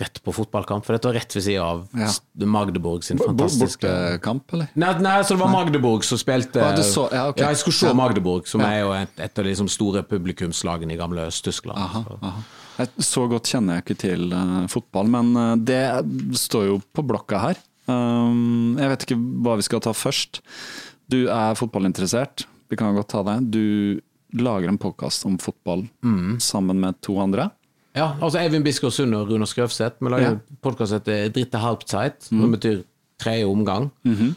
rett 0.00 0.18
på 0.24 0.32
fotballkamp, 0.34 0.84
for 0.84 0.96
dette 0.96 1.06
var 1.06 1.14
rett 1.14 1.34
ved 1.36 1.42
sida 1.44 1.62
av 1.62 1.84
Ja. 1.94 2.08
Magdeburg 2.46 3.04
sin 3.04 3.18
fantastiske 3.18 3.86
Bortekamp, 3.86 4.52
eller? 4.52 4.68
Nei, 4.74 4.92
nei, 4.98 5.20
så 5.22 5.36
det 5.36 5.38
var 5.44 5.52
Magdeburg 5.52 6.02
som 6.04 6.18
spilte 6.18 6.56
Ja, 6.58 6.74
så- 6.82 7.08
ja, 7.12 7.28
ok. 7.30 7.36
jeg 7.38 7.56
skulle 7.56 7.74
se 7.78 7.86
Ja. 7.86 7.92
Magdeburg, 7.94 8.46
som 8.48 8.60
Ja. 8.60 8.66
er 8.72 8.80
jo 8.80 8.92
et, 8.92 9.08
et 9.18 9.38
av 9.38 9.44
de 9.44 9.50
liksom 9.50 9.68
store 9.68 10.02
publikumslagene 10.02 10.92
i 10.92 10.96
gamle 10.96 11.26
Øst-Tyskland. 11.28 11.78
Aha, 11.78 12.02
Så- 12.04 12.18
aha. 12.22 12.42
Jeg, 12.78 12.88
så 12.98 13.28
godt 13.30 13.44
kjenner 13.44 13.74
jeg 13.76 13.84
ikke 13.84 13.98
til 13.98 14.32
uh, 14.32 14.66
fotball, 14.66 15.06
men 15.06 15.36
uh, 15.36 15.54
det 15.54 16.04
står 16.34 16.66
jo 16.66 16.82
på 16.92 17.06
blokka 17.06 17.38
her. 17.38 17.56
Um, 17.86 18.76
jeg 18.78 18.88
vet 18.88 19.06
ikke 19.06 19.18
hva 19.44 19.56
vi 19.56 19.62
skal 19.62 19.80
ta 19.80 19.92
først. 19.92 20.40
Du 21.08 21.28
er 21.28 21.54
fotballinteressert, 21.54 22.46
vi 22.70 22.76
kan 22.76 22.96
godt 22.96 23.08
ta 23.12 23.22
det. 23.22 23.50
Du 23.52 24.00
lager 24.34 24.68
en 24.68 24.78
podkast 24.78 25.24
om 25.26 25.38
fotball 25.38 25.88
Mm. 26.02 26.38
sammen 26.40 26.80
med 26.80 27.00
to 27.00 27.16
andre. 27.20 27.52
Ja, 27.94 28.08
altså 28.20 28.40
Eivind 28.42 28.64
Biskår 28.66 28.90
Sund 28.90 29.14
og 29.14 29.28
Runar 29.30 29.46
Skrøvseth. 29.46 30.00
Vi 30.02 30.10
lager 30.10 30.30
Ja. 30.30 30.56
podkast 30.62 30.90
som 30.90 30.98
heter 31.00 31.28
Dritte 31.30 31.58
Halbzeit, 31.62 32.22
som 32.26 32.50
betyr 32.52 32.82
tredje 33.18 33.44
omgang. 33.46 33.90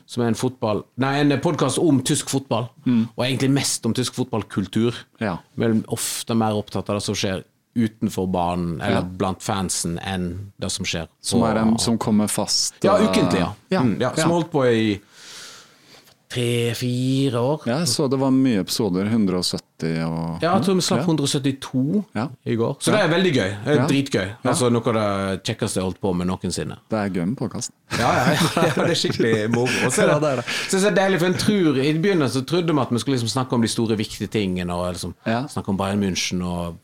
Som 0.06 0.24
er 0.24 0.28
en 0.28 0.36
fotball 0.36 0.84
Nei, 0.98 1.20
en 1.22 1.40
podkast 1.42 1.80
om 1.80 2.02
tysk 2.04 2.30
fotball. 2.30 2.70
Og 3.18 3.26
egentlig 3.26 3.50
mest 3.52 3.86
om 3.86 3.94
tysk 3.94 4.14
fotballkultur. 4.14 4.94
Ja. 5.20 5.38
er 5.60 5.82
ofte 5.88 6.36
mer 6.36 6.54
opptatt 6.54 6.90
av 6.90 6.98
det 6.98 7.04
som 7.04 7.16
skjer 7.16 7.44
utenfor 7.78 8.26
banen, 8.32 8.82
eller 8.82 9.02
Ja. 9.02 9.02
blant 9.02 9.40
fansen, 9.40 10.00
enn 10.04 10.52
det 10.60 10.72
som 10.72 10.84
skjer 10.86 11.08
Som, 11.22 11.44
er 11.44 11.58
en, 11.58 11.78
som 11.78 11.98
kommer 11.98 12.28
fast 12.28 12.74
Ja, 12.84 12.96
eh, 12.98 13.08
ukentlig, 13.08 13.40
ja. 13.40 13.54
Ja, 13.70 13.82
Mm, 13.82 14.00
ja. 14.00 14.14
Som 14.16 14.32
holdt 14.32 14.52
på 14.52 14.66
i 14.66 15.00
tre-fire 16.30 17.40
år. 17.40 17.62
Ja, 17.68 17.78
jeg 17.84 17.88
så 17.92 18.08
det 18.12 18.18
var 18.20 18.32
mye 18.36 18.60
episoder. 18.64 19.08
170 19.08 20.02
og 20.08 20.42
Ja, 20.44 20.54
jeg 20.58 20.64
tror 20.66 20.76
vi 20.76 20.82
slapp 20.86 21.06
172 21.06 22.04
Ja. 22.16 22.28
i 22.46 22.56
går. 22.60 22.78
Så 22.82 22.92
det 22.92 23.00
er 23.02 23.08
veldig 23.12 23.34
gøy. 23.34 23.52
Det 23.64 23.68
er 23.74 23.76
Ja. 23.82 23.88
Dritgøy. 23.88 24.28
Altså 24.44 24.70
Noe 24.72 24.88
av 24.88 24.94
det 25.34 25.44
kjekkeste 25.44 25.76
jeg 25.80 25.84
har 25.84 25.90
holdt 25.92 26.02
på 26.02 26.14
med 26.16 26.28
noensinne. 26.28 26.78
Det 26.90 26.98
er 27.00 27.10
gøy 27.10 27.26
med 27.26 27.38
podkast. 27.38 27.72
Ja, 27.98 28.12
ja, 28.12 28.34
ja, 28.56 28.74
det 28.76 28.90
er 28.90 29.00
skikkelig 29.00 29.50
moro. 29.54 29.72
Og 29.86 29.92
så 29.92 30.04
er 30.04 30.08
Ja, 30.08 30.20
det, 30.20 30.22
det 30.22 30.32
er 30.32 30.36
det. 30.36 30.46
så 30.72 30.88
er 30.88 30.96
deilig, 30.96 31.20
for 31.20 31.26
en 31.28 31.34
tror 31.34 31.78
I 31.80 31.94
begynnelsen 31.94 32.42
så 32.42 32.46
trodde 32.46 32.74
vi 32.74 32.80
at 32.82 32.92
vi 32.92 33.00
skulle 33.00 33.16
liksom 33.18 33.30
snakke 33.36 33.54
om 33.54 33.62
de 33.62 33.68
store, 33.68 33.98
viktige 33.98 34.28
tingene, 34.28 34.74
og 34.74 34.94
liksom 34.94 35.14
Ja. 35.26 35.46
snakke 35.48 35.70
om 35.70 35.78
Bayern 35.78 36.02
München 36.04 36.44
og 36.44 36.78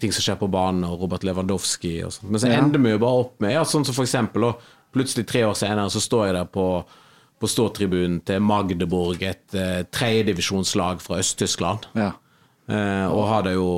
ting 0.00 0.12
som 0.12 0.20
skjer 0.22 0.36
på 0.38 0.50
banen, 0.50 0.84
og 0.84 1.00
Robert 1.00 1.22
Lewandowski 1.24 2.02
og 2.04 2.12
sånn. 2.12 2.30
Men 2.30 2.40
så 2.40 2.48
Ja. 2.52 2.58
ender 2.60 2.78
vi 2.78 2.90
jo 2.90 2.98
bare 2.98 3.20
opp 3.24 3.40
med 3.40 3.52
ja, 3.52 3.62
sånn 3.64 3.84
som 3.86 3.94
for 3.94 4.04
eksempel, 4.04 4.44
og 4.44 4.60
plutselig 4.92 5.26
tre 5.26 5.40
år 5.44 5.54
senere 5.54 5.88
så 5.90 6.00
står 6.00 6.26
jeg 6.26 6.34
der 6.34 6.44
på 6.44 6.84
på 7.40 7.48
ståtribunen 7.50 8.20
til 8.24 8.40
Magdeburg, 8.40 9.22
et 9.22 9.54
eh, 9.54 9.82
tredjedivisjonslag 9.92 11.02
fra 11.04 11.18
Øst-Tyskland. 11.20 11.84
Ja. 11.98 12.12
Eh, 12.68 13.06
og 13.12 13.26
har 13.28 13.42
det 13.46 13.52
jo 13.58 13.68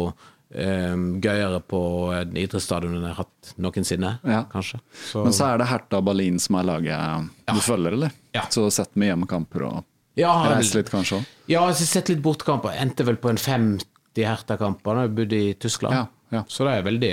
eh, 0.55 0.95
gøyere 1.21 1.59
på 1.69 1.81
en 2.17 2.37
idrettsstadion 2.39 2.95
enn 2.97 3.03
jeg 3.09 3.17
har 3.17 3.25
hatt 3.25 3.53
noensinne, 3.59 4.13
Ja. 4.25 4.45
kanskje. 4.53 4.79
Så, 5.11 5.25
Men 5.25 5.35
så 5.37 5.49
er 5.53 5.59
det 5.59 5.67
Hertha 5.73 6.01
Berlin 6.01 6.39
som 6.39 6.57
er 6.61 6.69
laget 6.71 7.29
du 7.53 7.61
følger, 7.61 7.93
eller? 7.99 8.15
Ja. 8.37 8.47
Så 8.51 8.69
sett 8.73 8.95
med 8.97 9.11
hjemmekamper 9.11 9.67
og 9.67 9.85
ja, 10.19 10.33
reist 10.55 10.75
litt, 10.75 10.89
kanskje 10.91 11.19
òg? 11.21 11.27
Ja, 11.47 11.61
jeg 11.69 11.75
har 11.75 11.75
sett 11.75 12.09
litt 12.11 12.23
bortkamper. 12.25 12.73
Endte 12.79 13.05
vel 13.07 13.17
på 13.23 13.31
en 13.31 13.39
50 13.39 14.25
Hertha-kamper 14.27 14.97
da 14.99 15.05
jeg 15.07 15.15
bodde 15.19 15.39
i 15.39 15.53
Tyskland. 15.55 15.95
Ja, 15.95 16.07
ja. 16.39 16.45
Så 16.51 16.65
det 16.67 16.73
er 16.79 16.83
veldig 16.89 17.13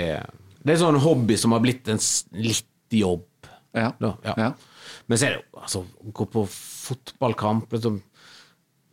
Det 0.66 0.74
er 0.74 0.80
sånn 0.80 0.98
hobby 1.04 1.36
som 1.38 1.52
har 1.54 1.60
blitt 1.62 1.86
en 1.92 2.00
litt 2.34 2.66
jobb. 2.90 3.26
Ja. 3.76 3.92
Da, 4.00 4.14
ja. 4.24 4.50
Men 5.08 5.18
så 5.18 5.26
er 5.28 5.36
det 5.36 5.42
jo 5.42 5.60
altså, 5.62 5.84
gå 6.12 6.26
på 6.32 6.42
fotballkamp, 6.50 7.70
liksom, 7.72 8.00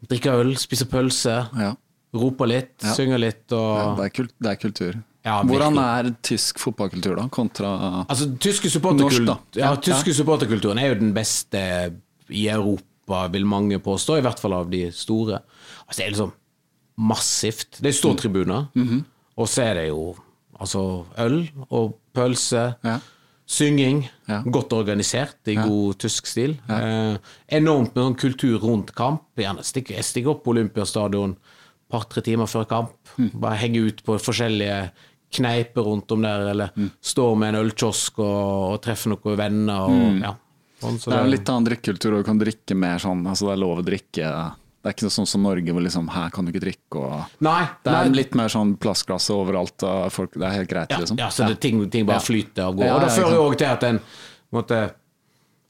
drikke 0.10 0.36
øl, 0.44 0.54
spise 0.62 0.86
pølse, 0.90 1.38
Ja. 1.60 1.74
rope 2.14 2.46
litt, 2.48 2.76
Ja. 2.84 2.94
synge 2.94 3.20
litt 3.20 3.52
og 3.52 3.98
Det, 3.98 4.06
er 4.06 4.10
kult, 4.10 4.34
det 4.40 4.52
er 4.52 4.56
kultur. 4.56 5.04
Ja, 5.24 5.42
Hvordan 5.42 5.78
er 5.80 6.10
tysk 6.22 6.60
fotballkultur, 6.60 7.16
da, 7.16 7.28
kontra 7.30 8.06
Altså, 8.10 8.28
tyske 8.38 8.68
Norsk, 8.84 9.26
da. 9.26 9.38
ja, 9.56 9.76
tyske 9.76 10.14
supporterkulturen 10.14 10.78
er 10.78 10.90
jo 10.94 11.00
den 11.00 11.14
beste 11.14 11.94
i 12.30 12.48
Europa, 12.50 13.28
vil 13.32 13.46
mange 13.46 13.80
påstå, 13.80 14.18
i 14.18 14.22
hvert 14.22 14.40
fall 14.40 14.54
av 14.54 14.70
de 14.70 14.92
store. 14.92 15.40
Altså, 15.88 15.98
det 15.98 16.06
er 16.06 16.12
liksom 16.12 16.34
massivt. 16.98 17.80
Det 17.82 17.88
er 17.88 17.98
stortribuner. 17.98 18.68
Mm 18.76 18.88
-hmm. 18.88 19.04
og 19.38 19.48
så 19.48 19.62
er 19.64 19.74
det 19.74 19.88
jo 19.88 20.16
altså 20.60 21.06
øl 21.18 21.50
og 21.70 21.98
pølse, 22.14 22.76
Ja. 22.84 23.00
Synging, 23.54 24.04
Ja. 24.28 24.42
godt 24.46 24.74
organisert 24.74 25.48
i 25.52 25.56
god 25.60 25.98
tysk 26.02 26.26
stil. 26.30 26.56
Eh, 26.70 27.18
enormt 27.60 27.94
med 27.96 28.04
sånn 28.06 28.18
kultur 28.20 28.60
rundt 28.64 28.94
kamp. 28.98 29.22
Gjerne 29.38 29.64
stikke, 29.64 29.94
jeg 29.98 30.04
stikker 30.08 30.32
opp 30.34 30.44
på 30.46 30.54
Olympiastadion 30.56 31.36
par-tre 31.92 32.24
timer 32.26 32.48
før 32.50 32.66
kamp. 32.68 32.94
Mm. 33.20 33.32
Bare 33.40 33.58
henge 33.62 33.84
ut 33.88 34.04
på 34.04 34.16
forskjellige 34.18 34.92
kneiper 35.34 35.84
rundt 35.86 36.12
om 36.12 36.22
der, 36.22 36.48
eller 36.52 36.72
Mm. 36.78 36.92
står 37.02 37.36
med 37.38 37.54
en 37.56 37.66
ølkiosk 37.66 38.20
og, 38.20 38.74
og 38.74 38.82
treffer 38.82 39.10
noen 39.14 39.38
venner. 39.38 39.80
Og, 39.90 40.22
ja. 40.22 40.34
sånn, 40.82 40.98
så 41.00 41.08
Mm. 41.08 41.12
Det 41.12 41.20
er 41.20 41.24
jo 41.24 41.32
litt 41.32 41.50
annen 41.50 41.66
drikkekultur, 41.70 42.14
og 42.18 42.24
du 42.24 42.24
kan 42.24 42.40
drikke 42.40 42.76
mer 42.76 42.98
sånn 43.00 43.26
altså 43.28 43.46
Det 43.48 43.54
er 43.54 43.62
lov 43.66 43.78
å 43.80 43.86
drikke 43.86 44.54
Det 44.84 44.90
er 44.92 44.96
ikke 44.98 45.10
sånn 45.16 45.28
som 45.32 45.46
Norge, 45.48 45.72
hvor 45.72 45.80
liksom 45.86 46.10
her 46.12 46.30
kan 46.36 46.44
du 46.44 46.52
ikke 46.52 46.66
drikke 46.66 47.00
og 47.00 47.38
Nei, 47.48 47.62
Det 47.86 47.94
er 47.94 48.10
nei. 48.10 48.18
litt 48.20 48.34
mer 48.36 48.52
sånn 48.52 48.76
plastglass 48.84 49.30
overalt, 49.32 49.80
og 49.88 50.12
folk, 50.12 50.34
det 50.36 50.44
er 50.44 50.58
helt 50.60 50.70
greit, 50.70 50.92
Ja, 50.92 50.98
liksom. 51.00 51.18
ja 51.24 51.30
så 51.32 51.48
det, 51.48 51.60
ting, 51.64 51.80
ting 51.90 52.06
bare 52.06 52.20
flyter 52.20 52.68
og 52.68 52.82
går. 52.82 52.92
Og 52.92 53.02
det 53.06 53.12
fører 53.16 53.38
jo 53.38 53.46
òg 53.50 53.58
til 53.62 53.68
at 53.72 53.84
en 53.88 54.00
på 54.04 54.60
måte, 54.60 54.82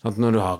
sant, 0.01 0.17
Når 0.17 0.31
du 0.33 0.39
har 0.41 0.59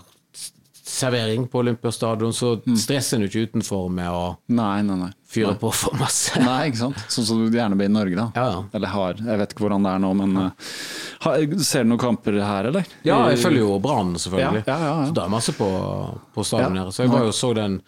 servering 0.86 1.48
på 1.48 1.60
Olympiastadion, 1.64 2.34
så 2.34 2.62
Mm. 2.68 2.76
stresser 2.78 3.16
en 3.18 3.24
jo 3.24 3.28
ikke 3.30 3.48
utenfor 3.50 3.90
med 3.90 4.08
å 4.10 4.38
Nei, 4.50 4.82
nei, 4.84 4.96
nei. 4.98 5.12
fyre 5.28 5.56
på 5.58 5.72
for 5.74 5.96
masse. 5.98 6.38
Nei, 6.40 6.70
ikke 6.70 6.78
sant. 6.78 6.98
Sånn 7.10 7.26
som 7.26 7.50
du 7.50 7.58
gjerne 7.58 7.76
blir 7.76 7.86
i 7.90 7.94
Norge, 7.94 8.16
da. 8.16 8.32
Ja, 8.36 8.46
ja. 8.52 8.64
Eller 8.74 8.88
har. 8.88 9.14
Jeg 9.16 9.38
vet 9.40 9.50
ikke 9.56 9.64
hvordan 9.66 9.84
det 9.84 9.90
er 9.96 10.00
nå, 10.04 10.14
men 10.16 10.38
uh, 10.38 10.52
har, 11.22 11.38
Ser 11.64 11.84
du 11.84 11.90
noen 11.90 12.00
kamper 12.00 12.38
her, 12.40 12.66
eller? 12.70 12.86
Ja, 13.04 13.30
jeg 13.32 13.40
følger 13.40 13.64
jo 13.66 13.80
Brann, 13.80 14.14
selvfølgelig. 14.16 14.64
Ja, 14.68 14.78
ja, 14.78 14.86
ja, 14.86 15.00
ja. 15.02 15.08
Så 15.10 15.14
det 15.18 15.24
er 15.24 15.30
masse 15.34 15.54
på, 15.58 15.70
på 16.36 16.46
stadion 16.46 16.78
her. 16.78 16.92
Så 16.92 17.04
jeg 17.08 17.10
var 17.16 17.26
jo 17.26 17.32
så 17.32 17.54
den 17.56 17.82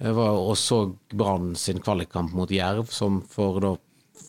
Jeg 0.00 0.14
var 0.16 0.30
og 0.40 0.56
så 0.58 0.78
Brann 1.14 1.52
sin 1.56 1.78
kvalikkamp 1.80 2.32
mot 2.34 2.50
Jerv, 2.50 2.88
som 2.90 3.20
for 3.30 3.60
da 3.62 3.74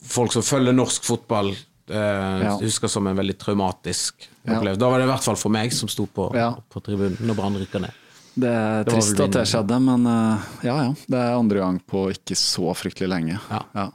folk 0.06 0.32
som 0.36 0.44
følger 0.46 0.76
norsk 0.78 1.04
fotball 1.08 1.52
eh, 1.90 2.44
husker 2.62 2.90
som 2.92 3.08
en 3.10 3.18
veldig 3.18 3.38
traumatisk 3.42 4.28
Ja. 4.46 4.60
opplevelse. 4.60 4.80
Da 4.80 4.90
var 4.90 5.00
det 5.02 5.06
i 5.08 5.10
hvert 5.10 5.24
fall 5.26 5.36
for 5.42 5.50
meg 5.50 5.74
som 5.74 5.90
sto 5.90 6.06
på, 6.06 6.28
Ja. 6.38 6.52
på 6.70 6.82
tribunen 6.86 7.18
når 7.26 7.36
Brann 7.40 7.58
rykka 7.58 7.82
ned. 7.82 7.92
Det 8.38 8.50
er 8.52 8.84
Det 8.84 8.94
trist 8.94 9.20
at 9.20 9.32
det 9.32 9.46
skjedde, 9.48 9.80
men 9.82 10.06
uh, 10.06 10.38
ja 10.62 10.76
ja. 10.84 10.94
Det 11.08 11.18
er 11.18 11.38
andre 11.40 11.58
gang 11.64 11.80
på 11.80 12.10
ikke 12.12 12.36
så 12.36 12.74
fryktelig 12.76 13.08
lenge. 13.10 13.40
Ja. 13.50 13.88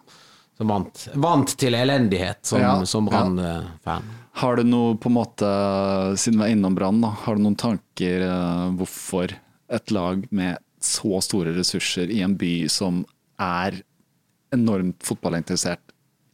Som 0.56 0.68
vant, 0.68 1.08
vant 1.14 1.52
til 1.56 1.74
elendighet 1.76 2.40
som, 2.42 2.58
Ja, 2.60 2.80
Brann-fan. 2.80 4.02
Har 4.40 4.56
du 4.56 4.64
noe, 4.64 4.96
på 4.96 5.08
en 5.10 5.14
måte, 5.16 5.50
siden 6.16 6.40
vi 6.40 6.48
er 6.48 6.54
innom 6.56 6.74
Brann, 6.74 7.02
har 7.02 7.36
du 7.36 7.42
noen 7.42 7.56
tanker 7.56 8.24
uh, 8.26 8.70
hvorfor 8.76 9.30
et 9.70 9.90
lag 9.90 10.26
med 10.32 10.58
så 10.80 11.20
store 11.22 11.52
ressurser 11.56 12.10
i 12.10 12.20
en 12.24 12.36
by 12.40 12.66
som 12.72 13.04
er 13.38 13.82
enormt 14.52 15.02
fotballinteressert, 15.06 15.80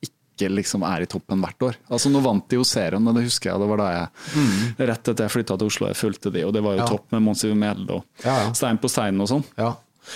ikke 0.06 0.50
liksom 0.52 0.82
er 0.86 1.02
i 1.04 1.08
toppen 1.10 1.40
hvert 1.42 1.62
år? 1.64 1.76
Altså 1.90 2.10
Nå 2.12 2.20
vant 2.24 2.46
de 2.48 2.58
jo 2.58 2.64
serien, 2.64 3.06
og 3.08 3.14
det 3.16 3.24
husker 3.26 3.50
jeg. 3.50 3.60
Det 3.62 3.68
var 3.70 3.80
da 3.82 3.88
jeg 3.92 4.86
rett 4.90 5.08
etter 5.12 5.24
jeg 5.26 5.34
flytta 5.34 5.56
til 5.58 5.66
Oslo, 5.70 5.88
jeg 5.90 5.96
fulgte 6.00 6.32
de, 6.32 6.44
og 6.46 6.52
det 6.56 6.62
var 6.64 6.76
jo 6.76 6.82
Mm. 6.82 6.84
Ja. 6.84 6.92
topp 6.96 7.12
med 7.12 7.22
Mons 7.22 7.44
Melde 7.44 7.90
og 7.90 8.04
Ja, 8.24 8.36
ja. 8.46 8.52
Stein 8.52 8.78
på 8.78 8.88
stein 8.90 9.20
og 9.20 9.28
sånn. 9.28 9.44
Ja. 9.58 9.74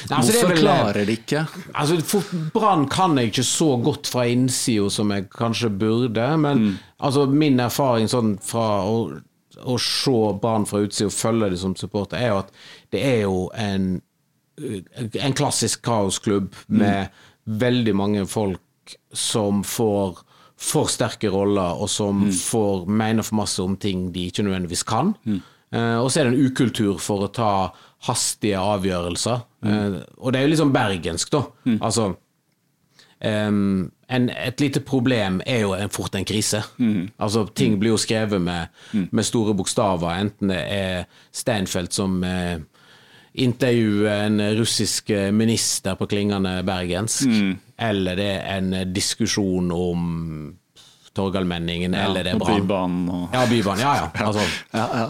Nei, 0.09 0.19
altså, 0.21 0.31
det 0.33 0.39
Hvorfor 0.39 0.49
vel- 0.55 0.63
klarer 0.63 1.07
de 1.07 1.17
ikke? 1.17 1.49
Altså, 1.75 2.53
Brann 2.55 2.87
kan 2.89 3.17
jeg 3.17 3.33
ikke 3.33 3.43
så 3.43 3.83
godt 3.83 4.07
fra 4.07 4.23
innsida 4.31 4.89
som 4.91 5.11
jeg 5.11 5.29
kanskje 5.31 5.69
burde, 5.77 6.39
men 6.39 6.59
Mm. 6.59 6.79
altså, 7.01 7.27
min 7.29 7.59
erfaring 7.59 8.07
sånn 8.07 8.39
fra 8.41 8.85
å, 8.85 9.21
å 9.67 9.79
se 9.81 10.39
Brann 10.41 10.65
fra 10.65 10.79
utsida 10.87 11.07
og 11.07 11.13
følge 11.13 11.51
det 11.51 11.59
som 11.59 11.75
supporter, 11.75 12.19
er 12.21 12.29
jo 12.29 12.39
at 12.39 12.51
det 12.93 13.03
er 13.03 13.21
jo 13.23 13.51
en, 13.53 14.01
en 15.21 15.33
klassisk 15.37 15.83
kaosklubb 15.83 16.55
Mm. 16.69 16.79
med 16.79 17.09
veldig 17.47 17.95
mange 17.95 18.27
folk 18.27 18.61
som 19.13 19.63
får 19.65 20.19
for 20.61 20.85
sterke 20.93 21.31
roller, 21.33 21.81
og 21.81 21.89
som 21.89 22.25
Mm. 22.25 22.31
får 22.33 22.87
mene 22.87 23.23
for 23.25 23.35
masse 23.37 23.59
om 23.63 23.77
ting 23.77 24.13
de 24.13 24.27
ikke 24.31 24.43
nødvendigvis 24.45 24.85
kan. 24.85 25.15
Mm. 25.27 25.41
Eh, 25.73 25.97
og 26.03 26.11
så 26.11 26.21
er 26.21 26.25
det 26.31 26.35
en 26.39 26.47
ukultur 26.51 26.99
for 27.01 27.27
å 27.29 27.33
ta 27.33 27.73
hastige 28.07 28.59
avgjørelser. 28.59 29.43
Mm. 29.63 29.71
Eh, 29.95 30.03
og 30.19 30.33
det 30.33 30.39
er 30.39 30.43
jo 30.45 30.49
litt 30.51 30.59
sånn 30.61 30.73
bergensk, 30.73 31.31
da. 31.31 31.43
Altså 31.81 32.17
um, 33.23 33.91
en, 34.09 34.29
Et 34.31 34.61
lite 34.61 34.81
problem 34.81 35.41
er 35.47 35.61
jo 35.61 35.73
en, 35.77 35.89
fort 35.89 36.15
en 36.15 36.25
krise. 36.25 36.63
Mm. 36.79 37.11
Altså 37.21 37.47
Ting 37.55 37.79
blir 37.81 37.91
jo 37.95 37.97
skrevet 38.01 38.41
med, 38.41 38.69
med 39.13 39.25
store 39.25 39.55
bokstaver, 39.55 40.11
enten 40.21 40.49
det 40.49 40.61
er 40.69 41.05
Steinfeld 41.33 41.93
som 41.93 42.23
eh, 42.25 42.59
intervjuer 43.35 44.27
en 44.27 44.41
russisk 44.59 45.11
minister 45.33 45.95
på 45.97 46.07
klingende 46.11 46.63
bergensk, 46.67 47.27
Mm. 47.27 47.59
eller 47.79 48.17
det 48.17 48.31
er 48.43 48.57
en 48.59 48.93
diskusjon 48.93 49.71
om 49.73 50.57
Torgallmenningen, 51.15 51.95
eller 51.95 52.23
det 52.25 52.33
er 52.35 52.39
bra 52.39 52.47
Brann. 52.47 52.61
Bybanen 52.63 53.09
og 53.11 53.33
Ja, 53.35 53.47
Bybanen. 53.51 53.81
Ja, 53.83 53.95
ja. 53.97 54.11
Altså, 54.27 54.45
Ja, 54.73 54.85
ja, 54.95 55.07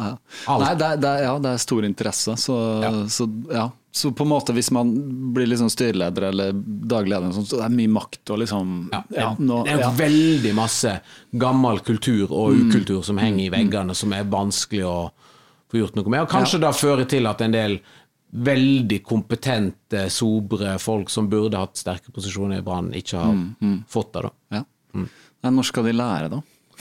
ja. 0.46 0.56
Nei, 0.58 0.70
det 0.80 0.86
er, 0.86 0.96
det, 0.96 1.10
er, 1.10 1.22
ja, 1.26 1.34
det 1.44 1.50
er 1.52 1.58
stor 1.60 1.84
interesse, 1.84 2.36
så 2.40 2.56
Ja. 2.82 2.90
så 3.08 3.28
ja. 3.52 3.70
Så 3.92 4.12
på 4.14 4.22
en 4.22 4.28
måte, 4.30 4.52
hvis 4.54 4.70
man 4.70 4.92
blir 5.34 5.48
liksom 5.50 5.66
styreleder 5.68 6.28
eller 6.28 6.52
daglig 6.54 7.10
leder, 7.10 7.32
så 7.34 7.42
det 7.58 7.64
er 7.66 7.72
mye 7.74 7.90
makt 7.90 8.30
og 8.30 8.38
liksom 8.38 8.88
Ja, 8.92 9.00
ja, 9.10 9.30
nå, 9.38 9.64
det 9.66 9.72
er 9.72 9.80
ja. 9.80 9.90
veldig 9.90 10.52
masse 10.54 11.00
gammel 11.34 11.80
kultur 11.80 12.30
og 12.30 12.52
Mm. 12.54 12.68
ukultur 12.70 13.02
som 13.04 13.18
henger 13.18 13.46
i 13.46 13.50
veggene, 13.50 13.94
som 13.94 14.12
er 14.12 14.22
vanskelig 14.24 14.84
å 14.86 15.10
få 15.70 15.78
gjort 15.82 15.96
noe 15.96 16.08
med. 16.08 16.20
Og 16.22 16.28
kanskje 16.30 16.60
da 16.60 16.70
fører 16.70 17.04
til 17.08 17.26
at 17.26 17.40
en 17.42 17.50
del 17.52 17.80
veldig 18.32 19.02
kompetente, 19.02 20.04
sobre 20.10 20.76
folk 20.78 21.10
som 21.10 21.28
burde 21.28 21.58
hatt 21.58 21.76
sterke 21.80 22.12
posisjoner 22.14 22.58
i 22.58 22.62
Brann, 22.62 22.92
ikke 22.94 23.18
har 23.18 23.32
Mm, 23.34 23.84
fått 23.88 24.12
det. 24.12 24.22
da. 24.22 24.30
ja. 24.58 24.64
Nei, 25.42 25.50
når 25.50 25.64
skal 25.64 25.84
de 25.84 25.92
lære, 25.92 26.28
da? 26.30 26.40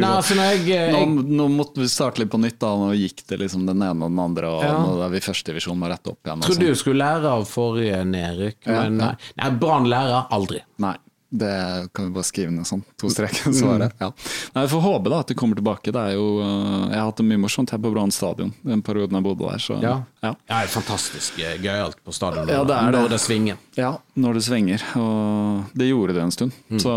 Nei, 0.00 0.08
altså 0.16 0.34
når 0.36 0.64
jeg, 0.64 0.92
nå, 0.92 0.98
jeg 1.00 1.36
nå 1.36 1.46
måtte 1.52 1.80
vi 1.82 1.88
starte 1.92 2.18
litt 2.22 2.30
på 2.32 2.38
nytt, 2.40 2.58
da. 2.62 2.70
Nå 2.76 2.92
gikk 2.96 3.22
det 3.28 3.38
liksom 3.42 3.66
den 3.68 3.82
ene 3.84 4.04
og 4.06 4.10
den 4.14 4.18
andre, 4.22 4.48
og 4.48 4.62
Ja. 4.64 4.78
nå 4.80 5.02
er 5.04 5.10
vi 5.12 5.16
i 5.20 5.24
førstedivisjon, 5.26 5.76
må 5.78 5.88
rette 5.90 6.08
opp 6.14 6.24
igjen. 6.24 6.38
og 6.40 6.48
trodde 6.48 6.66
du 6.70 6.74
skulle 6.80 7.02
lære 7.04 7.24
av 7.28 7.44
forrige 7.48 8.00
nedrykk, 8.08 8.66
Ja, 8.66 8.82
ja. 8.84 8.88
nei. 8.88 9.14
nei 9.36 9.50
Brann 9.60 9.84
lærer 9.90 10.26
aldri. 10.30 10.60
Nei, 10.78 10.94
det 11.30 11.88
kan 11.94 12.08
vi 12.08 12.10
bare 12.10 12.26
skrive 12.26 12.50
ned 12.50 12.66
sånn. 12.66 12.82
To 12.98 13.08
streker. 13.12 13.50
Mm. 13.50 13.54
svaret. 13.54 13.92
Ja. 14.02 14.08
Nei, 14.54 14.64
Vi 14.64 14.70
får 14.72 14.80
håpe 14.82 15.10
da 15.12 15.20
at 15.22 15.28
de 15.30 15.34
kommer 15.38 15.54
tilbake. 15.58 15.92
Det 15.94 16.00
er 16.00 16.16
jo, 16.16 16.26
øh, 16.42 16.88
jeg 16.90 16.98
har 16.98 17.06
hatt 17.06 17.20
det 17.22 17.26
mye 17.28 17.38
morsomt 17.44 17.70
her 17.70 17.78
på 17.78 17.92
Brann 17.94 18.10
stadion 18.14 18.50
den 18.66 18.82
perioden 18.82 19.14
jeg 19.18 19.26
bodde 19.26 19.46
der. 19.46 19.62
Så, 19.62 19.78
Ja, 19.82 19.94
ja. 20.24 20.32
ja 20.34 20.58
det 20.60 20.66
er 20.66 20.72
fantastisk 20.74 21.38
eh, 21.38 21.54
gøyalt 21.62 22.00
på 22.04 22.14
stadion 22.14 22.50
Ja, 22.50 22.64
det 22.66 22.74
er 22.74 22.90
det. 22.90 22.98
når 22.98 23.14
det 23.14 23.20
svinger. 23.22 23.60
Ja, 23.78 23.92
når 24.18 24.34
det 24.40 24.44
svinger. 24.48 24.84
Og 24.98 25.70
det 25.78 25.88
gjorde 25.90 26.14
det 26.18 26.22
en 26.26 26.34
stund. 26.34 26.52
Mm. 26.68 26.80
Så, 26.82 26.94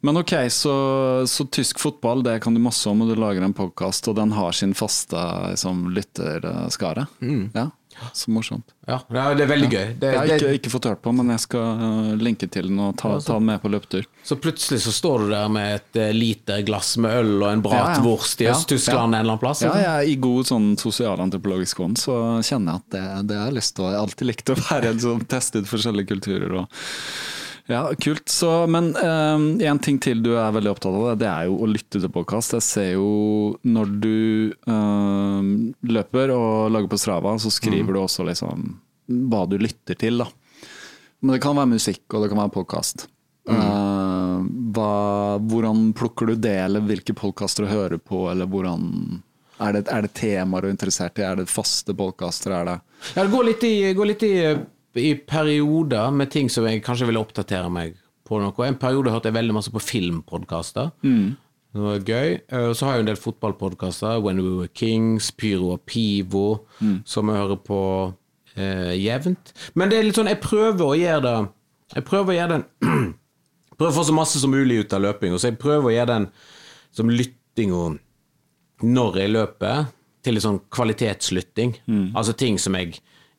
men 0.00 0.16
ok, 0.24 0.34
så, 0.48 0.74
så 1.28 1.46
tysk 1.52 1.78
fotball 1.84 2.24
det 2.24 2.38
kan 2.42 2.54
du 2.56 2.60
masse 2.64 2.88
om, 2.90 3.04
og 3.04 3.12
du 3.12 3.20
lager 3.20 3.44
en 3.44 3.54
podkast, 3.56 4.08
og 4.08 4.16
den 4.16 4.32
har 4.32 4.52
sin 4.56 4.72
faste 4.74 5.20
liksom, 5.52 5.90
lytterskare. 5.94 7.06
Mm. 7.20 7.50
Ja. 7.54 7.68
Så 8.12 8.32
morsomt. 8.34 8.74
Ja, 8.84 8.98
ja, 9.08 9.30
det 9.32 9.46
er 9.46 9.48
veldig 9.48 9.68
gøy. 9.70 9.86
Det, 10.00 10.10
Jeg 10.12 10.18
har 10.18 10.32
ikke, 10.36 10.54
ikke 10.58 10.72
fått 10.74 10.88
hørt 10.90 11.00
på, 11.04 11.12
men 11.16 11.30
jeg 11.32 11.40
skal 11.46 11.80
uh, 11.80 12.10
linke 12.20 12.48
til 12.52 12.68
den 12.68 12.82
og 12.84 12.98
ta, 13.00 13.14
ta 13.24 13.38
den 13.38 13.48
med 13.48 13.62
på 13.62 13.70
løpetur. 13.72 14.04
så 14.24 14.36
plutselig 14.36 14.82
så 14.84 14.92
står 14.92 15.24
du 15.24 15.32
der 15.32 15.48
med 15.48 15.78
et 15.78 16.00
lite 16.12 16.60
glass 16.68 16.96
med 17.00 17.14
øl 17.22 17.32
og 17.38 17.48
en 17.52 17.64
Ja, 17.64 17.94
ja. 17.96 18.02
i 18.04 18.50
Øst-Tyskland 18.50 19.14
ja. 19.14 19.20
en 19.20 19.20
eller 19.22 19.32
annen 19.32 19.40
plass. 19.40 19.62
Ja, 19.64 19.72
jeg 19.80 20.12
I 20.12 20.18
god 20.20 20.50
sånn 20.50 20.68
sosialantropologisk 20.80 21.80
ånd 21.80 21.96
så 22.00 22.18
kjenner 22.44 22.76
jeg 22.76 22.82
at 22.82 22.90
det, 22.92 23.04
det 23.30 23.40
har 23.40 23.48
jeg 23.48 23.58
lyst 23.62 23.76
til. 23.78 23.88
Jeg 23.88 23.96
har 23.96 24.04
alltid 24.04 24.28
likt 24.28 24.52
å 24.52 24.58
være 24.60 24.92
en 24.92 25.00
som 25.00 25.24
teste 25.24 25.54
testet 25.54 25.70
forskjellige 25.70 26.10
kulturer. 26.14 26.54
Og 26.62 26.68
ja, 27.66 27.80
kult. 28.00 28.28
Så, 28.28 28.66
men 28.66 28.92
én 28.96 29.64
en 29.70 29.82
ting 29.82 29.98
til 30.02 30.22
du 30.24 30.34
er 30.36 30.54
veldig 30.54 30.72
opptatt 30.74 30.94
av, 30.94 31.06
det, 31.10 31.24
det 31.24 31.30
er 31.30 31.48
jo 31.48 31.58
å 31.64 31.68
lytte 31.70 32.00
til 32.00 32.12
podkast. 32.12 32.56
Jeg 32.58 32.66
ser 32.66 32.90
jo 32.94 33.08
når 33.64 33.92
du 34.02 34.16
um, 34.68 35.50
løper 35.88 36.34
og 36.34 36.72
lager 36.74 36.90
på 36.92 37.00
Strava, 37.00 37.36
så 37.40 37.52
skriver 37.52 37.96
du 37.96 38.02
også 38.02 38.26
liksom 38.28 38.68
hva 39.30 39.44
du 39.48 39.58
lytter 39.60 39.98
til, 40.00 40.22
da. 40.22 40.28
Men 41.24 41.36
det 41.36 41.42
kan 41.44 41.56
være 41.56 41.72
musikk, 41.72 42.04
og 42.12 42.24
det 42.24 42.30
kan 42.32 42.42
være 42.42 42.52
podkast. 42.52 43.06
hvordan 45.54 45.92
plukker 45.96 46.26
du 46.26 46.34
det, 46.34 46.58
eller 46.66 46.84
hvilke 46.84 47.14
podkaster 47.16 47.64
du 47.64 47.72
hører 47.72 47.98
på, 47.98 48.26
eller 48.30 48.46
hvordan 48.46 49.22
er 49.62 49.72
det, 49.76 49.84
er 49.88 50.02
det 50.02 50.12
temaer 50.18 50.64
du 50.64 50.68
er 50.68 50.74
interessert 50.74 51.18
i? 51.18 51.24
Er 51.24 51.36
det 51.38 51.48
faste 51.48 51.94
podkaster? 51.96 52.52
Er 52.52 52.64
det 52.68 52.76
Ja, 53.14 53.22
det 53.22 53.30
går 53.32 53.44
litt, 53.44 53.64
i, 53.64 53.92
går 53.94 54.10
litt 54.10 54.22
i, 54.26 54.34
i 55.00 55.14
perioder 55.26 56.10
med 56.14 56.30
ting 56.30 56.50
som 56.52 56.66
jeg 56.68 56.82
kanskje 56.86 57.08
ville 57.08 57.20
oppdatere 57.22 57.70
meg 57.72 57.96
på 58.24 58.38
noe. 58.40 58.66
En 58.66 58.78
periode 58.80 59.10
hørte 59.12 59.28
jeg 59.28 59.36
veldig 59.36 59.56
masse 59.56 59.72
på 59.74 59.82
filmpodkaster. 59.82 60.92
Det 61.74 61.82
var 61.82 62.04
gøy. 62.06 62.28
Eh, 62.54 62.68
så 62.72 62.86
har 62.86 62.94
jeg 62.94 63.04
en 63.04 63.08
del 63.10 63.18
fotballpodkaster. 63.18 64.20
When 64.22 64.38
We 64.40 64.52
Were 64.60 64.68
Kings, 64.70 65.32
Pyro 65.34 65.72
og 65.74 65.82
Pivo, 65.90 66.60
som 67.04 67.28
jeg 67.32 67.40
hører 67.42 67.58
på 67.66 67.80
eh, 68.56 68.94
jevnt. 69.02 69.52
Men 69.74 69.90
det 69.90 69.98
er 69.98 70.06
litt 70.06 70.16
sånn, 70.20 70.30
jeg 70.30 70.40
prøver 70.44 70.84
å 70.86 70.94
gjøre 70.94 71.22
det 71.26 71.36
Jeg 71.96 72.04
prøver 72.08 72.32
å 72.32 72.36
gjøre 72.38 72.54
den 72.56 72.64
Prøver 73.76 73.90
å 73.90 73.96
få 73.98 74.04
så 74.06 74.14
masse 74.14 74.38
som 74.38 74.50
mulig 74.54 74.84
ut 74.84 74.92
av 74.94 75.02
løpinga, 75.02 75.38
så 75.38 75.50
jeg 75.50 75.58
prøver 75.58 75.90
å 75.90 75.94
gjøre 75.96 76.12
den 76.14 76.26
som 76.94 77.10
lyttinga 77.10 77.98
når 78.86 79.18
jeg 79.18 79.32
løper, 79.34 79.84
til 80.22 80.34
litt 80.38 80.44
sånn 80.46 80.60
kvalitetslytting. 80.72 81.74
Altså 82.16 82.32
ting 82.38 82.56
som 82.62 82.74
jeg 82.78 82.94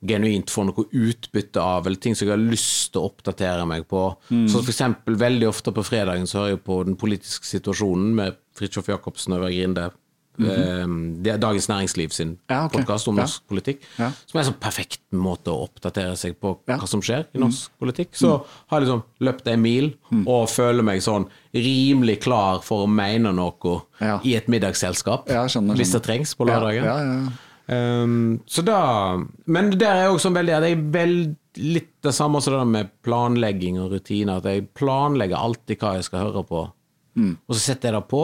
genuint 0.08 0.50
får 0.54 0.66
noe 0.70 0.86
utbytte 0.92 1.62
av, 1.62 1.86
eller 1.88 1.98
ting 2.02 2.16
som 2.16 2.28
jeg 2.28 2.36
har 2.38 2.44
lyst 2.52 2.94
til 2.94 3.02
å 3.02 3.10
oppdatere 3.12 3.66
meg 3.68 3.88
på. 3.92 4.06
Så 4.48 4.62
for 4.62 4.72
eksempel 4.74 5.16
veldig 5.20 5.48
ofte 5.50 5.74
på 5.76 5.84
fredagen 5.86 6.28
så 6.28 6.42
hører 6.44 6.56
jeg 6.58 6.64
på 6.64 6.84
den 6.86 6.96
politiske 6.96 7.46
situasjonen 7.50 8.14
med 8.16 8.38
Fridtjof 8.56 8.88
Jacobsen 8.94 9.34
over 9.38 9.50
Grinde. 9.52 9.92
Eh, 10.38 10.86
Det 11.24 11.32
er 11.32 11.38
Dagens 11.40 11.70
Næringsliv 11.72 12.10
sin 12.12 12.38
Ja, 12.50 12.66
okay. 12.66 12.82
podkast 12.82 13.08
om 13.08 13.16
Ja. 13.16 13.24
norsk 13.24 13.44
politikk. 13.48 13.80
Ja. 13.98 14.12
Som 14.28 14.38
er 14.38 14.44
en 14.44 14.52
sånn 14.52 14.60
perfekt 14.60 15.00
måte 15.14 15.48
å 15.48 15.70
oppdatere 15.70 16.18
seg 16.18 16.36
på 16.42 16.58
Ja. 16.68 16.76
Mm. 16.76 16.80
hva 16.82 16.88
som 16.90 17.02
skjer 17.02 17.26
i 17.34 17.40
norsk 17.40 17.70
politikk. 17.80 18.10
Så 18.12 18.44
har 18.68 18.82
jeg 18.82 18.90
liksom 18.90 19.04
løpt 19.22 19.48
en 19.48 19.62
mil 19.62 19.94
og 20.28 20.50
føler 20.50 20.84
meg 20.84 21.00
sånn 21.02 21.28
rimelig 21.54 22.20
klar 22.22 22.62
for 22.62 22.86
å 22.86 22.90
mene 22.90 23.34
noe 23.34 23.82
i 24.26 24.36
et 24.36 24.48
middagsselskap. 24.48 25.26
Hvis 25.28 25.92
det 25.94 26.04
trengs 26.04 26.36
på 26.36 26.46
lørdagen. 26.46 27.32
Um, 27.68 28.42
så 28.46 28.62
da 28.62 29.18
Men 29.50 29.72
der 29.74 29.88
er 29.90 30.02
jeg 30.04 30.12
også 30.14 30.28
sånn 30.28 30.36
veldig 30.38 30.54
at 30.58 30.64
jeg 30.68 30.82
vel, 30.94 31.16
litt 31.58 31.88
det 32.06 32.12
samme 32.14 32.42
som 32.44 32.54
det 32.60 32.68
med 32.70 32.92
planlegging 33.02 33.80
og 33.82 33.92
rutiner. 33.96 34.38
At 34.38 34.50
jeg 34.52 34.68
planlegger 34.78 35.40
alltid 35.40 35.80
hva 35.82 35.96
jeg 35.98 36.04
skal 36.10 36.28
høre 36.28 36.44
på, 36.46 36.72
Mm. 37.16 37.38
og 37.48 37.56
så 37.56 37.62
setter 37.72 37.90
jeg 37.94 37.96
det 38.02 38.08
på, 38.12 38.24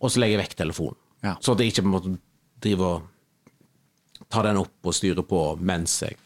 og 0.00 0.10
så 0.10 0.20
legger 0.22 0.38
jeg 0.38 0.44
vekk 0.46 0.54
telefonen. 0.60 0.96
Ja. 1.24 1.32
Så 1.42 1.52
at 1.52 1.58
jeg 1.58 1.72
ikke 1.72 1.82
måte 1.90 2.12
driver 2.62 3.02
og 3.02 3.02
ta 4.30 4.42
den 4.46 4.56
opp 4.60 4.86
og 4.86 4.94
styre 4.94 5.24
på 5.26 5.40
mens 5.60 5.96
jeg, 6.02 6.16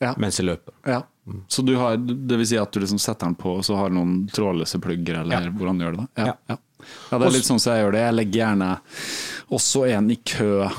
Ja. 0.00 0.14
mens 0.16 0.38
jeg 0.40 0.46
løper. 0.46 0.72
ja. 0.86 1.02
Så 1.48 1.62
du 1.66 1.74
har, 1.76 1.96
det 1.98 2.36
vil 2.38 2.46
si 2.46 2.56
at 2.56 2.70
du 2.70 2.78
liksom 2.80 2.98
setter 3.02 3.26
den 3.26 3.34
på, 3.34 3.56
og 3.58 3.64
så 3.64 3.74
har 3.76 3.88
du 3.90 3.96
noen 3.96 4.28
trådløse 4.30 4.78
plugger, 4.80 5.20
eller 5.24 5.50
hvordan 5.50 5.80
gjør 5.82 5.90
du 5.92 5.96
det? 5.98 6.08
Ja, 6.16 6.24
Ja. 6.26 6.34
ja. 6.48 6.56
ja, 7.10 7.18
det 7.18 7.26
er 7.26 7.30
litt 7.34 7.44
sånn 7.48 7.58
som 7.60 7.72
jeg 7.74 7.82
gjør 7.84 7.92
det. 7.92 8.00
Jeg 8.00 8.14
legger 8.14 8.40
gjerne 8.46 8.80
også 9.50 9.82
en 9.90 10.10
i 10.10 10.16
kø. 10.16 10.70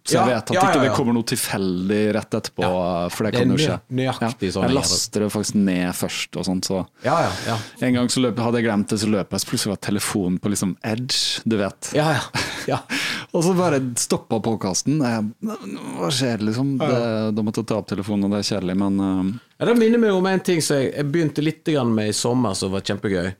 Så 0.00 0.16
jeg 0.16 0.30
vet 0.30 0.50
at 0.50 0.54
ja, 0.56 0.60
ikke 0.64 0.78
ja, 0.78 0.82
det 0.82 0.88
ja. 0.88 0.94
kommer 0.96 1.14
noe 1.14 1.26
tilfeldig 1.28 2.00
rett 2.16 2.36
etterpå, 2.38 2.68
for 3.12 3.26
det 3.26 3.32
Det 3.34 3.42
kan 3.42 3.50
jo 3.52 3.58
skje. 3.60 3.76
nøyaktig 4.00 4.52
sånn 4.54 4.64
Jeg 4.64 4.76
laster 4.78 5.24
det 5.26 5.28
faktisk 5.34 5.58
ned 5.60 5.90
først 5.98 6.38
og 6.40 6.46
sånt, 6.48 6.68
så 6.70 6.78
Ja, 7.04 7.18
ja. 7.26 7.32
ja. 7.50 7.58
En 7.86 7.98
gang 7.98 8.08
så 8.12 8.22
løp, 8.24 8.40
hadde 8.40 8.62
jeg 8.62 8.68
glemt 8.70 8.88
det, 8.88 9.00
så 9.02 9.10
løp 9.12 9.36
jeg, 9.36 9.44
så 9.44 9.50
plutselig 9.52 9.74
var 9.74 9.82
telefonen 9.84 10.40
på 10.40 10.52
liksom 10.54 10.72
edge, 10.82 11.42
du 11.44 11.58
vet. 11.60 11.92
ja, 11.96 12.08
ja. 12.16 12.46
ja. 12.68 12.80
Og 13.36 13.44
så 13.46 13.52
bare 13.54 13.78
stoppa 14.00 14.40
podkasten. 14.42 14.98
Hva 14.98 16.08
skjer, 16.10 16.42
liksom? 16.42 16.72
Det, 16.80 16.96
da 17.36 17.44
måtte 17.46 17.62
jeg 17.62 17.68
ta 17.70 17.76
opp 17.78 17.86
telefonen, 17.92 18.26
og 18.26 18.34
det 18.34 18.40
er 18.40 18.48
kjedelig, 18.56 18.74
men 18.80 18.98
uh, 18.98 19.38
Ja, 19.60 19.68
Det 19.68 19.76
minner 19.78 20.02
meg 20.02 20.16
om 20.16 20.26
en 20.26 20.42
ting 20.42 20.58
som 20.64 20.80
jeg, 20.80 20.90
jeg 20.96 21.06
begynte 21.12 21.44
litt 21.44 21.62
grann 21.68 21.92
med 21.94 22.10
i 22.10 22.16
sommer, 22.16 22.56
som 22.58 22.74
var 22.74 22.82
kjempegøy. 22.82 23.30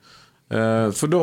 Eh, 0.51 0.89
for 0.99 1.07
da 1.13 1.21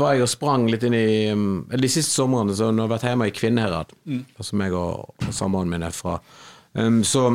var 0.00 0.14
jeg 0.16 0.24
og 0.24 0.30
sprang 0.32 0.62
litt 0.72 0.86
inn 0.88 0.94
i 0.96 1.28
um, 1.28 1.66
De 1.68 1.88
siste 1.92 2.14
somrene 2.16 2.54
så 2.56 2.70
når 2.72 2.78
jeg 2.78 2.88
har 2.88 2.94
vært 2.94 3.04
hjemme 3.10 3.26
i 3.28 3.34
Kvinnherad, 3.36 3.90
som 4.40 4.62
jeg 4.64 4.72
og, 4.72 5.10
og 5.26 5.34
samboeren 5.36 5.68
min 5.74 5.84
er 5.84 5.92
fra, 5.92 6.14
um, 6.80 7.02
så 7.04 7.26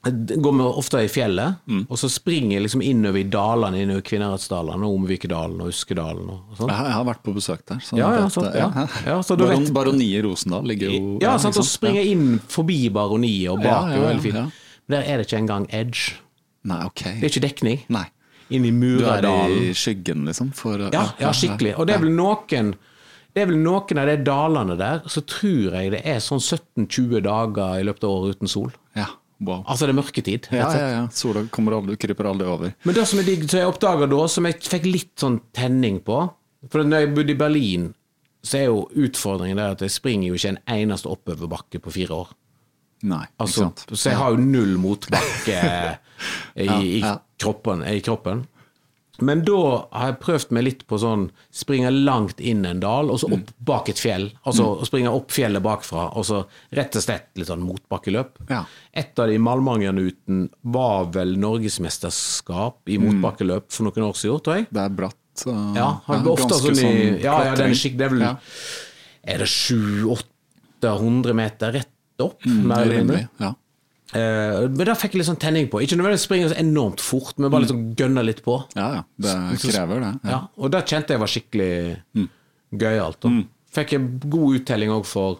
går 0.00 0.54
vi 0.56 0.64
ofte 0.64 1.02
i 1.04 1.08
fjellet, 1.12 1.58
og 1.90 1.98
så 2.00 2.08
springer 2.08 2.54
jeg 2.54 2.62
liksom 2.64 2.80
innover 2.80 3.20
i 3.20 3.26
dalene 3.28 3.82
innover 3.82 4.00
Kvinnheradsdalen, 4.08 4.80
og 4.86 4.94
Omvikedalen 4.96 5.58
og 5.60 5.68
Uskedalen 5.74 6.30
og, 6.32 6.54
sånn. 6.56 6.72
jeg, 6.72 6.92
har 6.94 7.04
vært 7.04 7.20
på 7.26 7.34
besøk 7.36 7.66
der. 7.68 7.82
Så 7.84 7.98
Ja, 8.00 8.08
ja, 8.16 8.30
sant, 8.32 8.48
ja. 8.56 8.86
Ja, 9.04 9.18
så 9.20 9.36
du 9.36 9.44
Baron, 9.44 9.66
vet- 9.66 9.74
Baroniet 9.76 10.24
Rosendal 10.24 10.64
ligger 10.72 10.88
jo 10.94 11.18
Ja, 11.20 11.34
sant, 11.36 11.58
og 11.60 11.66
så 11.68 11.74
springer 11.76 12.00
jeg 12.00 12.14
inn 12.16 12.38
forbi 12.48 12.88
baroniet 12.88 13.50
og 13.52 13.60
bak. 13.60 13.92
Ja, 13.92 13.98
ja, 13.98 14.14
ja, 14.14 14.24
fint. 14.24 14.40
ja. 14.40 14.46
Der 14.88 15.04
er 15.04 15.20
det 15.20 15.28
ikke 15.28 15.42
engang 15.42 15.68
edge. 15.68 16.16
Nei, 16.64 16.80
ok. 16.88 17.04
Det 17.20 17.28
er 17.28 17.28
ikke 17.34 17.44
dekning. 17.44 17.84
Nei. 17.92 18.06
Inn 18.50 18.66
i 18.66 18.70
Du 18.74 19.04
er 19.06 19.26
i 19.54 19.72
skyggen, 19.76 20.24
liksom? 20.28 20.52
For, 20.56 20.88
Ja, 20.90 21.08
ja, 21.20 21.32
skikkelig. 21.36 21.76
Og 21.78 21.86
det 21.86 21.96
er 21.96 22.04
vel 22.04 22.14
noen 22.14 22.74
det 23.30 23.44
er 23.44 23.46
vel 23.46 23.60
noen 23.62 24.00
av 24.02 24.08
de 24.10 24.16
dalene 24.26 24.74
der, 24.78 25.04
så 25.06 25.22
tror 25.22 25.76
jeg 25.76 25.92
det 25.94 26.00
er 26.08 26.18
sånn 26.24 26.40
17-20 26.42 27.20
dager 27.22 27.78
i 27.78 27.84
løpet 27.86 28.06
av 28.06 28.14
året 28.16 28.40
uten 28.40 28.50
sol. 28.50 28.72
Ja, 28.98 29.06
wow. 29.38 29.60
Altså 29.62 29.86
det 29.86 29.94
er 29.94 29.98
mørketid. 30.00 30.48
Ja, 30.50 30.66
ja, 30.74 30.88
ja. 30.96 31.04
Sola 31.14 31.44
kommer 31.54 31.78
aldri, 31.78 31.94
kryper 32.00 32.26
aldri 32.32 32.48
over. 32.50 32.74
Men 32.82 32.98
det 32.98 33.06
som 33.06 33.22
er 33.22 33.28
digg, 33.28 33.46
som 33.46 33.62
jeg 33.62 33.70
oppdaga 33.70 34.10
da, 34.10 34.24
som 34.34 34.50
jeg 34.50 34.58
fikk 34.66 34.90
litt 34.90 35.14
sånn 35.22 35.38
tenning 35.56 36.02
på 36.06 36.24
For 36.68 36.84
når 36.84 37.06
jeg 37.06 37.14
bodde 37.16 37.32
i 37.32 37.38
Berlin, 37.40 37.86
så 38.44 38.58
er 38.58 38.66
jo 38.66 38.82
utfordringen 38.98 39.56
der 39.60 39.76
at 39.76 39.84
jeg 39.84 39.94
springer 39.94 40.28
jo 40.28 40.36
ikke 40.36 40.56
en 40.56 40.62
eneste 40.74 41.08
oppoverbakke 41.08 41.80
på 41.80 41.92
fire 41.94 42.18
år. 42.24 42.34
Nei, 43.02 43.24
Altså, 43.40 43.64
ikke 43.70 43.78
sant. 43.86 43.98
så 43.98 44.10
jeg 44.10 44.18
har 44.18 44.30
jo 44.30 44.36
null 44.44 44.76
motbakke 44.78 45.98
i, 46.56 46.64
ja, 46.66 46.80
ja. 47.00 47.18
kroppen, 47.40 47.82
i 47.88 48.00
kroppen. 48.04 48.46
Men 49.22 49.42
da 49.44 49.86
har 49.92 50.06
jeg 50.14 50.20
prøvd 50.22 50.50
meg 50.56 50.64
litt 50.64 50.82
på 50.88 50.96
sånn 50.96 51.26
springe 51.52 51.90
langt 51.92 52.38
inn 52.40 52.64
en 52.64 52.78
dal, 52.80 53.10
og 53.12 53.18
så 53.20 53.28
opp 53.36 53.50
bak 53.68 53.90
et 53.92 53.98
fjell. 54.00 54.30
Altså 54.48 54.64
Mm. 54.78 54.84
springe 54.88 55.10
opp 55.12 55.28
fjellet 55.30 55.60
bakfra, 55.62 56.06
og 56.16 56.24
så 56.24 56.46
rett 56.72 56.96
og 56.96 57.02
slett 57.04 57.28
litt 57.36 57.46
sånn 57.50 57.60
motbakkeløp. 57.60 58.30
Ja. 58.48 58.62
Et 58.94 59.18
av 59.18 59.28
de 59.28 59.36
Malmangen-uten 59.36 60.48
var 60.64 61.04
vel 61.12 61.36
norgesmesterskap 61.36 62.78
i 62.88 62.96
Mm. 62.96 63.20
motbakkeløp 63.20 63.70
for 63.70 63.84
noen 63.84 64.08
år 64.08 64.16
siden, 64.16 64.40
tror 64.40 64.56
jeg. 64.56 64.66
Det 64.72 64.80
er 64.80 64.88
bratt. 64.88 65.16
så- 65.36 65.74
Ja, 65.76 66.00
har 66.06 66.16
ja, 66.16 66.22
ofte 66.24 66.54
sånn 66.60 66.72
i 66.72 66.74
sånn 66.74 67.20
Ja, 67.22 67.44
ja, 67.44 67.54
den 67.54 67.70
er 67.70 67.74
skikk, 67.74 67.96
det 67.98 68.06
er 68.06 68.08
vel. 68.10 68.22
Er 69.24 69.38
det 69.38 69.46
700-800 69.48 71.34
meter 71.34 71.72
rett 71.72 71.88
opp, 72.24 72.44
Mm, 72.46 72.70
rimelig. 72.90 73.28
Ja. 73.40 73.54
Eh, 74.12 74.64
men 74.68 74.86
da 74.88 74.94
fikk 74.98 75.12
jeg 75.14 75.20
litt 75.20 75.28
sånn 75.30 75.38
tenning 75.38 75.68
på. 75.70 75.78
Ikke 75.84 75.94
nødvendigvis 75.98 76.24
springe 76.26 76.48
så 76.50 76.56
enormt 76.58 77.00
fort, 77.04 77.36
men 77.38 77.50
bare 77.52 77.62
liksom 77.66 77.94
gønne 77.94 78.24
litt 78.26 78.42
på. 78.42 78.56
ja, 78.74 78.88
ja. 78.98 79.02
Det 79.18 79.34
krever 79.62 80.00
det. 80.02 80.12
Ja. 80.24 80.30
Ja. 80.30 80.40
Og 80.58 80.70
det 80.74 80.84
kjente 80.90 81.14
jeg 81.14 81.20
var 81.22 81.30
skikkelig 81.30 81.70
gøyalt. 82.80 83.24
Mm. 83.30 83.44
Fikk 83.70 83.92
jeg 83.94 84.08
god 84.32 84.56
uttelling 84.58 84.90
òg 84.90 85.04
for 85.06 85.38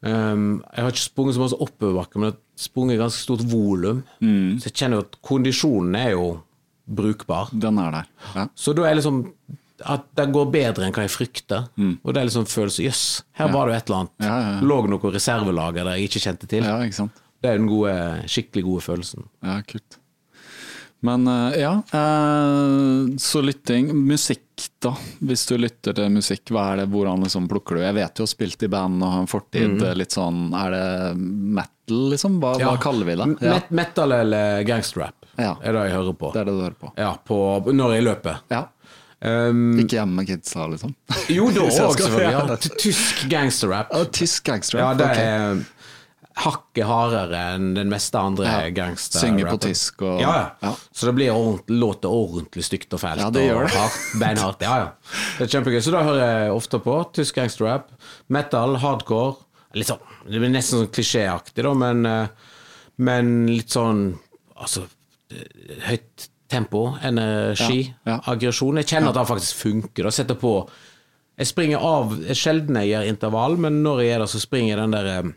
um, 0.00 0.62
Jeg 0.72 0.80
har 0.84 0.90
ikke 0.94 1.04
sprunget 1.04 1.36
så 1.36 1.42
mye 1.44 1.58
oppoverbakke, 1.66 2.16
men 2.20 2.30
jeg 2.30 2.36
har 2.38 2.64
sprunget 2.64 3.00
ganske 3.02 3.20
stort 3.26 3.44
volum. 3.52 4.02
Så 4.20 4.70
jeg 4.70 4.76
kjenner 4.80 5.00
jo 5.00 5.04
at 5.08 5.18
kondisjonen 5.20 5.98
er 6.00 6.14
jo 6.14 6.28
brukbar. 6.90 7.52
Den 7.52 7.78
er 7.78 7.90
der. 8.00 8.08
Ja. 8.34 8.46
Så 8.56 8.72
da 8.74 8.88
er 8.88 8.96
liksom 8.96 9.26
at 9.86 10.04
det 10.16 10.26
går 10.32 10.50
bedre 10.52 10.84
enn 10.86 10.92
hva 10.92 11.02
jeg 11.06 11.14
frykter. 11.14 11.68
Og 12.04 12.12
det 12.14 12.20
er 12.20 12.28
liksom 12.28 12.46
følelse 12.46 12.84
Jøss, 12.84 13.22
her 13.38 13.48
var 13.52 13.66
det 13.66 13.74
jo 13.74 13.78
et 13.78 13.88
eller 13.90 14.00
annet. 14.00 14.12
Ja, 14.20 14.34
ja, 14.40 14.50
ja. 14.56 14.60
Lå 14.66 14.80
noe 14.90 15.12
reservelager 15.14 15.84
der 15.84 15.96
jeg 15.96 16.10
ikke 16.10 16.24
kjente 16.26 16.46
til. 16.50 16.64
ja. 16.64 17.08
Det 17.40 17.48
er 17.48 17.56
den 17.56 17.68
gode, 17.70 17.92
skikkelig 18.28 18.62
gode 18.66 18.82
følelsen. 18.84 19.22
Ja, 19.42 19.62
kult. 19.64 19.96
Men 21.00 21.22
eh, 21.26 21.54
ja, 21.62 21.70
eh, 21.96 23.16
så 23.16 23.40
lytting. 23.40 23.86
Musikk, 23.96 24.42
da. 24.84 24.92
Hvis 25.24 25.46
du 25.48 25.54
lytter 25.56 25.96
til 25.96 26.10
musikk, 26.12 26.50
hva 26.52 26.66
er 26.74 26.82
det, 26.82 26.90
hvordan 26.92 27.22
liksom 27.24 27.46
plukker 27.48 27.78
du? 27.78 27.84
Jeg 27.86 27.96
vet 27.96 28.20
jo 28.20 28.26
har 28.26 28.32
spilt 28.34 28.66
i 28.66 28.68
band 28.68 29.00
og 29.02 29.14
har 29.14 29.22
en 29.24 29.30
fortid 29.30 29.78
Mm. 29.80 29.96
litt 29.96 30.12
sånn 30.12 30.52
Er 30.52 30.70
det 30.76 31.16
metal, 31.16 32.02
liksom? 32.12 32.36
Hva, 32.42 32.52
hva 32.60 32.76
kaller 32.82 33.08
vi 33.08 33.16
det? 33.16 33.30
Ja, 33.48 33.60
metal 33.70 34.12
eller 34.12 34.62
gangsterrap 34.68 35.14
Ja. 35.38 35.54
er 35.62 35.72
det 35.72 35.86
jeg 35.88 35.96
hører 35.96 36.12
på. 36.20 36.32
det 36.34 36.40
er 36.42 36.44
det 36.44 36.52
du 36.58 36.60
hører 36.60 36.76
på. 36.78 36.92
Ja, 36.98 37.14
på 37.24 37.72
når 37.72 37.94
jeg 37.96 38.04
løper. 38.04 38.40
Ja. 38.50 38.66
Um, 39.20 39.74
Ikke 39.82 39.98
hjemme 39.98 40.16
med 40.22 40.30
kidsa, 40.30 40.64
liksom? 40.72 40.94
jo, 41.36 41.50
da 41.52 41.66
òg, 41.66 41.98
selvfølgelig. 41.98 42.30
Ja. 42.32 42.56
Tysk 42.80 43.26
gangsterrap. 43.28 43.92
Tysk 44.16 44.46
gangster. 44.48 44.80
Ja, 44.80 44.94
det 44.96 45.10
er 45.12 45.60
hakket 46.40 46.86
hardere 46.88 47.40
enn 47.56 47.74
den 47.76 47.90
meste 47.92 48.16
andre 48.16 48.46
Ja. 48.48 48.70
gangsterrappen. 48.72 49.36
Synge 49.42 49.50
på 49.50 49.58
tysk 49.60 50.00
og- 50.06 50.22
ja, 50.22 50.30
ja. 50.38 50.46
ja. 50.62 50.70
Så 50.94 51.10
det 51.10 51.14
blir 51.18 51.34
ordentlig, 51.34 51.76
låter 51.82 52.08
ordentlig 52.08 52.64
stygt 52.64 52.94
og 52.96 53.02
fælt. 53.02 53.20
Ja, 53.20 53.28
det 53.34 53.42
gjør 53.44 53.66
det. 53.66 53.74
Hardt, 53.76 53.98
beinhardt. 54.22 54.64
Ja, 54.64 54.76
ja. 54.78 54.88
Det 55.36 55.44
er 55.44 55.52
kjempegøy. 55.58 55.82
Så 55.84 55.92
da 55.92 56.02
hører 56.06 56.22
jeg 56.24 56.54
ofte 56.56 56.80
på 56.80 56.96
tysk 57.12 57.34
gangsterrap, 57.42 57.90
metal, 58.32 58.78
hardcore. 58.80 59.36
Litt 59.76 59.86
sånn, 59.92 60.00
det 60.24 60.40
blir 60.40 60.48
nesten 60.50 60.80
sånn 60.80 60.88
klisjéaktig, 60.96 61.60
da, 61.62 61.74
men, 61.74 62.06
eh, 62.06 62.28
men 62.96 63.46
litt 63.52 63.68
sånn 63.76 64.18
Altså, 64.60 64.82
eh, 65.30 65.76
høyt 65.88 66.29
tempo, 66.50 66.84
energi, 67.06 67.80
Ja, 68.06 68.16
ja. 68.16 68.20
aggresjon. 68.32 68.76
Jeg 68.82 68.86
kjenner 68.92 69.12
at 69.12 69.20
det 69.20 69.26
faktisk 69.30 69.60
funker. 69.64 70.04
Da 70.08 70.10
setter 70.14 70.34
på 70.40 70.54
Jeg 71.40 71.46
springer 71.48 71.78
av 71.80 72.10
Sjelden 72.36 72.76
jeg 72.82 72.90
gjør 72.92 73.06
intervall, 73.08 73.54
men 73.56 73.82
når 73.82 74.02
jeg 74.04 74.10
er 74.16 74.18
der, 74.24 74.26
så 74.28 74.40
springer 74.42 74.74
jeg 74.74 74.80
den 74.82 74.96
der 74.96 75.06
eh, 75.14 75.30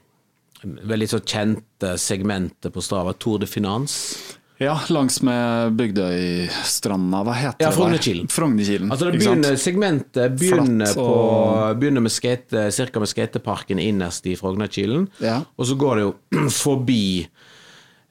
veldig 0.91 1.07
så 1.13 1.19
kjente 1.23 1.93
segmentet 2.01 2.73
på 2.75 2.81
Strava, 2.83 3.13
Tour 3.13 3.39
de 3.39 3.47
Finance. 3.47 4.17
Ja, 4.61 4.75
langs 4.93 5.17
med 5.25 5.73
Bygdøystranda, 5.79 7.23
hva 7.25 7.33
heter 7.35 7.55
Ja, 7.63 7.69
det? 7.69 7.71
der? 7.71 7.77
Frognerkilen. 7.77 8.27
Frognerkilen. 8.31 8.91
Altså 8.93 9.07
det 9.09 9.17
begynner, 9.19 9.55
segmentet 9.59 10.35
begynner, 10.39 10.91
og... 11.01 11.07
på, 11.09 11.79
begynner 11.81 12.03
med 12.05 12.11
skate, 12.13 12.67
cirka 12.71 12.99
med 13.01 13.09
skateparken 13.11 13.79
innerst 13.81 14.27
i 14.29 14.35
Frognerkilen, 14.39 15.07
Ja. 15.23 15.39
og 15.57 15.67
så 15.67 15.75
går 15.79 15.95
det 15.95 16.05
jo 16.05 16.13
forbi 16.63 17.01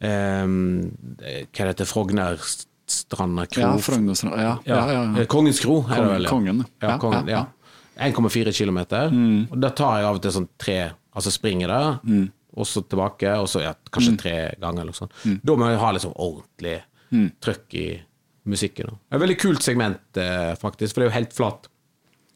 ehm, 0.03 0.91
Hva 1.23 1.69
heter 1.71 1.85
det, 1.85 1.89
Frognerstranda 2.87 3.47
kro? 3.47 3.63
Ja, 3.63 3.79
Frognerstranda. 3.79 4.43
Ja, 4.43 4.59
ja, 4.65 4.93
ja. 4.93 5.03
ja. 5.05 5.21
Eh, 5.21 5.27
Kongens 5.27 5.61
kro, 5.61 5.85
er 5.89 6.03
det 6.03 6.09
vel? 6.11 6.27
kongen, 6.27 6.65
Ja, 6.83 6.99
kongen, 6.99 7.29
ja, 7.29 7.47
ja. 7.99 8.09
1,4 8.09 8.53
km. 8.53 8.79
Og 9.53 9.59
da 9.61 9.71
tar 9.71 9.99
jeg 10.01 10.07
av 10.09 10.17
og 10.17 10.23
til 10.23 10.33
sånn 10.33 10.49
tre 10.59 10.93
Altså 11.13 11.29
springer 11.31 11.69
der, 11.69 11.99
Mm. 12.09 12.31
og 12.57 12.65
så 12.65 12.81
tilbake, 12.89 13.29
og 13.37 13.47
så 13.47 13.61
kanskje 13.93 14.17
tre 14.17 14.55
ganger 14.59 14.81
eller 14.81 14.93
noe 14.93 14.97
sånt. 14.97 15.13
Mm. 15.27 15.41
Da 15.45 15.53
må 15.57 15.69
jeg 15.69 15.79
ha 15.79 15.91
liksom 15.93 16.15
ordentlig 16.17 16.83
trøkk 17.45 17.75
i 17.75 18.01
musikken. 18.49 18.87
Det 18.87 19.13
er 19.13 19.17
et 19.17 19.21
veldig 19.21 19.39
kult 19.39 19.63
segment, 19.63 20.01
eh, 20.17 20.55
faktisk, 20.57 20.95
for 20.95 21.01
det 21.03 21.07
er 21.07 21.11
jo 21.11 21.19
helt 21.19 21.35
flatt. 21.35 21.69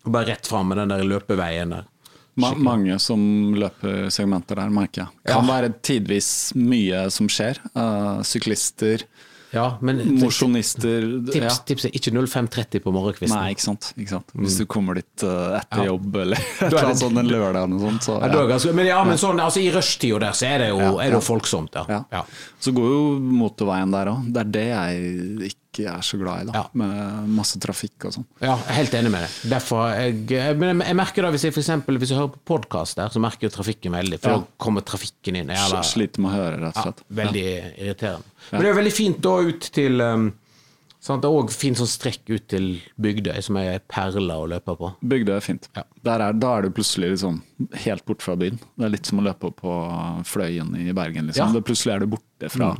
Og 0.04 0.12
Bare 0.12 0.26
rett 0.26 0.46
fram 0.46 0.68
med 0.68 0.76
den 0.76 0.88
der 0.92 1.04
løpeveien 1.04 1.70
der. 1.70 1.86
Ma 2.36 2.52
mange 2.52 2.98
som 3.00 3.54
løper 3.56 4.10
segmenter 4.12 4.56
der, 4.56 4.68
merker 4.68 5.06
jeg. 5.06 5.08
Kan 5.24 5.46
være 5.46 5.72
tidvis 5.80 6.52
mye 6.54 7.10
som 7.10 7.28
skjer. 7.28 7.56
Uh, 7.74 8.20
syklister, 8.22 9.04
Ja, 9.54 9.66
men 9.80 10.00
mosjonister 10.20 11.04
tips, 11.30 11.36
ja. 11.38 11.50
tips 11.68 11.86
er 11.88 11.94
ikke 11.96 12.12
05.30 12.16 12.82
på 12.84 12.92
morgenkvisten. 12.94 13.36
Nei, 13.36 13.52
ikke 13.54 13.64
sant. 13.66 13.90
Ikke 13.96 14.16
sant? 14.16 14.32
Hvis 14.34 14.58
du 14.60 14.64
kommer 14.70 14.98
dit 14.98 15.26
uh, 15.26 15.58
etter 15.60 15.76
Mm. 15.76 15.84
Jobb 15.90 16.16
eller 16.22 16.40
et 16.40 16.62
er 16.62 16.66
eller 16.70 16.86
annet 16.86 17.00
sånt 17.02 17.20
en 17.20 17.28
lørdag 17.28 17.58
eller 17.60 17.72
noe 17.74 17.82
sånt. 17.84 18.06
Så, 18.06 18.16
Ja, 18.22 18.44
ganske, 18.48 18.72
men 18.76 18.88
ja, 18.88 18.96
men 19.06 19.20
sånn, 19.20 19.42
altså 19.42 19.60
I 19.60 19.68
rushtida 19.74 20.20
der 20.22 20.36
så 20.38 20.48
er 20.48 20.64
det 20.64 20.68
jo, 20.72 20.80
er 21.02 21.12
det 21.12 21.18
jo 21.18 21.22
folksomt, 21.26 21.76
ja. 21.76 22.24
Så 22.62 22.72
går 22.74 22.90
jo 22.90 23.02
motorveien 23.20 23.92
der 23.94 24.10
òg. 24.14 24.30
Det 24.32 24.42
er 24.42 24.52
det 24.56 24.66
jeg 24.70 25.52
ikke 25.52 25.65
er 25.84 26.00
så 26.00 26.16
glad 26.18 26.42
i, 26.42 26.46
da. 26.46 26.52
Ja. 26.52 26.64
Med 26.72 27.28
masse 27.28 27.58
trafikk 27.60 28.06
og 28.08 28.12
sånn. 28.14 28.24
Ja, 28.40 28.54
jeg 28.56 28.68
er 28.70 28.78
helt 28.80 28.94
enig 28.94 29.10
med 29.10 29.20
deg. 29.26 29.30
Derfor 29.52 29.90
jeg, 29.92 30.14
jeg- 30.30 30.56
jeg, 30.58 30.78
jeg 30.86 30.96
merker 30.96 31.22
da, 31.22 31.30
hvis 31.30 31.42
jeg 31.44 31.52
for 31.52 31.60
eksempel, 31.60 31.98
hvis 31.98 32.08
jeg 32.08 32.18
hører 32.18 32.32
på 32.32 32.40
podkast 32.56 32.96
så 33.12 33.20
merker 33.20 33.42
jeg 33.48 33.52
trafikken 33.52 33.92
veldig. 33.92 34.18
For 34.20 34.30
Ja. 34.30 34.38
da 34.38 34.44
kommer 34.58 34.80
trafikken 34.80 35.36
inn. 35.36 35.50
Eller, 35.50 35.82
Sliter 35.82 36.20
med 36.20 36.32
å 36.32 36.34
høre, 36.34 36.60
rett 36.60 36.76
og 36.76 36.82
slett. 36.82 37.02
veldig 37.12 37.44
irriterende. 37.76 38.24
Men 38.52 38.60
det 38.62 38.66
er 38.68 38.72
jo 38.74 38.80
veldig 38.80 38.92
fint 38.92 39.20
da 39.20 39.36
ut 39.42 39.60
til 39.72 40.00
um, 40.00 40.32
sant? 41.06 41.22
Det 41.22 41.28
er 41.30 41.36
òg 41.38 41.50
fint 41.54 41.78
sånn 41.78 41.88
strekk 41.90 42.28
ut 42.34 42.46
til 42.50 42.66
Bygdøy, 43.00 43.38
som 43.46 43.56
er 43.60 43.76
ei 43.76 43.80
perle 43.92 44.34
å 44.36 44.48
løpe 44.50 44.74
på. 44.80 44.90
Bygdøy 45.06 45.36
er 45.36 45.44
fint. 45.44 45.68
Ja. 45.76 45.84
Er, 46.06 46.24
da 46.36 46.50
er 46.58 46.66
du 46.66 46.70
plutselig 46.76 47.12
liksom 47.14 47.40
helt 47.86 48.04
bort 48.08 48.22
fra 48.26 48.34
byen. 48.38 48.58
Det 48.76 48.84
er 48.88 48.92
litt 48.96 49.06
som 49.08 49.22
å 49.22 49.24
løpe 49.26 49.50
på 49.56 49.76
Fløyen 50.28 50.74
i 50.82 50.92
Bergen. 50.96 51.30
Liksom. 51.30 51.40
Ja. 51.40 51.48
Mm. 51.50 51.56
Det 51.58 51.64
plutselig 51.70 51.94
er 51.96 52.04
du 52.04 52.10
borte 52.16 52.50
fra 52.52 52.74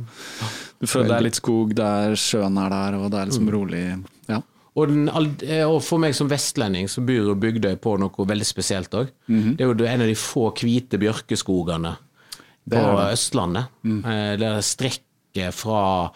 Du 0.79 0.85
føler 0.85 1.09
det 1.09 1.17
er 1.17 1.25
litt 1.25 1.39
skog 1.39 1.73
der, 1.77 2.13
sjøen 2.19 2.59
er 2.61 2.69
der, 2.75 2.99
og 2.99 3.09
det 3.11 3.17
er 3.19 3.25
Mm. 3.25 3.31
liksom 3.31 3.49
rolig. 3.55 3.83
Ja. 4.29 4.41
Og, 4.77 4.87
den, 4.91 5.07
eh, 5.49 5.63
og 5.65 5.81
for 5.81 5.97
meg 5.97 6.13
som 6.13 6.29
vestlending 6.29 6.85
så 6.87 7.01
byr 7.03 7.23
jo 7.31 7.35
Bygdøy 7.35 7.79
på 7.81 7.95
noe 7.97 8.09
veldig 8.29 8.45
spesielt 8.45 8.91
òg. 8.93 9.09
Mhm. 9.27 9.55
Det 9.57 9.61
er 9.65 9.73
jo 9.73 9.85
en 9.87 10.01
av 10.01 10.07
de 10.07 10.13
få 10.13 10.51
hvite 10.53 10.99
bjørkeskogene 11.01 11.95
på 11.97 12.75
Det 12.75 12.83
det. 12.83 13.13
Østlandet. 13.15 13.67
Mm. 13.83 14.05
Eh, 14.05 14.35
Det 14.37 14.45
er 14.45 14.61
strekket 14.61 15.53
fra, 15.53 16.11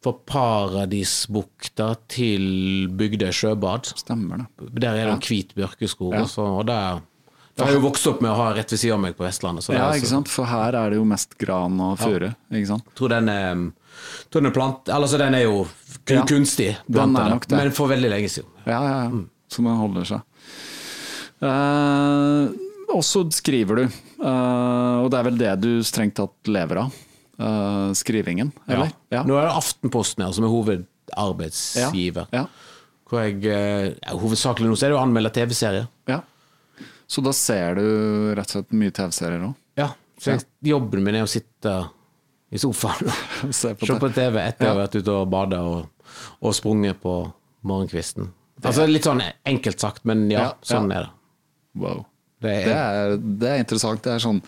fra 0.00 0.12
Paradisbukta 0.32 1.90
til 2.08 2.88
Bygdøy 2.96 3.32
sjøbad. 3.36 3.90
Stemmer 4.00 4.42
det. 4.42 4.68
Der 4.80 4.96
er 4.96 5.10
det 5.10 5.16
en 5.18 5.24
hvit 5.26 5.54
bjørkeskog. 5.58 6.14
Ja. 6.16 6.22
også, 6.24 6.46
og 6.60 6.66
der, 6.70 7.02
der 7.56 7.64
har 7.66 7.74
jeg 7.74 7.80
jo 7.82 7.84
vokst 7.88 8.08
opp 8.08 8.22
med 8.24 8.30
å 8.32 8.38
ha 8.38 8.46
rett 8.56 8.72
ved 8.72 8.80
siden 8.80 8.96
av 8.96 9.02
meg 9.04 9.18
på 9.18 9.26
Vestlandet. 9.26 9.66
Så 9.66 9.74
Ja, 9.76 9.90
ikke 9.92 10.08
så- 10.08 10.14
sant? 10.16 10.28
For 10.32 10.48
her 10.48 10.72
er 10.74 10.90
det 10.90 10.96
jo 10.96 11.04
mest 11.04 11.36
gran 11.38 11.76
og. 11.80 11.98
Ikke 12.00 12.66
sant? 12.66 12.84
Jeg 12.88 12.96
tror 12.96 13.08
den 13.12 13.28
er, 13.28 13.72
tror 14.30 14.40
den 14.40 14.50
er 14.50 14.56
plant... 14.56 14.88
Altså, 14.88 15.18
den 15.20 15.34
er 15.34 15.42
jo 15.44 15.66
kun, 16.06 16.16
Ja, 16.16 16.24
kunstig, 16.24 16.76
det. 16.88 17.52
men 17.52 17.70
for 17.76 17.88
veldig 17.92 18.10
lenge 18.10 18.28
siden. 18.32 18.48
Ja, 18.64 18.80
ja, 18.80 18.96
ja. 19.04 19.08
Mm. 19.10 19.28
Så 19.50 19.62
den 19.66 19.76
holder 19.76 20.04
seg. 20.04 20.20
Uh, 21.42 22.48
og 22.92 23.04
så 23.06 23.22
skriver 23.32 23.76
du, 23.76 23.84
uh, 24.22 25.04
og 25.04 25.10
det 25.10 25.18
er 25.18 25.24
vel 25.28 25.38
det 25.40 25.54
du 25.60 25.70
strengt 25.86 26.14
tatt 26.18 26.50
lever 26.52 26.84
av? 26.84 26.98
Eh, 27.40 27.92
skrivingen, 27.96 28.50
eller? 28.68 28.90
Ja. 29.08 29.22
Nå 29.24 29.36
er 29.40 29.46
det 29.48 29.54
Aftenposten 29.56 30.24
her 30.26 30.32
som 30.36 30.44
er 30.44 30.52
hovedarbeidsgiver. 30.52 32.26
Ja. 32.34 32.44
Hvor 33.10 33.22
jeg, 33.24 33.40
eh, 33.48 33.94
hovedsakelig 34.12 34.68
nå 34.70 34.76
så 34.78 34.86
er 34.86 34.92
det 34.92 34.98
å 34.98 35.04
anmelde 35.04 35.32
TV-serier. 35.34 35.88
ja. 36.10 36.20
Så 37.10 37.18
da 37.26 37.32
ser 37.34 37.74
du 37.74 38.34
rett 38.38 38.46
og 38.46 38.52
slett 38.52 38.70
mye 38.78 38.92
TV-serier 38.94 39.40
òg? 39.42 39.54
Ja, 39.80 39.88
så 40.20 40.30
jeg, 40.36 40.44
jobben 40.62 41.02
min 41.02 41.16
er 41.18 41.24
å 41.26 41.30
sitte 41.32 41.72
i 42.54 42.58
sofaen 42.62 43.08
og 43.10 43.50
Se 43.58 43.72
på 43.74 43.88
på. 43.98 44.10
TV 44.14 44.38
etter 44.44 44.68
å 44.68 44.76
ha 44.76 44.76
vært 44.84 44.94
ute 45.00 45.16
og 45.16 45.26
bada 45.32 45.58
og, 45.66 45.88
og 46.38 46.54
sprunget 46.54 47.00
på 47.02 47.16
morgenkvisten. 47.66 48.28
Altså 48.62 48.86
Litt 48.86 49.08
sånn 49.08 49.24
enkelt 49.42 49.82
sagt, 49.82 50.04
men 50.06 50.28
ja, 50.30 50.44
Ja, 50.44 50.52
sånn 50.62 50.86
ja. 50.94 51.00
er 51.00 51.08
det. 51.08 51.10
Wow. 51.82 52.04
Det 52.40 52.54
er, 52.60 52.64
Det 52.68 52.78
er, 52.78 53.16
det 53.42 53.50
er 53.50 53.58
interessant. 53.64 54.02
Det 54.06 54.12
er 54.14 54.22
sånn 54.28 54.38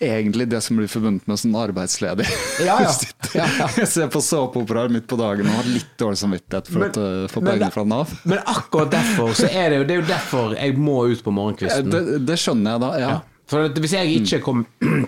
egentlig 0.00 0.46
det 0.50 0.60
som 0.64 0.76
blir 0.76 0.88
forbundet 0.92 1.26
med 1.30 1.38
sånn 1.40 1.54
arbeidsledig. 1.56 2.26
Ja, 2.66 2.78
ja. 2.84 2.90
Ja, 3.36 3.46
ja. 3.58 3.66
Ser 3.90 4.06
på 4.12 4.20
såpeoperaer 4.24 4.88
midt 4.92 5.06
på 5.10 5.16
dagen 5.20 5.48
og 5.50 5.56
har 5.58 5.66
litt 5.68 5.90
dårlig 6.00 6.18
samvittighet 6.20 6.68
for 6.70 6.84
Men- 6.84 6.94
å 6.96 7.28
få 7.32 7.42
penger 7.44 7.72
fra 7.74 7.84
Nav. 7.88 8.12
Men 8.24 8.38
akkurat 8.48 8.92
derfor 8.94 9.34
så 9.36 9.48
er 9.50 9.70
det 9.74 9.80
jo 9.80 9.84
Det 9.88 9.96
er 9.96 10.00
jo 10.00 10.06
derfor 10.08 10.54
jeg 10.56 10.76
må 10.80 10.94
ut 11.10 11.24
på 11.26 11.34
morgenkvisten. 11.36 11.90
Det, 11.92 12.02
det 12.28 12.38
skjønner 12.40 12.76
jeg 12.76 12.84
da, 12.84 12.90
ja. 13.02 13.10
For 13.50 13.68
hvis 13.82 13.92
jeg 13.98 14.14
ikke 14.22 14.40
kom 14.46 14.64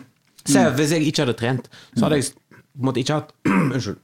Se, 0.48 0.60
Hvis 0.76 0.92
jeg 0.96 1.04
ikke 1.08 1.24
hadde 1.26 1.36
trent, 1.40 1.66
så 1.96 2.06
hadde 2.06 2.20
jeg 2.20 2.30
på 2.32 2.82
en 2.82 2.86
måte 2.90 3.02
ikke 3.02 3.16
hatt 3.20 3.32
Unnskyld. 3.54 3.98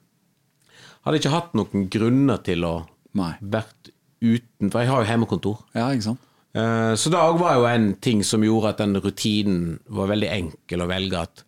Hadde 1.05 1.21
ikke 1.21 1.35
hatt 1.35 1.53
noen 1.59 1.89
grunner 1.93 2.41
til 2.45 2.65
å 2.69 2.75
Nei. 3.19 3.33
vært 3.41 3.91
uten 4.25 4.73
For 4.73 4.81
jeg 4.85 4.89
har 4.93 5.05
jo 5.05 5.11
hjemmekontor. 5.13 5.59
Ja, 5.77 5.91
ikke 5.93 6.09
sant. 6.13 6.23
Eh, 6.55 6.95
Så 6.95 7.11
da 7.11 7.25
var 7.37 7.57
jo 7.59 7.65
en 7.67 7.95
ting 8.01 8.23
som 8.25 8.43
gjorde 8.47 8.69
at 8.75 8.79
den 8.83 8.97
rutinen 9.03 9.79
var 9.89 10.07
veldig 10.13 10.31
enkel 10.31 10.85
å 10.85 10.89
velge. 10.91 11.23
At 11.27 11.45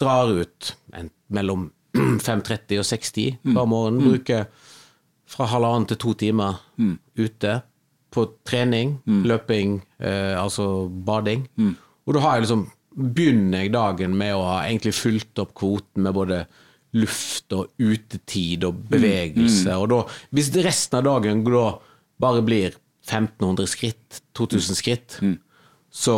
drar 0.00 0.30
ut 0.30 0.74
en, 0.94 1.10
mellom 1.30 1.70
5.30 1.94 2.78
og 2.82 2.86
6.10 2.86 3.38
hver 3.54 3.66
morgen. 3.70 3.98
Bruker 4.04 4.46
fra 5.34 5.46
halvannen 5.50 5.86
til 5.90 5.96
to 5.98 6.12
timer 6.14 6.60
ute 7.18 7.62
på 8.14 8.28
trening, 8.46 9.00
løping, 9.26 9.80
eh, 9.98 10.34
altså 10.38 10.86
bading. 10.88 11.48
Og 12.06 12.14
da 12.14 12.20
har 12.20 12.36
jeg 12.36 12.44
liksom 12.46 12.66
begynner 12.94 13.64
jeg 13.64 13.72
dagen 13.74 14.12
med 14.16 14.36
å 14.36 14.44
ha 14.46 14.58
egentlig 14.68 14.92
fulgt 14.94 15.40
opp 15.42 15.54
kvoten 15.58 16.04
med 16.06 16.14
både 16.14 16.44
luft 16.94 17.50
og 17.56 17.72
utetid 17.82 18.62
og 18.68 18.84
bevegelse. 18.92 19.66
Og 19.82 19.88
da, 19.90 19.98
hvis 20.30 20.52
resten 20.62 21.00
av 21.00 21.08
dagen 21.08 21.42
da 21.42 21.64
bare 22.22 22.44
blir 22.46 22.76
1500 23.06 23.66
skritt, 23.68 24.20
2000 24.34 24.76
skritt, 24.78 25.18
så 25.92 26.14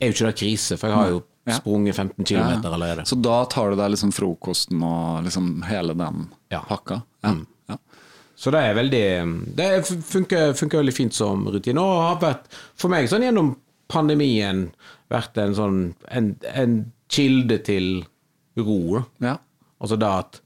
er 0.00 0.08
jo 0.10 0.14
ikke 0.16 0.30
det 0.30 0.38
krise, 0.40 0.78
for 0.80 0.88
jeg 0.88 0.96
har 0.96 1.10
jo 1.14 1.22
Ja. 1.46 1.54
sprunget 1.56 1.94
15 1.96 2.24
km 2.24 2.36
Ja, 2.36 2.60
ja. 2.62 2.70
allerede. 2.70 3.04
Så 3.08 3.16
da 3.20 3.44
tar 3.46 3.70
du 3.70 3.76
deg 3.76 3.90
liksom 3.90 4.12
frokosten 4.12 4.82
og 4.84 5.24
liksom 5.24 5.62
hele 5.64 5.94
den 5.96 6.28
pakka? 6.50 7.02
Ja. 7.24 7.34
ja. 7.68 7.76
Så 8.36 8.50
det 8.52 8.60
er 8.60 8.74
veldig 8.74 9.56
Det 9.56 9.86
funker, 10.04 10.52
funker 10.54 10.78
veldig 10.82 10.94
fint 10.94 11.12
som 11.14 11.46
rutine. 11.48 11.80
Og 11.80 12.02
har 12.02 12.20
vært, 12.20 12.44
for 12.76 12.88
meg 12.92 13.08
sånn 13.08 13.22
gjennom 13.24 13.56
pandemien, 13.88 14.70
vært 15.10 15.36
en 15.42 15.54
sånn 15.54 15.80
en, 16.08 16.36
en 16.54 16.92
kilde 17.08 17.58
til 17.64 18.04
ro. 18.56 19.04
ja. 19.20 19.38
Altså 19.80 19.96
da 19.98 20.18
at 20.20 20.40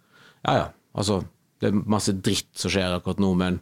Ja, 0.47 0.55
ja, 0.55 0.67
altså 0.95 1.25
Det 1.61 1.69
er 1.73 1.73
masse 1.91 2.13
dritt 2.23 2.51
som 2.55 2.71
skjer 2.71 2.95
akkurat 3.01 3.19
nå, 3.19 3.35
men 3.37 3.61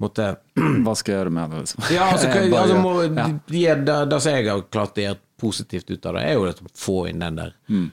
måtte 0.00 0.26
Hva 0.84 0.94
skal 0.96 1.12
jeg 1.14 1.18
gjøre 1.20 1.32
med 1.36 1.50
det? 1.54 1.62
Liksom? 1.64 1.84
Ja, 1.94 2.08
altså, 2.14 2.28
hva- 2.34 2.60
altså 2.64 2.80
må, 2.82 2.92
ja. 3.06 3.26
de, 3.50 3.64
det, 3.84 3.96
det 4.10 4.20
som 4.24 4.32
jeg 4.36 4.48
har 4.50 4.62
klart 4.72 4.98
å 5.00 5.04
gjøre 5.06 5.20
positivt 5.40 5.90
ut 5.94 6.06
av 6.10 6.18
det, 6.18 6.26
er 6.28 6.36
jo 6.36 6.48
å 6.50 6.70
få 6.76 6.98
inn 7.10 7.22
den 7.24 7.38
der 7.40 7.54
Mm. 7.70 7.88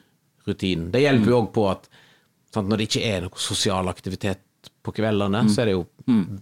rutinen. 0.47 0.91
Det 0.91 1.01
hjelper 1.03 1.31
jo 1.33 1.41
òg 1.43 1.49
på 1.55 1.65
at 1.71 1.89
sant, 2.53 2.67
når 2.71 2.77
det 2.81 2.87
ikke 2.89 3.05
er 3.07 3.25
noe 3.27 3.39
sosial 3.39 3.87
aktivitet 3.91 4.43
på 4.83 4.93
kveldene, 4.95 5.43
Mm. 5.45 5.49
så 5.51 5.61
er 5.61 5.65
det 5.71 5.75
jo 5.77 5.85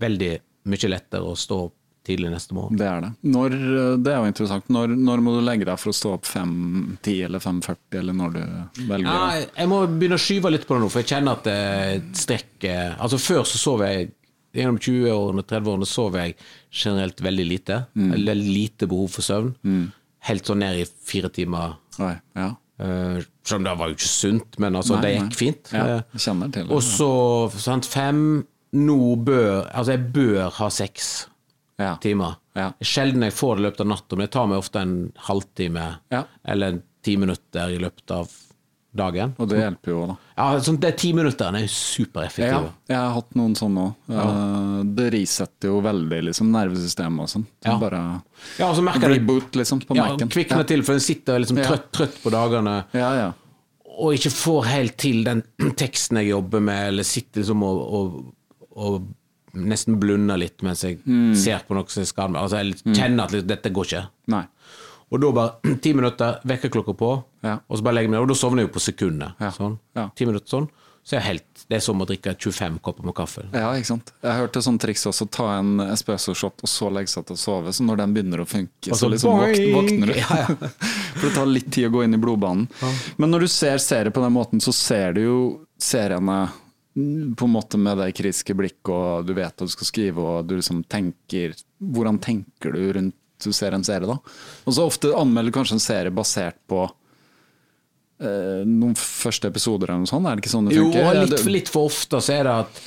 veldig 0.05 0.31
mye 0.65 0.89
lettere 0.89 1.25
å 1.29 1.35
stå 1.37 1.57
opp 1.67 1.73
tidlig 2.05 2.29
neste 2.29 2.53
morgen. 2.53 2.77
Det 2.77 2.85
er 2.85 2.99
det. 3.01 3.07
Når, 3.33 3.53
eh, 3.53 3.95
det 3.97 4.11
er 4.13 4.19
jo 4.21 4.29
interessant. 4.29 4.67
Når, 4.69 4.91
når 4.93 5.21
må 5.25 5.31
du 5.33 5.41
legge 5.45 5.65
deg 5.65 5.79
for 5.81 5.89
å 5.89 5.95
stå 5.97 6.11
opp 6.13 6.25
5.10 6.29 7.23
eller 7.25 7.39
5.40, 7.41 7.97
eller 7.97 8.13
når 8.13 8.35
du 8.35 8.41
velger? 8.91 9.07
Ja, 9.09 9.45
jeg 9.57 9.69
må 9.71 9.79
begynne 9.89 10.19
å 10.19 10.21
skyve 10.21 10.51
litt 10.53 10.67
på 10.69 10.77
det 10.77 10.83
nå, 10.85 10.89
for 10.93 11.01
jeg 11.01 11.09
kjenner 11.15 11.39
at 11.39 11.47
det 11.49 12.03
strekker 12.21 12.93
Altså 13.01 13.17
Før 13.17 13.41
så 13.49 13.57
sov 13.57 13.81
jeg 13.87 14.11
Gjennom 14.55 14.77
20-årene 14.79 15.43
og 15.43 15.47
30-årene 15.51 15.87
sov 15.89 16.15
jeg 16.19 16.35
generelt 16.71 17.21
veldig 17.25 17.45
lite. 17.49 17.81
Eller 18.15 18.35
lite 18.39 18.87
behov 18.91 19.09
for 19.17 19.25
søvn. 19.27 19.53
Helt 20.25 20.47
sånn 20.47 20.63
ned 20.63 20.79
i 20.81 20.85
fire 21.05 21.29
timer. 21.29 21.75
Oi, 22.01 22.13
ja. 22.39 22.53
Uh, 22.75 23.21
som 23.47 23.63
det 23.63 23.71
var 23.79 23.87
jo 23.87 23.95
ikke 23.95 24.09
sunt, 24.11 24.57
men 24.59 24.75
altså, 24.75 24.97
Nei, 24.97 25.01
det 25.05 25.11
nei. 25.13 25.19
gikk 25.29 25.37
fint. 25.39 25.69
Ja, 25.71 25.83
Eh, 26.01 26.47
det. 26.51 26.63
og 26.67 26.81
så 26.83 27.07
sant, 27.55 27.85
fem 27.87 28.45
Nå 28.75 28.97
bør 29.23 29.69
Altså, 29.71 29.93
jeg 29.93 30.09
bør 30.11 30.49
ha 30.57 30.67
seks 30.73 31.05
ja. 31.79 31.93
timer. 32.03 32.33
Ja. 32.57 32.73
Sjelden 32.83 33.23
jeg 33.23 33.31
får 33.37 33.55
det 33.55 33.61
i 33.61 33.65
løpet 33.69 33.83
av 33.85 33.87
natta, 33.93 34.15
men 34.17 34.25
det 34.25 34.31
tar 34.35 34.49
meg 34.51 34.59
ofte 34.59 34.81
en 34.83 34.97
halvtime 35.29 35.85
eller 36.43 36.81
ti 37.05 37.15
minutter 37.21 37.71
i 37.71 37.79
løpet 37.79 38.11
av 38.11 38.27
dagen. 38.95 39.33
Og 39.39 39.49
det 39.51 39.59
hjelper 39.59 39.91
jo, 39.91 40.01
da. 40.07 40.15
Ja, 40.37 40.59
sånn, 40.65 40.79
Det 40.79 40.91
ti 40.97 41.11
minutterne 41.13 41.61
er 41.61 41.65
Ja, 41.67 41.71
supereffektive. 41.73 42.71
jeg 42.87 42.97
har 42.97 43.13
hatt 43.15 43.35
noen 43.35 43.55
sånne 43.55 43.85
òg. 44.09 44.95
Det 44.95 45.07
resetter 45.13 45.69
jo 45.71 45.81
veldig 45.85 46.21
liksom, 46.29 46.51
nervesystemet 46.51 47.19
og 47.25 47.29
sånn. 47.31 47.45
Så 47.63 47.71
Ja. 47.71 47.77
Bare 47.79 48.01
Ja, 48.59 48.69
og 48.69 48.75
så 48.75 48.83
merker 48.83 49.09
reboot, 49.09 49.51
liksom, 49.55 49.81
på 49.85 49.95
ja, 49.95 50.07
Mac-en. 50.09 50.29
kvikner 50.29 50.57
Ja. 50.57 50.63
til, 50.63 50.81
for 50.83 50.93
en 50.93 50.99
sitter 50.99 51.39
liksom 51.39 51.57
trøtt, 51.57 51.91
trøtt 51.91 52.21
på 52.23 52.31
dagene 52.31 52.85
Ja, 52.93 53.13
ja. 53.15 53.33
og 53.97 54.13
ikke 54.13 54.31
får 54.31 54.65
helt 54.65 54.97
til 54.97 55.23
den 55.23 55.43
teksten 55.75 56.17
jeg 56.17 56.29
jobber 56.33 56.61
med, 56.61 56.87
eller 56.89 57.03
sitter 57.03 57.41
liksom 57.41 57.63
og, 57.63 57.93
og, 57.93 58.33
og 58.75 59.07
nesten 59.55 59.97
blunder 59.99 60.37
litt 60.37 60.61
mens 60.63 60.81
jeg 60.83 60.99
Mm. 61.07 61.33
ser 61.35 61.59
på 61.67 61.73
noe 61.75 61.85
som 61.87 62.01
jeg 62.03 62.07
skal. 62.09 62.35
Altså, 62.35 62.57
jeg 62.59 62.95
kjenner 62.95 63.23
at 63.23 63.47
dette 63.47 63.71
går 63.71 63.85
ikke. 63.85 64.07
Nei. 64.27 64.43
Og 65.13 65.21
da 65.21 65.29
bare 65.35 65.75
ti 65.83 65.93
minutter, 65.93 66.39
vekkerklokka 66.47 66.95
på, 66.97 67.11
Ja. 67.45 67.59
og 67.69 67.77
så 67.77 67.83
bare 67.85 67.99
legger 67.99 68.09
jeg 68.09 68.15
meg 68.15 68.19
ned. 68.19 68.25
Og 68.25 68.33
da 68.33 68.39
sovner 68.41 68.63
jeg 68.63 68.69
jo 68.71 68.73
på 68.79 68.81
sekundet. 68.87 69.35
Ja. 69.39 69.51
Sånn. 69.53 69.77
Ja. 69.95 70.09
Ti 70.17 70.25
minutter 70.25 70.49
sånn. 70.57 70.67
Så 71.05 71.13
er 71.13 71.19
jeg 71.21 71.25
helt 71.35 71.65
Det 71.69 71.75
er 71.77 71.81
som 71.85 71.99
å 72.01 72.05
drikke 72.09 72.31
25 72.33 72.79
kopper 72.81 73.05
med 73.05 73.13
kaffe. 73.17 73.43
Ja, 73.53 73.67
ikke 73.77 73.85
sant. 73.91 74.09
Jeg 74.25 74.37
hørte 74.39 74.61
sånn 74.65 74.79
triks 74.81 75.03
også, 75.05 75.27
ta 75.29 75.45
en 75.59 75.75
espresso-shot 75.83 76.63
og 76.65 76.69
så 76.69 76.89
legge 76.93 77.09
seg 77.13 77.25
til 77.29 77.37
å 77.37 77.41
sove. 77.41 77.73
Så 77.77 77.85
når 77.85 77.99
den 78.01 78.13
begynner 78.15 78.41
å 78.41 78.45
funke, 78.49 78.89
så 78.89 78.97
så 79.03 79.09
liksom 79.13 79.37
våkner, 79.37 79.69
våkner 79.73 80.11
du. 80.11 80.15
Ja, 80.23 80.37
ja. 80.43 80.69
For 81.19 81.27
det 81.29 81.33
tar 81.37 81.49
litt 81.49 81.69
tid 81.73 81.87
å 81.87 81.93
gå 81.93 82.03
inn 82.05 82.17
i 82.17 82.21
blodbanen. 82.21 82.65
Men 83.21 83.33
når 83.33 83.45
du 83.45 83.49
ser 83.53 83.77
serier 83.81 84.13
på 84.13 84.21
den 84.25 84.33
måten, 84.33 84.61
så 84.61 84.73
ser 84.73 85.13
du 85.17 85.21
jo 85.23 85.37
seriene 85.81 86.39
mm, 86.97 87.35
på 87.37 87.45
en 87.49 87.53
måte 87.53 87.77
med 87.81 88.01
det 88.01 88.09
kritiske 88.17 88.57
blikket, 88.57 88.89
og 88.93 89.25
du 89.29 89.33
vet 89.37 89.53
hva 89.57 89.69
du 89.69 89.73
skal 89.73 89.89
skrive, 89.89 90.21
og 90.25 90.49
du 90.49 90.57
liksom 90.57 90.81
tenker 90.89 91.53
Hvordan 91.85 92.17
tenker 92.23 92.73
du 92.73 92.81
rundt 92.97 93.15
du 93.45 93.55
ser 93.55 93.77
en 93.77 93.85
serie, 93.85 94.09
da? 94.09 94.17
Og 94.65 94.75
så 94.77 94.85
ofte 94.85 95.13
anmelder 95.15 95.53
du 95.53 95.57
kanskje 95.59 95.77
en 95.77 95.83
serie 95.83 96.13
basert 96.15 96.57
på 96.69 96.83
eh, 96.85 98.61
noen 98.67 98.95
første 98.99 99.51
episoder 99.51 99.91
eller 99.91 100.03
noe 100.05 100.11
sånt, 100.11 100.27
er 100.27 100.37
det 100.37 100.45
ikke 100.45 100.53
sånn 100.55 100.69
det 100.69 100.77
funker? 100.77 101.01
Jo, 101.01 101.25
litt, 101.25 101.49
litt 101.59 101.71
for 101.71 101.91
ofte 101.91 102.21
så 102.23 102.37
er 102.39 102.47
det 102.47 102.55
at 102.65 102.83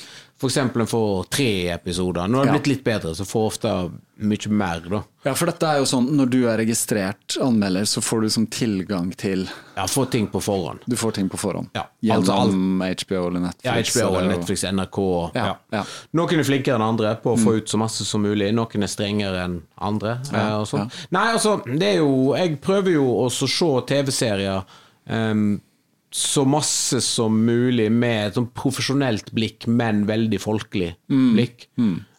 eksempel 0.47 0.81
en 0.81 0.87
får 0.87 1.25
tre 1.29 1.67
episoder. 1.73 2.27
Nå 2.31 2.37
har 2.37 2.45
det 2.45 2.53
blitt 2.59 2.67
litt 2.77 2.83
bedre, 2.85 3.11
så 3.15 3.25
får 3.27 3.45
ofte 3.49 3.71
mye 4.19 4.49
mer, 4.51 4.79
da. 4.91 5.01
Ja, 5.23 5.33
for 5.35 5.47
dette 5.51 5.67
er 5.67 5.79
jo 5.81 5.87
sånn, 5.87 6.05
når 6.15 6.29
du 6.31 6.37
er 6.47 6.57
registrert 6.61 7.35
anmelder, 7.43 7.83
så 7.87 7.99
får 8.03 8.21
du 8.21 8.29
som 8.31 8.45
tilgang 8.47 9.09
til 9.19 9.45
Ja, 9.75 9.83
få 9.87 10.05
ting 10.11 10.27
på 10.31 10.39
forhånd. 10.43 10.79
Du 10.87 10.95
får 10.99 11.11
ting 11.17 11.27
på 11.31 11.37
forhånd. 11.39 11.69
Ja, 11.75 11.85
Gjennom 12.03 12.81
alt... 12.83 13.03
HBO 13.03 13.27
eller 13.27 13.39
Netflix. 13.49 13.95
Ja, 13.95 14.01
HBO 14.07 14.15
eller 14.17 14.37
Netflix, 14.37 14.63
NRK. 14.63 14.99
Ja, 15.35 15.45
Ja. 15.45 15.55
ja. 15.77 15.83
Noen 16.15 16.39
er 16.39 16.47
flinkere 16.47 16.75
enn 16.79 16.87
andre 16.87 17.15
på 17.23 17.35
å 17.35 17.39
få 17.39 17.57
ut 17.59 17.67
så 17.71 17.79
masse 17.79 18.05
som 18.07 18.23
mulig. 18.23 18.53
Noen 18.55 18.83
er 18.83 18.91
strengere 18.91 19.43
enn 19.43 19.61
andre. 19.77 20.19
eh, 20.33 20.53
og 20.59 20.67
sånn. 20.67 20.91
Nei, 21.11 21.31
altså, 21.33 21.57
det 21.65 21.95
er 21.95 21.97
jo 21.99 22.35
Jeg 22.35 22.61
prøver 22.61 22.95
jo 22.95 23.07
også 23.25 23.47
å 23.47 23.55
se 23.55 23.71
TV-serier 23.95 24.63
em, 25.07 25.61
så 26.11 26.41
masse 26.49 27.01
som 27.05 27.35
mulig 27.45 27.91
med 27.93 28.27
et 28.27 28.37
sånn 28.39 28.47
profesjonelt 28.57 29.31
blikk, 29.35 29.67
men 29.69 30.05
veldig 30.09 30.39
folkelig 30.41 30.95
blikk. 31.35 31.67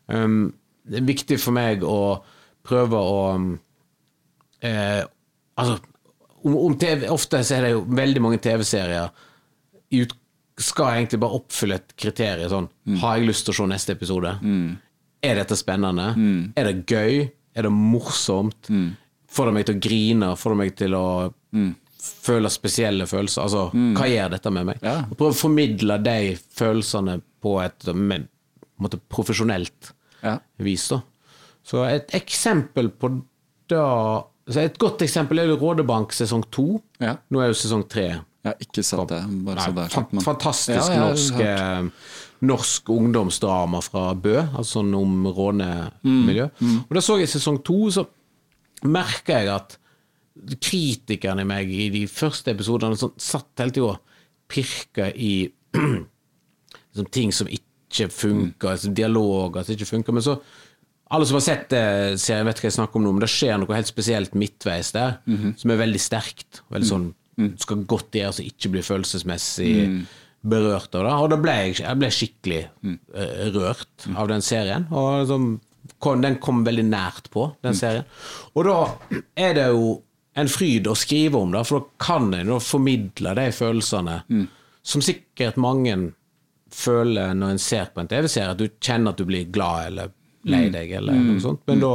Um, 0.07 0.53
det 0.87 1.01
er 1.01 1.09
viktig 1.09 1.39
for 1.43 1.55
meg 1.55 1.83
å 1.87 2.23
prøve 2.67 2.99
å 2.99 3.19
um, 3.37 3.49
eh, 4.63 5.03
Altså, 5.61 5.77
om, 6.47 6.55
om 6.57 6.77
TV, 6.81 7.03
ofte 7.13 7.43
så 7.45 7.59
er 7.59 7.63
det 7.67 7.71
jo 7.75 7.83
veldig 7.85 8.21
mange 8.25 8.39
TV-serier 8.41 9.11
ut, 9.93 10.15
skal 10.61 10.95
egentlig 11.01 11.19
bare 11.21 11.37
oppfylle 11.37 11.77
et 11.81 11.93
kriterium. 12.01 12.49
Sånn, 12.53 12.69
Har 13.03 13.19
jeg 13.19 13.27
lyst 13.29 13.45
til 13.45 13.53
å 13.53 13.59
se 13.59 13.67
neste 13.69 13.93
episode? 13.97 14.33
Er 15.21 15.37
dette 15.37 15.57
spennende? 15.59 16.07
Er 16.57 16.71
det 16.71 16.87
gøy? 16.89 17.27
Er 17.57 17.67
det 17.67 17.73
morsomt? 17.75 18.71
Får 19.31 19.51
det 19.51 19.55
meg 19.59 19.67
til 19.69 19.77
å 19.77 19.83
grine? 19.85 20.31
Får 20.41 20.55
det 20.55 20.61
meg 20.63 20.75
til 20.81 20.97
å 20.97 21.05
føle 22.01 22.51
spesielle 22.51 23.07
følelser? 23.07 23.43
Altså, 23.45 23.71
hva 23.97 24.07
gjør 24.09 24.31
dette 24.37 24.51
med 24.53 24.67
meg? 24.71 24.79
Ja. 24.83 25.03
Prøve 25.15 25.35
å 25.35 25.39
formidle 25.41 25.99
de 26.03 26.17
følelsene 26.57 27.21
på 27.43 27.57
et 27.65 27.87
med, 27.95 28.29
måte, 28.81 28.99
profesjonelt 29.11 29.93
Ja. 30.23 30.39
vis. 30.59 30.89
da. 30.89 31.01
Så 31.65 31.85
et 31.89 32.09
eksempel 32.13 32.91
på 32.91 33.23
det 33.71 33.79
Et 34.65 34.79
godt 34.79 34.99
eksempel 35.05 35.39
er 35.39 35.53
Rådebank 35.57 36.11
sesong 36.13 36.43
to. 36.51 36.83
Ja. 37.01 37.17
Nå 37.31 37.39
er 37.41 37.53
jo 37.53 37.55
sesong 37.55 37.85
tre. 37.89 38.09
Jeg 38.43 38.49
har 38.49 38.57
ikke 38.59 38.83
sett 38.83 39.09
det, 39.09 39.21
bare 39.45 39.61
så 39.61 39.67
der, 39.67 39.75
Nei, 39.75 39.85
er 39.85 39.89
fan, 39.89 40.05
sagt. 40.05 40.13
men- 40.13 40.25
fantastisk 40.25 40.97
norsk, 40.97 41.41
eh, 41.41 41.83
norsk 42.43 42.85
ungdomsdrama 42.89 43.83
fra 43.85 44.15
Bø, 44.15 44.41
altså 44.57 44.81
sånn 44.83 44.95
om 44.97 45.27
rånemiljø. 45.27 46.51
Mm, 46.63 46.79
Og 46.89 46.95
da 46.95 47.01
så 47.01 47.19
jeg 47.21 47.29
sesong 47.29 47.63
to, 47.63 47.91
så 47.91 48.07
merka 48.83 49.27
jeg 49.39 49.49
at 49.49 49.77
kritikeren 50.61 51.43
i 51.43 51.49
meg 51.49 51.71
i 51.73 51.89
de 51.93 52.05
første 52.11 52.55
episodene 52.55 52.99
sånn, 52.99 53.15
satt 53.21 53.63
hele 53.63 53.75
tida 53.77 53.93
og 53.93 54.17
pirka 54.51 55.11
i 55.15 55.35
liksom, 55.77 57.11
ting 57.13 57.35
som 57.35 57.51
ikke 57.51 58.09
funker, 58.15 58.73
altså, 58.75 58.93
dialoger 58.95 59.67
som 59.67 59.77
ikke 59.77 59.91
funker. 59.93 60.17
Men 60.17 60.27
så 60.27 60.39
alle 61.11 61.27
som 61.27 61.41
har 61.41 61.43
sett 61.43 61.71
det, 61.73 61.85
serien 62.23 62.47
vet 62.47 62.61
hva 62.63 62.69
jeg 62.69 62.77
snakker 62.77 63.01
om 63.01 63.07
nå, 63.07 63.13
men 63.17 63.25
det 63.25 63.33
skjer 63.33 63.59
noe 63.59 63.75
helt 63.75 63.89
spesielt 63.91 64.37
midtveis 64.39 64.93
der, 64.95 65.17
som 65.59 65.73
er 65.75 65.81
veldig 65.81 66.03
sterkt. 66.03 66.61
Veldig 66.71 66.87
sånn, 66.87 67.09
Skal 67.59 67.87
godt 67.89 68.15
gjøres 68.15 68.39
så 68.39 68.45
ikke 68.47 68.71
bli 68.77 68.83
følelsesmessig 68.85 69.71
berørt 70.41 70.95
av 70.95 71.07
det. 71.07 71.15
Og 71.25 71.31
da 71.33 71.39
ble 71.41 71.57
jeg, 71.57 71.81
jeg 71.83 71.99
ble 72.01 72.11
skikkelig 72.15 72.61
eh, 72.63 73.43
rørt 73.57 74.07
av 74.15 74.31
den 74.31 74.45
serien. 74.45 74.87
Og 74.93 75.23
liksom, 75.23 75.49
kom, 75.99 76.23
den 76.25 76.39
kom 76.43 76.63
veldig 76.67 76.87
nært 76.89 77.31
på, 77.33 77.49
den 77.65 77.77
serien. 77.77 78.07
Og 78.55 78.69
da 78.69 78.79
er 79.37 79.57
det 79.59 79.67
jo 79.73 79.99
en 80.39 80.49
fryd 80.49 80.87
å 80.87 80.95
skrive 80.95 81.39
om 81.41 81.51
det, 81.53 81.65
for 81.67 81.81
da 81.81 81.87
kan 82.07 82.31
en 82.35 82.53
formidle 82.63 83.35
de 83.35 83.49
følelsene 83.53 84.21
som 84.83 85.03
sikkert 85.03 85.57
mange 85.57 85.97
føler 86.71 87.35
når 87.35 87.57
en 87.57 87.59
ser 87.59 87.91
på 87.95 88.01
en 88.01 88.09
TV-serie, 88.09 88.53
at 88.55 88.59
du 88.59 88.69
kjenner 88.81 89.11
at 89.11 89.19
du 89.19 89.25
blir 89.27 89.49
glad 89.51 89.87
eller 89.91 90.13
lei 90.45 90.69
deg, 90.71 90.93
eller 91.01 91.13
noe 91.35 91.41
sånt. 91.43 91.61
Men 91.67 91.81
da 91.83 91.91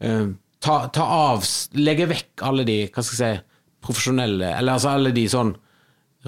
eh, 0.00 0.26
ta, 0.60 0.76
ta 0.92 1.02
av 1.02 1.44
Legge 1.74 2.06
vekk 2.06 2.44
alle 2.46 2.64
de 2.68 2.76
hva 2.92 3.02
skal 3.02 3.24
jeg 3.24 3.40
si, 3.40 3.46
profesjonelle 3.80 4.50
Eller 4.58 4.74
altså 4.76 4.90
alle 4.92 5.10
de 5.16 5.24
sånn 5.32 5.54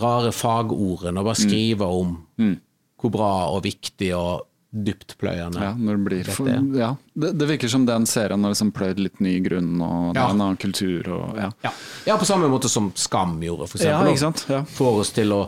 rare 0.00 0.32
fagordene, 0.32 1.20
og 1.20 1.26
bare 1.28 1.36
skrive 1.36 1.84
om 1.84 2.16
hvor 2.96 3.10
bra 3.12 3.32
og 3.52 3.64
viktig 3.66 4.14
og 4.16 4.46
dyptpløyende 4.72 5.60
Ja, 5.60 5.72
når 5.76 5.98
det 5.98 6.04
blir 6.06 6.28
for, 6.32 6.48
ja. 6.48 6.94
Det, 7.12 7.32
det 7.38 7.48
virker 7.50 7.68
som 7.68 7.84
den 7.86 8.06
serien 8.08 8.42
har 8.44 8.54
liksom 8.54 8.70
pløyd 8.72 8.98
litt 9.04 9.20
ny 9.20 9.34
grunn, 9.44 9.74
og 9.84 10.14
det 10.14 10.20
Ja. 10.22 10.26
er 10.28 10.30
en 10.34 10.40
annen 10.40 10.56
kultur 10.56 11.08
og 11.12 11.36
ja. 11.36 11.50
Ja. 11.62 11.72
ja, 12.06 12.16
på 12.16 12.24
samme 12.24 12.48
måte 12.48 12.70
som 12.72 12.90
Skam 12.96 13.34
gjorde, 13.44 13.68
for 13.68 13.78
eksempel. 13.78 14.54
Ja. 14.54 14.62
Får 14.64 15.00
oss 15.02 15.10
til 15.12 15.32
å, 15.36 15.42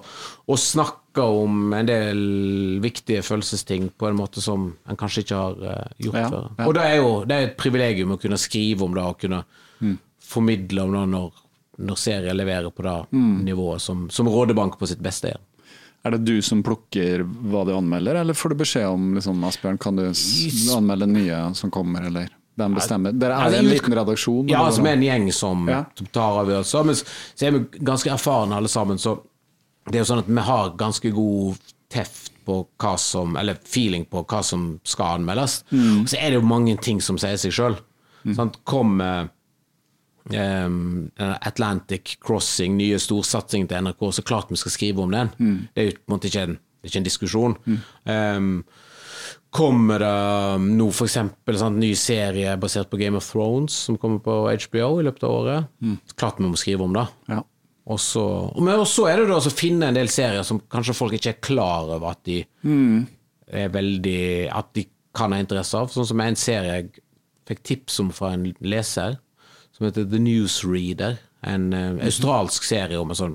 å 0.46 0.59
snakke 0.60 1.22
om 1.24 1.72
en 1.72 1.86
del 1.88 2.80
viktige 2.84 3.22
følelsesting 3.24 3.90
på 3.96 4.09
en 4.10 4.16
måte 4.18 4.42
som 4.44 4.74
en 4.88 4.96
kanskje 5.01 5.24
ikke 5.24 5.40
har 5.40 5.64
eh, 5.72 5.86
gjort 6.05 6.20
Ja, 6.20 6.28
før. 6.28 6.51
Og 6.66 6.74
det 6.74 6.82
er 6.90 6.96
jo 7.01 7.10
det 7.24 7.34
er 7.40 7.48
et 7.48 7.56
privilegium 7.56 8.12
å 8.16 8.20
kunne 8.20 8.36
skrive 8.38 8.82
om 8.84 8.94
det, 8.94 9.02
og 9.05 9.18
kunne 9.24 9.44
Mm. 9.80 9.98
formidle 10.22 10.82
om 10.84 10.92
det 10.92 11.09
når, 11.10 11.32
når 11.78 11.96
serier 11.98 12.34
leverer 12.34 12.70
på 12.70 12.82
det 12.82 13.06
Mm. 13.12 13.42
nivået 13.44 13.80
som, 13.80 14.09
som 14.10 14.26
Rådebank 14.28 14.78
på 14.78 14.86
sitt 14.86 15.01
beste 15.02 15.32
er. 15.32 15.38
Er 16.05 16.10
det 16.12 16.24
du 16.28 16.43
som 16.44 16.60
plukker 16.62 17.22
hva 17.24 17.62
du 17.64 17.72
anmelder, 17.72 18.18
eller 18.20 18.36
får 18.36 18.52
du 18.52 18.59
beskjed 18.60 18.86
om 18.93 19.14
liksom, 19.16 19.39
Asbjørn, 19.48 19.78
kan 19.81 19.97
du 19.97 20.02
anmelde 20.76 21.06
nye 21.09 21.39
som 21.56 21.70
kommer, 21.72 22.05
eller 22.10 22.28
hvem 22.60 22.74
bestemmer? 22.76 23.14
Dere 23.16 23.39
er 23.40 23.51
det 23.55 23.62
en 23.62 23.70
liten 23.72 23.97
redaksjon? 23.97 24.51
Ja, 24.52 24.66
som 24.70 24.86
er 24.86 24.98
en 24.98 25.02
gjeng 25.06 25.31
som, 25.32 25.64
Ja. 25.68 25.85
som 25.97 26.06
tar 26.12 26.43
avgjørelser. 26.44 26.85
Men 26.85 26.94
så 27.01 27.47
er 27.48 27.51
vi 27.56 27.64
ganske 27.81 28.12
erfarne 28.12 28.55
alle 28.55 28.68
sammen, 28.68 28.98
så 29.01 29.16
det 29.89 29.97
er 29.97 30.05
jo 30.05 30.10
sånn 30.12 30.22
at 30.22 30.28
vi 30.28 30.44
har 30.44 30.70
ganske 30.76 31.10
god 31.16 31.56
teft 31.90 32.31
på 32.44 32.66
hva 32.78 32.98
som 32.98 33.36
Eller 33.40 33.56
feeling 33.64 34.05
på 34.05 34.24
hva 34.28 34.43
som 34.44 34.78
skal 34.85 35.18
anmeldes. 35.20 35.64
Mm. 35.72 36.02
Og 36.02 36.09
så 36.12 36.18
er 36.20 36.31
det 36.31 36.40
jo 36.40 36.47
mange 36.47 36.76
ting 36.81 37.01
som 37.01 37.16
sier 37.16 37.36
seg 37.40 37.52
sjøl. 37.56 37.76
Kommer 38.64 39.31
um, 40.32 41.10
Atlantic 41.18 42.16
Crossing, 42.24 42.78
nye 42.78 43.01
storsatsingen 43.02 43.68
til 43.70 43.84
NRK, 43.84 44.09
så 44.16 44.24
klart 44.26 44.52
vi 44.52 44.60
skal 44.60 44.74
skrive 44.74 45.05
om 45.05 45.14
den. 45.14 45.30
Mm. 45.38 45.60
Det 45.74 45.82
er 45.82 45.90
jo 45.90 45.96
på 45.98 46.06
en 46.09 46.16
måte 46.16 46.30
ikke 46.30 46.46
en, 46.48 46.59
ikke 46.84 47.01
en 47.01 47.09
diskusjon. 47.09 47.56
Um, 48.09 48.51
kommer 49.55 50.02
det 50.02 50.74
nå 50.74 50.88
eksempel 51.05 51.60
en 51.62 51.76
ny 51.78 51.92
serie 51.98 52.56
basert 52.59 52.90
på 52.90 52.98
Game 52.98 53.20
of 53.20 53.26
Thrones 53.30 53.76
som 53.86 53.98
kommer 54.01 54.18
på 54.24 54.38
HBO 54.51 54.88
i 54.98 55.05
løpet 55.06 55.26
av 55.26 55.34
året. 55.34 55.68
Klart 56.18 56.40
vi 56.40 56.48
må 56.48 56.59
skrive 56.59 56.86
om 56.86 56.96
det. 56.96 57.06
Ja. 57.30 57.44
Og 57.84 58.01
så, 58.01 58.24
men 58.56 58.80
også 58.80 59.05
er 59.10 59.20
det 59.20 59.28
da 59.28 59.36
å 59.36 59.52
finne 59.52 59.90
en 59.90 59.98
del 59.98 60.09
serier 60.09 60.44
som 60.46 60.62
kanskje 60.72 60.96
folk 60.96 61.14
ikke 61.18 61.34
er 61.34 61.42
klar 61.44 61.90
over 61.92 62.14
at 62.14 62.22
de 62.24 62.38
er 63.44 63.68
veldig 63.68 64.48
At 64.51 64.72
de 64.74 64.86
kan 65.14 65.32
ha 65.32 65.38
interesse 65.38 65.78
av. 65.78 65.92
Sånn 65.92 66.09
som 66.09 66.20
en 66.24 66.38
serie 66.38 66.78
jeg 66.78 67.02
fikk 67.46 67.60
tips 67.62 68.01
om 68.02 68.10
fra 68.14 68.32
en 68.34 68.48
leser, 68.64 69.18
som 69.74 69.86
heter 69.88 70.06
The 70.10 70.20
Newsreader. 70.22 71.16
En 71.44 71.72
eh, 71.76 71.98
australsk 72.06 72.64
serie 72.66 72.98
om 73.01 73.10
en 73.12 73.18
sånn 73.18 73.34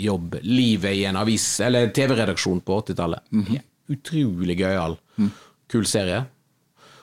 jobb, 0.00 0.38
livet 0.42 0.96
i 0.96 1.04
en 1.08 1.16
avis, 1.20 1.44
eller 1.64 1.90
TV-redaksjon 1.96 2.60
på 2.64 2.80
80-tallet. 2.82 3.24
Ja, 3.52 3.60
Utrolig 3.92 4.58
gøyal. 4.60 4.96
Kul 5.72 5.86
serie. 5.88 6.22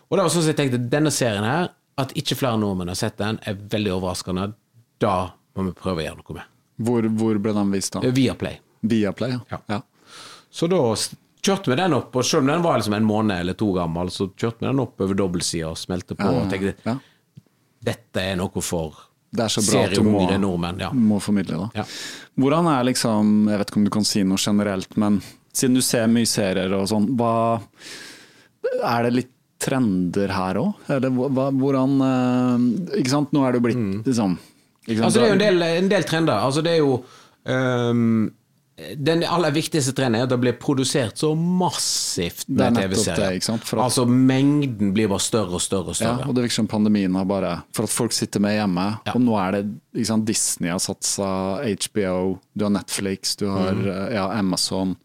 Og 0.10 0.18
det 0.18 0.24
var 0.26 0.30
sånn 0.34 0.44
som 0.46 0.52
jeg 0.52 0.58
tenkte, 0.60 0.80
denne 0.90 1.12
serien 1.14 1.46
her, 1.46 1.72
at 2.02 2.12
ikke 2.20 2.36
flere 2.38 2.60
nordmenn 2.62 2.92
har 2.92 2.98
sett 3.00 3.18
den, 3.22 3.40
er 3.48 3.58
veldig 3.72 3.94
overraskende. 3.96 4.50
Da 5.02 5.16
må 5.56 5.68
vi 5.70 5.76
prøve 5.78 6.04
å 6.04 6.06
gjøre 6.06 6.20
noe 6.22 6.38
med. 6.38 6.52
Hvor, 6.86 7.08
hvor 7.22 7.40
ble 7.42 7.54
den 7.56 7.72
vist, 7.74 7.94
da? 7.96 8.02
Viaplay. 8.14 8.60
Viaplay, 8.86 9.38
Ja. 9.50 9.62
ja. 9.72 9.82
Så 10.56 10.70
da 10.72 10.78
kjørte 11.46 11.72
vi 11.72 11.78
den 11.80 11.94
opp, 11.98 12.14
og 12.16 12.26
selv 12.26 12.46
om 12.46 12.52
den 12.54 12.62
var 12.66 12.78
liksom 12.80 12.94
en 12.98 13.08
måned 13.08 13.40
eller 13.44 13.58
to 13.60 13.72
gammel, 13.76 14.10
så 14.14 14.30
kjørte 14.32 14.62
vi 14.64 14.70
den 14.70 14.82
opp 14.84 15.02
over 15.06 15.18
dobbeltsida 15.20 15.72
og 15.74 15.78
smelte 15.80 16.18
på 16.20 16.30
og 16.32 16.50
tenkte 16.54 16.74
ja. 16.86 16.96
Dette 17.86 18.24
er 18.32 18.40
noe 18.40 18.64
for 18.64 18.96
Det 19.36 19.46
er 19.46 19.52
så 19.52 19.64
bra 19.66 19.84
at 19.88 19.96
du 19.96 20.04
må, 20.08 20.24
nordmenn. 20.40 20.82
Ja. 20.82 20.92
må 20.92 21.20
formidle 21.24 21.66
det. 21.66 21.82
Ja. 21.82 21.86
Hvordan 22.40 22.70
er 22.72 22.88
liksom 22.90 23.34
Jeg 23.52 23.62
vet 23.62 23.72
ikke 23.72 23.82
om 23.82 23.88
du 23.88 23.94
kan 23.94 24.08
si 24.08 24.24
noe 24.28 24.42
generelt, 24.42 24.98
men 25.02 25.22
siden 25.56 25.78
du 25.78 25.84
ser 25.86 26.10
mye 26.12 26.28
serier 26.28 26.74
og 26.76 26.88
sånn, 26.92 27.08
hva 27.20 27.62
Er 28.84 29.08
det 29.08 29.14
litt 29.16 29.32
trender 29.66 30.34
her 30.36 30.60
òg? 30.60 30.90
Hvordan 30.90 31.94
eh, 32.06 32.66
Ikke 33.02 33.14
sant, 33.14 33.32
nå 33.34 33.46
er 33.46 33.56
det 33.56 33.62
jo 33.62 33.68
blitt 33.70 34.08
liksom? 34.08 34.36
Mm. 34.36 34.52
Altså, 34.86 35.18
det 35.18 35.24
er 35.24 35.32
jo 35.32 35.36
en 35.36 35.42
del, 35.42 35.64
en 35.66 35.88
del 35.90 36.04
trender. 36.06 36.36
Altså, 36.46 36.62
det 36.62 36.76
er 36.76 36.84
jo 36.84 37.00
ehm, 37.50 38.28
Den 38.76 39.22
aller 39.24 39.54
viktigste 39.56 39.94
trenden 39.96 40.20
er 40.20 40.26
at 40.26 40.32
det 40.34 40.38
blir 40.42 40.56
produsert 40.60 41.16
så 41.22 41.30
massivt 41.36 42.42
med 42.52 42.76
TV-serier. 42.76 43.40
Altså, 43.80 44.04
mengden 44.06 44.90
blir 44.96 45.08
bare 45.08 45.24
større 45.24 45.56
og 45.56 45.64
større 45.64 45.94
og 45.94 45.96
større. 45.96 46.26
Ja, 46.26 46.28
og 46.28 46.36
det 46.36 46.44
virker 46.44 46.58
som 46.58 46.68
pandemien 46.68 47.16
har 47.16 47.24
bare 47.30 47.54
For 47.76 47.88
at 47.88 47.94
folk 47.96 48.12
sitter 48.12 48.44
med 48.44 48.58
hjemme. 48.58 48.88
Ja. 49.08 49.14
Og 49.16 49.24
nå 49.24 49.38
er 49.40 49.62
det 49.62 50.06
sant, 50.10 50.28
Disney 50.28 50.74
har 50.74 50.84
satsa, 50.84 51.30
HBO, 51.64 52.38
du 52.54 52.66
har 52.68 52.74
Netflix, 52.76 53.38
du 53.40 53.48
har 53.48 53.72
Mm. 53.76 53.88
eh, 53.88 54.14
ja, 54.18 54.28
Amazon 54.40 54.98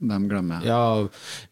Hvem 0.00 0.28
glemmer? 0.30 0.62
Ja, 0.64 0.78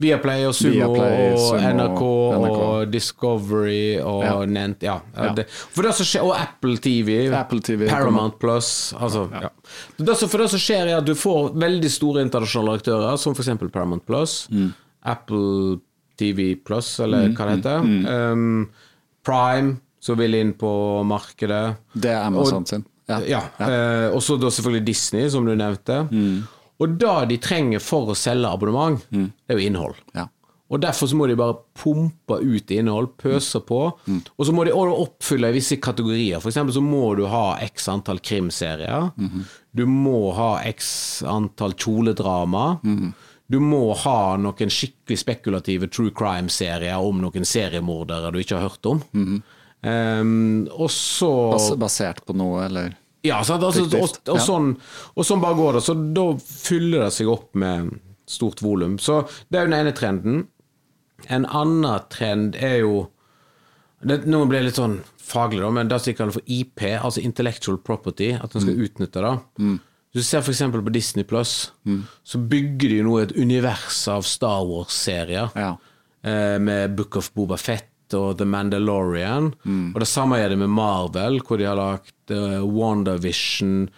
Viaplay 0.01 0.47
og 0.49 0.55
Sumo 0.57 0.73
Viaplay, 0.95 1.33
og 1.35 1.39
Sumo, 1.39 1.73
NRK, 1.77 2.03
NRK. 2.39 2.61
og 2.65 2.91
Discovery 2.93 3.99
og 4.01 4.23
Ja. 4.25 4.35
Nent 4.47 4.83
ja. 4.83 4.95
Ja. 5.16 5.33
Det, 5.37 5.45
for 5.51 5.83
det 5.83 5.93
som 5.95 6.07
skjer, 6.09 6.25
Og 6.25 6.33
Apple 6.41 6.77
TV, 6.79 7.29
Apple 7.35 7.61
TV 7.61 7.89
Paramount 7.91 8.39
Plus 8.41 8.95
altså, 8.99 9.29
ja. 9.33 9.51
Det 9.99 10.16
som- 10.16 10.29
For 10.29 10.39
det 10.39 10.49
som 10.51 10.59
skjer, 10.59 10.87
er 10.89 10.97
at 10.99 11.05
du 11.05 11.12
får 11.15 11.53
veldig 11.55 11.91
store 11.91 12.23
internasjonale 12.25 12.79
aktører, 12.81 13.19
som 13.19 13.35
f.eks. 13.35 13.49
Paramount 13.70 14.07
Plus, 14.07 14.49
Mm. 14.51 14.73
Apple 15.05 15.81
TV 16.19 16.55
Plus, 16.65 16.99
eller 17.01 17.29
hva 17.29 17.47
det 17.47 17.62
heter. 17.62 18.33
Um, 18.33 18.70
Prime, 19.25 19.77
som 20.01 20.16
vil 20.16 20.35
inn 20.35 20.53
på 20.55 21.05
markedet. 21.05 21.77
Det 21.95 22.11
er 22.11 22.25
Amazon 22.25 22.65
sin. 22.66 22.85
Ja. 23.09 23.20
Ja, 23.20 23.41
eh, 23.61 24.11
og 24.15 24.20
så 24.20 24.37
selvfølgelig 24.39 24.85
Disney, 24.85 25.29
som 25.31 25.45
du 25.47 25.55
nevnte. 25.55 26.09
Mm. 26.11 26.43
Og 26.79 26.99
det 27.01 27.15
de 27.33 27.39
trenger 27.43 27.83
for 27.83 28.13
å 28.13 28.15
selge 28.19 28.51
abonnement, 28.55 29.01
det 29.11 29.55
er 29.55 29.59
jo 29.59 29.65
innhold. 29.71 29.97
Ja. 30.15 30.29
Og 30.69 30.83
Derfor 30.85 31.09
så 31.09 31.17
må 31.17 31.25
de 31.27 31.35
bare 31.35 31.55
pumpe 31.81 32.37
ut 32.45 32.71
innhold, 32.71 33.15
pøse 33.17 33.61
på. 33.65 33.79
Og 34.37 34.43
så 34.45 34.53
må 34.53 34.67
de 34.69 34.75
oppfylle 34.77 35.49
visse 35.55 35.79
kategorier. 35.81 36.37
Eksempel 36.45 36.75
så 36.77 36.83
må 36.85 37.15
du 37.17 37.25
ha 37.27 37.57
x 37.65 37.89
antall 37.89 38.21
krimserier. 38.21 39.09
Du 39.73 39.87
må 39.89 40.29
ha 40.37 40.51
x 40.69 41.23
antall 41.27 41.73
kjoledrama. 41.73 42.67
Du 43.49 43.57
må 43.65 43.95
ha 43.97 44.37
noen 44.37 44.69
skikkelig 44.69 45.17
spekulative 45.23 45.89
true 45.89 46.13
crime-serier 46.13 47.01
om 47.01 47.23
noen 47.25 47.49
seriemordere 47.49 48.29
du 48.35 48.43
ikke 48.43 48.59
har 48.61 48.69
hørt 48.69 48.91
om. 48.93 49.01
Ehm, 49.89 50.69
og 50.75 50.91
så 50.93 51.31
Bas 51.55 51.71
basert 51.81 52.25
på 52.27 52.37
noe, 52.37 52.67
eller 52.67 52.93
ja, 53.27 53.40
sant? 53.45 53.62
Altså, 53.66 53.85
og, 53.99 54.19
og, 54.35 54.40
sånn, 54.45 54.69
og 55.16 55.24
sånn 55.27 55.40
bare 55.43 55.57
går 55.59 55.73
det. 55.78 55.82
Så 55.89 55.95
da 56.15 56.27
fyller 56.45 57.07
det 57.07 57.12
seg 57.16 57.28
opp 57.32 57.55
med 57.59 57.90
stort 58.28 58.61
volum. 58.62 58.99
Så 59.03 59.23
det 59.49 59.59
er 59.59 59.66
jo 59.66 59.70
den 59.73 59.78
ene 59.81 59.93
trenden. 59.97 60.47
En 61.28 61.47
annen 61.47 62.05
trend 62.12 62.55
er 62.57 62.78
jo 62.85 63.09
det, 64.07 64.20
Nå 64.31 64.45
blir 64.47 64.61
det 64.61 64.69
litt 64.69 64.78
sånn 64.78 65.01
faglig, 65.28 65.59
da, 65.65 65.70
men 65.74 65.89
det 65.90 65.97
som 66.01 66.12
de 66.12 66.16
kaller 66.20 66.36
for 66.36 66.45
IP, 66.47 66.85
altså 66.95 67.20
intellectual 67.27 67.78
property, 67.82 68.28
at 68.39 68.55
en 68.55 68.61
Mm. 68.62 68.65
skal 68.65 68.85
utnytte 68.86 69.23
det. 69.24 69.32
Mm. 69.59 69.81
du 70.15 70.23
ser 70.23 70.39
f.eks. 70.40 70.62
på 70.73 70.93
Disney 70.93 71.24
Plus, 71.24 71.73
så 72.24 72.39
bygger 72.49 72.89
de 72.95 73.03
nå 73.03 73.19
et 73.20 73.32
univers 73.36 74.07
av 74.09 74.23
Star 74.23 74.62
Wars-serier. 74.65 75.51
Ja. 75.55 75.77
Eh, 76.24 76.59
med 76.59 76.95
Book 76.97 77.16
of 77.16 77.32
Boba 77.35 77.57
Fett 77.57 77.90
og 78.15 78.39
The 78.39 78.47
Mandalorian. 78.49 79.51
Mm. 79.65 79.91
Og 79.95 80.01
det 80.01 80.09
samme 80.09 80.39
er 80.41 80.49
det 80.53 80.59
med 80.61 80.71
Marvel, 80.73 81.41
hvor 81.45 81.59
de 81.61 81.67
har 81.69 81.77
lagt 81.77 82.33
uh, 82.33 82.63
WandaVision, 82.65 83.89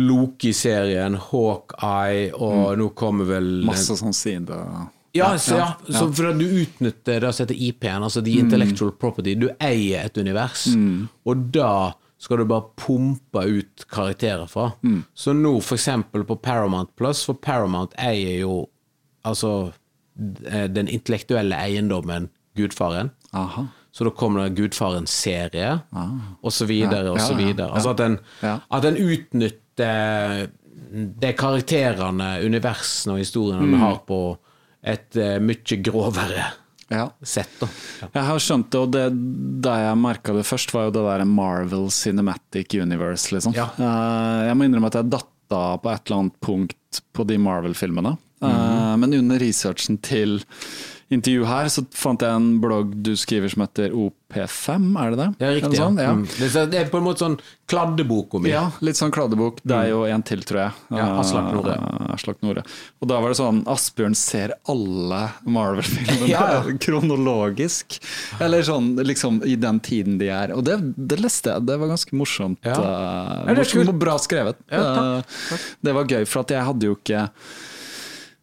Loki-serien, 0.00 1.16
Hawkeye, 1.30 2.30
og 2.34 2.76
nå 2.80 2.88
kommer 2.98 3.28
vel 3.28 3.50
Mm. 3.62 3.66
masse 3.66 3.96
sånn 3.98 4.14
side... 4.16 4.56
ja, 5.14 5.34
så, 5.38 5.56
ja, 5.60 5.66
så 5.92 6.06
for 6.14 6.30
at 6.30 6.38
du 6.40 6.46
utnytter 6.46 7.20
det 7.20 7.32
som 7.34 7.44
heter 7.46 7.58
IP-en, 7.68 8.02
altså 8.06 8.20
Mm. 8.22 8.24
the 8.24 8.38
intellectual 8.40 8.90
property. 8.92 9.34
Du 9.34 9.48
eier 9.60 10.04
et 10.06 10.16
univers, 10.18 10.68
og 11.26 11.50
da 11.52 11.92
skal 12.22 12.38
du 12.38 12.44
bare 12.46 12.68
pumpe 12.78 13.42
ut 13.50 13.84
karakterer 13.90 14.46
fra. 14.48 14.72
Mm. 14.82 15.04
Så 15.14 15.32
nå 15.34 15.56
for 15.60 15.74
eksempel 15.76 16.24
på 16.24 16.36
Paramount 16.40 16.94
Plus, 16.96 17.24
for 17.24 17.34
Paramount 17.34 17.92
eier 17.98 18.40
jo 18.40 18.68
altså 19.24 19.72
eh, 20.46 20.68
den 20.68 20.86
intellektuelle 20.88 21.56
eiendommen 21.56 22.28
Gudfaren. 22.56 23.10
Aha. 23.32 23.66
Så 23.92 24.04
da 24.04 24.10
kommer 24.16 24.44
det 24.46 24.54
Gudfaren-serie, 24.56 25.74
og 26.42 26.52
så 26.52 26.64
videre, 26.68 27.10
og 27.12 27.18
Ah. 27.18 27.26
Så 27.26 27.34
videre. 27.36 27.70
Altså 27.76 27.90
at 27.92 28.00
en, 28.00 28.18
at 28.70 28.84
en 28.88 28.96
utnytter 28.96 30.48
de 31.20 31.32
karakterene, 31.36 32.30
universene 32.44 33.14
og 33.14 33.18
historiene 33.22 33.66
Mm. 33.68 33.78
har 33.80 33.98
på 34.06 34.38
et 34.84 35.16
uh, 35.16 35.38
mye 35.40 35.76
grovere 35.82 36.44
Ja. 36.90 37.10
sett. 37.22 37.48
Da. 37.60 37.66
Ja. 38.02 38.08
Jeg 38.14 38.24
har 38.24 38.38
skjønt 38.38 38.70
det, 38.70 38.80
og 38.80 38.90
det, 38.92 39.04
det 39.62 39.76
jeg 39.84 39.96
merka 39.96 40.32
det 40.36 40.44
først, 40.44 40.72
var 40.74 40.84
jo 40.88 40.90
det 40.90 41.04
der 41.06 41.24
Marvel 41.24 41.88
Cinematic 41.90 42.74
Universe, 42.80 43.30
liksom. 43.32 43.54
Ja. 43.54 43.70
Uh, 43.78 44.48
jeg 44.48 44.56
må 44.56 44.64
innrømme 44.68 44.86
at 44.92 44.94
jeg 45.00 45.10
datta 45.10 45.78
på 45.78 45.92
et 45.92 46.02
eller 46.10 46.18
annet 46.18 46.40
punkt 46.40 47.00
på 47.14 47.26
de 47.26 47.36
Marvel-filmene. 47.38 48.16
Eh, 48.42 48.48
Mhm. 48.48 49.00
men 49.00 49.14
under 49.14 49.38
researchen 49.38 49.98
til 50.02 50.42
intervju 51.12 51.44
her, 51.48 51.68
så 51.72 51.84
fant 51.96 52.22
jeg 52.24 52.32
en 52.40 52.50
blogg 52.62 52.94
du 53.04 53.12
skriver 53.18 53.50
som 53.52 53.62
heter 53.66 53.92
OP5, 53.94 54.86
er 55.02 55.12
det 55.12 55.18
det? 55.20 55.26
Er 55.44 55.54
riktig, 55.58 55.78
sånn? 55.80 55.98
ja. 56.00 56.12
Mm. 56.16 56.22
Det, 56.40 56.78
er, 56.80 56.86
på 56.92 57.00
en 57.00 57.04
måte 57.06 57.24
sånn 57.24 57.36
kladdebok 57.72 58.34
om 58.38 58.46
Ja, 58.48 58.66
litt 58.84 58.98
sånn 58.98 59.12
kladdebok. 59.14 59.60
Deg 59.68 59.92
og 59.96 60.06
en 60.12 60.24
til, 60.28 60.42
tror 60.48 60.60
jeg. 60.64 60.76
Mm. 60.90 60.98
Ja, 61.00 61.06
Aslak 61.22 61.50
Nore. 61.54 61.76
Eh, 61.76 62.12
Aslak 62.16 62.40
Nore. 62.44 62.64
Og 63.00 63.10
da 63.12 63.20
var 63.22 63.32
det 63.32 63.38
sånn 63.40 63.62
Asbjørn 63.72 64.16
ser 64.18 64.54
alle 64.72 65.22
Marvel-filmene 65.48 66.30
Ja, 66.30 66.44
ja. 66.58 66.76
kronologisk. 66.84 67.98
Eller 68.42 68.64
sånn 68.66 68.94
liksom 69.04 69.42
i 69.48 69.56
den 69.60 69.80
tiden 69.84 70.18
de 70.20 70.30
er. 70.32 70.54
Og 70.56 70.64
det, 70.68 70.78
det 70.96 71.20
leste 71.22 71.54
jeg, 71.56 71.66
det 71.68 71.78
var 71.80 71.92
ganske 71.92 72.16
morsomt. 72.18 72.60
Ja. 72.66 72.78
Uh, 72.80 73.52
morsomt 73.56 73.94
bra 74.02 74.16
skrevet. 74.20 74.60
Ja, 74.72 74.80
Eh, 74.92 75.60
Det 75.82 75.92
var 75.94 76.04
gøy, 76.08 76.24
for 76.28 76.42
at 76.44 76.52
jeg 76.52 76.64
hadde 76.66 76.88
jo 76.88 76.96
ikke 76.98 77.26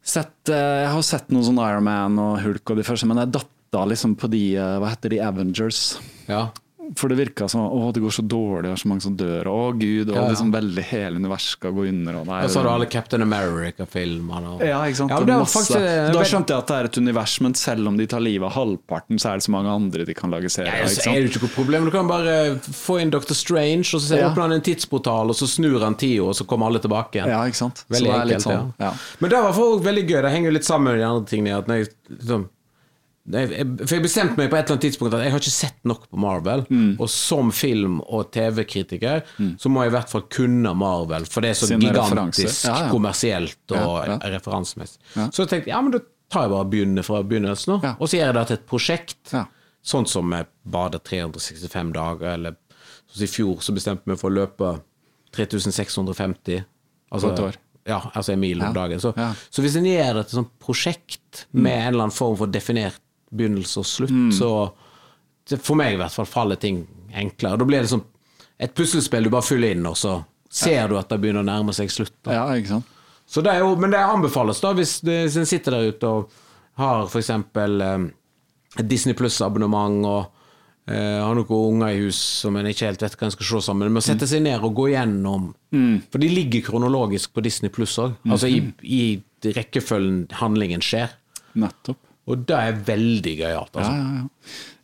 sett 0.09 0.51
eh, 0.53 0.79
Jeg 0.83 0.91
har 0.95 1.05
sett 1.05 1.29
noen 1.33 1.45
sånn 1.47 1.61
Iron 1.63 1.85
Man 1.87 2.17
og 2.21 2.39
Hulk 2.43 2.73
og 2.73 2.79
de 2.81 2.85
første, 2.87 3.07
men 3.09 3.21
jeg 3.21 3.33
datta 3.37 3.85
liksom 3.89 4.15
på 4.19 4.29
de 4.33 4.43
eh, 4.57 4.75
Hva 4.81 4.91
heter 4.95 5.13
de? 5.15 5.21
Avengers. 5.25 5.83
Ja. 6.29 6.47
For 6.97 7.07
det 7.07 7.17
virka 7.19 7.45
som 7.47 7.61
å, 7.69 7.91
det 7.93 8.01
går 8.01 8.09
så 8.15 8.23
dårlig, 8.27 8.63
det 8.65 8.71
er 8.71 8.79
så 8.81 8.87
mange 8.89 9.01
som 9.05 9.15
dør. 9.15 9.45
Å 9.45 9.77
gud, 9.77 10.09
og 10.09 10.15
Ja, 10.15 10.21
ja. 10.23 10.29
liksom 10.31 10.51
veldig 10.51 10.83
hele 10.89 11.19
universet 11.21 11.51
skal 11.59 11.71
gå 11.71 11.87
under. 11.87 12.15
Og 12.21 12.25
nei, 12.25 12.43
Og 12.43 12.49
så 12.49 12.57
har 12.57 12.63
du 12.63 12.69
alle 12.69 12.85
Captain 12.89 13.21
America-filmene. 13.21 14.55
og- 14.55 14.61
ja, 14.65 14.79
ikke 14.85 14.95
sant? 14.95 15.11
Ja, 15.11 15.43
faktisk, 15.45 15.75
eh, 15.75 16.11
da 16.11 16.23
skjønte 16.23 16.47
jeg 16.47 16.57
at 16.57 16.67
det 16.67 16.75
er 16.79 16.83
et 16.85 16.97
univers, 16.97 17.41
men 17.41 17.53
selv 17.53 17.87
om 17.87 17.97
de 17.97 18.07
tar 18.07 18.19
livet 18.19 18.43
av 18.45 18.53
halvparten, 18.53 19.19
så 19.19 19.29
er 19.31 19.33
det 19.37 19.43
så 19.43 19.49
mange 19.51 19.67
andre 19.69 20.05
de 20.05 20.13
kan 20.13 20.31
lage 20.31 20.49
serier 20.49 20.65
Ja, 20.73 20.83
av. 20.83 20.89
så 20.89 21.11
er 21.11 21.21
det 21.21 21.31
ikke 21.31 21.41
noe 21.43 21.55
problem. 21.55 21.85
Du 21.85 21.91
kan 21.91 22.07
bare 22.07 22.55
få 22.59 22.99
inn 23.01 23.09
Dr. 23.11 23.33
Strange, 23.33 23.85
og 23.93 24.01
så 24.01 24.07
ser 24.07 24.23
åpner 24.29 24.41
han 24.41 24.51
en 24.53 24.61
tidsportal, 24.61 25.29
og 25.29 25.35
så 25.35 25.45
snur 25.47 25.79
han 25.81 25.95
tida, 25.95 26.23
og 26.23 26.33
så 26.35 26.45
kommer 26.45 26.65
alle 26.67 26.79
tilbake 26.79 27.11
igjen. 27.21 27.27
Ja, 27.27 27.43
ikke 27.45 27.55
sant? 27.55 27.83
Veldig 27.89 28.13
enkelt, 28.13 28.41
sånn, 28.43 28.73
ja. 28.79 28.93
Men 29.19 29.29
det 29.29 29.39
var 29.43 29.53
for 29.53 29.79
veldig 29.79 30.07
gøy. 30.09 30.21
Det 30.21 30.31
henger 30.31 30.45
jo 30.45 30.51
litt 30.51 30.63
sammen 30.65 30.83
med 30.93 30.99
de 30.99 31.05
andre 31.05 31.25
tingene. 31.25 31.57
At 31.59 31.67
når 31.67 31.75
jeg, 31.85 31.89
liksom, 32.17 32.49
jeg, 33.29 33.65
for 33.83 33.93
jeg 33.93 34.03
bestemte 34.03 34.39
meg 34.39 34.49
på 34.49 34.57
et 34.57 34.63
eller 34.63 34.75
annet 34.75 34.85
tidspunkt 34.87 35.13
at 35.13 35.23
jeg 35.23 35.33
har 35.33 35.43
ikke 35.43 35.53
sett 35.53 35.83
nok 35.87 36.07
på 36.09 36.19
Marvel. 36.21 36.63
Mm. 36.69 36.91
Og 36.97 37.09
som 37.13 37.51
film- 37.53 37.99
og 38.07 38.31
TV-kritiker 38.33 39.21
så 39.61 39.71
må 39.71 39.83
jeg 39.83 39.91
i 39.91 39.95
hvert 39.97 40.13
fall 40.13 40.25
kunne 40.33 40.73
Marvel, 40.77 41.27
for 41.29 41.45
det 41.45 41.53
er 41.53 41.59
så 41.59 41.69
Sine 41.69 41.91
gigantisk. 41.91 42.65
Ja, 42.65 42.75
ja. 42.85 42.89
kommersielt 42.93 43.75
og 43.75 43.99
Ja, 44.09 44.17
referansemessig. 44.33 44.97
Så 45.13 45.43
jeg 45.43 45.51
tenkte 45.53 45.73
ja, 45.73 45.81
men 45.81 45.93
da 45.93 46.01
tar 46.29 46.45
jeg 46.45 46.53
bare 46.53 46.69
begynner 46.69 47.05
fra 47.05 47.21
begynnelsen, 47.25 47.75
nå, 47.75 47.93
og 47.97 48.09
så 48.09 48.19
gjør 48.19 48.27
jeg 48.29 48.37
det 48.37 48.45
til 48.49 48.59
et 48.59 48.67
prosjekt. 48.69 49.35
Sånn 49.89 50.09
som 50.09 50.33
jeg 50.35 50.49
bader 50.67 50.99
365 50.99 51.93
dager, 51.95 52.33
eller 52.33 52.57
sånn 53.09 53.25
i 53.25 53.31
fjor 53.31 53.63
så 53.63 53.73
bestemte 53.73 54.09
meg 54.09 54.19
for 54.19 54.29
å 54.29 54.37
løpe 54.41 54.75
3650. 55.37 56.65
Altså, 57.09 57.29
På 57.29 57.33
et 57.33 57.43
år. 57.47 57.59
Ja, 57.89 57.99
altså 58.13 58.33
en 58.35 58.41
mil 58.41 58.61
om 58.61 58.73
dagen. 58.75 58.99
Så, 59.01 59.13
så 59.49 59.63
hvis 59.63 59.77
en 59.79 59.87
gjør 59.87 60.19
det 60.19 60.25
til 60.27 60.27
et 60.27 60.35
sånt 60.41 60.51
prosjekt 60.61 61.45
med 61.51 61.73
en 61.73 61.87
eller 61.93 62.07
annen 62.07 62.13
form 62.13 62.35
for 62.37 62.51
definert 62.51 63.01
begynnelse 63.35 63.77
og 63.81 63.85
slutt, 63.85 64.11
Mm. 64.11 64.31
så 64.33 64.51
For 65.63 65.73
meg 65.75 65.95
i 65.95 65.97
hvert 65.97 66.13
fall 66.13 66.25
faller 66.29 66.55
ting 66.61 66.83
enklere. 67.11 67.57
Da 67.57 67.65
blir 67.65 67.81
det 67.81 67.89
som 67.89 68.03
et 68.59 68.73
puslespill 68.75 69.23
du 69.23 69.29
bare 69.33 69.41
fyller 69.41 69.71
inn, 69.73 69.85
og 69.89 69.95
så 69.97 70.23
ser 70.49 70.87
du 70.91 70.97
at 70.99 71.09
det 71.09 71.17
begynner 71.21 71.41
å 71.41 71.47
nærme 71.47 71.73
seg 71.73 71.89
slutt. 71.89 72.13
Da. 72.23 72.31
Ja, 72.35 72.43
ikke 72.53 72.67
sant? 72.75 72.85
Så 73.25 73.41
det 73.41 73.53
er 73.55 73.59
jo, 73.63 73.75
men 73.75 73.89
det 73.89 73.97
anbefales 73.99 74.59
da 74.61 74.73
hvis, 74.77 74.99
hvis 75.01 75.37
en 75.37 75.45
sitter 75.49 75.71
der 75.71 75.89
ute 75.89 76.03
og 76.07 76.29
har 76.77 77.07
f.eks. 77.07 77.29
Eh, 77.29 78.83
Disney 78.85 79.15
Pluss-abonnement 79.17 80.05
og 80.05 80.31
eh, 80.89 81.17
har 81.23 81.33
noen 81.33 81.49
unger 81.49 81.95
i 81.95 82.03
hus 82.03 82.19
som 82.43 82.55
en 82.57 82.69
ikke 82.69 82.85
helt 82.85 83.01
vet 83.01 83.15
hva 83.17 83.25
en 83.25 83.31
skal 83.33 83.45
se 83.49 83.61
sammen. 83.71 83.89
Men 83.89 84.01
å 84.01 84.05
sette 84.05 84.27
seg 84.29 84.43
ned 84.45 84.61
og 84.61 84.75
gå 84.77 84.89
igjennom 84.91 85.49
For 86.11 86.19
de 86.21 86.29
ligger 86.29 86.61
kronologisk 86.69 87.33
på 87.33 87.41
Disney 87.45 87.69
Pluss 87.73 87.97
òg. 88.01 88.13
Altså 88.29 88.47
i, 88.53 88.61
i 88.83 89.21
rekkefølgen 89.49 90.27
handlingen 90.43 90.81
skjer. 90.85 91.09
Nettopp. 91.57 91.97
Og 92.29 92.43
det 92.49 92.55
er 92.55 92.75
veldig 92.85 93.37
gøyalt. 93.39 93.73
Altså. 93.75 93.91
ja, 93.91 94.19
ja. 94.21 94.27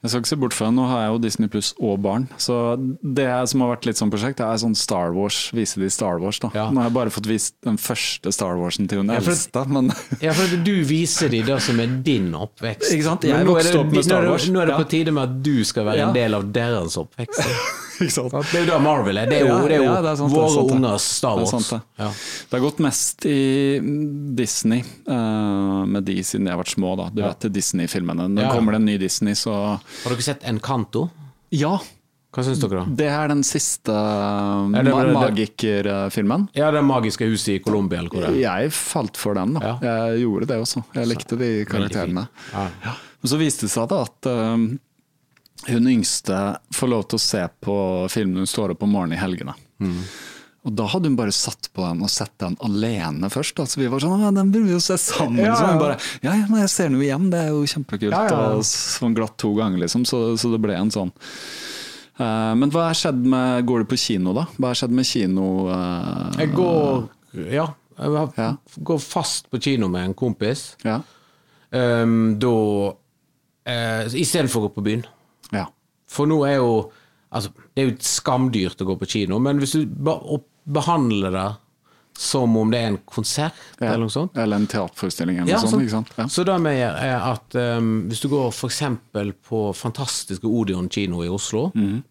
Jeg 0.05 0.11
skal 0.11 0.21
ikke 0.21 0.29
se 0.29 0.37
bort 0.37 0.53
fra. 0.53 0.67
Nå 0.69 0.83
har 0.85 0.99
jeg 1.01 1.09
jo 1.15 1.19
Disney 1.23 1.49
Pluss 1.49 1.71
og 1.81 1.95
barn. 2.03 2.27
Så 2.37 2.53
det 3.01 3.25
som 3.49 3.63
har 3.63 3.71
vært 3.71 3.87
litt 3.89 3.97
sånn 3.97 4.11
prosjekt, 4.13 4.37
det 4.37 4.45
er 4.45 4.59
sånn 4.61 4.75
Star 4.77 5.15
Wars. 5.15 5.39
Vise 5.57 5.81
de 5.81 5.89
Star 5.89 6.19
Wars, 6.21 6.37
da. 6.43 6.51
Ja. 6.53 6.67
Nå 6.69 6.83
har 6.83 6.91
jeg 6.91 6.95
bare 6.99 7.13
fått 7.15 7.25
vist 7.29 7.55
den 7.65 7.79
første 7.81 8.29
Star 8.35 8.53
Warsen 8.61 8.85
til 8.91 9.01
hun 9.01 9.09
Ja, 9.09 9.17
eldste, 9.17 9.63
men 9.65 9.89
Ja, 10.25 10.35
for 10.37 10.53
du 10.67 10.73
viser 10.85 11.33
de 11.33 11.41
det 11.47 11.57
som 11.65 11.81
er 11.81 11.87
din 12.05 12.29
oppvekst. 12.37 12.93
Ikke 12.93 13.07
sant? 13.07 13.25
Jeg 13.25 13.49
vokste 13.49 13.79
opp 13.81 13.89
med 13.97 14.05
Star 14.05 14.21
nå 14.29 14.35
er 14.35 14.37
det- 14.45 14.53
Nå 14.53 14.61
er 14.61 14.71
det 14.73 14.77
på 14.83 14.89
tide 14.93 15.11
med 15.17 15.23
at 15.25 15.41
du 15.49 15.63
skal 15.65 15.89
være 15.89 15.97
Ja. 16.03 16.07
en 16.11 16.13
del 16.21 16.37
av 16.37 16.51
deres 16.53 16.97
oppvekst. 17.01 17.41
Ikke 18.03 18.11
sant? 18.11 18.33
Det 18.51 18.59
er 18.59 18.65
jo 18.65 18.69
det 18.73 18.79
Marvel 18.83 19.17
er. 19.21 19.29
Det 19.31 19.37
er 19.39 19.47
jo, 19.47 19.57
det 19.67 19.75
er 19.77 19.83
jo 19.83 19.87
ja, 19.89 19.95
det 20.03 20.11
er 20.11 20.19
sant, 20.19 20.33
våre 20.35 20.49
sant, 20.53 20.71
ungers 20.75 21.07
Star 21.15 21.35
Det 21.39 21.45
er 21.45 21.51
sant, 21.53 21.69
det. 21.71 21.79
Ja. 22.03 22.09
Det 22.49 22.57
har 22.57 22.63
gått 22.65 22.79
mest 22.83 23.25
i 23.31 23.39
Disney, 24.35 24.83
uh, 25.07 25.83
med 25.87 26.03
de 26.07 26.17
siden 26.23 26.45
de 26.49 26.53
har 26.55 26.59
vært 26.61 26.73
små, 26.75 26.95
da. 26.99 27.09
Du 27.15 27.21
vet 27.23 27.47
Disney-filmene. 27.55 28.27
Når 28.31 28.43
Ja, 28.43 28.49
ja. 28.49 28.55
kommer 28.57 28.75
det 28.75 28.81
en 28.83 28.89
ny 28.91 28.97
Disney, 29.01 29.33
så 29.39 29.53
Har 29.79 30.09
dere 30.15 30.25
sett 30.25 30.43
Encanto? 30.43 31.07
Ja! 31.55 31.77
Hva 32.35 32.43
syns 32.43 32.59
dere, 32.59 32.81
da? 32.83 32.95
Det 32.99 33.05
er 33.07 33.29
den 33.31 33.43
siste 33.47 33.93
det 33.95 34.83
ma 34.91 35.03
det- 35.07 35.13
magikerfilmen. 35.15 36.49
Ja, 36.57 36.71
det 36.75 36.81
magiske 36.83 37.27
huset 37.31 37.53
i 37.55 37.59
Colombia, 37.63 37.99
eller 38.01 38.09
hvor 38.11 38.25
det 38.25 38.33
er. 38.33 38.41
Jeg 38.65 38.73
falt 38.75 39.15
for 39.15 39.33
den, 39.39 39.53
da. 39.55 39.61
Ja. 39.63 39.75
Jeg 40.09 40.25
gjorde 40.25 40.49
det 40.51 40.57
også. 40.59 40.83
Jeg 40.97 41.07
likte 41.13 41.37
de 41.39 41.51
karakterene. 41.69 42.27
Ja. 42.51 42.65
Men 43.21 43.31
så 43.31 43.39
viste 43.39 43.69
det 43.69 43.71
seg 43.71 43.87
da 43.89 44.01
at 44.03 44.27
um, 44.27 44.65
hun 45.67 45.87
yngste 45.87 46.37
får 46.75 46.89
lov 46.91 47.03
til 47.09 47.17
å 47.19 47.23
se 47.25 47.43
på 47.63 47.75
filmen 48.11 48.43
hun 48.43 48.49
står 48.49 48.73
opp 48.75 48.83
om 48.85 48.91
morgenen 48.95 49.17
i 49.17 49.21
helgene. 49.21 49.53
Mm. 49.81 50.01
Og 50.65 50.73
da 50.73 50.85
hadde 50.89 51.09
hun 51.11 51.15
bare 51.17 51.33
satt 51.35 51.67
på 51.77 51.83
den 51.85 51.99
og 52.01 52.09
sett 52.09 52.33
den 52.41 52.55
alene 52.65 53.29
først. 53.29 53.59
Altså 53.61 53.77
vi 53.83 53.87
var 53.91 54.01
sånn, 54.01 54.17
«Å, 54.25 54.31
den 54.33 54.49
burde 54.53 54.65
vi 54.65 54.73
jo 54.73 54.81
se 54.81 54.97
sammen. 54.97 55.43
Ja, 55.45 55.53
Så 55.59 55.67
hun 55.69 55.77
bare, 55.81 55.97
ja, 56.25 56.33
ja, 56.33 56.47
men 56.49 56.63
jeg 56.63 56.71
ser 56.73 56.89
den 56.89 56.97
jo 56.97 57.05
igjen, 57.05 57.27
det 57.29 57.41
er 57.43 57.51
jo 57.53 57.61
kjempekult. 57.69 58.11
Ja, 58.15 58.23
ja, 58.25 58.39
ja. 58.49 58.55
Og 58.57 58.65
sånn 58.65 59.13
glatt 59.17 59.35
to 59.41 59.51
ganger, 59.57 59.83
liksom. 59.85 60.07
Så, 60.09 60.23
så 60.41 60.49
det 60.55 60.61
ble 60.65 60.73
en 60.79 60.89
sånn. 60.93 61.13
Uh, 62.17 62.53
men 62.57 62.71
hva 62.73 62.85
har 62.87 62.95
skjedd 62.95 63.17
med 63.27 63.65
Går 63.67 63.81
du 63.83 63.89
på 63.91 63.97
kino, 63.99 64.31
da? 64.37 64.45
Hva 64.55 64.69
har 64.71 64.77
skjedd 64.79 64.93
med 64.95 65.03
kino? 65.09 65.47
uh, 65.67 66.29
Jeg 66.39 66.53
går 66.55 67.09
Ja. 67.51 67.65
Jeg 67.99 68.29
Ja. 68.39 68.49
går 68.89 68.99
fast 69.03 69.49
på 69.51 69.59
kino 69.61 69.87
med 69.91 70.09
en 70.09 70.13
kompis. 70.17 70.75
Ja. 70.83 71.01
Um, 71.71 72.39
da 72.39 72.51
uh, 73.69 74.03
Istedenfor 74.15 74.63
å 74.63 74.67
gå 74.69 74.73
på 74.79 74.83
byen. 74.89 75.05
Ja. 75.51 75.65
For 76.07 76.25
nå 76.29 76.41
er 76.47 76.55
jo 76.57 76.91
Altså, 77.35 77.49
det 77.75 77.81
er 77.83 77.89
jo 77.89 77.95
skamdyrt 77.99 78.79
å 78.79 78.85
gå 78.87 78.93
på 79.01 79.07
kino, 79.11 79.39
men 79.43 79.57
hvis 79.59 79.73
du 79.75 79.85
behandler 80.65 81.31
det 81.35 81.47
som 82.17 82.53
om 82.55 82.69
det 82.71 82.79
er 82.79 82.87
en 82.93 82.97
konsert 83.11 83.57
Ja. 83.81 83.87
eller 83.89 84.05
noe 84.05 84.13
sånt 84.13 84.37
Eller 84.39 84.55
en 84.55 84.67
teaterforestilling 84.71 85.39
eller 85.41 85.51
Ja, 85.51 85.57
noe 85.59 85.67
sånt. 85.67 85.83
Ikke 85.83 85.91
sant? 85.97 86.13
Ja. 86.15 86.27
Så 86.31 86.45
det 86.47 86.55
vi 86.63 86.71
gjør, 86.77 86.95
er 86.95 87.25
at 87.33 87.55
um, 87.59 87.89
hvis 88.07 88.21
du 88.23 88.29
går 88.31 88.53
f.eks. 88.53 88.79
på 89.49 89.63
fantastiske 89.75 90.47
Odeon 90.47 90.87
kino 90.87 91.23
i 91.23 91.27
Oslo 91.27 91.71
Mhm. 91.75 92.03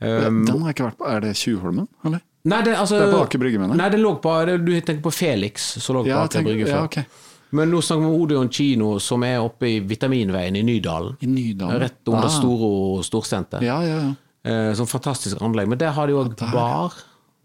um, 0.00 0.44
Den 0.46 0.60
har 0.62 0.68
jeg 0.70 0.76
ikke 0.76 0.86
vært 0.92 0.98
på. 0.98 1.08
Er 1.10 1.20
det 1.26 1.34
Tjuvholmen, 1.36 1.88
eller? 2.04 2.20
Nei, 2.44 2.62
det, 2.62 2.76
altså, 2.76 2.98
Det 2.98 3.08
er 3.08 3.12
på 3.16 3.22
Aker 3.24 3.38
Brygge, 3.38 3.58
mener 3.58 3.74
jeg. 3.74 3.78
Nei, 3.78 3.88
det 3.90 3.98
lå 4.00 4.14
på 4.22 4.46
det, 4.46 4.64
Du 4.64 4.72
tenker 4.80 5.02
på 5.02 5.12
Felix, 5.14 5.72
som 5.82 5.96
lå 5.96 6.04
på 6.06 6.14
Aker 6.22 6.42
Brygge 6.46 6.66
før. 6.66 6.86
ja, 6.86 6.86
før. 6.86 7.04
Men 7.52 7.70
nå 7.70 7.80
snakker 7.84 8.00
vi 8.00 8.06
om 8.10 8.22
Odeon 8.22 8.48
kino, 8.50 8.98
som 8.98 9.22
er 9.28 9.38
oppe 9.44 9.68
i 9.68 9.80
Vitaminveien 9.80 10.56
i 10.56 10.62
Nydalen. 10.64 11.16
I 11.20 11.26
Nydalen. 11.28 11.80
Rett 11.82 12.08
under 12.08 12.24
Ah. 12.28 12.32
Storo 12.32 13.02
storsenter. 13.04 13.62
Ja, 13.62 13.82
ja, 13.84 13.98
ja. 14.00 14.14
Eh, 14.44 14.72
sånn 14.74 14.88
fantastisk 14.88 15.36
anlegg. 15.44 15.68
Men 15.68 15.78
der 15.78 15.92
har 15.92 16.06
de 16.06 16.14
òg 16.14 16.32
bar. 16.52 16.92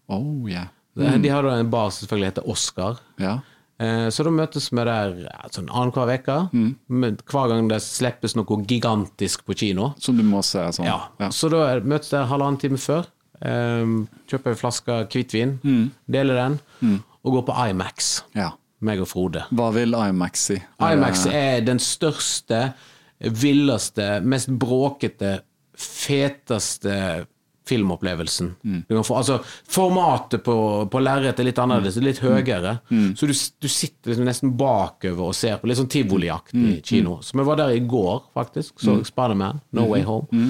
Oh, 0.10 0.48
yeah. 0.50 0.68
De 0.96 1.30
har 1.30 1.44
da 1.44 1.58
en 1.60 1.70
bar 1.70 1.90
som 1.92 2.08
selvfølgelig 2.08 2.32
heter 2.32 2.48
Oscar. 2.50 2.98
Ja. 3.20 3.40
Eh, 3.80 4.08
Så 4.10 4.24
da 4.24 4.32
møtes 4.32 4.72
vi 4.72 4.78
der 4.84 5.12
ja, 5.28 5.50
sånn 5.52 5.68
annenhver 5.70 6.10
uke. 6.18 6.50
Mm. 6.54 7.18
Hver 7.28 7.50
gang 7.52 7.68
det 7.70 7.82
slippes 7.84 8.34
noe 8.36 8.64
gigantisk 8.66 9.44
på 9.46 9.54
kino. 9.56 9.94
Som 10.00 10.18
du 10.18 10.24
må 10.24 10.42
se 10.44 10.60
sånn. 10.74 10.86
Ja. 10.88 11.30
Så 11.30 11.50
da 11.52 11.80
møtes 11.82 12.10
der 12.10 12.26
halvannen 12.26 12.58
time 12.60 12.78
før. 12.82 13.06
Eh, 13.42 13.86
Kjøper 14.28 14.48
en 14.56 14.56
flaske 14.64 15.08
hvitvin, 15.12 15.60
Mm. 15.62 15.92
deler 16.10 16.34
den, 16.82 17.04
og 17.24 17.34
går 17.34 17.46
på 17.46 17.70
Imax. 17.70 18.24
ja. 18.34 18.52
Meg 18.86 19.02
og 19.02 19.10
Frode. 19.10 19.46
Hva 19.58 19.72
vil 19.74 19.96
IMAX 19.98 20.50
si? 20.52 20.60
Imax 20.84 21.26
er 21.32 21.64
den 21.66 21.80
største, 21.82 22.74
villeste, 23.18 24.18
mest 24.22 24.52
bråkete, 24.62 25.40
feteste 25.78 27.26
filmopplevelsen. 27.68 28.54
Du 28.88 28.94
kan 28.96 29.04
få, 29.04 29.18
altså, 29.20 29.40
formatet 29.68 30.44
på, 30.46 30.56
på 30.92 31.02
lerretet 31.04 31.42
er 31.44 31.50
litt 31.50 31.60
annerledes, 31.60 31.98
det 31.98 32.04
er 32.04 32.08
litt 32.08 32.22
høyere. 32.24 32.74
Så 33.18 33.28
du, 33.28 33.34
du 33.36 33.68
sitter 33.72 34.14
liksom 34.14 34.28
nesten 34.30 34.54
bakover 34.60 35.32
og 35.32 35.36
ser 35.36 35.58
på 35.60 35.68
litt 35.68 35.80
sånn 35.82 35.90
tivoliaktig 35.92 36.78
kino. 36.88 37.18
Så 37.26 37.36
vi 37.38 37.48
var 37.50 37.60
der 37.60 37.76
i 37.76 37.82
går, 37.84 38.22
faktisk. 38.38 38.78
Så 38.84 39.00
Spiderman, 39.10 39.60
No 39.76 39.90
Way 39.92 40.06
Home. 40.08 40.46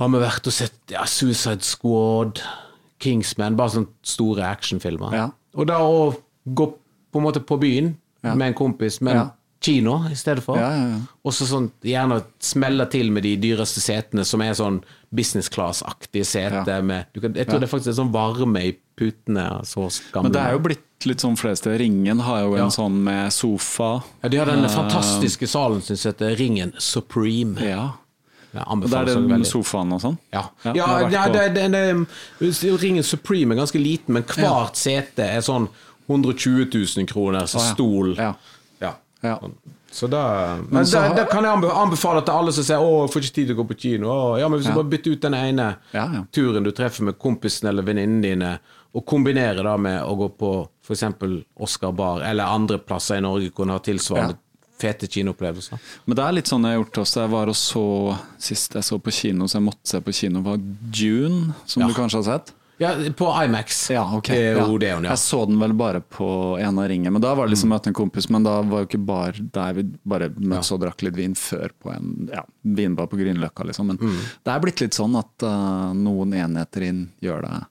Har 0.00 0.10
vi 0.12 0.20
vært 0.20 0.50
og 0.50 0.56
sett 0.56 0.92
ja, 0.92 1.06
Suicide 1.08 1.64
Squad, 1.64 2.42
Kingsman, 3.00 3.56
bare 3.56 3.76
sånne 3.76 4.08
store 4.16 4.50
actionfilmer. 4.50 5.14
Ja. 5.16 5.28
Og 5.56 5.70
da 5.70 5.78
å 5.84 6.10
gå 6.56 6.66
på 7.16 7.22
en 7.22 7.26
måte 7.30 7.42
på 7.46 7.58
byen 7.62 7.94
med 8.22 8.46
en 8.50 8.54
kompis, 8.58 9.00
men 9.00 9.16
Ja. 9.16 9.26
kino 9.62 9.96
i 10.10 10.14
stedet 10.18 10.42
for. 10.44 10.58
Ja, 10.60 10.70
ja, 10.76 10.88
ja. 10.92 10.98
Og 11.24 11.32
så 11.32 11.46
sånn, 11.48 11.70
gjerne 11.82 12.20
smelle 12.42 12.84
til 12.92 13.10
med 13.10 13.22
de 13.24 13.36
dyreste 13.40 13.80
setene, 13.80 14.24
som 14.24 14.42
er 14.44 14.52
sånn 14.58 14.82
business 15.14 15.48
class-aktige 15.48 16.26
seter. 16.28 16.76
Ja. 16.76 16.82
Med, 16.82 17.06
kan, 17.20 17.32
jeg 17.34 17.46
tror 17.48 17.60
det 17.62 17.68
er 17.68 17.72
faktisk 17.78 17.88
er 17.94 17.98
sånn 18.02 18.12
varme 18.14 18.62
i 18.68 18.74
putene. 18.98 19.46
Så 19.64 19.88
gamle. 20.12 20.28
Men 20.28 20.32
det 20.36 20.42
er 20.42 20.52
jo 20.52 20.58
blitt 20.66 20.82
litt 21.06 21.20
sånn 21.24 21.36
flere 21.38 21.56
steder. 21.56 21.78
Ringen 21.78 22.20
har 22.20 22.40
jo 22.42 22.54
en 22.54 22.58
Ja. 22.64 22.68
sånn 22.68 23.02
med 23.04 23.32
sofa. 23.32 24.02
ja, 24.22 24.28
De 24.28 24.36
har 24.38 24.46
den 24.46 24.68
fantastiske 24.68 25.46
salen 25.48 25.80
som 25.82 25.96
heter 25.96 26.36
Ringen 26.36 26.72
Supreme. 26.78 27.56
Ja. 27.60 27.92
Det 28.52 28.62
er 28.92 29.04
den 29.04 29.28
veldig. 29.28 29.46
sofaen 29.46 29.92
og 29.92 30.00
sånn? 30.00 30.18
Ja, 30.32 30.48
Ja, 30.64 30.72
ja, 30.74 31.08
ja 31.08 31.28
det, 31.28 31.54
det, 31.54 31.70
det, 31.72 32.80
Ringen 32.80 33.02
Supreme 33.02 33.52
er 33.52 33.58
ganske 33.58 33.78
liten, 33.82 34.14
men 34.14 34.22
hvert 34.22 34.76
sete 34.76 35.18
er 35.24 35.40
sånn 35.40 35.68
120 36.08 36.66
000 36.96 37.06
kroner, 37.06 37.46
så 37.46 37.60
stol. 37.60 38.14
Ja. 38.16 38.34
Ja. 38.80 38.94
Ja. 39.22 39.38
Så 39.90 40.06
da, 40.12 40.56
men 40.68 40.84
så 40.86 41.00
da, 41.00 41.14
da 41.14 41.24
kan 41.24 41.42
jeg 41.44 41.52
anbe- 41.56 41.72
anbefale 41.72 42.20
til 42.24 42.34
alle 42.34 42.52
som 42.52 42.64
sier 42.64 42.76
'Å, 42.78 43.06
jeg 43.06 43.10
får 43.14 43.22
ikke 43.22 43.34
tid 43.34 43.46
til 43.48 43.56
å 43.56 43.62
gå 43.64 43.68
på 43.68 43.76
kino'. 43.80 44.06
Å, 44.12 44.38
ja, 44.38 44.48
men 44.48 44.58
hvis 44.60 44.66
Ja. 44.68 44.74
du 44.74 44.82
bare 44.82 44.90
bytter 44.90 45.10
ut 45.12 45.20
den 45.22 45.34
ene 45.34 45.76
Ja, 45.94 46.04
ja. 46.12 46.24
turen 46.32 46.62
du 46.64 46.70
treffer 46.70 47.02
med 47.02 47.18
kompisen 47.18 47.68
eller 47.68 47.82
venninnene 47.82 48.22
dine, 48.22 48.58
og 48.94 49.06
kombinerer 49.06 49.62
det 49.62 49.80
med 49.80 50.02
å 50.02 50.16
gå 50.16 50.28
på 50.38 50.68
f.eks. 50.86 51.42
Oscar 51.58 51.92
Bar 51.92 52.20
eller 52.22 52.44
andre 52.44 52.78
plasser 52.78 53.16
i 53.16 53.20
Norge 53.20 53.50
hvor 53.50 53.62
en 53.64 53.70
har 53.70 53.78
tilsvarende 53.80 54.36
fete 54.78 55.06
kinoopplevelser. 55.08 55.78
Men 56.06 56.16
det 56.16 56.24
er 56.24 56.32
litt 56.32 56.44
sånn 56.48 56.62
jeg 56.64 56.76
har 56.76 56.84
gjort 56.84 56.98
også. 57.02 57.20
Jeg 57.22 57.30
var 57.30 57.46
og 57.48 57.54
så 57.54 58.18
Sist 58.38 58.72
jeg 58.74 58.82
så 58.84 58.98
på 59.00 59.10
kino, 59.10 59.44
så 59.46 59.54
jeg 59.58 59.62
måtte 59.64 59.84
se 59.84 60.00
på 60.00 60.12
kino, 60.14 60.40
var 60.42 60.58
June, 60.92 61.54
som 61.66 61.80
Ja. 61.82 61.88
du 61.88 61.94
kanskje 61.94 62.22
har 62.24 62.38
sett? 62.38 62.52
Ja, 62.78 62.90
på 63.16 63.28
Imax. 63.44 63.90
Ja, 63.90 64.02
ok. 64.18 64.28
Er 64.36 64.58
ja. 64.58 64.64
Odeon, 64.68 65.04
ja. 65.06 65.14
Jeg 65.14 65.18
så 65.22 65.38
den 65.48 65.58
vel 65.62 65.72
bare 65.72 66.00
på 66.00 66.26
en 66.60 66.78
av 66.78 66.88
ringene, 66.90 67.12
men 67.14 67.22
da 67.24 67.30
var 67.34 67.46
det 67.48 67.54
liksom 67.54 67.70
møte 67.72 67.88
en 67.88 67.96
kompis. 67.96 68.28
Men 68.28 68.44
da 68.44 68.58
var 68.68 68.82
jo 68.84 68.88
ikke 68.90 69.00
bar 69.08 69.32
der 69.54 69.78
vi 69.78 69.84
bare 70.04 70.28
møttes 70.36 70.72
og 70.76 70.82
drakk 70.82 71.06
litt 71.06 71.16
vin 71.16 71.34
før 71.34 71.72
på 71.80 71.94
en 71.94 72.28
ja, 72.32 72.42
vinbar 72.62 73.08
på 73.08 73.16
Grünerløkka, 73.16 73.64
liksom. 73.70 73.86
Men 73.94 73.96
Mm. 74.02 74.18
det 74.44 74.52
er 74.52 74.60
blitt 74.60 74.80
litt 74.84 74.92
sånn 74.98 75.16
at 75.16 75.42
uh, 75.48 75.94
noen 75.96 76.34
enheter 76.36 76.82
inn 76.84 77.08
gjør 77.24 77.42
det. 77.48 77.62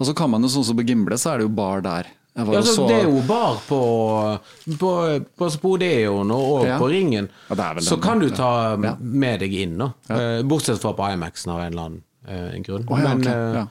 Og 0.00 0.06
så 0.08 0.14
kan 0.16 0.30
man 0.30 0.42
jo 0.42 0.48
sånn 0.48 0.64
som 0.64 0.76
på 0.76 0.86
Gimle, 0.88 1.14
så 1.18 1.34
er 1.34 1.38
det 1.38 1.46
jo 1.46 1.54
bar 1.54 1.80
der. 1.80 2.06
Jeg 2.34 2.46
var 2.48 2.54
Ja, 2.54 2.60
altså, 2.60 2.74
så- 2.74 2.88
det 2.88 2.96
er 2.96 3.10
jo 3.10 3.20
bar 3.28 3.56
på, 3.68 4.40
på, 4.80 4.90
på, 5.36 5.50
Spodeon 5.52 6.30
og, 6.32 6.44
og 6.62 6.66
Ja. 6.66 6.78
på 6.80 6.88
Ringen. 6.90 7.28
Ja, 7.50 7.74
så 7.78 8.00
kan 8.02 8.18
du 8.18 8.30
ta 8.30 8.76
med 8.76 9.40
deg 9.40 9.52
inn, 9.54 9.76
da. 9.78 9.92
Eh, 10.08 10.42
Bortsett 10.42 10.80
fra 10.80 10.94
på 10.94 11.12
Imaxen 11.12 11.52
av 11.52 11.60
en 11.60 11.72
eller 11.72 11.82
annen 11.82 12.02
uh, 12.26 12.58
grunn. 12.62 12.86
Oh, 12.88 12.96
men, 12.98 13.20
ok, 13.20 13.26
eh, 13.26 13.54
ja. 13.60 13.66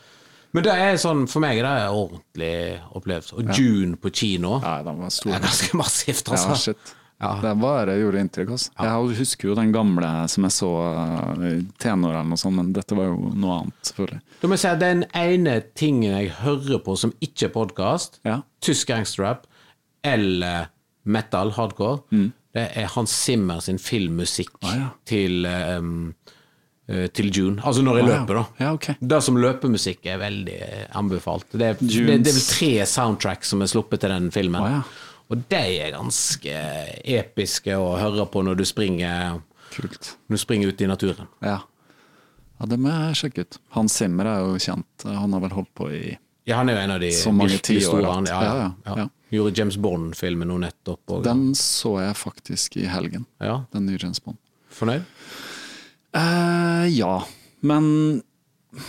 Men 0.54 0.64
det 0.64 0.74
er 0.74 0.98
sånn, 1.02 1.28
for 1.32 1.40
meg 1.44 1.60
er 1.60 1.64
det 1.64 1.90
ordentlig 1.92 2.56
opplevelse. 2.98 3.34
Og 3.38 3.52
June 3.58 3.96
på 3.98 4.12
kino 4.14 4.58
Ja, 4.64 4.82
den 4.84 4.98
var 5.00 5.10
stor. 5.10 5.34
er 5.36 5.40
ganske 5.46 5.78
massivt, 5.78 6.28
Ja, 6.28 6.34
altså. 6.34 6.58
shit. 6.74 6.96
Ja. 7.22 7.36
Det 7.40 7.52
bare 7.62 7.94
gjorde 8.00 8.18
inntrykk. 8.18 8.50
Altså. 8.50 8.72
Jeg 8.82 9.18
husker 9.20 9.48
jo 9.52 9.56
den 9.56 9.72
gamle 9.72 10.08
som 10.28 10.44
jeg 10.48 10.52
så 10.56 10.70
uh, 10.98 11.44
i 11.46 11.62
tenårene 11.78 12.34
og 12.34 12.40
sånn, 12.42 12.56
men 12.58 12.72
dette 12.74 12.96
var 12.98 13.12
jo 13.12 13.30
noe 13.38 13.60
annet, 13.60 13.76
selvfølgelig. 13.86 14.22
Da 14.42 14.48
må 14.50 14.58
si 14.58 14.68
at 14.68 14.80
Den 14.82 15.04
ene 15.14 15.62
tingen 15.78 16.16
jeg 16.18 16.32
hører 16.42 16.82
på 16.82 16.98
som 16.98 17.14
ikke 17.22 17.46
er 17.46 17.54
podkast, 17.54 18.18
Ja. 18.26 18.40
tysk 18.60 18.88
gangsterrap 18.90 19.46
eller 20.04 20.70
metal, 21.06 21.52
hardcore, 21.52 22.02
Mm. 22.12 22.32
det 22.54 22.72
er 22.76 22.88
Hans 22.88 23.12
Zimmer 23.12 23.62
sin 23.62 23.78
filmmusikk 23.78 24.50
Ah, 24.64 24.76
ja. 24.76 24.90
til, 25.06 25.46
um, 25.46 26.16
eh, 26.26 26.32
til 27.14 27.30
June. 27.32 27.62
Altså 27.64 27.84
når 27.86 28.00
jeg 28.02 28.06
wow. 28.08 28.12
løper, 28.14 28.40
da. 28.40 28.44
Ja, 28.66 28.72
okay. 28.76 28.96
Det 29.00 29.20
som 29.24 29.38
løpemusikk 29.42 30.06
er 30.12 30.20
veldig 30.22 30.58
eh, 30.68 30.86
anbefalt. 31.00 31.48
Det 31.54 31.68
er, 31.70 31.80
det, 31.80 31.90
det 32.26 32.32
er 32.34 32.38
vel 32.38 32.46
tre 32.50 32.72
soundtracks 32.90 33.54
som 33.54 33.64
er 33.64 33.72
sluppet 33.72 34.04
til 34.04 34.14
den 34.14 34.32
filmen. 34.36 34.62
Ah, 34.62 34.80
ja. 34.80 35.12
Og 35.32 35.44
de 35.48 35.60
er 35.80 35.94
ganske 35.96 36.56
episke 37.08 37.76
å 37.80 37.94
høre 37.96 38.26
på 38.28 38.42
når 38.44 38.58
du 38.60 38.66
springer, 38.68 39.38
Kult. 39.72 40.16
når 40.28 40.36
du 40.36 40.42
springer 40.44 40.74
ut 40.74 40.82
i 40.84 40.90
naturen. 40.92 41.30
Ja. 41.40 41.62
ja, 42.60 42.68
det 42.68 42.80
må 42.84 42.92
jeg 42.92 43.22
sjekke 43.22 43.46
ut. 43.48 43.60
Hans 43.78 43.96
Zimmer 44.02 44.28
er 44.28 44.44
jo 44.44 44.60
kjent. 44.60 45.08
Han 45.08 45.32
har 45.38 45.46
vel 45.46 45.56
holdt 45.56 45.72
på 45.78 45.88
i 45.96 46.04
Ja, 46.50 46.58
han 46.58 46.68
er 46.74 46.76
jo 46.76 46.84
en 46.84 46.92
av 46.98 47.00
de 47.00 47.14
Så 47.16 47.32
mange 47.32 47.56
virkelig 47.56 47.86
store. 47.88 48.12
han- 48.12 48.28
Ja, 48.28 48.42
ja, 48.44 48.56
ja, 48.58 48.70
ja, 48.90 48.98
ja. 49.06 49.08
Gjorde 49.32 49.56
James 49.58 49.78
Bond-filmen 49.80 50.50
nå 50.52 50.58
nettopp. 50.60 51.00
Og, 51.08 51.24
Den 51.24 51.54
så 51.56 52.02
jeg 52.02 52.16
faktisk 52.20 52.76
i 52.82 52.88
helgen. 52.92 53.26
ja, 53.40 53.62
Den 53.72 53.86
nye 53.86 53.98
James 54.02 54.20
Bond. 54.20 54.38
Fornøyd? 54.70 55.06
Eh, 56.18 56.86
ja, 56.98 57.24
men 57.62 58.22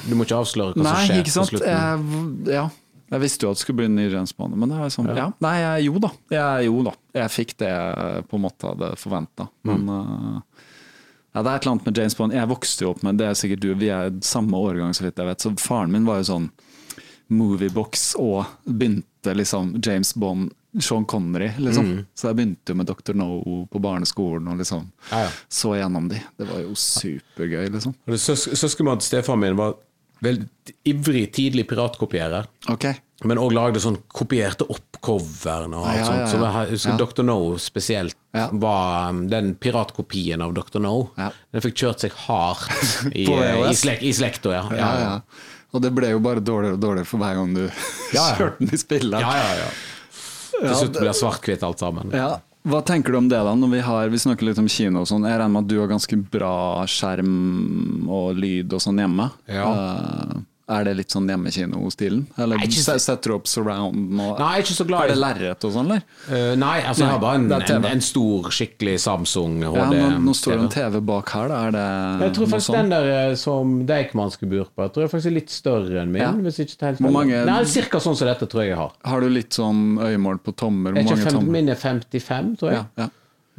Du 0.09 0.15
må 0.15 0.24
ikke 0.27 0.39
avsløre 0.43 0.74
hva 0.77 0.82
Nei, 0.82 0.93
som 0.94 1.09
skjer 1.11 1.20
ikke 1.23 1.35
sant. 1.35 1.51
på 1.51 1.59
slutten. 1.59 2.47
Jeg, 2.47 2.55
ja. 2.55 2.65
jeg 3.15 3.20
visste 3.24 3.47
jo 3.47 3.51
at 3.53 3.59
det 3.59 3.62
skulle 3.65 3.81
bli 3.82 3.89
en 3.90 3.97
ny 3.99 4.05
James 4.12 4.32
Bond, 4.39 4.55
men 4.59 4.70
det 4.70 4.78
er 4.78 4.93
sånn, 4.94 5.09
ja. 5.16 5.28
Nei, 5.43 5.55
jeg, 5.61 5.86
jo 5.89 5.99
da. 6.03 6.11
Jeg, 6.31 6.66
jo 6.69 6.82
da. 6.86 6.93
Jeg 7.19 7.32
fikk 7.35 7.57
det 7.62 7.70
jeg 7.73 8.27
på 8.31 8.39
en 8.39 8.44
måte 8.47 8.70
hadde 8.73 8.93
forventa. 9.01 9.49
Men 9.66 9.82
Mm. 9.86 9.97
eh, 9.97 10.69
ja, 11.35 11.40
det 11.43 11.49
er 11.51 11.55
et 11.57 11.62
eller 11.65 11.73
annet 11.73 11.86
med 11.89 11.99
James 11.99 12.15
Bond. 12.19 12.32
Jeg 12.36 12.49
vokste 12.51 12.85
jo 12.85 12.90
opp 12.93 13.03
med 13.07 13.16
det 13.19 13.27
er 13.31 13.35
sikkert 13.40 13.61
du, 13.65 13.70
vi 13.81 13.89
er 13.89 14.11
samme 14.20 14.53
årgang, 14.59 14.93
så 14.94 15.07
vidt 15.07 15.16
jeg 15.16 15.27
vet. 15.31 15.40
Så 15.40 15.55
faren 15.59 15.90
min 15.94 16.05
var 16.05 16.19
jo 16.20 16.28
sånn 16.28 16.51
moviebox 17.32 18.15
og 18.20 18.44
begynte 18.69 19.32
liksom 19.39 19.78
James 19.85 20.12
Bond, 20.15 20.51
Sean 20.81 21.05
Connery, 21.05 21.51
liksom. 21.61 21.85
Mm. 21.85 22.03
Så 22.16 22.31
jeg 22.31 22.39
begynte 22.39 22.73
jo 22.73 22.78
med 22.81 22.89
Dr. 22.89 23.16
No 23.19 23.28
på 23.69 23.81
barneskolen 23.82 24.49
og 24.49 24.61
liksom 24.62 24.86
Ja, 25.11 25.27
ja. 25.27 25.31
så 25.49 25.74
gjennom 25.77 26.09
de. 26.09 26.20
Det 26.40 26.49
var 26.49 26.62
jo 26.65 26.73
supergøy, 26.78 27.66
liksom. 27.74 27.97
Søs 28.16 28.49
Søskenmannen 28.57 29.03
til 29.05 29.11
stefaren 29.12 29.43
min 29.43 29.59
var 29.59 29.77
veldig 30.23 30.47
ivrig 30.89 31.27
tidlig 31.35 31.66
piratkopierer. 31.69 32.47
Okay. 32.70 32.94
Men 33.27 33.39
òg 33.39 33.53
lagde 33.55 33.82
sånn 33.82 33.99
kopierte 34.11 34.66
opp 34.70 34.99
coveren 35.03 35.74
og 35.78 35.86
alt 35.86 35.99
Ja, 35.99 36.07
sånt. 36.09 36.32
Så 36.32 36.40
jeg 36.43 36.73
husker. 36.73 36.99
Dr. 36.99 37.24
No 37.27 37.36
spesielt 37.62 38.16
var 38.32 39.11
um, 39.11 39.24
den 39.31 39.55
piratkopien 39.61 40.43
av 40.43 40.55
Dr. 40.57 40.81
No. 40.82 41.11
Den 41.19 41.65
fikk 41.65 41.82
kjørt 41.85 42.07
seg 42.07 42.16
hardt 42.24 42.70
i, 43.12 43.27
eh, 43.28 43.65
i, 43.69 43.74
slek, 43.78 44.03
i 44.03 44.15
slekta, 44.15 44.55
ja. 44.57 44.65
Ja, 44.78 44.93
ja. 45.03 45.12
Og 45.73 45.81
det 45.85 45.93
ble 45.97 46.11
jo 46.12 46.20
bare 46.23 46.43
dårligere 46.44 46.77
og 46.77 46.82
dårligere 46.82 47.09
for 47.09 47.23
hver 47.23 47.39
gang 47.39 47.55
du 47.57 47.62
Ja, 47.65 47.73
ja. 48.15 48.27
kjørte 48.39 48.62
den 48.62 48.74
i 48.74 48.81
spillet. 48.81 49.23
Ja, 49.23 49.35
ja, 49.39 49.53
ja. 49.65 49.70
Til 50.62 50.78
slutt 50.78 50.98
blir 51.01 51.14
svart-hvitt 51.16 51.66
alt 51.66 51.82
sammen. 51.82 52.14
Ja. 52.16 52.30
Hva 52.62 52.78
tenker 52.86 53.10
du 53.10 53.18
om 53.18 53.28
det, 53.30 53.40
da? 53.43 53.56
Når 53.59 53.70
vi, 53.72 53.80
har, 53.82 54.10
vi 54.12 54.20
snakker 54.22 54.47
litt 54.47 54.60
om 54.62 54.68
kino 54.70 55.02
og 55.02 55.09
sånn. 55.10 55.24
Jeg 55.26 55.34
regner 55.34 55.51
med 55.56 55.64
at 55.64 55.70
du 55.72 55.80
har 55.80 55.90
ganske 55.90 56.18
bra 56.30 56.55
skjerm 56.86 58.06
og 58.06 58.39
lyd 58.39 58.70
og 58.76 58.84
sånn 58.84 59.01
hjemme. 59.02 59.26
Ja. 59.51 59.66
Eh, 59.66 60.36
er 60.68 60.84
det 60.86 60.93
litt 60.97 61.10
sånn 61.10 61.26
hjemmekino-stilen? 61.26 62.26
Eller 62.39 62.56
Nei, 62.60 62.66
så- 62.70 62.94
setter 63.02 63.32
du 63.32 63.34
opp 63.34 63.47
surround 63.51 64.20
og 64.20 64.39
Nei, 64.39 64.60
ikke 64.62 64.76
så 64.76 64.86
glad 64.86 65.05
Er 65.05 65.09
det 65.09 65.16
lerret 65.18 65.64
og 65.64 65.72
sånn, 65.74 65.90
eller? 65.90 66.02
Uh, 66.30 66.55
Nei, 66.56 66.80
altså 66.82 67.02
jeg 67.02 67.10
har 67.10 67.18
bare 67.18 67.34
en, 67.40 67.52
en, 67.52 67.84
en 67.84 68.01
stor, 68.01 68.48
skikkelig 68.55 68.94
Samsung 69.02 69.56
HD. 69.62 69.76
Ja, 69.76 69.86
nå, 69.90 70.20
nå 70.22 70.34
står 70.39 70.52
det 70.52 70.60
en 70.62 70.68
TV. 70.76 71.01
Bak 71.01 71.32
her, 71.34 71.48
da. 71.48 71.60
Er 71.66 71.70
det 71.74 72.26
Jeg 72.28 72.34
tror 72.39 72.47
faktisk 72.52 72.76
den 72.76 72.93
der 72.94 73.09
eh, 73.16 73.34
som 73.34 73.74
Deichman 73.86 74.30
skulle 74.30 74.51
bur 74.55 74.68
på, 74.70 74.82
jeg 74.86 74.93
tror 74.94 75.02
jeg 75.06 75.10
faktisk 75.16 75.32
er 75.32 75.36
litt 75.40 75.51
større 75.51 76.02
enn 76.05 76.12
min. 76.14 76.22
Ja. 76.22 76.30
Hvis 76.32 76.60
ikke 76.62 76.86
helt 76.86 77.02
Hvor 77.02 77.10
mange- 77.18 77.44
Nei, 77.48 77.59
Cirka 77.64 77.98
sånn 78.01 78.16
som 78.16 78.28
dette 78.28 78.47
tror 78.47 78.62
jeg 78.62 78.70
jeg 78.72 78.78
har. 78.78 78.93
Har 79.05 79.20
du 79.20 79.28
litt 79.28 79.51
sånn 79.51 79.98
øyemål 79.98 80.39
på 80.47 80.55
tommer? 80.55 80.90
Er 80.94 81.02
Hvor 81.02 81.16
mange 81.16 81.24
fem, 81.26 81.32
tommer? 81.40 81.51
min 81.59 81.68
er 81.68 81.74
55, 81.76 82.56
tror 82.60 82.70
jeg. 82.70 82.86
Ja, 82.97 83.09
ja. 83.09 83.09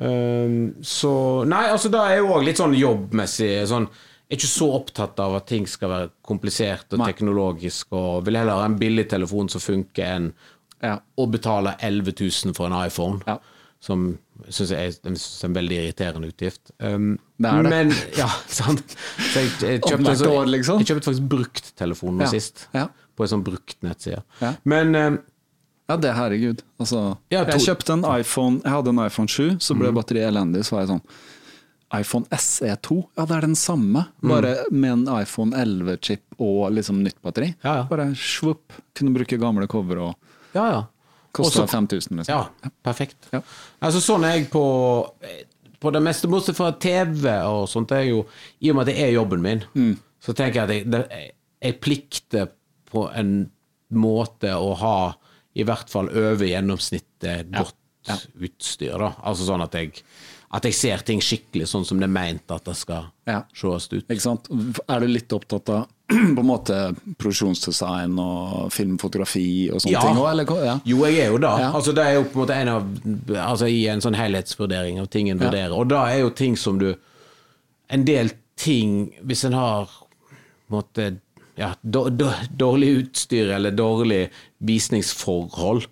Um, 0.04 0.74
så 0.82 1.46
Nei, 1.46 1.68
altså 1.70 1.92
da 1.94 2.08
er 2.10 2.18
jo 2.24 2.32
òg 2.34 2.44
litt 2.48 2.58
sånn 2.58 2.74
jobbmessig 2.74 3.68
sånn 3.70 3.86
er 4.30 4.38
ikke 4.38 4.50
så 4.50 4.68
opptatt 4.74 5.20
av 5.20 5.36
at 5.38 5.46
ting 5.52 5.66
skal 5.70 5.90
være 5.92 6.10
komplisert 6.26 6.94
og 6.96 7.00
Nei. 7.04 7.12
teknologisk, 7.12 7.88
og 7.94 8.24
vil 8.26 8.38
heller 8.40 8.62
ha 8.62 8.66
en 8.66 8.78
billig 8.80 9.08
telefon 9.12 9.50
som 9.50 9.62
funker, 9.62 10.04
enn 10.16 10.34
Ja. 10.84 10.98
å 11.18 11.26
betale 11.32 11.76
11 11.80 12.14
000 12.20 12.54
for 12.56 12.68
en 12.68 12.86
iPhone. 12.88 13.22
Ja. 13.28 13.38
Som 13.84 14.18
syns 14.50 14.72
jeg 14.72 14.94
er, 14.94 14.96
en 15.46 15.54
veldig 15.54 15.76
irriterende 15.82 16.28
utgift. 16.32 16.72
Um, 16.80 17.20
Det 17.38 17.50
er 17.52 17.64
det. 17.64 17.70
Men 17.70 17.90
ja, 18.22 18.28
sant. 18.48 18.96
Jeg, 19.36 19.50
jeg, 19.62 19.82
kjøpte, 19.84 20.16
så, 20.18 20.32
år, 20.32 20.46
liksom. 20.48 20.80
jeg 20.80 20.88
kjøpte 20.88 21.10
faktisk 21.12 21.28
brukt 21.30 21.76
telefon 21.80 22.18
nå 22.18 22.24
Ja. 22.24 22.30
sist. 22.32 22.68
Ja. 22.74 22.88
På 23.16 23.24
en 23.24 23.30
sånn 23.36 23.44
brukt 23.44 23.76
nettside. 23.84 24.24
Ja. 24.42 24.54
Men 24.64 24.96
um, 24.96 25.20
Ja, 25.90 25.98
det 26.00 26.14
herregud. 26.16 26.64
Altså, 26.80 27.18
jeg 27.30 27.46
kjøpte 27.60 27.92
en 27.94 28.06
iPhone 28.08 28.62
Jeg 28.64 28.72
hadde 28.72 28.90
en 28.96 29.02
iPhone 29.04 29.28
7, 29.28 29.58
så 29.60 29.76
ble 29.78 29.92
batteriet 29.92 30.32
elendig. 30.32 30.64
Så 30.64 30.78
var 30.78 30.86
jeg 30.86 30.94
sånn 30.96 31.04
iPhone 31.94 32.26
SE2, 32.34 32.96
ja 33.18 33.26
det 33.30 33.36
er 33.38 33.42
den 33.46 33.56
samme, 33.60 34.06
Mm. 34.24 34.30
bare 34.30 34.54
med 34.72 34.92
en 34.92 35.22
iPhone 35.22 35.54
11-chip 35.56 36.40
og 36.40 36.72
liksom 36.74 37.04
nytt 37.04 37.20
batteri. 37.22 37.52
Ja, 37.64 37.76
ja. 37.76 37.84
Bare 37.90 38.08
svupp, 38.18 38.74
kunne 38.98 39.14
bruke 39.14 39.38
gamle 39.40 39.68
cover 39.68 39.98
og 40.10 40.16
ja, 40.56 40.66
ja. 40.72 40.82
kosta 41.32 41.68
5000, 41.68 42.18
liksom. 42.18 42.34
Ja, 42.34 42.72
perfekt. 42.84 43.30
Ja. 43.34 43.42
Altså 43.82 44.02
Sånn 44.02 44.24
er 44.26 44.38
jeg 44.40 44.50
på 44.54 44.64
På 45.84 45.92
det 45.92 46.00
meste, 46.02 46.30
bortsett 46.32 46.56
fra 46.56 46.72
TV 46.80 47.28
og 47.44 47.66
sånt, 47.68 47.92
er 47.92 48.06
jo 48.08 48.22
I 48.62 48.70
og 48.72 48.76
med 48.78 48.88
at 48.88 48.94
det 48.94 49.02
er 49.04 49.12
jobben 49.18 49.42
min, 49.44 49.64
Mm. 49.76 49.98
så 50.24 50.34
tenker 50.34 50.62
jeg 50.62 50.64
at 50.64 50.70
jeg, 50.70 50.92
det, 50.92 51.32
jeg 51.62 51.80
plikter 51.82 52.48
på 52.90 53.10
en 53.14 53.50
måte 53.92 54.54
å 54.56 54.74
ha 54.80 55.14
i 55.56 55.64
hvert 55.68 55.90
fall 55.90 56.08
over 56.10 56.46
gjennomsnittet 56.48 57.52
godt 57.52 57.76
utstyr. 58.40 58.98
da 58.98 59.12
Altså 59.24 59.46
sånn 59.48 59.62
at 59.64 59.74
jeg 59.78 60.02
At 60.54 60.64
jeg 60.68 60.74
ser 60.78 61.02
ting 61.02 61.20
skikkelig 61.20 61.66
sånn 61.72 61.86
som 61.86 61.98
det 61.98 62.06
er 62.06 62.14
meint 62.14 62.52
at 62.54 62.64
det 62.66 62.76
skal 62.78 63.08
Ja. 63.26 63.40
sees 63.58 63.88
ut. 63.92 64.06
Ikke 64.08 64.22
sant? 64.22 64.48
Er 64.88 65.00
du 65.00 65.08
litt 65.08 65.30
opptatt 65.34 65.70
av 65.74 65.88
på 66.10 66.40
en 66.44 66.46
måte 66.46 66.76
produksjonsdesign 67.18 68.20
og 68.22 68.70
filmfotografi 68.72 69.72
og 69.74 69.82
sånne 69.82 69.92
Ja. 69.96 70.02
ting? 70.02 70.18
eller? 70.18 70.66
Ja. 70.66 70.76
Jo, 70.86 70.98
jeg 71.08 71.20
er 71.26 71.32
jo 71.32 71.38
da. 71.42 71.54
Ja. 71.60 71.72
Altså, 71.74 71.94
det 71.96 72.06
er 72.06 72.14
jo 72.20 72.24
på 72.24 72.38
en 72.38 72.44
måte 72.46 72.60
en 72.62 72.68
av 72.70 73.48
Altså 73.50 73.68
i 73.72 73.88
en 73.88 74.02
sånn 74.02 74.16
helhetsvurdering 74.16 75.00
av 75.02 75.08
ting 75.10 75.30
en 75.32 75.40
vurderer. 75.40 75.74
Og 75.74 75.88
da 75.90 76.06
er 76.12 76.20
jo 76.22 76.30
ting 76.30 76.56
som 76.56 76.78
du 76.80 76.96
En 77.90 78.06
del 78.06 78.30
ting 78.56 79.12
Hvis 79.26 79.44
en 79.46 79.54
har 79.54 79.86
på 79.86 80.72
en 80.72 80.78
måte 80.78 81.20
ja, 81.58 81.76
då- 81.86 82.10
då- 82.10 82.34
dårlig 82.58 82.88
utstyr 82.98 83.50
eller 83.54 83.72
dårlig 83.72 84.30
visningsforhold 84.60 85.86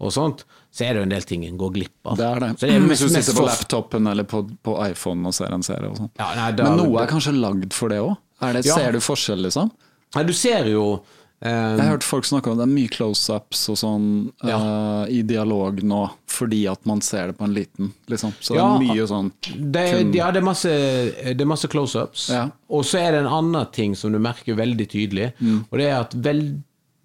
og 0.00 0.12
sånt, 0.12 0.44
så 0.78 0.84
er 0.86 0.94
det 0.94 1.00
jo 1.02 1.06
en 1.08 1.12
del 1.16 1.24
ting 1.26 1.42
en 1.48 1.58
går 1.58 1.72
glipp 1.74 2.06
av. 2.12 2.16
Det 2.20 2.26
er 2.28 2.40
det. 2.44 2.48
Det 2.60 2.70
er 2.70 2.84
Hvis 2.86 3.00
du 3.02 3.08
sitter 3.10 3.34
på 3.40 3.46
laptopen 3.48 4.06
eller 4.12 4.26
på, 4.30 4.44
på 4.62 4.76
iPhone 4.86 5.26
og 5.26 5.34
ser 5.34 5.50
en 5.56 5.64
serie 5.66 5.90
og 5.90 5.98
sånn. 5.98 6.10
Ja, 6.20 6.30
Men 6.62 6.76
noe 6.78 7.02
er 7.02 7.10
kanskje 7.10 7.34
lagd 7.34 7.74
for 7.74 7.90
det 7.90 7.98
òg? 8.04 8.14
Ja. 8.38 8.62
Ser 8.62 8.92
du 8.94 9.00
forskjell, 9.02 9.42
liksom? 9.48 9.72
Nei, 10.14 10.22
du 10.28 10.30
ser 10.32 10.68
jo 10.70 10.84
um, 10.94 11.00
Jeg 11.42 11.80
har 11.82 11.90
hørt 11.96 12.06
folk 12.06 12.24
snakke 12.28 12.52
om 12.52 12.60
det 12.60 12.64
er 12.68 12.70
mye 12.70 12.88
close-ups 12.94 13.64
og 13.74 13.76
sånn 13.80 14.06
Ja. 14.46 14.60
uh, 14.62 15.02
i 15.10 15.24
dialog 15.26 15.82
nå, 15.82 16.04
fordi 16.30 16.62
at 16.70 16.86
man 16.86 17.02
ser 17.02 17.32
det 17.32 17.36
på 17.40 17.44
en 17.48 17.56
liten, 17.58 17.90
liksom. 18.08 18.32
Så 18.38 18.54
det 18.54 18.62
er 18.62 18.78
mye 18.86 19.08
sånn 19.10 19.32
Det, 19.42 19.84
kun... 19.98 20.14
ja, 20.16 20.30
det 20.30 20.40
er 20.44 20.46
masse, 20.46 20.72
masse 21.50 21.68
close-ups. 21.74 22.28
Ja. 22.32 22.46
Og 22.70 22.86
så 22.86 23.02
er 23.02 23.12
det 23.18 23.24
en 23.24 23.32
annen 23.40 23.66
ting 23.74 23.98
som 23.98 24.14
du 24.14 24.22
merker 24.22 24.54
veldig 24.58 24.86
tydelig, 24.94 25.32
Mm. 25.42 25.64
og 25.70 25.78
det 25.82 25.90
er 25.90 25.98
at 26.00 26.14
vel, 26.14 26.44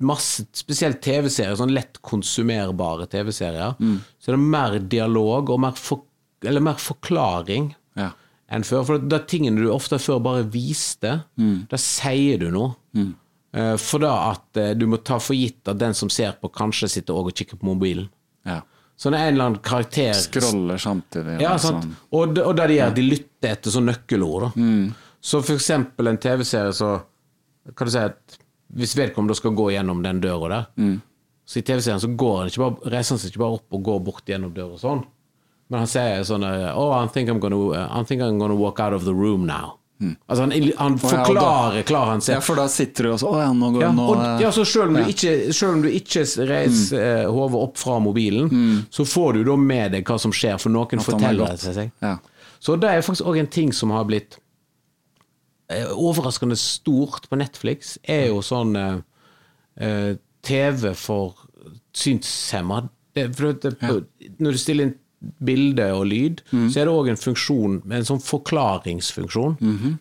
masse, 0.03 0.45
spesielt 0.53 1.01
TV-serier, 1.01 1.55
sånn 1.59 1.73
lett 1.73 1.99
konsumerbare 2.05 3.07
TV-serier, 3.09 3.75
Mm. 3.79 3.99
så 4.19 4.29
er 4.31 4.37
det 4.37 4.43
mer 4.43 4.79
dialog 4.79 5.49
og 5.49 5.59
mer, 5.59 5.71
for, 5.71 6.03
eller 6.43 6.61
mer 6.61 6.75
forklaring 6.75 7.73
Ja. 7.95 8.11
enn 8.51 8.63
før. 8.63 8.85
For 8.85 8.97
de 8.99 9.19
tingene 9.19 9.57
du 9.63 9.69
ofte 9.71 9.99
før 9.99 10.21
bare 10.23 10.43
viste, 10.43 11.23
Mm. 11.39 11.67
da 11.69 11.77
sier 11.77 12.37
du 12.39 12.51
noe. 12.51 12.75
Eh, 13.53 13.77
For 13.77 13.99
da 13.99 14.31
at 14.31 14.57
eh, 14.57 14.73
du 14.73 14.87
må 14.87 14.97
ta 15.03 15.19
for 15.19 15.33
gitt 15.35 15.67
at 15.67 15.77
den 15.77 15.93
som 15.93 16.09
ser 16.09 16.33
på, 16.41 16.49
kanskje 16.51 16.89
sitter 16.89 17.13
og 17.13 17.31
kikker 17.33 17.57
på 17.59 17.63
mobilen. 17.75 18.09
ja. 18.45 18.61
Så 18.95 19.09
når 19.09 19.17
en 19.17 19.33
eller 19.33 19.45
annen 19.45 19.59
karakter 19.61 20.13
Scroller 20.13 20.77
samtidig. 20.77 21.41
ja, 21.41 21.55
sånn. 21.57 21.95
Og, 22.13 22.37
og 22.37 22.55
det 22.55 22.67
de 22.67 22.73
gjør, 22.77 22.93
de 22.95 23.01
lytter 23.01 23.49
etter 23.49 23.71
sånn 23.71 23.87
nøkkelord. 23.89 24.53
Da. 24.55 24.93
Så 25.19 25.41
for 25.43 25.55
eksempel 25.55 26.07
en 26.07 26.17
TV-serie 26.17 26.71
så 26.71 27.03
Kan 27.75 27.87
du 27.87 27.91
si 27.91 27.97
at 27.97 28.37
hvis 28.73 28.95
vedkommende 28.97 29.35
skal 29.37 29.55
gå 29.57 29.69
gjennom 29.75 30.03
den 30.05 30.21
døra 30.23 30.49
der, 30.53 30.95
så 31.45 31.59
i 31.59 31.65
TV-serien 31.65 31.99
så 31.99 32.07
går 32.07 32.37
han 32.39 32.51
ikke 32.51 32.63
bare, 32.63 32.91
reiser 32.93 33.15
han 33.15 33.21
seg 33.21 33.33
ikke 33.33 33.43
bare 33.43 33.59
opp 33.59 33.75
og 33.75 33.83
går 33.83 33.99
bort 34.07 34.29
gjennom 34.31 34.53
døra 34.55 34.79
sånn. 34.79 35.03
Men 35.71 35.83
han 35.83 35.89
sier 35.89 36.25
sånn 36.27 36.43
eh, 36.47 36.69
Oh, 36.77 36.91
I 36.93 37.07
think 37.11 37.31
I'm 37.31 37.39
gonna, 37.41 37.57
I 37.87 38.03
think 38.07 38.21
I'm 38.21 38.39
gonna 38.39 38.55
walk 38.55 38.79
out 38.79 38.93
of 38.93 39.05
the 39.05 39.13
room 39.13 39.47
now. 39.47 39.79
Altså 40.27 40.43
han, 40.43 40.51
han 40.51 40.95
ja, 40.97 40.99
forklarer, 40.99 41.81
klarer 41.87 42.11
han 42.11 42.21
seg. 42.21 42.35
Ja, 42.35 42.43
for 42.43 42.59
da 42.59 42.65
sitter 42.71 43.07
du 43.07 43.11
og 43.13 43.19
så 43.21 43.29
Å 43.29 43.39
ja, 43.39 43.49
nå 43.55 43.69
går 43.75 43.83
Ja, 43.85 43.91
nå, 43.95 44.07
og, 44.11 44.19
eh, 44.19 44.41
ja, 44.43 44.51
så 44.51 44.65
selv 44.67 44.91
om 44.91 44.97
du 44.99 45.11
ikke, 45.13 45.33
selv 45.55 45.77
om 45.77 45.83
du 45.85 45.89
ikke 45.93 46.25
reiser 46.49 46.99
eh, 46.99 47.31
hodet 47.31 47.61
opp 47.61 47.79
fra 47.79 47.99
mobilen, 48.03 48.51
så 48.91 49.05
får 49.07 49.39
du 49.39 49.43
da 49.47 49.57
med 49.59 49.95
deg 49.95 50.07
hva 50.09 50.19
som 50.19 50.33
skjer, 50.35 50.59
for 50.61 50.73
noen 50.73 51.03
forteller 51.03 51.55
det 51.55 51.75
seg. 51.77 51.93
Ja. 52.03 52.17
Så 52.63 52.75
det 52.79 52.89
er 52.89 53.03
faktisk 53.05 53.27
òg 53.27 53.39
en 53.41 53.51
ting 53.51 53.73
som 53.75 53.91
har 53.95 54.05
blitt 54.09 54.37
eh, 54.37 54.42
overraskende 55.71 56.57
stort 56.59 57.29
på 57.29 57.39
Netflix, 57.39 57.97
er 58.03 58.27
jo 58.31 58.41
sånn 58.45 58.75
eh, 58.75 58.97
eh, 59.79 60.11
TV 60.43 60.91
for 60.97 61.47
synshemma. 61.95 62.83
Det, 63.13 63.29
for 63.37 63.53
det, 63.53 63.75
Når 64.41 64.55
du 64.55 64.59
stiller 64.59 64.89
inn 64.89 64.95
bilde 65.39 65.85
og 65.95 66.07
lyd, 66.09 66.41
så 66.51 66.81
er 66.81 66.89
det 66.89 66.91
òg 66.91 67.07
en 67.13 67.19
funksjon, 67.19 67.77
en 67.95 68.07
sånn 68.07 68.19
forklaringsfunksjon, 68.19 69.53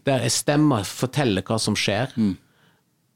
der 0.02 0.24
stemmer 0.32 0.82
forteller 0.88 1.44
hva 1.46 1.60
som 1.62 1.76
skjer 1.78 2.10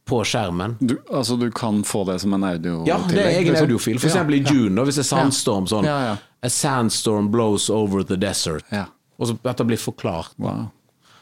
på 0.06 0.20
skjermen. 0.23 0.77
Du, 0.78 0.94
altså 1.10 1.35
du 1.40 1.48
kan 1.51 1.81
få 1.82 2.05
det 2.06 2.20
som 2.23 2.36
en 2.36 2.44
audio 2.47 2.85
Ja, 2.86 3.01
det 3.10 3.24
er 3.24 3.40
egen 3.40 3.56
audiofil. 3.59 3.98
For 3.98 4.06
eksempel 4.06 4.39
i 4.39 4.43
June, 4.44 4.85
hvis 4.86 5.01
det 5.01 5.02
er 5.02 5.09
sandstorm 5.09 5.66
sånn 5.66 5.89
Ja, 5.89 5.97
ja. 6.12 6.14
A 6.47 6.51
sandstorm 6.52 7.32
blows 7.32 7.66
over 7.74 8.06
the 8.06 8.14
desert. 8.20 8.62
Ja. 8.70 8.85
Og 9.18 9.32
så 9.32 9.35
Dette 9.40 9.64
det 9.64 9.73
blir 9.73 9.81
forklart. 9.82 10.36
Wow. 10.39 10.68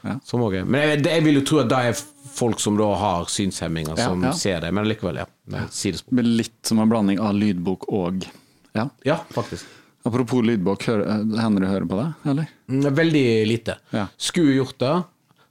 Ja. 0.05 0.19
Som 0.25 0.43
også 0.45 0.61
er. 0.61 0.67
Men 0.69 0.85
jeg, 0.85 1.05
jeg 1.09 1.25
vil 1.25 1.39
jo 1.41 1.45
tro 1.49 1.61
at 1.63 1.71
det 1.73 1.79
er 1.91 2.03
folk 2.35 2.61
som 2.61 2.77
da 2.79 2.91
har 3.01 3.31
synshemminger, 3.31 3.97
som 3.97 4.25
ja. 4.27 4.33
ser 4.37 4.61
det. 4.65 4.73
Men 4.75 4.89
likevel, 4.91 5.23
ja. 5.23 5.29
Nei, 5.55 5.65
Sidespor. 5.73 6.19
Blir 6.19 6.29
litt 6.43 6.59
som 6.67 6.83
en 6.83 6.91
blanding 6.93 7.23
av 7.23 7.35
lydbok 7.39 7.89
og 7.95 8.27
Ja. 8.75 8.89
Ja, 9.07 9.21
faktisk. 9.31 9.67
Apropos 10.05 10.43
lydbok, 10.45 10.89
eh, 10.89 11.01
hender 11.41 11.65
du 11.65 11.67
hører 11.71 11.89
på 11.89 11.97
det, 11.97 12.31
eller? 12.31 12.49
Mm, 12.69 12.95
Veldig 12.95 13.27
lite. 13.49 13.77
Ja. 13.95 14.07
Skulle 14.21 14.59
gjort 14.59 14.79
det. 14.83 14.95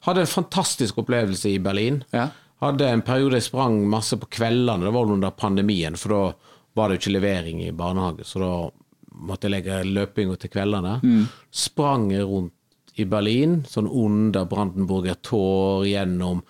Hadde 0.06 0.22
en 0.22 0.28
fantastisk 0.28 0.98
opplevelse 1.02 1.50
i 1.50 1.60
Berlin. 1.64 2.04
Ja. 2.12 2.28
Hadde 2.62 2.90
en 2.90 3.02
periode 3.02 3.40
jeg 3.40 3.48
sprang 3.48 3.80
masse 3.90 4.18
på 4.20 4.28
kveldene, 4.30 4.86
det 4.86 4.94
var 4.94 5.10
under 5.12 5.32
pandemien, 5.32 5.98
for 5.98 6.14
da 6.14 6.52
var 6.78 6.90
det 6.90 7.00
jo 7.00 7.02
ikke 7.02 7.16
levering 7.16 7.64
i 7.64 7.72
barnehage, 7.72 8.28
så 8.28 8.42
da 8.44 8.52
måtte 9.24 9.48
jeg 9.48 9.56
legge 9.56 9.80
løpinga 9.88 10.38
til 10.42 10.52
kveldene. 10.54 10.94
Mm. 11.04 11.26
Sprang 11.54 12.08
rundt 12.22 12.54
i 13.02 13.06
Berlin, 13.10 13.64
sånn 13.68 13.88
under 13.90 14.46
Brandenburger 14.46 15.16
Tor, 15.26 15.86
gjennom 15.88 16.44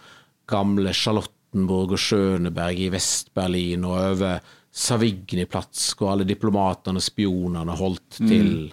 gamle 0.49 0.91
Charlottenburg 0.93 1.93
og 1.95 2.01
Schøneberg 2.03 2.79
i 2.83 2.89
Vest-Berlin 2.91 3.85
og 3.87 3.95
over 4.11 4.39
Savigny-plats, 4.73 5.93
hvor 5.97 6.13
alle 6.13 6.25
diplomatene 6.27 6.99
og 6.99 7.05
spionene 7.05 7.75
holdt 7.77 8.19
Mm. 8.19 8.27
til 8.27 8.71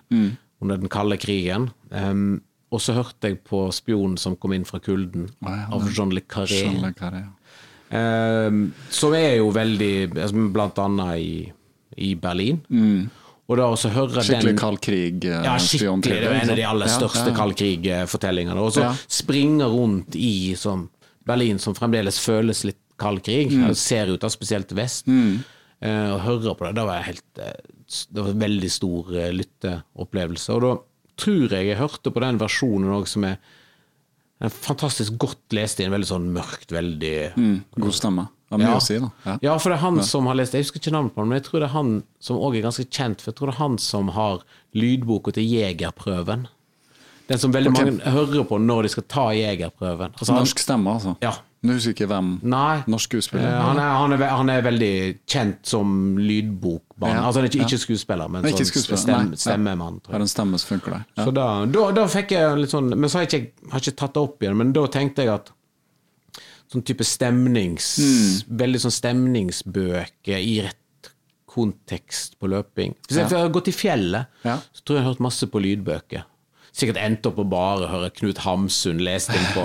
under 0.60 0.76
den 0.76 0.88
kalde 0.88 1.16
krigen. 1.18 1.70
Um, 1.90 2.42
og 2.72 2.80
så 2.80 2.92
hørte 2.94 3.28
jeg 3.28 3.42
på 3.44 3.72
spionen 3.72 4.16
som 4.18 4.36
kom 4.36 4.52
inn 4.52 4.64
fra 4.64 4.78
kulden, 4.78 5.28
ja, 5.42 5.66
av 5.72 5.88
Jean 5.92 6.10
Le 6.10 6.20
Carré. 6.20 6.62
Jean 6.64 6.80
Le 6.82 6.92
Carré. 6.92 7.24
Um, 7.90 8.72
som 8.90 9.12
er 9.14 9.36
jo 9.40 9.50
veldig 9.50 10.16
altså, 10.16 10.52
Blant 10.52 10.78
annet 10.78 11.18
i, 11.18 11.52
i 11.96 12.14
Berlin. 12.14 12.60
Og 13.50 13.58
da 13.58 13.64
også 13.66 13.90
høre 13.90 14.14
Mm. 14.14 14.22
Skikkelig 14.22 14.46
den 14.52 14.60
kald 14.60 14.78
krig. 14.80 15.24
eh, 15.26 15.42
ja, 15.44 15.56
skikkelig. 15.58 16.02
Det 16.20 16.28
var 16.30 16.36
en 16.44 16.50
av 16.54 16.56
de 16.60 16.66
aller 16.70 16.86
største 16.92 17.26
ja, 17.26 17.32
ja. 17.32 17.36
kald 17.40 17.56
krig-fortellingene. 17.58 18.60
Og 18.62 18.72
så 18.76 18.84
Ja. 18.86 18.92
springe 19.10 19.66
rundt 19.66 20.14
i 20.14 20.54
som 20.54 20.88
Berlin, 21.26 21.58
som 21.58 21.74
fremdeles 21.74 22.18
føles 22.22 22.62
litt 22.64 22.78
kald 22.96 23.22
krig. 23.24 23.50
Mm. 23.50 23.74
Ser 23.74 24.06
ut 24.14 24.22
av 24.22 24.30
spesielt 24.30 24.70
vest. 24.72 25.08
Eh, 25.08 26.10
og 26.14 26.20
høre 26.20 26.54
på 26.54 26.66
det, 26.68 26.74
da 26.76 26.84
var 26.84 27.00
jeg 27.02 27.14
helt 27.14 27.38
eh, 27.38 27.52
Det 28.12 28.22
var 28.22 28.30
en 28.30 28.38
veldig 28.38 28.70
stor 28.70 29.16
eh, 29.16 29.32
lytteopplevelse. 29.32 30.50
Og 30.54 30.60
da 30.62 30.76
tror 31.16 31.48
jeg 31.50 31.66
jeg 31.66 31.76
hørte 31.80 32.12
på 32.14 32.20
den 32.22 32.38
versjonen 32.38 32.92
òg 33.00 33.08
som 33.08 33.24
er 33.24 33.38
fantastisk 34.48 35.18
godt 35.20 35.52
lest 35.52 35.80
i 35.80 35.84
en 35.84 35.92
Veldig 35.92 36.08
sånn 36.08 36.30
mørkt, 36.32 36.70
veldig 36.72 37.16
Mm, 37.36 37.56
god 37.76 37.92
stemme. 37.94 38.28
Det 38.50 38.56
er 38.56 38.62
mye 38.64 38.78
å 38.78 38.82
si, 38.82 38.96
da. 38.98 39.10
Ja. 39.26 39.34
ja, 39.42 39.58
for 39.58 39.70
det 39.70 39.76
er 39.76 39.84
han 39.84 40.00
som 40.02 40.26
har 40.26 40.34
lest 40.34 40.54
Jeg 40.54 40.64
husker 40.64 40.80
ikke 40.80 40.90
navnet 40.90 41.14
på 41.14 41.20
han, 41.22 41.28
men 41.28 41.38
jeg 41.38 41.44
tror 41.46 41.60
det 41.60 41.68
er 41.68 41.74
han 41.76 41.90
som 42.18 42.36
òg 42.36 42.56
er 42.56 42.64
ganske 42.64 42.86
kjent, 42.88 43.20
for 43.20 43.30
jeg 43.30 43.38
tror 43.38 43.50
det 43.52 43.54
er 43.54 43.60
han 43.60 43.76
som 43.78 44.08
har 44.16 44.40
lydboka 44.74 45.34
til 45.36 45.46
Jegerprøven. 45.46 46.48
Den 47.28 47.38
som 47.38 47.52
veldig 47.54 47.70
okay. 47.70 47.92
mange 47.92 48.10
hører 48.10 48.48
på 48.48 48.58
når 48.58 48.82
de 48.88 48.88
skal 48.96 49.06
ta 49.06 49.28
Jegerprøven. 49.36 50.16
Altså, 50.18 50.34
Norsk 50.34 50.58
stemme, 50.58 50.96
altså. 50.98 51.14
Ja. 51.22 51.36
Du 51.60 51.74
husker 51.74 51.90
jeg 51.92 51.96
ikke 51.98 52.06
hvem 52.08 52.28
Nei. 52.48 52.82
Norsk 52.88 53.10
skuespiller? 53.10 53.44
Eh, 53.50 53.60
han, 53.60 53.76
er, 53.76 53.90
han, 54.00 54.12
er, 54.16 54.22
han 54.32 54.48
er 54.48 54.62
veldig 54.64 54.92
kjent 55.28 55.58
som 55.68 55.90
lydbokmann. 56.16 57.12
Ja, 57.18 57.26
altså 57.28 57.42
ikke, 57.44 57.66
ikke 57.66 57.78
skuespiller, 57.82 58.30
men 58.32 58.46
sånn 58.48 58.64
skuespiller, 58.70 59.02
Stemme 59.02 59.36
stemmemann. 59.42 59.98
Tror 60.00 60.16
Har 60.16 60.24
en 60.24 60.30
stemme 60.32 60.60
som 60.62 60.70
funker 60.74 60.96
der. 60.96 61.04
Ja. 61.18 61.26
Så 61.28 61.34
da, 61.36 61.46
da, 61.68 61.84
da 62.00 62.06
fikk 62.08 62.32
jeg 62.32 62.56
litt 62.62 62.72
sånn 62.72 62.88
Men 62.96 63.12
så 63.12 63.20
har 63.20 63.26
jeg 63.26 63.42
ikke, 63.42 63.68
har 63.74 63.84
ikke 63.84 63.96
tatt 64.00 64.16
det 64.16 64.22
opp 64.24 64.42
igjen, 64.46 64.56
men 64.56 64.72
da 64.76 64.86
tenkte 64.96 65.26
jeg 65.26 65.34
at 65.36 65.52
sånn 66.70 66.84
type 66.86 67.04
stemnings 67.04 67.92
Mm. 68.00 68.56
Veldig 68.64 68.80
sånn 68.86 68.96
stemningsbøker 68.96 70.38
i 70.40 70.60
rett 70.64 71.10
kontekst 71.50 72.36
på 72.40 72.46
løping. 72.48 72.92
Ja. 73.10 73.24
jeg 73.26 73.34
har 73.36 73.48
gått 73.52 73.68
i 73.68 73.74
fjellet, 73.74 74.26
Ja. 74.46 74.58
så 74.72 74.80
tror 74.84 74.96
jeg 74.96 75.00
jeg 75.02 75.04
har 75.04 75.12
hørt 75.12 75.24
masse 75.28 75.46
på 75.50 75.60
lydbøker. 75.60 76.24
Sikkert 76.72 77.00
endt 77.02 77.26
opp 77.26 77.40
å 77.42 77.44
bare 77.50 77.88
høre 77.90 78.10
Knut 78.14 78.38
Hamsun 78.46 79.02
lest 79.02 79.28
inn 79.34 79.48
på, 79.56 79.64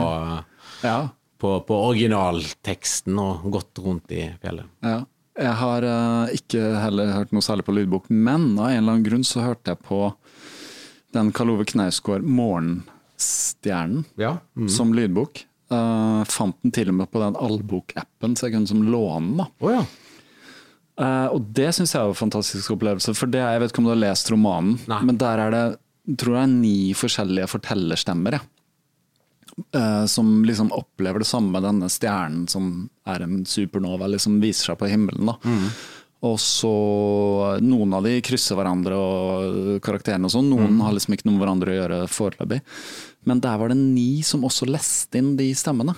Ja. 0.83 1.09
På, 1.41 1.51
på 1.67 1.77
originalteksten 1.89 3.19
og 3.21 3.45
gått 3.53 3.81
rundt 3.83 4.13
i 4.15 4.29
fjellet. 4.41 4.69
Ja. 4.85 5.01
Jeg 5.35 5.55
har 5.59 5.83
uh, 5.83 6.31
ikke 6.31 6.61
heller 6.79 7.11
hørt 7.11 7.33
noe 7.35 7.43
særlig 7.43 7.65
på 7.67 7.75
lydbok, 7.75 8.07
men 8.07 8.53
av 8.55 8.69
en 8.69 8.77
eller 8.77 8.93
annen 8.93 9.03
grunn 9.07 9.25
så 9.27 9.43
hørte 9.43 9.73
jeg 9.73 9.81
på 9.83 9.99
den 11.15 11.33
Karl 11.35 11.51
Ove 11.51 11.65
Knausgård 11.67 12.23
'Morgenstjernen' 12.23 14.05
Ja. 14.19 14.37
Mm. 14.55 14.69
som 14.71 14.95
lydbok. 14.95 15.43
Uh, 15.71 16.23
fant 16.29 16.55
den 16.63 16.71
til 16.71 16.91
og 16.91 16.99
med 17.01 17.11
på 17.11 17.19
den 17.19 17.35
allbokappen, 17.35 18.35
så 18.35 18.47
jeg 18.47 18.55
kunne 18.55 18.69
som 18.69 18.83
låne 18.87 19.41
den. 19.41 19.53
Oh, 19.59 19.73
ja. 19.73 19.83
uh, 21.01 21.27
og 21.35 21.51
det 21.57 21.73
syns 21.75 21.95
jeg 21.95 22.03
var 22.05 22.15
en 22.15 22.23
fantastisk 22.23 22.71
opplevelse. 22.77 23.15
For 23.17 23.27
det, 23.27 23.43
jeg 23.43 23.63
vet 23.63 23.73
ikke 23.73 23.83
om 23.83 23.89
du 23.89 23.95
har 23.95 24.03
lest 24.05 24.31
romanen, 24.31 24.77
Nei. 24.87 25.01
men 25.03 25.19
der 25.19 25.47
er 25.47 25.55
det 25.55 25.65
tror 26.21 26.37
jeg 26.37 26.51
ni 26.53 26.77
forskjellige 26.97 27.49
fortellerstemmer. 27.49 28.37
Ja. 28.37 28.43
Eh, 29.55 30.05
som 30.05 30.45
liksom 30.45 30.71
opplever 30.71 31.19
det 31.19 31.25
samme, 31.29 31.61
denne 31.63 31.87
stjernen 31.91 32.47
som 32.51 32.89
er 33.07 33.23
en 33.23 33.45
supernova, 33.47 34.09
liksom 34.11 34.41
viser 34.43 34.73
seg 34.73 34.79
på 34.81 34.89
himmelen. 34.91 35.31
da. 35.31 35.37
Og 36.25 36.39
så 36.41 36.71
Noen 37.61 37.93
av 37.93 38.03
de 38.03 38.17
krysser 38.25 38.57
hverandre 38.57 38.97
og 38.97 39.79
karakterene 39.85 40.27
og 40.27 40.33
sånn. 40.33 40.49
Noen 40.51 40.79
har 40.83 40.95
liksom 40.95 41.15
ikke 41.15 41.29
noe 41.29 41.37
med 41.37 41.43
hverandre 41.45 41.71
å 41.71 41.77
gjøre 41.77 41.99
foreløpig. 42.11 42.59
Men 43.29 43.39
der 43.43 43.61
var 43.61 43.71
det 43.71 43.77
ni 43.79 44.23
som 44.25 44.43
også 44.47 44.67
leste 44.67 45.21
inn 45.21 45.35
de 45.39 45.51
stemmene. 45.55 45.95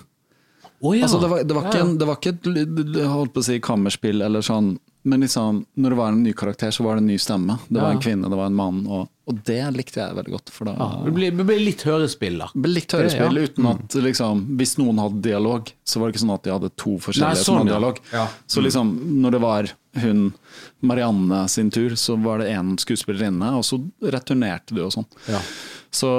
Oh, 0.79 0.93
ja. 0.93 1.07
Altså, 1.07 1.17
det, 1.23 1.29
var, 1.31 1.41
det, 1.41 1.55
var 1.57 1.69
ikke 1.71 1.85
det 1.97 2.07
var 2.07 2.19
ikke 2.19 2.35
et 2.35 3.07
holdt 3.09 3.33
på 3.33 3.41
å 3.41 3.47
si 3.47 3.57
kammerspill 3.63 4.21
eller 4.21 4.45
sånn, 4.45 4.75
men 5.07 5.23
liksom, 5.23 5.61
når 5.79 5.93
det 5.93 5.97
var 5.97 6.11
en 6.13 6.23
ny 6.25 6.33
karakter, 6.35 6.71
så 6.75 6.83
var 6.83 6.97
det 6.97 7.03
en 7.05 7.07
ny 7.13 7.17
stemme. 7.21 7.55
Det 7.69 7.79
var 7.79 7.93
Ja. 7.93 7.95
en 7.95 8.01
kvinne, 8.03 8.29
det 8.29 8.35
var 8.39 8.49
en 8.51 8.57
mann, 8.59 8.81
og, 8.91 9.07
og 9.27 9.39
det 9.47 9.61
likte 9.75 10.01
jeg 10.01 10.15
veldig 10.17 10.33
godt. 10.35 10.49
For 10.51 10.67
da 10.67 10.73
Ja, 10.77 10.87
det 11.05 11.13
ble, 11.15 11.29
det 11.31 11.45
blir 11.47 11.61
litt 11.63 11.83
da 11.87 11.97
det 12.53 12.61
ble 12.65 12.73
litt 12.75 12.91
hørespill, 12.91 13.39
Ja. 13.39 13.47
uten 13.47 13.65
at 13.71 13.95
liksom, 14.03 14.43
hvis 14.59 14.75
noen 14.77 14.99
hadde 14.99 15.21
dialog, 15.21 15.71
så 15.87 15.99
var 15.99 16.07
det 16.11 16.15
ikke 16.17 16.25
sånn 16.25 16.33
at 16.35 16.43
de 16.43 16.51
hadde 16.57 16.71
to 16.75 16.97
forskjellige 16.99 17.39
Nei, 17.39 17.43
som 17.43 17.55
sånn, 17.55 17.57
hadde 17.63 17.71
ja. 17.71 17.79
dialog. 17.79 17.99
Ja. 18.13 18.27
Så 18.47 18.61
liksom, 18.67 18.93
når 19.23 19.31
det 19.37 19.41
var 19.41 19.71
hun 20.03 20.33
Marianne 20.81 21.47
sin 21.49 21.71
tur, 21.71 21.95
så 21.97 22.15
var 22.21 22.39
det 22.39 22.51
én 22.53 22.75
skuespillerinne, 22.77 23.53
og 23.57 23.63
så 23.65 23.79
returnerte 24.03 24.75
du 24.75 24.83
og 24.85 24.91
sånn. 24.93 25.07
Så 25.91 26.09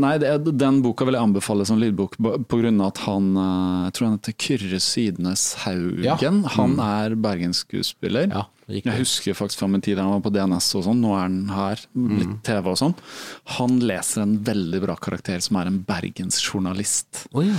nei, 0.00 0.14
det, 0.18 0.30
den 0.58 0.78
boka 0.82 1.04
vil 1.04 1.14
jeg 1.18 1.22
anbefale 1.28 1.66
som 1.68 1.78
lydbok 1.78 2.16
pga. 2.16 2.38
på 2.48 2.58
grunn 2.62 2.80
av 2.80 2.92
at 2.94 2.98
han 3.04 3.26
eh, 3.36 3.84
Jeg 3.88 3.92
tror 3.98 4.06
han 4.08 4.16
heter 4.18 4.36
Kyrre 4.44 4.80
Sydnes 4.80 5.42
Haugen. 5.64 6.04
Ja. 6.04 6.16
Han 6.56 6.78
er 6.80 7.14
bergensskuespiller. 7.14 8.30
Ja, 8.32 8.46
jeg 8.68 8.98
husker 8.98 9.36
faktisk 9.36 9.60
fra 9.62 9.68
min 9.68 9.80
tid 9.84 9.96
da 9.96 10.04
han 10.06 10.16
var 10.16 10.24
på 10.26 10.32
DNS 10.34 10.70
og 10.80 10.84
sånn, 10.88 11.00
nå 11.04 11.12
er 11.16 11.22
han 11.26 11.38
her, 11.52 11.84
Mm. 11.98 12.18
litt 12.18 12.34
TV 12.44 12.66
og 12.72 12.76
sånn. 12.80 12.94
Han 13.58 13.78
leser 13.80 14.22
en 14.22 14.38
veldig 14.44 14.80
bra 14.84 14.96
karakter 14.96 15.40
som 15.44 15.56
er 15.60 15.66
en 15.70 15.78
bergensjournalist. 15.88 17.26
Oh, 17.32 17.42
ja. 17.44 17.56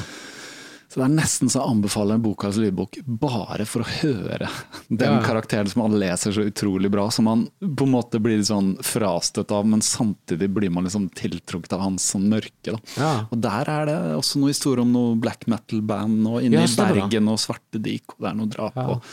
Så 0.90 0.98
det 0.98 1.06
er 1.06 1.11
nesten 1.20 1.52
så 1.53 1.60
jeg 1.61 1.70
anbefaler 1.70 2.18
en 2.18 2.24
bokas 2.24 2.57
lydbok 2.57 2.98
bare 3.06 3.66
for 3.70 3.84
å 3.86 3.90
høre 4.02 4.48
den 4.90 5.03
Ja. 5.14 5.20
karakteren 5.22 5.70
som 5.70 5.84
han 5.84 5.99
leser 6.02 6.34
så 6.34 6.41
utrolig 6.49 6.90
bra, 6.90 7.11
som 7.14 7.28
han 7.30 7.44
på 7.61 7.86
en 7.86 7.91
måte 7.94 8.18
blir 8.20 8.40
litt 8.40 8.48
sånn 8.49 8.72
frastøtt 8.82 9.52
av, 9.53 9.68
men 9.70 9.84
samtidig 9.86 10.49
blir 10.49 10.72
man 10.74 10.88
liksom 10.90 11.06
tiltrukket 11.14 11.74
av 11.78 11.84
hans 11.86 12.07
sånn 12.16 12.26
mørke. 12.32 12.74
Da. 12.74 12.80
Ja. 12.98 13.11
Og 13.30 13.38
der 13.45 13.70
er 13.70 13.86
det 13.86 13.98
også 14.18 14.41
noe 14.41 14.49
historie 14.49 14.82
om 14.82 14.91
noe 14.95 15.14
black 15.22 15.45
metal-band, 15.45 16.26
og 16.26 16.41
inne 16.41 16.57
Ja, 16.57 16.66
i. 16.66 16.74
Bergen 16.82 17.30
og 17.30 17.38
Svarte 17.38 17.78
Dik, 17.80 18.18
og 18.18 18.26
det 18.26 18.32
er 18.32 18.40
noe 18.41 18.49
drap. 18.49 18.78
Og. 18.78 19.03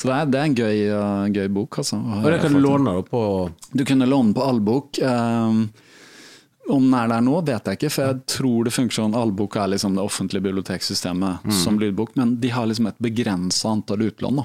Så 0.00 0.08
det 0.08 0.16
er, 0.16 0.24
det 0.32 0.40
er 0.40 0.48
en 0.48 0.54
gøy, 0.56 0.80
uh, 0.88 1.28
gøy 1.36 1.48
bok, 1.52 1.82
altså. 1.84 2.00
Og 2.00 2.30
det 2.32 2.40
kan 2.40 2.56
du 2.56 2.60
låne 2.64 2.96
på 3.04 3.22
du 3.76 3.84
kunne 3.84 4.08
låne 4.08 4.32
på 4.32 4.40
allbok. 4.48 5.02
Um, 5.04 5.66
om 6.70 6.82
den 6.90 6.94
er 6.94 7.08
der 7.08 7.20
nå, 7.20 7.44
vet 7.44 7.64
jeg 7.64 7.78
ikke, 7.78 7.90
for 7.90 8.02
jeg 8.06 8.26
tror 8.26 8.64
det 8.64 8.72
funker 8.72 8.92
sånn. 9.00 9.14
Allbok 9.14 9.56
er 9.56 9.68
liksom 9.74 9.94
det 9.94 10.04
offentlige 10.04 10.42
biblioteksystemet 10.42 11.42
Mm. 11.44 11.52
som 11.64 11.78
lydbok, 11.78 12.16
men 12.16 12.36
de 12.40 12.48
har 12.48 12.66
liksom 12.66 12.86
et 12.88 12.98
begrensa 13.02 13.70
antall 13.70 13.98
utlån. 14.10 14.36
da. 14.36 14.44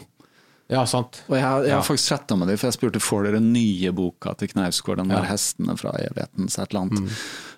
Ja, 0.67 0.83
sant. 0.85 1.21
Og 1.29 1.35
jeg, 1.37 1.43
jeg 1.43 1.67
Ja. 1.69 1.75
har 1.75 1.83
faktisk 1.83 2.07
chatta 2.09 2.35
med 2.35 2.47
dem, 2.47 2.57
for 2.57 2.65
jeg 2.71 2.73
spurte 2.73 2.99
får 2.99 3.23
dere 3.25 3.39
nye 3.39 3.91
boka 3.93 4.33
til 4.35 4.47
Knausgård, 4.47 4.97
den 4.97 5.09
Ja. 5.11 5.21
der 5.21 5.27
'Hestene 5.27 5.77
fra 5.77 5.91
evighetens 5.91 6.55
så 6.55 6.63
et 6.63 6.73
eller 6.73 6.81
annet. 6.89 7.11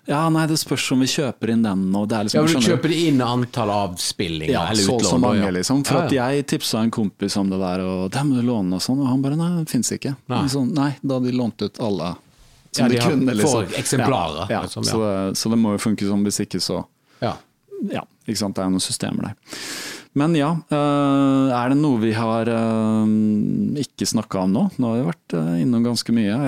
Ja, 0.06 0.28
nei, 0.28 0.46
det 0.46 0.58
spørs 0.58 0.92
om 0.92 1.00
vi 1.00 1.06
kjøper 1.06 1.48
inn 1.50 1.62
den, 1.62 1.94
og 1.96 2.08
det 2.08 2.14
er 2.16 2.18
Ja, 2.18 2.42
liksom 2.42 2.44
men 2.44 2.62
Du 2.62 2.68
kjøper 2.68 3.08
inn 3.08 3.18
antall 3.22 3.70
avspillinger 3.70 4.50
ja, 4.52 4.66
eller 4.66 4.82
så 4.82 4.98
utlån? 4.98 5.04
så 5.04 5.10
da, 5.12 5.18
mange, 5.28 5.40
ja. 5.44 5.50
liksom. 5.50 5.84
For 5.86 5.94
Ja, 5.94 6.04
at 6.04 6.10
jeg 6.12 6.46
tipsa 6.46 6.82
en 6.82 6.90
kompis 6.90 7.36
om 7.38 7.48
det 7.48 7.58
der, 7.58 7.80
og 7.80 8.10
det 8.10 8.20
må 8.26 8.34
du 8.36 8.42
låne 8.42 8.74
og 8.74 8.80
sånn, 8.82 9.00
og 9.00 9.06
han 9.06 9.22
bare 9.22 9.36
nei, 9.36 9.58
det 9.64 9.68
fins 9.70 9.90
ikke. 9.90 10.14
Nei. 10.28 10.44
Sånn, 10.46 10.72
nei, 10.74 10.96
da 11.04 11.18
de 11.18 11.30
lånt 11.32 11.62
ut 11.62 11.78
alle 11.80 12.16
som 12.72 12.84
Ja, 12.84 12.88
de, 12.88 12.94
de 12.96 13.00
har- 13.02 13.10
kunne, 13.10 13.34
liksom. 13.34 13.64
får 13.66 13.78
eksemplarer, 13.78 14.46
Ja, 14.50 14.54
ja. 14.58 14.62
liksom, 14.62 14.82
ja. 14.84 14.90
Så, 14.90 14.98
det, 15.02 15.36
så 15.36 15.50
det 15.50 15.58
må 15.58 15.72
jo 15.76 15.78
funke 15.78 16.08
sånn, 16.08 16.24
hvis 16.24 16.40
ikke 16.46 16.60
så 16.60 16.84
Ja. 17.22 17.34
ja, 17.92 18.02
ikke 18.26 18.36
sant? 18.38 18.54
det 18.56 18.62
er 18.62 18.68
jo 18.68 18.76
noen 18.76 18.84
systemer 18.84 19.22
der. 19.30 19.34
Men 20.18 20.34
ja, 20.34 20.48
øh, 20.72 21.50
er 21.52 21.68
det 21.68 21.76
noe 21.78 21.98
vi 22.00 22.12
har 22.16 22.48
øh, 22.50 23.06
ikke 23.78 24.06
snakka 24.08 24.40
om 24.44 24.52
nå? 24.56 24.62
Nå 24.80 24.88
har 24.88 24.96
vi 25.02 25.10
vært 25.12 25.34
innom 25.62 25.84
ganske 25.84 26.14
mye. 26.16 26.38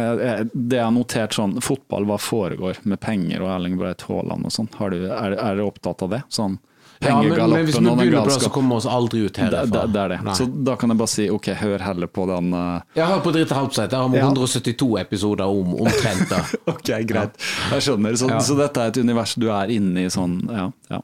Det 0.54 0.76
jeg 0.78 0.84
har 0.84 0.94
notert 0.94 1.36
sånn, 1.36 1.54
fotball, 1.62 2.06
hva 2.08 2.16
foregår 2.18 2.80
med 2.84 2.98
penger 3.00 3.42
og 3.44 3.52
Erling 3.54 3.76
Breit 3.78 4.02
Haaland 4.08 4.48
og 4.48 4.54
sånn? 4.54 4.68
Du- 4.70 5.06
Er, 5.10 5.32
er 5.36 5.54
dere 5.56 5.66
opptatt 5.68 6.02
av 6.02 6.10
det? 6.10 6.22
Sånn 6.30 6.58
Ja, 7.02 7.22
men, 7.22 7.50
men 7.50 7.64
hvis 7.64 7.78
vi 7.78 7.84
begynner 7.84 8.20
på 8.20 8.28
det, 8.28 8.40
så 8.44 8.50
kommer 8.52 8.74
vi 8.74 8.78
oss 8.82 8.86
aldri 8.86 9.20
ut 9.24 9.38
herfra. 9.40 9.86
det, 9.86 10.00
er 10.00 10.08
det. 10.12 10.18
Nei. 10.26 10.34
Så 10.36 10.44
da 10.68 10.74
kan 10.76 10.92
jeg 10.92 11.00
bare 11.00 11.12
si 11.12 11.24
ok, 11.32 11.48
hør 11.56 11.84
heller 11.86 12.10
på 12.12 12.26
den 12.28 12.52
uh... 12.52 12.82
Jeg 12.98 13.06
har 13.08 13.22
på 13.24 13.32
Dritte 13.32 13.56
Halbseit, 13.56 13.88
der 13.94 14.02
har 14.04 14.10
vi 14.12 14.20
Ja. 14.20 14.26
172 14.28 14.88
episoder 15.00 15.48
om 15.48 15.72
omtrent 15.80 16.28
det. 16.28 16.42
Ok, 16.74 16.92
greit. 17.08 17.40
Jeg 17.72 17.86
skjønner. 17.86 18.18
Så, 18.20 18.28
Ja. 18.28 18.40
så 18.44 18.56
dette 18.58 18.84
er 18.84 18.92
et 18.92 19.00
univers 19.00 19.32
du 19.40 19.48
er 19.48 19.72
inne 19.72 20.04
i 20.04 20.12
sånn, 20.12 20.42
ja. 20.52 20.66
ja. 20.92 21.00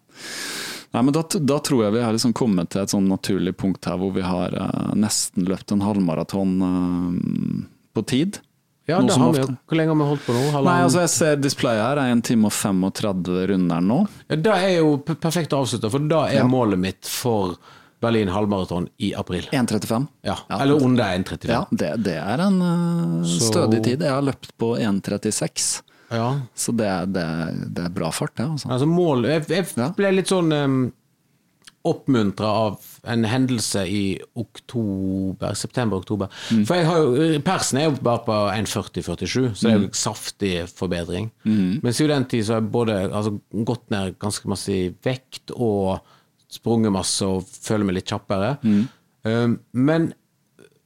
Nei, 0.92 1.02
men 1.02 1.12
da, 1.16 1.22
da 1.24 1.58
tror 1.64 1.86
jeg 1.86 1.96
vi 1.96 2.02
har 2.04 2.12
liksom 2.12 2.32
kommet 2.36 2.70
til 2.72 2.84
et 2.84 2.92
sånn 2.92 3.08
naturlig 3.10 3.56
punkt 3.56 3.88
her 3.88 3.96
hvor 4.00 4.12
vi 4.16 4.24
har 4.24 4.52
uh, 4.52 4.92
nesten 4.96 5.48
løpt 5.48 5.72
en 5.72 5.84
halvmaraton 5.84 6.54
uh, 6.60 7.64
på 7.96 8.04
tid. 8.08 8.38
Ja, 8.86 9.00
det 9.02 9.16
har 9.18 9.32
vi 9.34 9.40
jo. 9.42 9.46
Hvor 9.66 9.76
lenge 9.80 9.90
har 9.94 9.98
vi 9.98 10.04
holdt 10.12 10.26
på 10.26 10.34
nå? 10.36 10.42
Nei, 10.62 10.76
altså 10.84 11.00
Jeg 11.02 11.10
ser 11.10 11.36
displayet 11.42 11.82
her 11.82 11.98
er 11.98 12.12
1 12.14 12.20
time 12.28 12.46
og 12.46 12.52
35 12.54 13.46
runder 13.50 13.80
nå. 13.82 13.96
Ja, 14.30 14.36
det 14.36 14.52
er 14.54 14.76
jo 14.78 14.92
perfekt 15.02 15.56
å 15.56 15.64
avslutte, 15.64 15.90
for 15.90 15.98
da 16.06 16.26
er 16.28 16.42
Ja. 16.42 16.44
målet 16.46 16.78
mitt 16.78 17.04
for 17.10 17.56
Berlin 18.00 18.28
halvmaraton 18.28 18.86
i 19.02 19.12
april. 19.16 19.48
1.35. 19.50 20.06
Ja, 20.22 20.36
Ja. 20.50 20.58
Eller 20.60 20.84
under 20.84 21.04
1,35. 21.16 21.48
Ja, 21.50 21.64
det, 21.70 21.90
det 22.04 22.14
er 22.20 22.38
en 22.46 22.60
uh, 22.62 23.24
stødig 23.24 23.82
tid. 23.82 24.02
Jeg 24.04 24.12
har 24.12 24.22
løpt 24.22 24.52
på 24.60 24.76
1.36, 24.78 25.82
Ja. 26.12 26.28
så 26.54 26.72
det, 26.76 26.92
det, 27.16 27.26
det 27.74 27.84
er 27.88 27.88
bra 27.96 28.12
fart, 28.12 28.36
det. 28.36 28.44
Altså. 28.46 28.68
Altså 28.70 28.86
mål, 28.86 29.24
jeg, 29.26 29.48
jeg 29.48 29.94
ble 29.96 30.12
litt 30.12 30.28
sånn 30.30 30.52
um, 30.52 30.92
oppmuntra 31.86 32.46
av 32.46 32.78
en 33.06 33.24
hendelse 33.28 33.82
i 33.88 34.02
oktober, 34.38 35.54
september-oktober. 35.58 36.28
Mm. 36.52 36.64
For 36.66 36.78
jeg 36.80 36.86
har 36.88 36.98
jo, 37.04 37.38
persen 37.46 37.78
er 37.80 37.88
jo 37.88 37.94
bare 38.02 38.22
på 38.26 38.36
1,40-47, 38.52 39.54
så 39.54 39.66
det 39.66 39.70
er 39.70 39.76
jo 39.76 39.78
Mm. 39.78 39.88
en 39.88 39.92
saftig 39.92 40.52
forbedring. 40.68 41.30
Men 41.44 41.86
i 41.92 42.06
den 42.12 42.24
tid 42.24 42.44
så 42.46 42.54
har 42.56 42.60
jeg 42.62 42.70
både 42.72 42.98
altså, 43.12 43.38
gått 43.64 43.90
ned 43.90 44.18
ganske 44.18 44.48
masse 44.48 44.68
i 44.72 44.94
vekt 45.04 45.52
og 45.56 46.00
sprunget 46.50 46.92
masse 46.92 47.22
og 47.26 47.44
føler 47.46 47.84
meg 47.84 47.94
litt 47.98 48.06
kjappere. 48.10 48.56
Mm. 48.62 48.88
Um, 49.26 49.58
men 49.72 50.12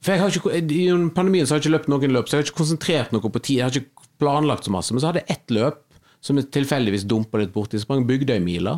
for 0.01 0.11
jeg 0.15 0.19
har 0.21 0.29
ikke, 0.33 0.55
I 0.57 0.87
pandemien 1.13 1.45
så 1.45 1.53
har 1.53 1.59
jeg 1.61 1.67
ikke 1.69 1.77
løpt 1.77 1.89
noen 1.93 2.11
løp, 2.15 2.27
så 2.27 2.37
jeg 2.37 2.43
har 2.43 2.49
ikke 2.49 2.57
konsentrert 2.63 3.11
noe 3.13 3.21
på 3.21 3.39
tid. 3.39 3.57
Jeg 3.59 3.63
har 3.67 3.77
ikke 3.77 4.07
planlagt 4.19 4.65
så 4.65 4.71
masse. 4.73 4.91
Men 4.93 4.99
så 5.03 5.11
hadde 5.11 5.21
jeg 5.27 5.37
ett 5.37 5.53
løp 5.53 5.83
som 6.21 6.37
jeg 6.37 6.51
tilfeldigvis 6.53 7.03
dumpa 7.09 7.41
litt 7.41 7.53
borti. 7.53 7.79
Sprang 7.81 8.05
Bygdøymila. 8.07 8.77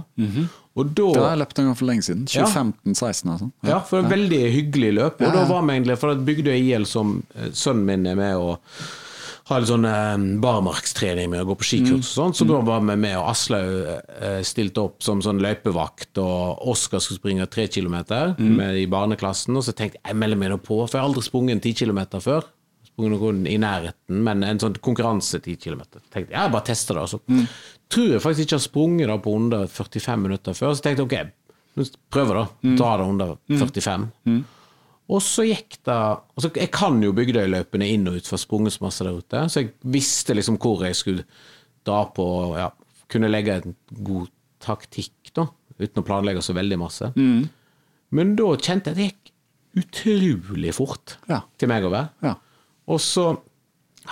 Og 0.74 0.90
da 0.96 1.06
Det 1.14 1.22
har 1.22 1.32
jeg 1.36 1.42
løpt 1.44 1.60
en 1.60 1.70
gang 1.70 1.78
for 1.78 1.90
lenge 1.90 2.06
siden. 2.08 2.26
2015-16 2.32 3.30
og 3.30 3.42
ja. 3.44 3.70
ja, 3.76 3.80
for 3.86 4.02
et 4.02 4.10
veldig 4.10 4.42
hyggelig 4.56 4.92
løp. 4.98 5.22
Og 5.22 5.28
Ja, 5.28 5.34
da 5.36 5.46
var 5.52 5.62
vi 5.68 5.76
egentlig 5.76 6.00
For 6.02 6.16
at 6.16 6.24
Bygdøy 6.26 6.56
IL, 6.58 6.88
som 6.90 7.18
eh, 7.36 7.52
sønnen 7.54 7.86
min 7.86 8.08
er 8.10 8.16
med 8.18 8.40
og 8.40 8.58
har 9.50 9.60
litt 9.60 9.68
sånn 9.68 9.84
eh, 9.86 10.24
barmarkstrening 10.40 11.28
med 11.34 11.44
å 11.44 11.50
gå 11.50 11.58
på 11.60 11.68
skikurs 11.68 12.14
og 12.14 12.16
sånn, 12.16 12.36
så 12.38 12.46
da 12.48 12.62
var 12.64 12.80
vi 12.80 12.96
med, 12.96 13.18
og 13.20 13.28
Aslaug 13.34 13.74
eh, 13.92 14.40
stilte 14.48 14.86
opp 14.86 15.04
som 15.04 15.20
sånn 15.22 15.42
løypevakt, 15.44 16.16
og 16.24 16.64
Oskar 16.72 17.04
skulle 17.04 17.20
springe 17.20 17.48
tre 17.52 17.68
kilometer 17.68 18.38
med, 18.40 18.80
i 18.80 18.88
barneklassen, 18.88 19.60
og 19.60 19.66
så 19.68 19.76
tenkte 19.76 20.00
jeg 20.00 20.14
jeg 20.14 20.20
melder 20.22 20.40
meg 20.40 20.54
nå 20.54 20.62
på, 20.64 20.80
for 20.86 20.96
jeg 20.96 21.04
har 21.04 21.10
aldri 21.12 21.26
sprunget 21.28 21.58
en 21.58 21.64
ti 21.68 21.74
kilometer 21.76 22.24
før. 22.24 22.48
Sprunget 22.94 23.22
noe 23.24 23.50
i 23.50 23.58
nærheten, 23.58 24.20
men 24.26 24.44
en 24.46 24.60
sånn 24.62 24.76
konkurranse 24.86 25.40
10 25.42 25.56
kilometer. 25.58 26.04
Tenkte 26.14 26.36
jeg, 26.36 26.52
bare 26.54 26.68
tester 26.68 27.00
det, 27.00 27.08
Så 27.10 27.20
mm. 27.26 27.46
tror 27.90 28.12
jeg 28.12 28.22
faktisk 28.22 28.46
ikke 28.46 28.60
har 28.60 28.66
sprunget 28.68 29.10
da 29.10 29.16
på 29.18 29.34
under 29.34 29.64
45 29.66 30.22
minutter 30.22 30.58
før, 30.58 30.76
så 30.78 30.86
tenkte 30.86 31.02
jeg 31.02 31.10
ok, 31.10 31.32
prøv 31.74 31.90
prøver 32.14 32.40
da, 32.40 32.44
ta 32.78 32.92
det 33.02 33.08
under 33.10 33.34
45. 33.50 34.06
Og 35.14 35.20
så 35.26 35.44
gikk 35.44 35.82
det 35.84 35.96
altså 35.98 36.50
Jeg 36.56 36.70
kan 36.72 37.02
jo 37.04 37.12
Bygdøyløpene 37.18 37.90
inn 37.92 38.08
og 38.08 38.22
ut 38.22 38.30
for 38.30 38.40
sprunget 38.40 38.78
så 38.78 38.86
masse 38.86 39.04
der 39.04 39.18
ute, 39.18 39.42
så 39.50 39.64
jeg 39.66 39.74
visste 39.96 40.38
liksom 40.38 40.62
hvor 40.62 40.86
jeg 40.86 40.96
skulle 40.96 41.26
dra 41.84 42.06
på 42.16 42.28
ja, 42.56 42.70
kunne 43.12 43.32
legge 43.32 43.58
en 43.60 43.76
god 44.06 44.30
taktikk, 44.64 45.34
da, 45.36 45.50
uten 45.82 46.00
å 46.00 46.08
planlegge 46.08 46.46
så 46.46 46.56
veldig 46.56 46.80
masse. 46.80 47.10
Men 48.14 48.36
da 48.38 48.54
kjente 48.56 48.94
jeg 48.94 48.96
at 48.96 49.02
det 49.02 49.10
gikk 49.10 49.34
utrolig 49.84 50.74
fort 50.78 51.18
Ja. 51.30 51.42
til 51.58 51.68
meg 51.72 51.84
å 51.84 51.92
være. 51.92 52.10
Ja. 52.22 52.36
Og 52.92 53.00
så 53.02 53.30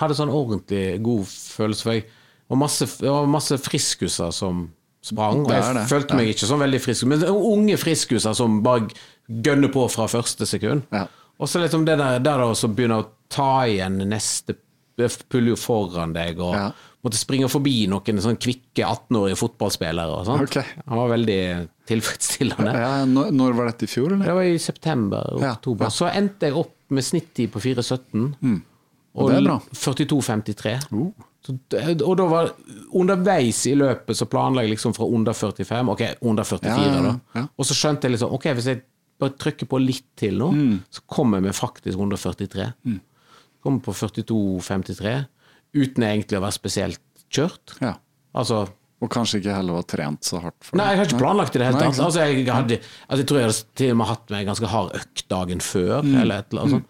hadde 0.00 0.16
sånn 0.16 0.32
ordentlig 0.32 1.00
god 1.04 1.26
følelse, 1.28 1.84
for 1.84 1.96
jeg 1.98 2.06
og 2.52 2.58
masse, 2.60 2.84
var 3.00 3.28
masse 3.30 3.56
friskuser 3.60 4.32
som 4.36 4.66
sprang. 5.02 5.46
Og 5.46 5.52
jeg 5.54 5.86
følte 5.88 6.18
meg 6.18 6.32
ikke 6.34 6.48
sånn 6.50 6.60
veldig 6.60 6.80
frisk, 6.84 7.06
men 7.08 7.24
unge 7.32 7.78
friskuser 7.80 8.36
som 8.36 8.60
bare 8.64 8.90
gønner 9.28 9.72
på 9.72 9.86
fra 9.92 10.04
første 10.10 10.46
sekund. 10.48 10.84
Ja. 10.92 11.06
Og 11.40 11.48
så 11.48 11.62
liksom 11.62 11.86
det 11.88 11.96
der, 11.98 12.20
der 12.20 12.42
da, 12.44 12.50
så 12.54 12.68
begynner 12.68 13.02
å 13.02 13.08
ta 13.32 13.64
igjen 13.70 13.96
neste 14.10 14.58
pulje 15.32 15.56
foran 15.56 16.12
deg, 16.14 16.40
og 16.44 16.54
Ja. 16.58 16.66
Måtte 17.02 17.18
springe 17.18 17.48
forbi 17.50 17.86
noen 17.90 18.20
sånn 18.22 18.36
kvikke 18.38 18.84
18-årige 18.86 19.38
fotballspillere 19.40 20.12
og 20.20 20.26
sånt. 20.28 20.44
Okay. 20.46 20.62
Han 20.86 21.00
var 21.00 21.08
veldig 21.16 21.38
tilfredsstillende. 21.90 22.74
Ja, 22.78 22.92
når, 23.10 23.32
når 23.34 23.56
var 23.58 23.70
dette 23.72 23.88
i 23.88 23.90
fjor, 23.90 24.12
eller? 24.14 24.24
Det 24.28 24.36
var 24.38 24.42
i 24.52 24.58
september, 24.62 25.32
Ja, 25.42 25.54
oktober. 25.56 25.88
ja. 25.88 25.90
Så 25.90 26.06
endte 26.12 26.46
jeg 26.50 26.54
opp 26.60 26.76
med 26.94 27.02
snitttid 27.06 27.50
på 27.54 27.58
4,17. 27.64 28.62
Og 29.18 29.28
det 29.28 29.40
er 29.40 29.44
bra. 29.48 29.58
42,53. 29.74 30.76
Uh. 30.94 31.10
Så 31.42 31.56
Og 32.06 32.14
da 32.20 32.24
var 32.30 32.52
underveis 32.94 33.64
i 33.66 33.74
løpet 33.74 34.14
så 34.16 34.28
planla 34.30 34.62
jeg 34.62 34.76
liksom 34.76 34.94
fra 34.94 35.08
under 35.10 35.34
45, 35.34 35.88
ok, 35.90 36.02
under 36.30 36.46
44 36.46 36.70
Ja, 36.70 36.84
ja, 36.86 37.00
ja. 37.02 37.14
da. 37.34 37.42
Og 37.58 37.66
så 37.66 37.74
skjønte 37.74 38.06
jeg 38.06 38.14
liksom, 38.14 38.30
ok, 38.38 38.46
hvis 38.54 38.68
jeg 38.70 38.82
bare 39.18 39.34
trykker 39.42 39.66
på 39.70 39.80
litt 39.82 40.06
til 40.16 40.38
nå, 40.38 40.52
Mm. 40.54 40.76
så 40.90 41.02
kommer 41.10 41.42
vi 41.42 41.50
faktisk 41.50 41.98
under 41.98 42.16
43. 42.16 42.70
Kommer 43.62 43.80
på 43.82 43.92
42,53, 43.92 45.26
uten 45.74 46.02
egentlig 46.04 46.38
å 46.38 46.42
være 46.44 46.52
spesielt 46.58 47.00
kjørt. 47.32 47.76
Ja. 47.80 47.94
Altså, 48.34 48.68
Og 49.02 49.10
kanskje 49.10 49.40
ikke 49.40 49.54
heller 49.56 49.74
var 49.74 49.82
trent 49.90 50.22
så 50.22 50.38
hardt 50.40 50.62
for 50.62 50.76
Nei, 50.78 50.90
jeg 50.92 50.98
har 51.00 51.06
ikke 51.08 51.18
planlagt 51.18 51.56
i 51.56 51.58
det 51.58 51.66
hele 51.66 51.78
tatt. 51.80 51.98
Altså, 51.98 52.20
jeg, 52.22 52.44
hadde, 52.46 52.76
altså, 53.08 53.18
jeg 53.18 53.26
tror 53.26 53.38
jeg 53.40 53.46
hadde 53.48 53.64
til 53.80 53.90
og 53.90 53.96
med 53.98 54.06
hatt 54.06 54.30
meg 54.30 54.40
en 54.44 54.50
ganske 54.54 54.68
hard 54.70 54.92
økt 55.00 55.24
dagen 55.28 55.58
før, 55.60 56.02
Mm. 56.06 56.14
eller 56.22 56.38
et 56.38 56.46
eller 56.52 56.62
annet 56.62 56.70
sånt. 56.76 56.88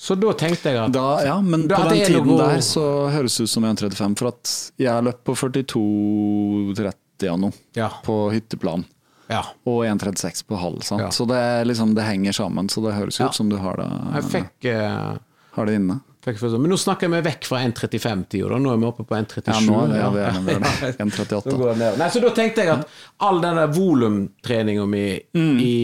Så 0.00 0.16
da 0.20 0.32
tenkte 0.32 0.64
jeg 0.72 0.76
at 0.80 0.92
Da, 0.92 1.06
ja, 1.24 1.40
men 1.40 1.66
Da 1.68 1.76
på 1.76 1.88
den 1.90 2.04
tiden 2.06 2.26
noe- 2.26 2.38
der 2.38 2.60
så 2.60 2.84
høres 3.12 3.36
det 3.36 3.44
ut 3.44 3.50
som 3.50 3.64
1,35, 3.64 4.16
for 4.18 4.28
at 4.28 4.72
jeg 4.78 5.04
løp 5.04 5.24
på 5.24 5.34
42,30 5.36 7.32
og 7.32 7.40
noe 7.40 7.52
Ja. 7.76 7.88
på 8.04 8.16
hytteplan. 8.32 8.84
Ja. 9.30 9.44
Og 9.64 9.84
1,36 9.86 10.42
på 10.48 10.58
halv. 10.58 10.82
Sant? 10.82 11.00
Ja. 11.02 11.08
Så 11.14 11.26
det, 11.28 11.66
liksom, 11.68 11.94
det 11.94 12.02
henger 12.04 12.32
sammen, 12.34 12.68
så 12.68 12.82
det 12.82 12.94
høres 12.96 13.20
ut 13.20 13.34
som 13.34 13.48
du 13.48 13.56
har 13.56 13.76
det, 13.76 13.88
Jeg 14.14 14.24
fikk, 14.24 14.70
uh, 14.74 15.18
har 15.54 15.66
det 15.66 15.74
inne. 15.80 16.00
Men 16.26 16.68
nå 16.68 16.76
snakker 16.76 17.08
vi 17.08 17.20
vekk 17.24 17.46
fra 17.48 17.62
1,35-tida, 17.64 18.48
da. 18.52 18.58
Nå 18.60 18.72
er 18.74 18.80
vi 18.82 18.88
oppe 18.90 19.04
på 19.08 19.16
1,37. 19.16 19.48
Ja, 19.48 19.60
nå 19.64 19.76
er 19.82 19.92
det, 19.92 19.98
ja, 20.00 20.08
ja. 20.10 20.10
det, 20.12 20.24
er, 20.26 20.40
det, 20.44 20.54
er 20.54 20.60
det. 20.60 21.14
Så 21.16 21.24
1,38. 21.24 21.54
går 21.56 21.68
det 21.70 21.76
ned. 21.80 21.98
Nei, 22.02 22.08
så 22.12 22.20
da 22.24 22.32
tenkte 22.36 22.64
jeg 22.66 22.72
at 22.74 22.96
all 23.26 23.40
den 23.44 23.60
der 23.60 23.70
volumtreninga 23.76 24.86
mi 24.86 25.04
Mm. 25.34 25.60
i 25.64 25.74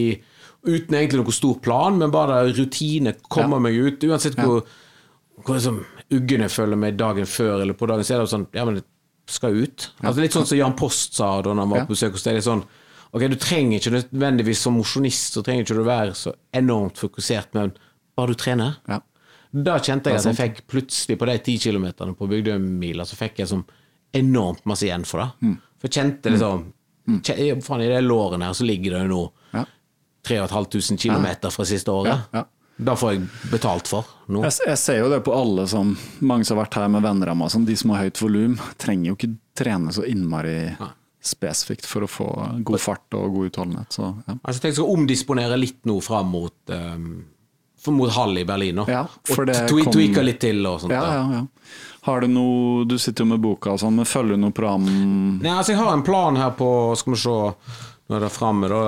Uten 0.67 0.97
egentlig 0.97 1.21
noen 1.21 1.31
stor 1.31 1.59
plan, 1.63 1.95
men 1.97 2.11
bare 2.11 2.41
rutine, 2.51 3.13
komme 3.31 3.59
meg 3.63 3.77
ut. 3.77 4.01
Uansett 4.03 4.35
hvor, 4.35 4.65
hvor 5.45 5.55
liksom, 5.55 5.77
uggen 6.11 6.43
jeg 6.43 6.51
føler 6.51 6.75
meg 6.81 6.97
dagen 6.99 7.25
før 7.29 7.61
eller 7.61 7.77
på 7.77 7.87
dagen, 7.87 8.03
så 8.03 8.17
er 8.17 8.23
det 8.25 8.31
sånn 8.33 8.47
Ja, 8.57 8.65
men 8.67 8.81
det 8.81 8.83
skal 9.31 9.55
ut. 9.55 9.85
Altså 10.01 10.23
Litt 10.23 10.35
sånn 10.35 10.47
som 10.49 10.59
Jan 10.59 10.75
Post 10.75 11.15
sa 11.15 11.29
da 11.45 11.53
han 11.55 11.69
var 11.71 11.85
på 11.87 11.93
besøk 11.95 12.17
hos 12.17 12.25
deg. 12.25 12.35
det 12.39 12.43
Sånn, 12.43 12.65
ok, 13.13 13.27
Du 13.31 13.37
trenger 13.39 13.79
ikke 13.79 13.95
nødvendigvis 13.95 14.65
som 14.65 14.75
mosjonist 14.75 15.37
så 15.37 15.43
trenger 15.45 15.63
ikke 15.63 15.79
du 15.79 15.85
være 15.87 16.13
så 16.19 16.33
enormt 16.51 16.99
fokusert, 16.99 17.53
men 17.55 17.71
bare 18.17 18.33
du 18.33 18.39
trener. 18.41 18.77
Ja. 18.89 18.99
Da 19.63 19.77
kjente 19.79 20.11
jeg 20.11 20.19
at 20.19 20.27
jeg 20.29 20.37
fikk 20.37 20.63
plutselig, 20.69 21.17
på 21.17 21.27
de 21.29 21.37
ti 21.45 21.57
kilometerne 21.61 22.15
på 22.17 22.27
Bygdøymila, 22.29 23.05
så 23.07 23.15
fikk 23.17 23.39
jeg 23.41 23.49
sånn 23.51 23.63
enormt 24.17 24.65
masse 24.69 24.85
igjen 24.87 25.05
for 25.07 25.23
det. 25.23 25.29
Mm. 25.47 25.55
For 25.77 25.87
jeg 25.87 25.95
kjente 25.97 26.33
liksom 26.33 26.65
kje- 27.23 27.63
Faen, 27.63 27.81
i 27.85 27.87
de 27.91 28.01
lårene 28.03 28.49
her 28.49 28.57
så 28.57 28.67
ligger 28.67 28.97
det 28.97 29.01
jo 29.05 29.09
nå 29.13 29.23
Ja. 29.55 29.65
3500 30.27 30.97
kilometer 30.99 31.49
fra 31.53 31.65
siste 31.65 31.91
året. 31.91 32.11
Ja, 32.11 32.21
ja. 32.41 32.45
Da 32.77 32.93
får 32.93 33.13
jeg 33.15 33.21
betalt 33.49 33.87
for 33.89 34.05
nå. 34.29 34.43
Jeg, 34.45 34.53
jeg 34.67 34.77
ser 34.77 34.99
jo 34.99 35.09
det 35.09 35.23
på 35.25 35.33
alle 35.33 35.63
som 35.69 35.95
Mange 36.21 36.45
som 36.45 36.57
har 36.59 36.67
vært 36.67 36.77
her 36.77 36.91
med 36.93 37.01
venner 37.01 37.31
av 37.31 37.39
meg, 37.39 37.49
sånn, 37.49 37.65
de 37.65 37.75
som 37.79 37.89
har 37.95 38.03
høyt 38.05 38.21
volum, 38.21 38.57
trenger 38.77 39.09
jo 39.11 39.15
ikke 39.17 39.31
trene 39.57 39.93
så 39.95 40.05
innmari 40.05 40.75
spesifikt 41.27 41.87
for 41.89 42.05
å 42.05 42.09
få 42.11 42.27
god 42.63 42.79
fart 42.79 43.17
og 43.17 43.33
god 43.33 43.49
utholdenhet. 43.49 43.89
Så, 43.97 44.11
ja. 44.27 44.35
Altså, 44.37 44.59
jeg 44.59 44.61
tenker 44.67 44.75
å 44.75 44.83
skal 44.83 44.93
omdisponere 44.99 45.57
litt 45.59 45.89
nå 45.89 45.97
fram 46.05 46.29
mot, 46.31 46.53
um, 46.69 47.07
mot 47.87 48.11
halv 48.11 48.37
i 48.37 48.45
Berlin. 48.45 48.75
nå. 48.75 48.85
Ja, 48.89 49.05
for 49.27 49.47
og 49.47 49.91
tweaka 49.93 50.23
litt 50.25 50.39
til 50.43 50.65
og 50.65 50.81
sånt. 50.81 50.91
Ja, 50.93 51.03
ja, 51.13 51.25
ja. 51.39 51.45
Har 52.07 52.21
du 52.23 52.27
noe 52.31 52.85
Du 52.87 52.95
sitter 52.97 53.25
jo 53.25 53.33
med 53.33 53.41
boka 53.43 53.73
og 53.75 53.81
sånn, 53.81 53.97
men 53.99 54.07
følger 54.07 54.37
du 54.37 54.43
noe 54.45 54.55
program 54.55 54.85
Nei, 55.41 55.51
altså 55.51 55.73
Jeg 55.73 55.81
har 55.81 55.91
en 55.91 56.03
plan 56.07 56.37
her 56.39 56.53
på 56.55 56.69
Skal 56.95 57.13
vi 57.13 57.19
se 57.19 57.35
Nå 58.07 58.15
er 58.15 58.23
det 58.23 58.29
framme, 58.31 58.69
da. 58.71 58.81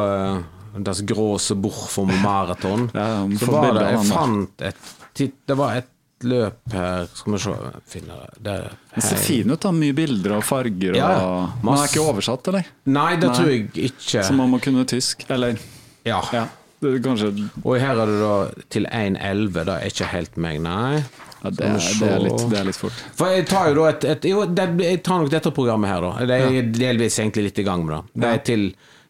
Das 0.79 1.01
große 1.03 1.57
Buch 1.59 1.81
for 1.91 2.07
maraton. 2.23 2.87
Ja, 2.95 3.07
ja, 3.17 3.39
Så 3.41 3.51
var 3.51 3.73
det 3.75 3.87
Jeg 3.91 4.05
fant 4.07 4.61
et 4.69 5.25
Det 5.49 5.57
var 5.59 5.81
et 5.81 5.89
løp 6.23 6.73
her 6.75 7.09
Skal 7.15 7.35
vi 7.35 7.41
se 7.43 7.57
Finner 7.91 8.23
det 8.37 8.45
det 8.47 8.55
Det 8.95 9.03
ser 9.03 9.21
fin 9.25 9.51
ut, 9.51 9.59
da. 9.67 9.73
Mye 9.75 9.95
bilder 9.95 10.37
og 10.37 10.43
farger. 10.47 10.95
Og... 10.95 11.01
Ja, 11.01 11.11
ja. 11.19 11.43
Man 11.63 11.79
er 11.79 11.91
ikke 11.91 12.05
oversatt, 12.05 12.47
eller? 12.51 12.71
Nei, 12.87 13.11
det 13.19 13.29
Nei. 13.29 13.35
tror 13.37 13.51
jeg 13.51 13.67
ikke. 13.91 14.23
Så 14.27 14.33
man 14.35 14.49
må 14.51 14.59
kunne 14.63 14.83
tysk. 14.89 15.23
Eller 15.31 15.59
Ja. 16.07 16.19
ja. 16.35 16.45
Det 16.79 16.91
kanskje 17.03 17.29
Og 17.63 17.73
her 17.79 17.97
er 17.99 18.07
det 18.07 18.19
da 18.21 18.35
til 18.71 18.85
1,11. 18.87 19.49
Det 19.57 19.73
er 19.73 19.89
ikke 19.89 20.11
helt 20.13 20.37
meg, 20.39 20.61
nei. 20.63 21.01
ja, 21.43 21.49
det, 21.51 21.65
er, 21.65 21.79
det, 21.99 22.11
er 22.11 22.23
litt, 22.23 22.45
det 22.51 22.59
er 22.59 22.69
litt 22.69 22.79
fort. 22.79 23.01
For 23.19 23.33
jeg 23.33 23.47
tar 23.49 23.71
jo 23.71 23.75
da 23.81 23.89
et, 23.91 24.07
et 24.13 24.29
Jo, 24.29 24.45
det, 24.47 24.67
jeg 24.85 25.01
tar 25.03 25.23
nok 25.23 25.33
dette 25.33 25.51
programmet 25.55 25.91
her, 25.91 26.05
da. 26.07 26.27
Det 26.29 26.37
er 26.37 26.55
ja. 26.59 26.63
delvis 26.79 27.19
egentlig 27.19 27.49
litt 27.49 27.59
i 27.59 27.67
gang 27.67 27.83
med, 27.87 27.95
da. 27.97 28.23
Det 28.23 28.31
er 28.31 28.45
til, 28.51 28.65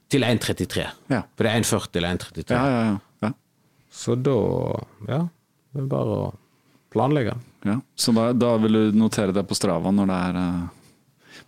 til 0.10 0.26
1,33. 0.26 0.88
Ja. 1.14 1.22
For 1.36 1.46
det 1.46 1.54
er 1.54 1.62
1,40 1.62 2.02
eller 2.02 2.18
1,33. 2.18 2.58
Ja, 2.58 2.64
ja, 2.74 2.82
ja. 2.90 2.98
ja. 3.28 3.34
Så 4.02 4.18
da 4.18 4.40
Ja, 5.10 5.22
det 5.74 5.86
er 5.86 5.94
bare 5.94 6.20
å 6.26 6.34
planlegge. 6.94 7.38
ja. 7.70 7.78
Så 7.96 8.16
da, 8.18 8.32
da 8.34 8.56
vil 8.58 8.74
du 8.80 8.98
notere 8.98 9.36
det 9.36 9.46
på 9.46 9.58
Strava 9.58 9.91
når 9.94 10.10
det 10.10 10.20
er 10.30 10.41
eh, 10.41 10.68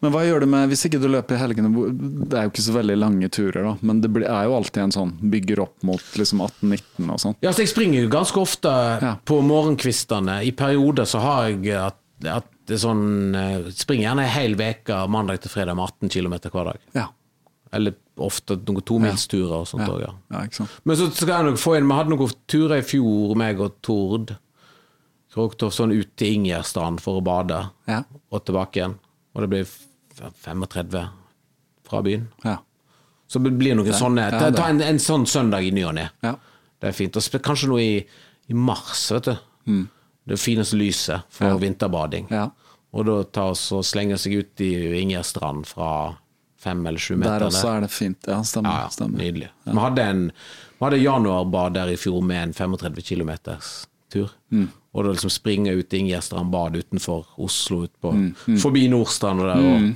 Men 0.01 0.11
hva 0.15 0.23
gjør 0.25 0.41
du 0.41 0.47
med 0.49 0.69
hvis 0.71 0.81
ikke 0.87 0.99
du 1.01 1.07
løper 1.13 1.35
i 1.37 1.39
helgene? 1.43 1.69
Det 2.25 2.37
er 2.37 2.47
jo 2.47 2.51
ikke 2.55 2.63
så 2.65 2.73
veldig 2.73 2.95
lange 2.97 3.27
turer, 3.29 3.61
da. 3.67 3.73
Men 3.85 3.99
det 4.01 4.09
er 4.25 4.47
jo 4.47 4.55
alltid 4.57 4.81
en 4.87 4.93
sånn 4.95 5.11
bygger 5.29 5.61
opp 5.61 5.83
mot 5.85 6.01
liksom 6.17 6.41
18-19 6.41 7.11
og 7.13 7.19
sånn. 7.21 7.35
Ja, 7.45 7.51
så 7.53 7.61
jeg 7.61 7.69
springer 7.69 8.01
jo 8.01 8.09
ganske 8.09 8.41
ofte 8.41 8.71
Ja. 9.01 9.15
på 9.25 9.41
morgenkvistene. 9.45 10.39
I 10.43 10.51
perioder 10.57 11.05
så 11.05 11.21
har 11.21 11.49
jeg 11.51 11.69
at, 11.77 11.99
at 12.25 12.49
det 12.65 12.75
er 12.77 12.81
sånn 12.81 13.35
eh, 13.35 13.69
Springer 13.77 14.07
gjerne 14.09 14.25
ei 14.25 14.33
hel 14.33 14.53
uke 14.57 14.97
mandag 15.09 15.41
til 15.41 15.51
fredag 15.53 15.75
med 15.77 15.85
18 16.01 16.09
km 16.09 16.35
hver 16.49 16.71
dag. 16.71 16.79
Ja. 16.97 17.07
Eller 17.71 17.93
ofte 18.21 18.57
noen 18.57 18.81
tomilsturer 18.83 19.53
og 19.61 19.67
sånt 19.69 19.85
Ja. 19.85 19.93
òg, 19.93 20.01
ja. 20.01 20.13
ja, 20.33 20.41
sant. 20.51 20.69
Men 20.83 20.97
så 20.97 21.11
skal 21.13 21.35
jeg 21.37 21.45
nok 21.51 21.61
få 21.61 21.77
inn 21.77 21.87
Vi 21.87 21.93
hadde 21.99 22.09
noen 22.15 22.33
turer 22.47 22.77
i 22.81 22.81
fjor, 22.85 23.35
meg 23.37 23.59
og 23.61 23.77
Tord. 23.85 24.33
Krogtoft 25.31 25.77
sånn 25.77 25.93
ut 25.95 26.09
til 26.19 26.33
Ingjerdstrand 26.41 26.99
for 26.99 27.21
å 27.21 27.23
bade, 27.23 27.69
Ja. 27.87 28.01
og 28.31 28.43
tilbake 28.45 28.81
igjen. 28.81 28.97
Og 29.35 29.41
det 29.45 29.49
ble 29.49 29.61
35 30.43 31.07
fra 31.87 32.01
byen. 32.05 32.27
Ja. 32.43 32.57
Så 33.27 33.39
det 33.39 33.51
blir 33.57 33.75
noen 33.79 33.93
sånne 33.95 34.29
Ta, 34.33 34.49
ta 34.51 34.67
en, 34.69 34.81
en 34.83 34.99
sånn 34.99 35.25
søndag 35.29 35.63
i 35.63 35.71
ny 35.71 35.83
og 35.87 35.95
ne. 35.95 36.09
Ja. 36.23 36.35
Det 36.81 36.89
er 36.89 36.95
fint. 36.97 37.15
Og 37.15 37.41
kanskje 37.45 37.69
noe 37.71 37.81
i, 37.83 37.99
i 38.51 38.53
mars, 38.57 39.05
vet 39.13 39.29
du. 39.31 39.35
Det 40.27 40.37
fineste 40.39 40.75
lyset 40.79 41.23
for 41.29 41.45
Mm. 41.47 41.51
Ja. 41.53 41.57
vinterbading. 41.65 42.27
Ja. 42.31 42.49
Og 42.93 43.05
da 43.07 43.23
ta 43.23 43.45
oss 43.53 43.71
og 43.71 43.85
slenge 43.87 44.17
seg 44.19 44.33
ut 44.41 44.61
i 44.61 44.71
Ingjerdstrand 45.01 45.65
fra 45.65 46.15
fem 46.61 46.83
eller 46.85 46.99
sju 46.99 47.15
meter 47.15 47.39
Der 47.39 47.47
også 47.47 47.69
er 47.77 47.81
det 47.85 47.89
fint. 47.91 48.27
Ja, 48.27 48.41
stemmer. 48.43 48.69
ja, 48.69 48.81
ja, 48.83 48.89
stemmer. 48.89 49.17
Nydelig. 49.23 49.49
Vi 49.65 49.77
hadde 49.79 50.03
en 50.11 50.25
vi 50.31 50.85
hadde 50.85 50.97
januarbad 51.01 51.73
der 51.77 51.87
i 51.93 51.97
fjor 51.97 52.21
med 52.25 52.43
en 52.43 52.53
35 52.53 53.01
km 53.05 53.31
tur. 54.11 54.29
Mm. 54.51 54.67
Og 54.93 55.03
da 55.05 55.11
liksom 55.13 55.29
springe 55.31 55.71
ut 55.77 55.93
i 55.93 55.97
Ingjerdstrand 56.03 56.51
bad 56.51 56.75
utenfor 56.75 57.25
Oslo, 57.37 57.83
ut 57.85 57.93
på, 58.01 58.11
Mm, 58.11 58.57
forbi 58.59 58.87
Nordstrand 58.91 59.39
og 59.41 59.47
der, 59.47 59.61
og 59.61 59.95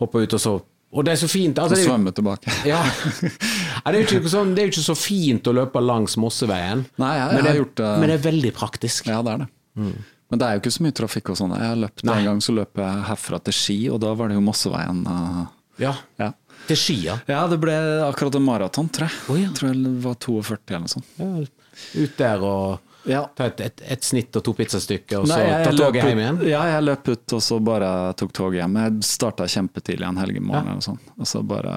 hoppe 0.00 0.22
ut 0.26 0.34
og 0.36 0.40
så 0.42 0.54
Og 0.96 1.04
det 1.04 1.12
er 1.16 1.18
så 1.20 1.28
fint. 1.28 1.58
Altså, 1.58 1.76
jo- 1.80 1.88
svømme 1.90 2.12
tilbake. 2.14 2.52
ja. 2.72 2.78
Ja, 2.84 3.92
det, 3.92 3.98
er 3.98 4.02
ikke 4.06 4.30
sånn, 4.32 4.54
det 4.54 4.62
er 4.62 4.68
jo 4.68 4.72
ikke 4.76 4.84
så 4.86 4.94
fint 4.96 5.48
å 5.50 5.52
løpe 5.56 5.80
langs 5.82 6.14
Mosseveien, 6.16 6.84
Nei, 7.02 7.10
jeg, 7.18 7.26
men, 7.26 7.36
jeg 7.36 7.42
det, 7.42 7.50
har 7.50 7.58
gjort 7.60 7.74
det. 7.80 7.90
men 8.00 8.08
det 8.12 8.16
er 8.20 8.24
veldig 8.30 8.52
praktisk. 8.56 9.08
Ja, 9.10 9.18
det 9.26 9.34
er 9.34 9.42
det. 9.44 9.48
Men 9.76 10.40
det 10.40 10.46
er 10.46 10.56
jo 10.56 10.62
ikke 10.64 10.72
så 10.74 10.82
mye 10.86 10.94
trafikk 10.96 11.28
og 11.34 11.36
sånn. 11.38 11.52
Jeg 11.58 11.68
har 11.70 11.76
løpt 11.78 12.02
Nei. 12.06 12.16
En 12.22 12.24
gang 12.30 12.40
så 12.42 12.54
løp 12.56 12.80
jeg 12.80 13.02
herfra 13.10 13.38
til 13.46 13.54
Ski, 13.54 13.76
og 13.92 14.00
da 14.02 14.14
var 14.18 14.30
det 14.32 14.38
jo 14.38 14.44
Mosseveien. 14.46 15.02
eh, 15.06 15.44
Ja. 15.84 15.92
Ja. 16.18 16.30
Til 16.66 16.76
Ski, 16.80 16.96
ja, 17.06 17.42
det 17.50 17.58
ble 17.62 17.74
akkurat 18.06 18.34
en 18.34 18.42
maraton, 18.46 18.88
tror 18.88 19.06
jeg. 19.10 19.18
Oh, 19.30 19.36
ja. 19.38 19.50
Tror 19.54 19.70
jeg 19.74 19.84
det 19.84 19.92
var 20.02 20.14
42 20.24 20.72
eller 20.72 20.86
noe 20.86 20.94
sånt. 20.96 21.12
Ja, 21.20 22.02
ut 22.02 22.16
der 22.18 22.42
og 22.42 22.85
Ja. 23.06 23.22
ta 23.38 23.46
et, 23.50 23.60
et, 23.62 23.82
et 23.96 24.02
snitt 24.06 24.34
og 24.36 24.42
to 24.46 24.52
pizzastykker, 24.58 25.20
og 25.22 25.28
så 25.30 25.36
Nei, 25.38 25.44
så 25.64 25.70
ta 25.70 25.76
toget 25.78 26.08
hjem 26.10 26.20
igjen. 26.24 26.40
Ja, 26.50 26.64
jeg 26.72 26.84
løp 26.88 27.08
ut 27.12 27.34
og 27.38 27.42
så 27.46 27.58
bare 27.62 27.90
tok 28.18 28.32
toget 28.36 28.60
hjem. 28.62 28.76
Jeg 28.82 29.06
starta 29.06 29.46
kjempetidlig 29.50 30.08
en 30.08 30.18
helgemorgen. 30.20 30.76
Og 30.80 30.82
sånn. 30.86 30.98
Og 31.18 31.28
så 31.30 31.42
bare, 31.46 31.74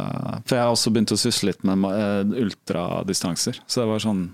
for 0.50 0.58
jeg 0.58 0.66
har 0.66 0.74
også 0.74 0.94
begynt 0.96 1.14
å 1.14 1.20
sysle 1.22 1.52
litt 1.52 1.64
med 1.70 1.86
eh, 1.90 2.34
ultradistanser. 2.46 3.62
Så 3.68 3.82
det 3.84 3.90
var 3.94 4.04
sånn 4.04 4.28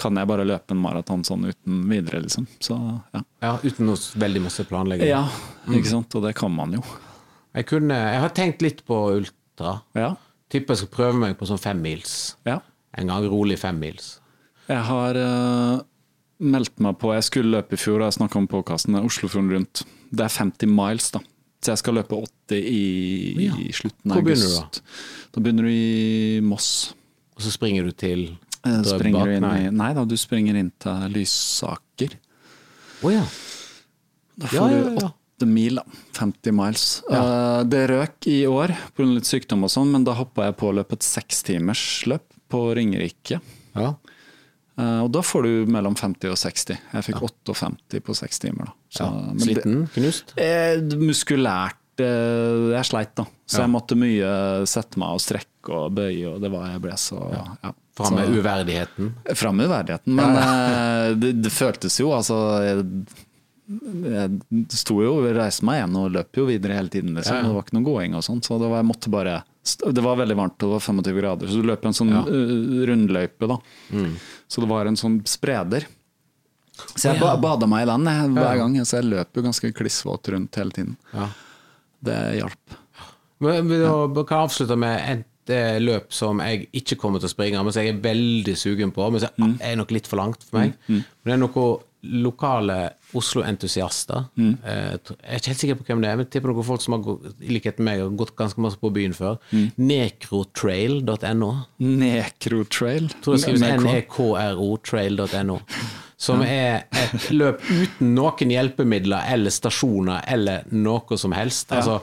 Kan 0.00 0.16
jeg 0.16 0.28
bare 0.30 0.46
løpe 0.48 0.72
en 0.72 0.80
maraton 0.80 1.20
sånn 1.28 1.42
uten 1.50 1.82
videre, 1.90 2.22
liksom? 2.24 2.46
Så 2.64 2.72
ja. 3.12 3.20
Ja, 3.44 3.50
uten 3.60 3.84
noe 3.90 4.00
veldig 4.22 4.40
masse 4.46 4.64
planlegging. 4.64 5.10
Ja, 5.10 5.26
ikke 5.68 5.90
sant. 5.92 6.14
Og 6.16 6.24
det 6.24 6.32
kan 6.38 6.54
man 6.56 6.72
jo. 6.72 6.80
Jeg, 7.52 7.66
kunne, 7.68 7.98
jeg 8.14 8.22
har 8.22 8.32
tenkt 8.32 8.64
litt 8.64 8.80
på 8.88 8.96
ultra. 9.18 9.74
Ja. 9.98 10.14
Tipper 10.48 10.72
jeg 10.72 10.86
skal 10.86 10.92
prøve 10.94 11.20
meg 11.20 11.36
på 11.36 11.44
sånn 11.50 11.60
femmils. 11.60 12.36
ja. 12.48 12.62
En 12.98 13.06
gang 13.12 13.22
rolig 13.30 13.54
femmils. 13.60 14.16
Jeg 14.66 14.80
har 14.88 15.14
eh, 15.20 15.82
meldt 16.40 16.78
meg 16.80 16.96
på 16.98 17.12
Jeg 17.14 17.26
skulle 17.28 17.50
løpe 17.58 17.76
i 17.76 17.80
fjor, 17.80 18.00
og 18.00 18.08
jeg 18.08 18.16
snakka 18.20 18.36
om 18.40 18.46
påkasten 18.48 18.96
Oslofjorden 19.00 19.50
rundt. 19.54 19.82
Det 20.10 20.24
er 20.26 20.32
50 20.34 20.66
miles, 20.72 21.10
da. 21.14 21.20
Så 21.60 21.74
jeg 21.74 21.78
skal 21.82 21.94
løpe 22.00 22.16
80 22.16 22.56
i, 22.56 23.44
Ja. 23.46 23.54
i 23.60 23.68
slutten 23.76 24.10
Hvor 24.14 24.18
av 24.22 24.24
begynner 24.24 24.48
du 24.48 24.54
da? 24.56 24.80
Da 25.34 25.40
begynner 25.44 25.62
du 25.68 25.70
i 25.70 26.40
Moss. 26.40 26.94
Og 27.36 27.42
så 27.44 27.52
springer 27.52 27.84
du 27.84 27.92
til 27.92 28.38
Eh, 28.64 28.82
Springer 28.84 29.24
Drøbak? 29.24 29.40
du 29.40 29.40
Nei. 29.40 29.70
nei 29.70 29.92
da, 29.96 30.04
du 30.04 30.16
springer 30.20 30.54
inn 30.60 30.70
til 30.78 30.92
Lysaker. 31.14 32.12
Å 33.02 33.12
ja. 33.12 33.22
Da 34.36 34.46
får 34.48 34.52
Ja, 34.52 34.66
ja, 34.68 34.82
du 34.84 35.00
ja. 35.00 35.08
åtte 35.08 35.46
mil, 35.48 35.74
da. 35.76 35.84
50 36.18 36.52
miles. 36.52 37.02
Uh, 37.10 37.62
det 37.64 37.86
røk 37.88 38.26
i 38.28 38.42
år 38.44 38.74
pga. 38.96 39.06
litt 39.14 39.24
sykdom 39.24 39.64
og 39.64 39.70
sånn, 39.72 39.90
men 39.92 40.04
da 40.04 40.12
hoppa 40.12 40.44
jeg 40.50 40.56
på 40.60 40.68
å 40.68 40.74
løpe 40.76 40.92
et 40.92 41.00
sekstimersløp 41.08 42.20
på 42.50 42.60
Ringerike. 42.76 43.40
ja. 43.76 43.94
Eh, 44.80 45.00
og 45.04 45.10
da 45.12 45.20
får 45.26 45.46
du 45.46 45.50
mellom 45.74 45.94
50 45.98 46.32
og 46.32 46.38
60. 46.40 46.78
Jeg 46.94 47.06
fikk 47.10 47.20
58 47.26 48.00
på 48.06 48.16
seks 48.16 48.40
timer. 48.42 48.70
da. 48.70 48.74
Så, 48.96 49.06
ja. 49.06 49.36
Sliten? 49.44 49.84
Knust? 49.94 50.34
Eh, 50.40 50.80
muskulært 51.00 51.76
eh, 52.00 52.70
Jeg 52.74 52.88
sleit, 52.88 53.14
da. 53.20 53.26
Så 53.46 53.60
Ja. 53.60 53.66
jeg 53.66 53.74
måtte 53.74 53.98
mye 53.98 54.32
sette 54.70 54.96
meg 55.02 55.16
og 55.18 55.20
strekke 55.20 55.74
og 55.76 55.92
bøye, 55.98 56.26
og 56.34 56.40
det 56.40 56.50
var 56.52 56.70
jeg 56.72 56.80
ble 56.86 56.96
så 56.96 57.18
ja. 57.34 57.72
Fram 58.00 58.14
med 58.16 58.30
uverdigheten? 58.32 59.10
Fram 59.36 59.56
med 59.60 59.66
uverdigheten. 59.68 60.14
Men 60.16 61.18
det, 61.20 61.34
det 61.42 61.50
føltes 61.52 61.98
jo, 62.00 62.08
altså 62.16 62.38
jeg, 62.64 62.84
jeg 63.68 64.64
sto 64.72 64.96
jo, 65.04 65.12
reiste 65.36 65.66
meg 65.68 65.82
igjen 65.82 65.98
og 66.00 66.10
løp 66.14 66.38
jo 66.40 66.46
videre 66.48 66.78
hele 66.78 66.88
tiden. 66.92 67.12
Liksom. 67.18 67.36
Ja, 67.36 67.42
ja. 67.42 67.48
Det 67.50 67.54
var 67.58 67.66
ikke 67.66 67.76
noe 67.76 67.86
gåing 67.90 68.16
og 68.18 68.24
sånn, 68.26 68.40
så 68.46 68.56
det 68.62 68.70
var, 68.70 68.80
jeg 68.80 68.88
måtte 68.88 69.12
bare 69.12 69.36
Det 69.62 70.00
var 70.02 70.16
veldig 70.16 70.36
varmt, 70.38 70.58
det 70.58 70.68
var 70.70 70.80
25 70.80 71.16
grader, 71.20 71.46
så 71.50 71.60
du 71.60 71.66
løp 71.68 71.84
en 71.84 71.92
sånn 71.92 72.10
Ja. 72.14 72.22
Mm. 72.24 72.80
eh, 72.80 72.86
rundløype, 72.88 73.46
da. 73.48 73.58
Så 74.48 74.60
det 74.62 74.68
var 74.70 74.86
en 74.86 74.96
sånn 74.96 75.18
spreder. 75.28 75.84
Så 76.96 77.10
jeg 77.12 77.20
ba, 77.20 77.34
bada 77.36 77.66
meg 77.68 77.82
i 77.84 77.90
den 77.90 78.04
jeg, 78.08 78.30
hver 78.38 78.56
gang, 78.56 78.74
så 78.88 78.96
jeg 79.02 79.10
løp 79.10 79.36
jo 79.36 79.42
ganske 79.44 79.72
klissvåt 79.76 80.30
rundt 80.32 80.56
hele 80.56 80.70
tiden. 80.72 80.96
Ja. 81.12 81.28
Det 82.02 82.16
hjalp. 82.40 82.78
Men 83.40 83.68
da 83.68 84.24
kan 84.24 84.38
jeg 84.38 84.48
avslutte 84.48 84.78
med 84.78 85.00
et 85.10 85.26
løp 85.82 86.12
som 86.14 86.38
jeg 86.40 86.68
ikke 86.72 86.96
kommer 86.96 87.20
til 87.20 87.28
å 87.28 87.34
springe, 87.34 87.60
men 87.62 87.72
som 87.72 87.82
jeg 87.84 87.94
er 87.96 88.00
veldig 88.00 88.56
sugen 88.56 88.92
på. 88.92 89.10
Men 89.12 89.20
som 89.20 89.30
Mm. 89.36 89.58
er 89.60 89.76
nok 89.76 89.90
litt 89.90 90.06
for 90.06 90.16
langt 90.16 90.42
for 90.42 90.58
meg. 90.58 90.74
Men 90.88 91.04
det 91.24 91.32
er 91.34 91.36
noen 91.38 91.80
lokale 92.02 92.90
Oslo-entusiaster. 93.14 94.24
Mm. 94.36 94.56
Eh, 94.64 94.96
Jeg 94.96 95.16
er 95.20 95.36
ikke 95.40 95.50
helt 95.50 95.60
sikker 95.60 95.78
på 95.80 95.86
hvem 95.88 96.02
det 96.02 96.10
er, 96.10 96.16
men 96.20 96.26
tipper 96.30 96.52
noen 96.52 96.64
folk 96.66 96.82
som 96.84 96.94
har 96.96 97.02
gått, 97.04 97.26
i 97.42 97.52
likhet 97.56 97.78
med 97.78 98.00
meg 98.04 98.16
gått 98.20 98.34
ganske 98.38 98.62
masse 98.62 98.80
på 98.80 98.92
byen 98.94 99.12
før. 99.16 99.38
Mm. 99.52 99.66
Nekrotrail.no. 99.90 101.50
Nekrotrail? 101.78 103.10
tror 103.22 103.36
jeg 103.36 103.44
skrives 103.44 103.62
E 103.62 103.72
Med 103.76 103.80
K. 103.80 103.92
nekro 103.92 104.76
trail.no. 104.84 105.58
Som 106.20 106.42
er 106.44 106.84
et 106.92 107.30
løp 107.32 107.62
uten 107.70 108.14
noen 108.14 108.50
hjelpemidler 108.52 109.30
eller 109.32 109.50
stasjoner 109.54 110.24
eller 110.28 110.66
noe 110.72 111.16
som 111.18 111.32
helst. 111.32 111.72
Altså 111.72 112.00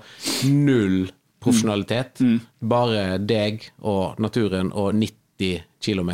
null 0.49 1.07
profesjonalitet. 1.43 2.23
Bare 2.59 3.17
deg 3.21 3.69
og 3.85 4.17
naturen 4.19 4.71
og 4.73 4.93
90 4.97 5.13
km 5.83 6.11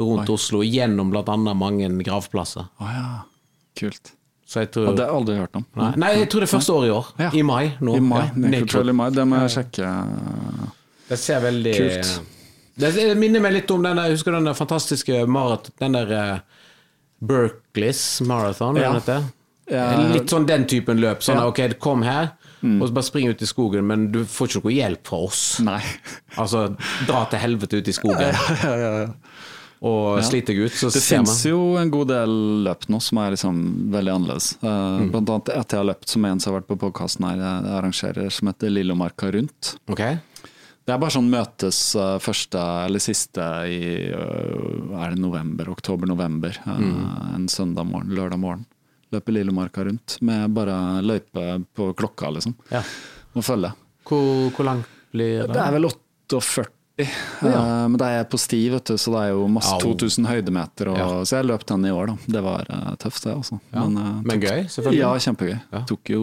rundt 0.00 0.30
Oslo 0.32 0.62
gjennom 0.64 1.10
bl.a. 1.12 1.36
mange 1.36 1.88
gravplasser. 2.04 2.68
Å 2.78 2.92
ja. 2.92 3.08
Kult. 3.76 4.12
Så 4.46 4.62
jeg 4.62 4.70
tror 4.74 4.92
det 4.94 5.02
har 5.02 5.10
jeg 5.10 5.18
aldri 5.18 5.36
hørt 5.40 5.58
om. 5.58 5.64
Nei, 5.74 5.90
nei, 5.98 6.10
jeg 6.20 6.28
tror 6.30 6.44
det 6.44 6.46
er 6.46 6.52
første 6.52 6.74
år 6.76 6.84
i 6.86 6.90
år. 6.94 7.08
Ja. 7.18 7.30
I 7.34 7.42
mai. 7.42 7.64
Nå. 7.82 7.96
I 7.98 8.02
mai. 8.04 8.22
Ja, 8.22 8.42
Necrotrail 8.46 8.92
i 8.92 8.94
mai, 8.94 9.08
det 9.14 9.24
må 9.26 9.40
jeg 9.42 9.54
sjekke. 9.56 9.90
Det 11.08 11.18
ser 11.18 11.42
veldig 11.42 11.72
Kult. 11.76 12.12
Det, 12.76 12.90
minner 13.16 13.40
meg 13.40 13.54
litt 13.56 13.70
om 13.72 13.82
den 13.82 13.96
der, 13.96 14.12
husker 14.12 14.34
du 14.34 14.38
den 14.44 14.54
fantastiske 14.54 15.22
maraton... 15.32 15.74
Den 15.80 15.96
der 15.96 16.12
uh, 16.12 16.62
Berkeleys 17.24 18.20
Marathon, 18.20 18.76
Ja. 18.76 18.92
heter 18.92 19.14
det? 19.14 19.32
Ja. 19.72 19.86
Litt 20.12 20.30
sånn 20.30 20.46
den 20.46 20.66
typen 20.70 21.00
løp. 21.02 21.24
Sånn 21.24 21.40
Ja. 21.40 21.46
Ok, 21.48 21.62
kom 21.82 22.04
her, 22.06 22.34
og 22.62 22.88
så 22.88 22.92
bare 22.96 23.04
spring 23.06 23.28
ut 23.28 23.42
i 23.42 23.46
skogen, 23.46 23.84
men 23.86 24.10
du 24.12 24.24
får 24.24 24.48
ikke 24.48 24.64
noe 24.64 24.72
hjelp 24.74 25.06
fra 25.06 25.18
oss. 25.28 25.42
Nei. 25.60 25.80
Altså, 26.40 26.66
dra 27.06 27.24
til 27.30 27.38
helvete 27.40 27.78
ut 27.80 27.88
i 27.88 27.92
skogen. 27.96 28.20
ja, 28.32 28.76
ja, 28.76 28.90
ja. 29.00 29.06
og 29.86 30.18
Ja. 30.18 30.22
sliter 30.24 30.54
deg 30.56 30.66
ut, 30.66 30.72
så 30.76 30.90
Det 30.92 31.02
ser 31.02 31.18
man 31.22 31.26
fins 31.30 31.44
jo 31.46 31.58
en 31.80 31.90
god 31.92 32.08
del 32.08 32.32
løp 32.64 32.86
nå 32.88 33.00
som 33.04 33.18
er 33.22 33.30
liksom 33.36 33.58
veldig 33.92 34.12
annerledes. 34.14 34.48
Uh, 34.62 35.00
Mm. 35.00 35.10
Blant 35.12 35.28
annet 35.30 35.48
et 35.56 35.68
jeg 35.76 35.78
har 35.78 35.84
løpt 35.90 36.08
som 36.08 36.24
en 36.24 36.40
som 36.40 36.52
har 36.54 36.60
vært 36.62 36.68
på 36.72 36.78
podkasten 36.80 37.24
her, 37.28 37.36
jeg 37.36 37.74
arrangerer, 37.76 38.30
som 38.32 38.48
heter 38.48 38.70
Lillomarka 38.72 39.30
Rundt. 39.32 39.76
Ok? 39.88 40.02
Det 40.86 40.94
er 40.94 40.98
bare 41.02 41.10
sånn 41.16 41.28
møtes 41.30 41.80
uh, 41.98 42.16
første 42.22 42.60
eller 42.86 43.02
siste 43.02 43.42
i 43.66 44.10
uh, 44.14 45.02
Er 45.02 45.10
det 45.14 45.18
november? 45.18 45.68
Oktober-november. 45.72 46.56
eh, 46.66 46.78
Mm. 46.78 47.34
En 47.34 47.48
søndag 47.48 47.84
morgen, 47.90 48.10
lørdag 48.14 48.38
morgen. 48.38 48.66
Løper 49.14 49.32
Lillomarka 49.36 49.84
rundt 49.86 50.16
med 50.26 50.50
bare 50.56 50.76
løype 51.02 51.44
på 51.76 51.90
klokka, 51.98 52.30
liksom. 52.34 52.56
Ja. 52.72 52.82
Og 53.36 53.44
følge. 53.46 53.70
Hvor, 54.06 54.50
hvor 54.56 54.64
langt 54.66 54.88
blir 55.12 55.44
det? 55.46 55.52
Det 55.54 55.62
er 55.62 55.76
vel 55.76 55.86
48. 55.90 56.66
eh, 56.98 57.86
Men 57.86 57.96
det 58.00 58.08
er 58.18 58.24
på 58.30 58.38
sti, 58.40 58.60
vet 58.72 58.84
du, 58.90 58.96
så 58.98 59.12
det 59.14 59.22
er 59.26 59.30
jo 59.36 59.46
masse 59.52 59.74
Au. 59.76 59.80
2000 59.94 60.26
høydemeter. 60.30 60.90
Og, 60.92 60.98
Ja. 60.98 61.08
Så 61.24 61.38
jeg 61.40 61.46
løp 61.50 61.64
den 61.68 61.86
i 61.86 61.94
år, 61.94 62.12
da. 62.12 62.16
Det 62.38 62.42
var 62.42 62.66
uh, 62.70 62.92
tøft, 62.96 63.22
det, 63.24 63.34
altså. 63.36 63.60
Ja. 63.72 63.84
Men, 63.86 63.96
eh, 64.02 64.20
Men 64.32 64.40
gøy, 64.42 64.66
selvfølgelig. 64.72 65.00
ja, 65.04 65.14
kjempegøy. 65.28 65.58
Ja. 65.72 65.84
Tok 65.86 66.12
jo 66.16 66.22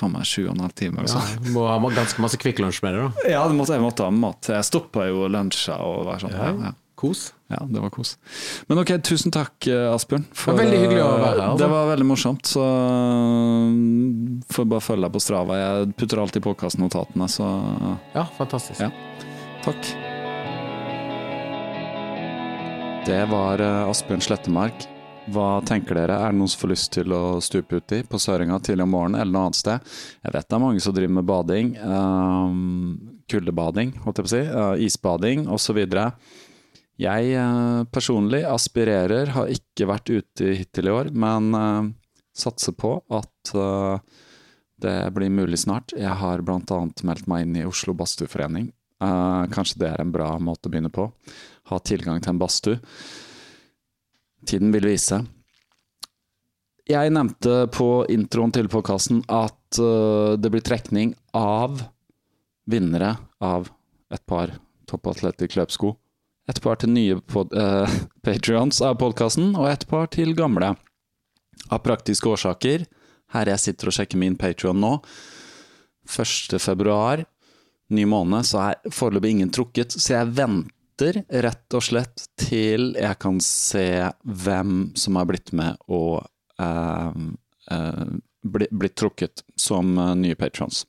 faen 0.00 0.12
meg 0.14 0.24
sju 0.24 0.46
og 0.48 0.54
en 0.54 0.62
halv 0.64 0.74
time. 0.78 1.04
Ja, 1.06 1.20
du 1.44 1.50
må 1.52 1.66
ha 1.68 1.78
ganske 1.92 2.22
masse 2.24 2.38
Kvikk 2.40 2.62
Lunsj 2.62 2.80
med 2.82 2.94
deg, 2.96 3.02
da. 3.10 3.30
Ja, 3.34 3.42
det 3.50 3.56
måtte, 3.58 3.74
jeg 3.76 3.84
måtte 3.84 4.06
ha 4.06 4.10
mat. 4.14 4.48
Jeg 4.48 4.64
stoppa 4.64 5.06
jo 5.10 5.26
lunsja 5.28 5.76
og 5.84 6.06
var 6.08 6.22
sånn. 6.22 6.32
Ja, 6.32 6.52
ja. 6.70 6.72
Kos. 7.00 7.30
Ja, 7.50 7.62
det 7.66 7.80
var 7.82 7.90
kos. 7.94 8.12
Men 8.68 8.82
ok, 8.82 8.92
tusen 9.06 9.32
takk 9.34 9.56
Asbjørn. 9.64 9.96
Asbjørn. 9.96 10.26
Det 10.30 10.52
var 10.52 10.60
veldig 10.60 10.82
hyggelig 10.84 11.00
å 11.02 11.08
være 11.08 11.24
her, 11.24 11.40
altså. 11.46 11.62
Det 11.62 11.70
var 11.72 11.88
veldig 11.94 12.08
morsomt, 12.10 12.52
så 12.52 12.66
mm, 13.72 14.44
får 14.52 14.68
bare 14.74 14.84
følge 14.84 15.06
deg 15.08 15.16
på 15.16 15.24
Strava. 15.24 15.58
Jeg 15.62 15.90
putter 15.98 16.22
alltid 16.26 16.46
påkastnotatene, 16.46 17.30
så 17.32 17.50
Ja, 18.14 18.28
fantastisk. 18.36 18.84
Ja. 18.84 18.92
takk. 19.64 19.92
Det 23.06 23.24
var 23.32 23.60
eh, 23.64 23.88
Asbjørn 23.88 24.20
Slettemark. 24.20 24.84
Hva 25.30 25.60
tenker 25.66 25.96
dere, 25.96 26.16
er 26.20 26.32
det 26.32 26.38
noen 26.40 26.50
som 26.50 26.60
får 26.62 26.70
lyst 26.72 26.90
til 26.94 27.12
å 27.14 27.38
stupe 27.44 27.78
uti 27.80 28.00
på 28.08 28.18
Søringa 28.20 28.58
tidlig 28.64 28.84
om 28.84 28.92
morgenen 28.94 29.20
eller 29.20 29.32
noe 29.34 29.48
annet 29.48 29.58
sted? 29.58 29.90
Jeg 30.24 30.34
vet 30.34 30.48
det 30.48 30.56
er 30.56 30.62
mange 30.62 30.82
som 30.84 30.94
driver 30.96 31.14
med 31.16 31.28
bading. 31.28 31.72
Um, 31.80 33.20
kuldebading, 33.30 33.94
holdt 34.04 34.20
jeg 34.20 34.26
på 34.26 34.30
å 34.30 34.34
si. 34.34 34.42
Uh, 34.50 34.84
isbading 34.86 35.46
osv. 35.52 35.80
Jeg 37.00 37.32
eh, 37.32 37.82
personlig 37.88 38.42
aspirerer, 38.44 39.32
har 39.32 39.52
ikke 39.52 39.88
vært 39.88 40.10
ute 40.12 40.52
hittil 40.58 40.90
i 40.90 40.92
år, 40.92 41.08
men 41.16 41.54
eh, 41.56 41.86
satser 42.36 42.74
på 42.76 42.98
at 43.16 43.52
eh, 43.56 44.18
det 44.80 44.96
blir 45.16 45.32
mulig 45.32 45.62
snart. 45.62 45.94
Jeg 45.96 46.12
har 46.20 46.44
bl.a. 46.44 46.80
meldt 47.08 47.28
meg 47.30 47.46
inn 47.46 47.56
i 47.60 47.66
Oslo 47.68 47.94
Badstueforening. 47.96 48.70
Kanskje 49.00 49.78
det 49.80 49.88
er 49.90 50.00
en 50.02 50.12
bra 50.12 50.34
måte 50.40 50.68
å 50.68 50.72
begynne 50.72 50.90
på. 50.92 51.06
Ha 51.68 51.78
tilgang 51.84 52.20
til 52.20 52.34
en 52.34 52.40
badstue. 52.40 52.80
Tiden 54.48 54.72
vil 54.72 54.88
vise. 54.88 55.20
Jeg 56.88 57.12
nevnte 57.12 57.62
på 57.76 57.90
introen 58.12 58.52
til 58.56 58.68
podkasten 58.72 59.20
at 59.28 59.80
det 60.40 60.52
blir 60.52 60.64
trekning 60.64 61.12
av 61.36 61.80
vinnere 62.68 63.14
av 63.44 63.68
et 64.12 64.24
par 64.28 64.56
Topp 64.88 65.12
Atletic 65.12 65.60
løpsko. 65.60 65.94
Et 66.50 66.58
par 66.62 66.80
til 66.80 66.90
nye 66.90 67.18
pod, 67.30 67.52
eh, 67.54 67.98
Patreons 68.26 68.80
av 68.82 68.98
podkasten, 69.00 69.52
og 69.54 69.68
et 69.70 69.86
par 69.90 70.10
til 70.10 70.34
gamle. 70.38 70.74
Av 71.70 71.82
praktiske 71.84 72.30
årsaker, 72.30 72.86
her 73.34 73.50
jeg 73.52 73.62
sitter 73.62 73.90
og 73.90 73.94
sjekker 73.94 74.18
min 74.18 74.38
Patreon 74.40 74.80
nå, 74.82 74.96
1. 76.10 76.56
februar, 76.58 77.22
ny 77.94 78.06
måned, 78.08 78.46
så 78.48 78.64
er 78.64 78.94
foreløpig 78.94 79.36
ingen 79.36 79.52
trukket, 79.54 79.94
så 79.94 80.16
jeg 80.16 80.32
venter 80.38 81.22
rett 81.46 81.76
og 81.76 81.84
slett 81.84 82.26
til 82.40 82.90
jeg 82.98 83.18
kan 83.22 83.38
se 83.44 84.10
hvem 84.20 84.90
som 84.98 85.16
har 85.16 85.28
blitt 85.30 85.54
med 85.56 85.78
og 85.88 86.18
eh, 86.60 87.22
eh, 87.72 88.10
bli, 88.42 88.68
blitt 88.70 88.98
trukket 89.00 89.44
som 89.56 89.94
eh, 89.98 90.14
nye 90.24 90.38
patrons. 90.38 90.84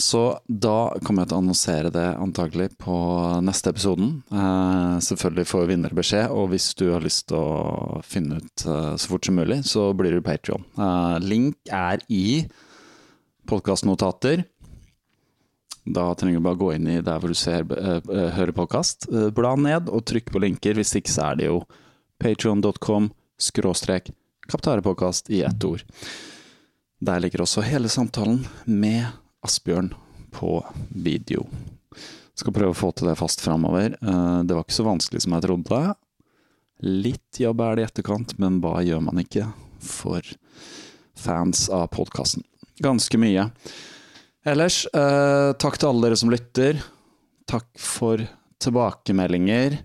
Så 0.00 0.20
da 0.48 0.94
kommer 1.04 1.22
jeg 1.22 1.30
til 1.30 1.36
å 1.36 1.40
annonsere 1.42 1.90
det 1.92 2.06
antagelig 2.16 2.70
på 2.80 2.96
neste 3.44 3.72
episoden. 3.74 4.14
Eh, 4.32 4.94
selvfølgelig 5.04 5.48
får 5.50 5.68
vinnere 5.68 5.98
beskjed, 5.98 6.32
og 6.32 6.54
hvis 6.54 6.70
du 6.80 6.86
har 6.94 7.04
lyst 7.04 7.26
til 7.28 7.36
å 7.40 8.00
finne 8.06 8.40
ut 8.40 8.64
eh, 8.64 8.94
så 8.96 9.12
fort 9.12 9.28
som 9.28 9.36
mulig, 9.36 9.60
så 9.68 9.90
blir 9.96 10.16
du 10.16 10.24
Patrion. 10.24 10.64
Eh, 10.80 11.18
link 11.24 11.60
er 11.68 12.00
i 12.08 12.46
podkastnotater. 13.50 14.46
Da 15.84 16.10
trenger 16.14 16.40
du 16.40 16.44
bare 16.44 16.60
gå 16.60 16.72
inn 16.76 16.88
i 16.88 16.98
der 17.04 17.20
hvor 17.20 17.32
du 17.32 17.38
ser, 17.38 17.64
eh, 17.76 18.00
eh, 18.00 18.32
hører 18.36 18.56
podkast. 18.56 19.08
Eh, 19.12 19.30
bla 19.34 19.54
ned 19.56 19.88
og 19.92 20.04
trykk 20.08 20.32
på 20.32 20.42
linker. 20.46 20.80
Hvis 20.80 20.94
ikke 20.96 21.12
så 21.12 21.30
er 21.30 21.40
det 21.40 21.50
jo 21.50 21.62
patreon.com 22.20 23.10
skråstrek 23.40 24.12
kaptarepodkast 24.50 25.30
i 25.30 25.42
ett 25.46 25.64
ord. 25.64 25.84
Der 27.00 27.20
ligger 27.22 27.44
også 27.46 27.64
hele 27.64 27.88
samtalen 27.88 28.42
med 28.66 29.06
Asbjørn 29.46 29.92
på 30.34 30.60
video. 30.92 31.46
Skal 32.38 32.54
prøve 32.56 32.72
å 32.74 32.76
få 32.78 32.90
til 32.96 33.08
det 33.10 33.16
fast 33.20 33.42
framover. 33.44 33.96
Eh, 34.00 34.42
Det 34.44 34.54
var 34.56 34.64
ikke 34.64 34.78
så 34.78 34.86
vanskelig 34.86 35.22
som 35.24 35.32
jeg 35.36 35.44
trodde. 35.46 35.80
Litt 36.82 37.40
jobb 37.40 37.60
er 37.60 37.76
det 37.76 37.82
i 37.82 37.88
etterkant, 37.90 38.38
men 38.38 38.60
hva 38.60 38.80
gjør 38.84 39.02
man 39.04 39.20
ikke 39.20 39.50
for 39.80 40.22
fans 41.16 41.68
av 41.68 41.88
podkasten? 41.92 42.44
Ganske 42.80 43.18
mye. 43.20 43.50
Ellers, 44.46 44.86
eh, 44.94 45.52
takk 45.60 45.76
til 45.78 45.88
alle 45.90 46.08
dere 46.08 46.16
som 46.16 46.30
lytter. 46.32 46.80
Takk 47.46 47.66
for 47.76 48.22
tilbakemeldinger. 48.60 49.80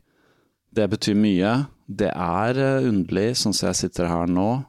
Det 0.73 0.89
betyr 0.89 1.15
mye. 1.15 1.67
Det 1.89 2.11
er 2.11 2.55
eh, 2.59 2.87
underlig, 2.87 3.35
sånn 3.35 3.53
som 3.53 3.67
jeg 3.71 3.75
sitter 3.75 4.07
her 4.07 4.27
nå, 4.27 4.65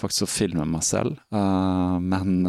faktisk 0.00 0.26
å 0.26 0.32
filme 0.34 0.64
meg 0.66 0.82
selv, 0.82 1.18
men 1.30 2.42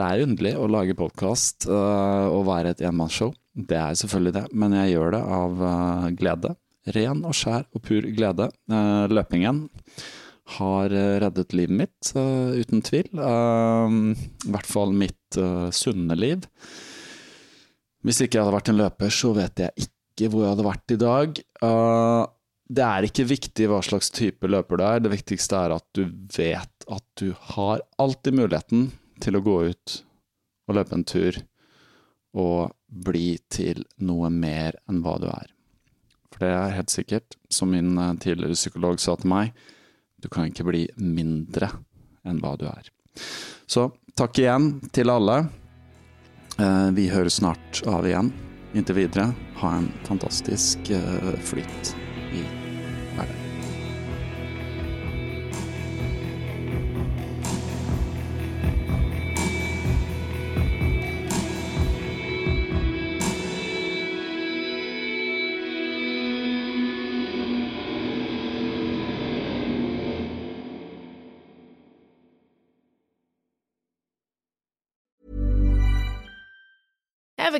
det 0.00 0.06
er 0.06 0.24
underlig 0.24 0.54
å 0.56 0.70
lage 0.72 0.96
podkast 0.96 1.68
og 1.68 2.40
være 2.48 2.72
et 2.72 2.82
enmannsshow. 2.88 3.34
Det 3.52 3.76
er 3.76 3.98
selvfølgelig 4.00 4.34
det, 4.38 4.46
men 4.56 4.74
jeg 4.78 4.94
gjør 4.94 5.14
det 5.18 5.20
av 5.36 5.60
uh, 5.60 6.08
glede. 6.16 6.54
Ren 6.96 7.20
og 7.28 7.36
skjær 7.36 7.66
og 7.76 7.82
pur 7.84 8.06
glede. 8.16 8.46
Uh, 8.70 9.04
løpingen 9.12 9.66
har 10.56 10.90
eh, 10.94 11.16
reddet 11.22 11.54
livet 11.54 11.76
mitt, 11.82 12.12
eh, 12.18 12.60
uten 12.60 12.82
tvil. 12.82 13.08
Eh, 13.14 13.96
I 14.48 14.54
hvert 14.54 14.68
fall 14.68 14.94
mitt 14.96 15.38
eh, 15.38 15.68
sunne 15.74 16.16
liv. 16.18 16.46
Hvis 18.06 18.22
ikke 18.24 18.38
jeg 18.38 18.46
hadde 18.46 18.56
vært 18.56 18.72
en 18.72 18.80
løper, 18.80 19.12
så 19.14 19.34
vet 19.36 19.62
jeg 19.62 19.86
ikke 19.86 20.30
hvor 20.32 20.44
jeg 20.44 20.54
hadde 20.54 20.68
vært 20.68 20.94
i 20.94 21.00
dag. 21.00 21.42
Eh, 21.68 22.22
det 22.70 22.86
er 22.86 23.06
ikke 23.06 23.26
viktig 23.26 23.66
hva 23.70 23.80
slags 23.82 24.12
type 24.14 24.50
løper 24.50 24.78
du 24.78 24.86
er, 24.86 25.02
det 25.02 25.12
viktigste 25.14 25.58
er 25.58 25.74
at 25.74 25.86
du 25.96 26.04
vet 26.36 26.90
at 26.90 27.06
du 27.18 27.32
har 27.54 27.82
alltid 28.02 28.36
muligheten 28.38 28.90
til 29.22 29.38
å 29.38 29.44
gå 29.44 29.56
ut 29.70 29.96
og 30.68 30.76
løpe 30.78 30.96
en 30.96 31.06
tur 31.06 31.40
og 32.38 32.70
bli 32.86 33.38
til 33.50 33.82
noe 34.06 34.30
mer 34.30 34.78
enn 34.90 35.00
hva 35.04 35.16
du 35.22 35.26
er. 35.30 35.50
For 36.30 36.44
det 36.44 36.50
er 36.54 36.76
helt 36.76 36.92
sikkert, 36.92 37.36
som 37.50 37.72
min 37.74 37.96
eh, 37.98 38.14
tidligere 38.22 38.58
psykolog 38.58 39.00
sa 39.02 39.16
til 39.18 39.32
meg, 39.32 39.54
du 40.20 40.28
kan 40.30 40.50
ikke 40.50 40.66
bli 40.68 40.84
mindre 41.00 41.72
enn 42.28 42.38
hva 42.42 42.54
du 42.60 42.66
er. 42.70 42.90
Så 43.70 43.88
takk 44.18 44.38
igjen 44.38 44.72
til 44.94 45.10
alle. 45.10 45.42
Eh, 46.60 46.88
Vi 46.94 47.10
høres 47.10 47.40
snart 47.40 47.82
av 47.88 48.06
igjen. 48.06 48.32
Inntil 48.74 49.00
videre, 49.02 49.30
ha 49.62 49.76
en 49.80 49.90
fantastisk 50.06 50.92
eh, 50.94 51.30
flyt 51.42 51.94
i 52.30 52.44
hverdagen. 53.16 53.49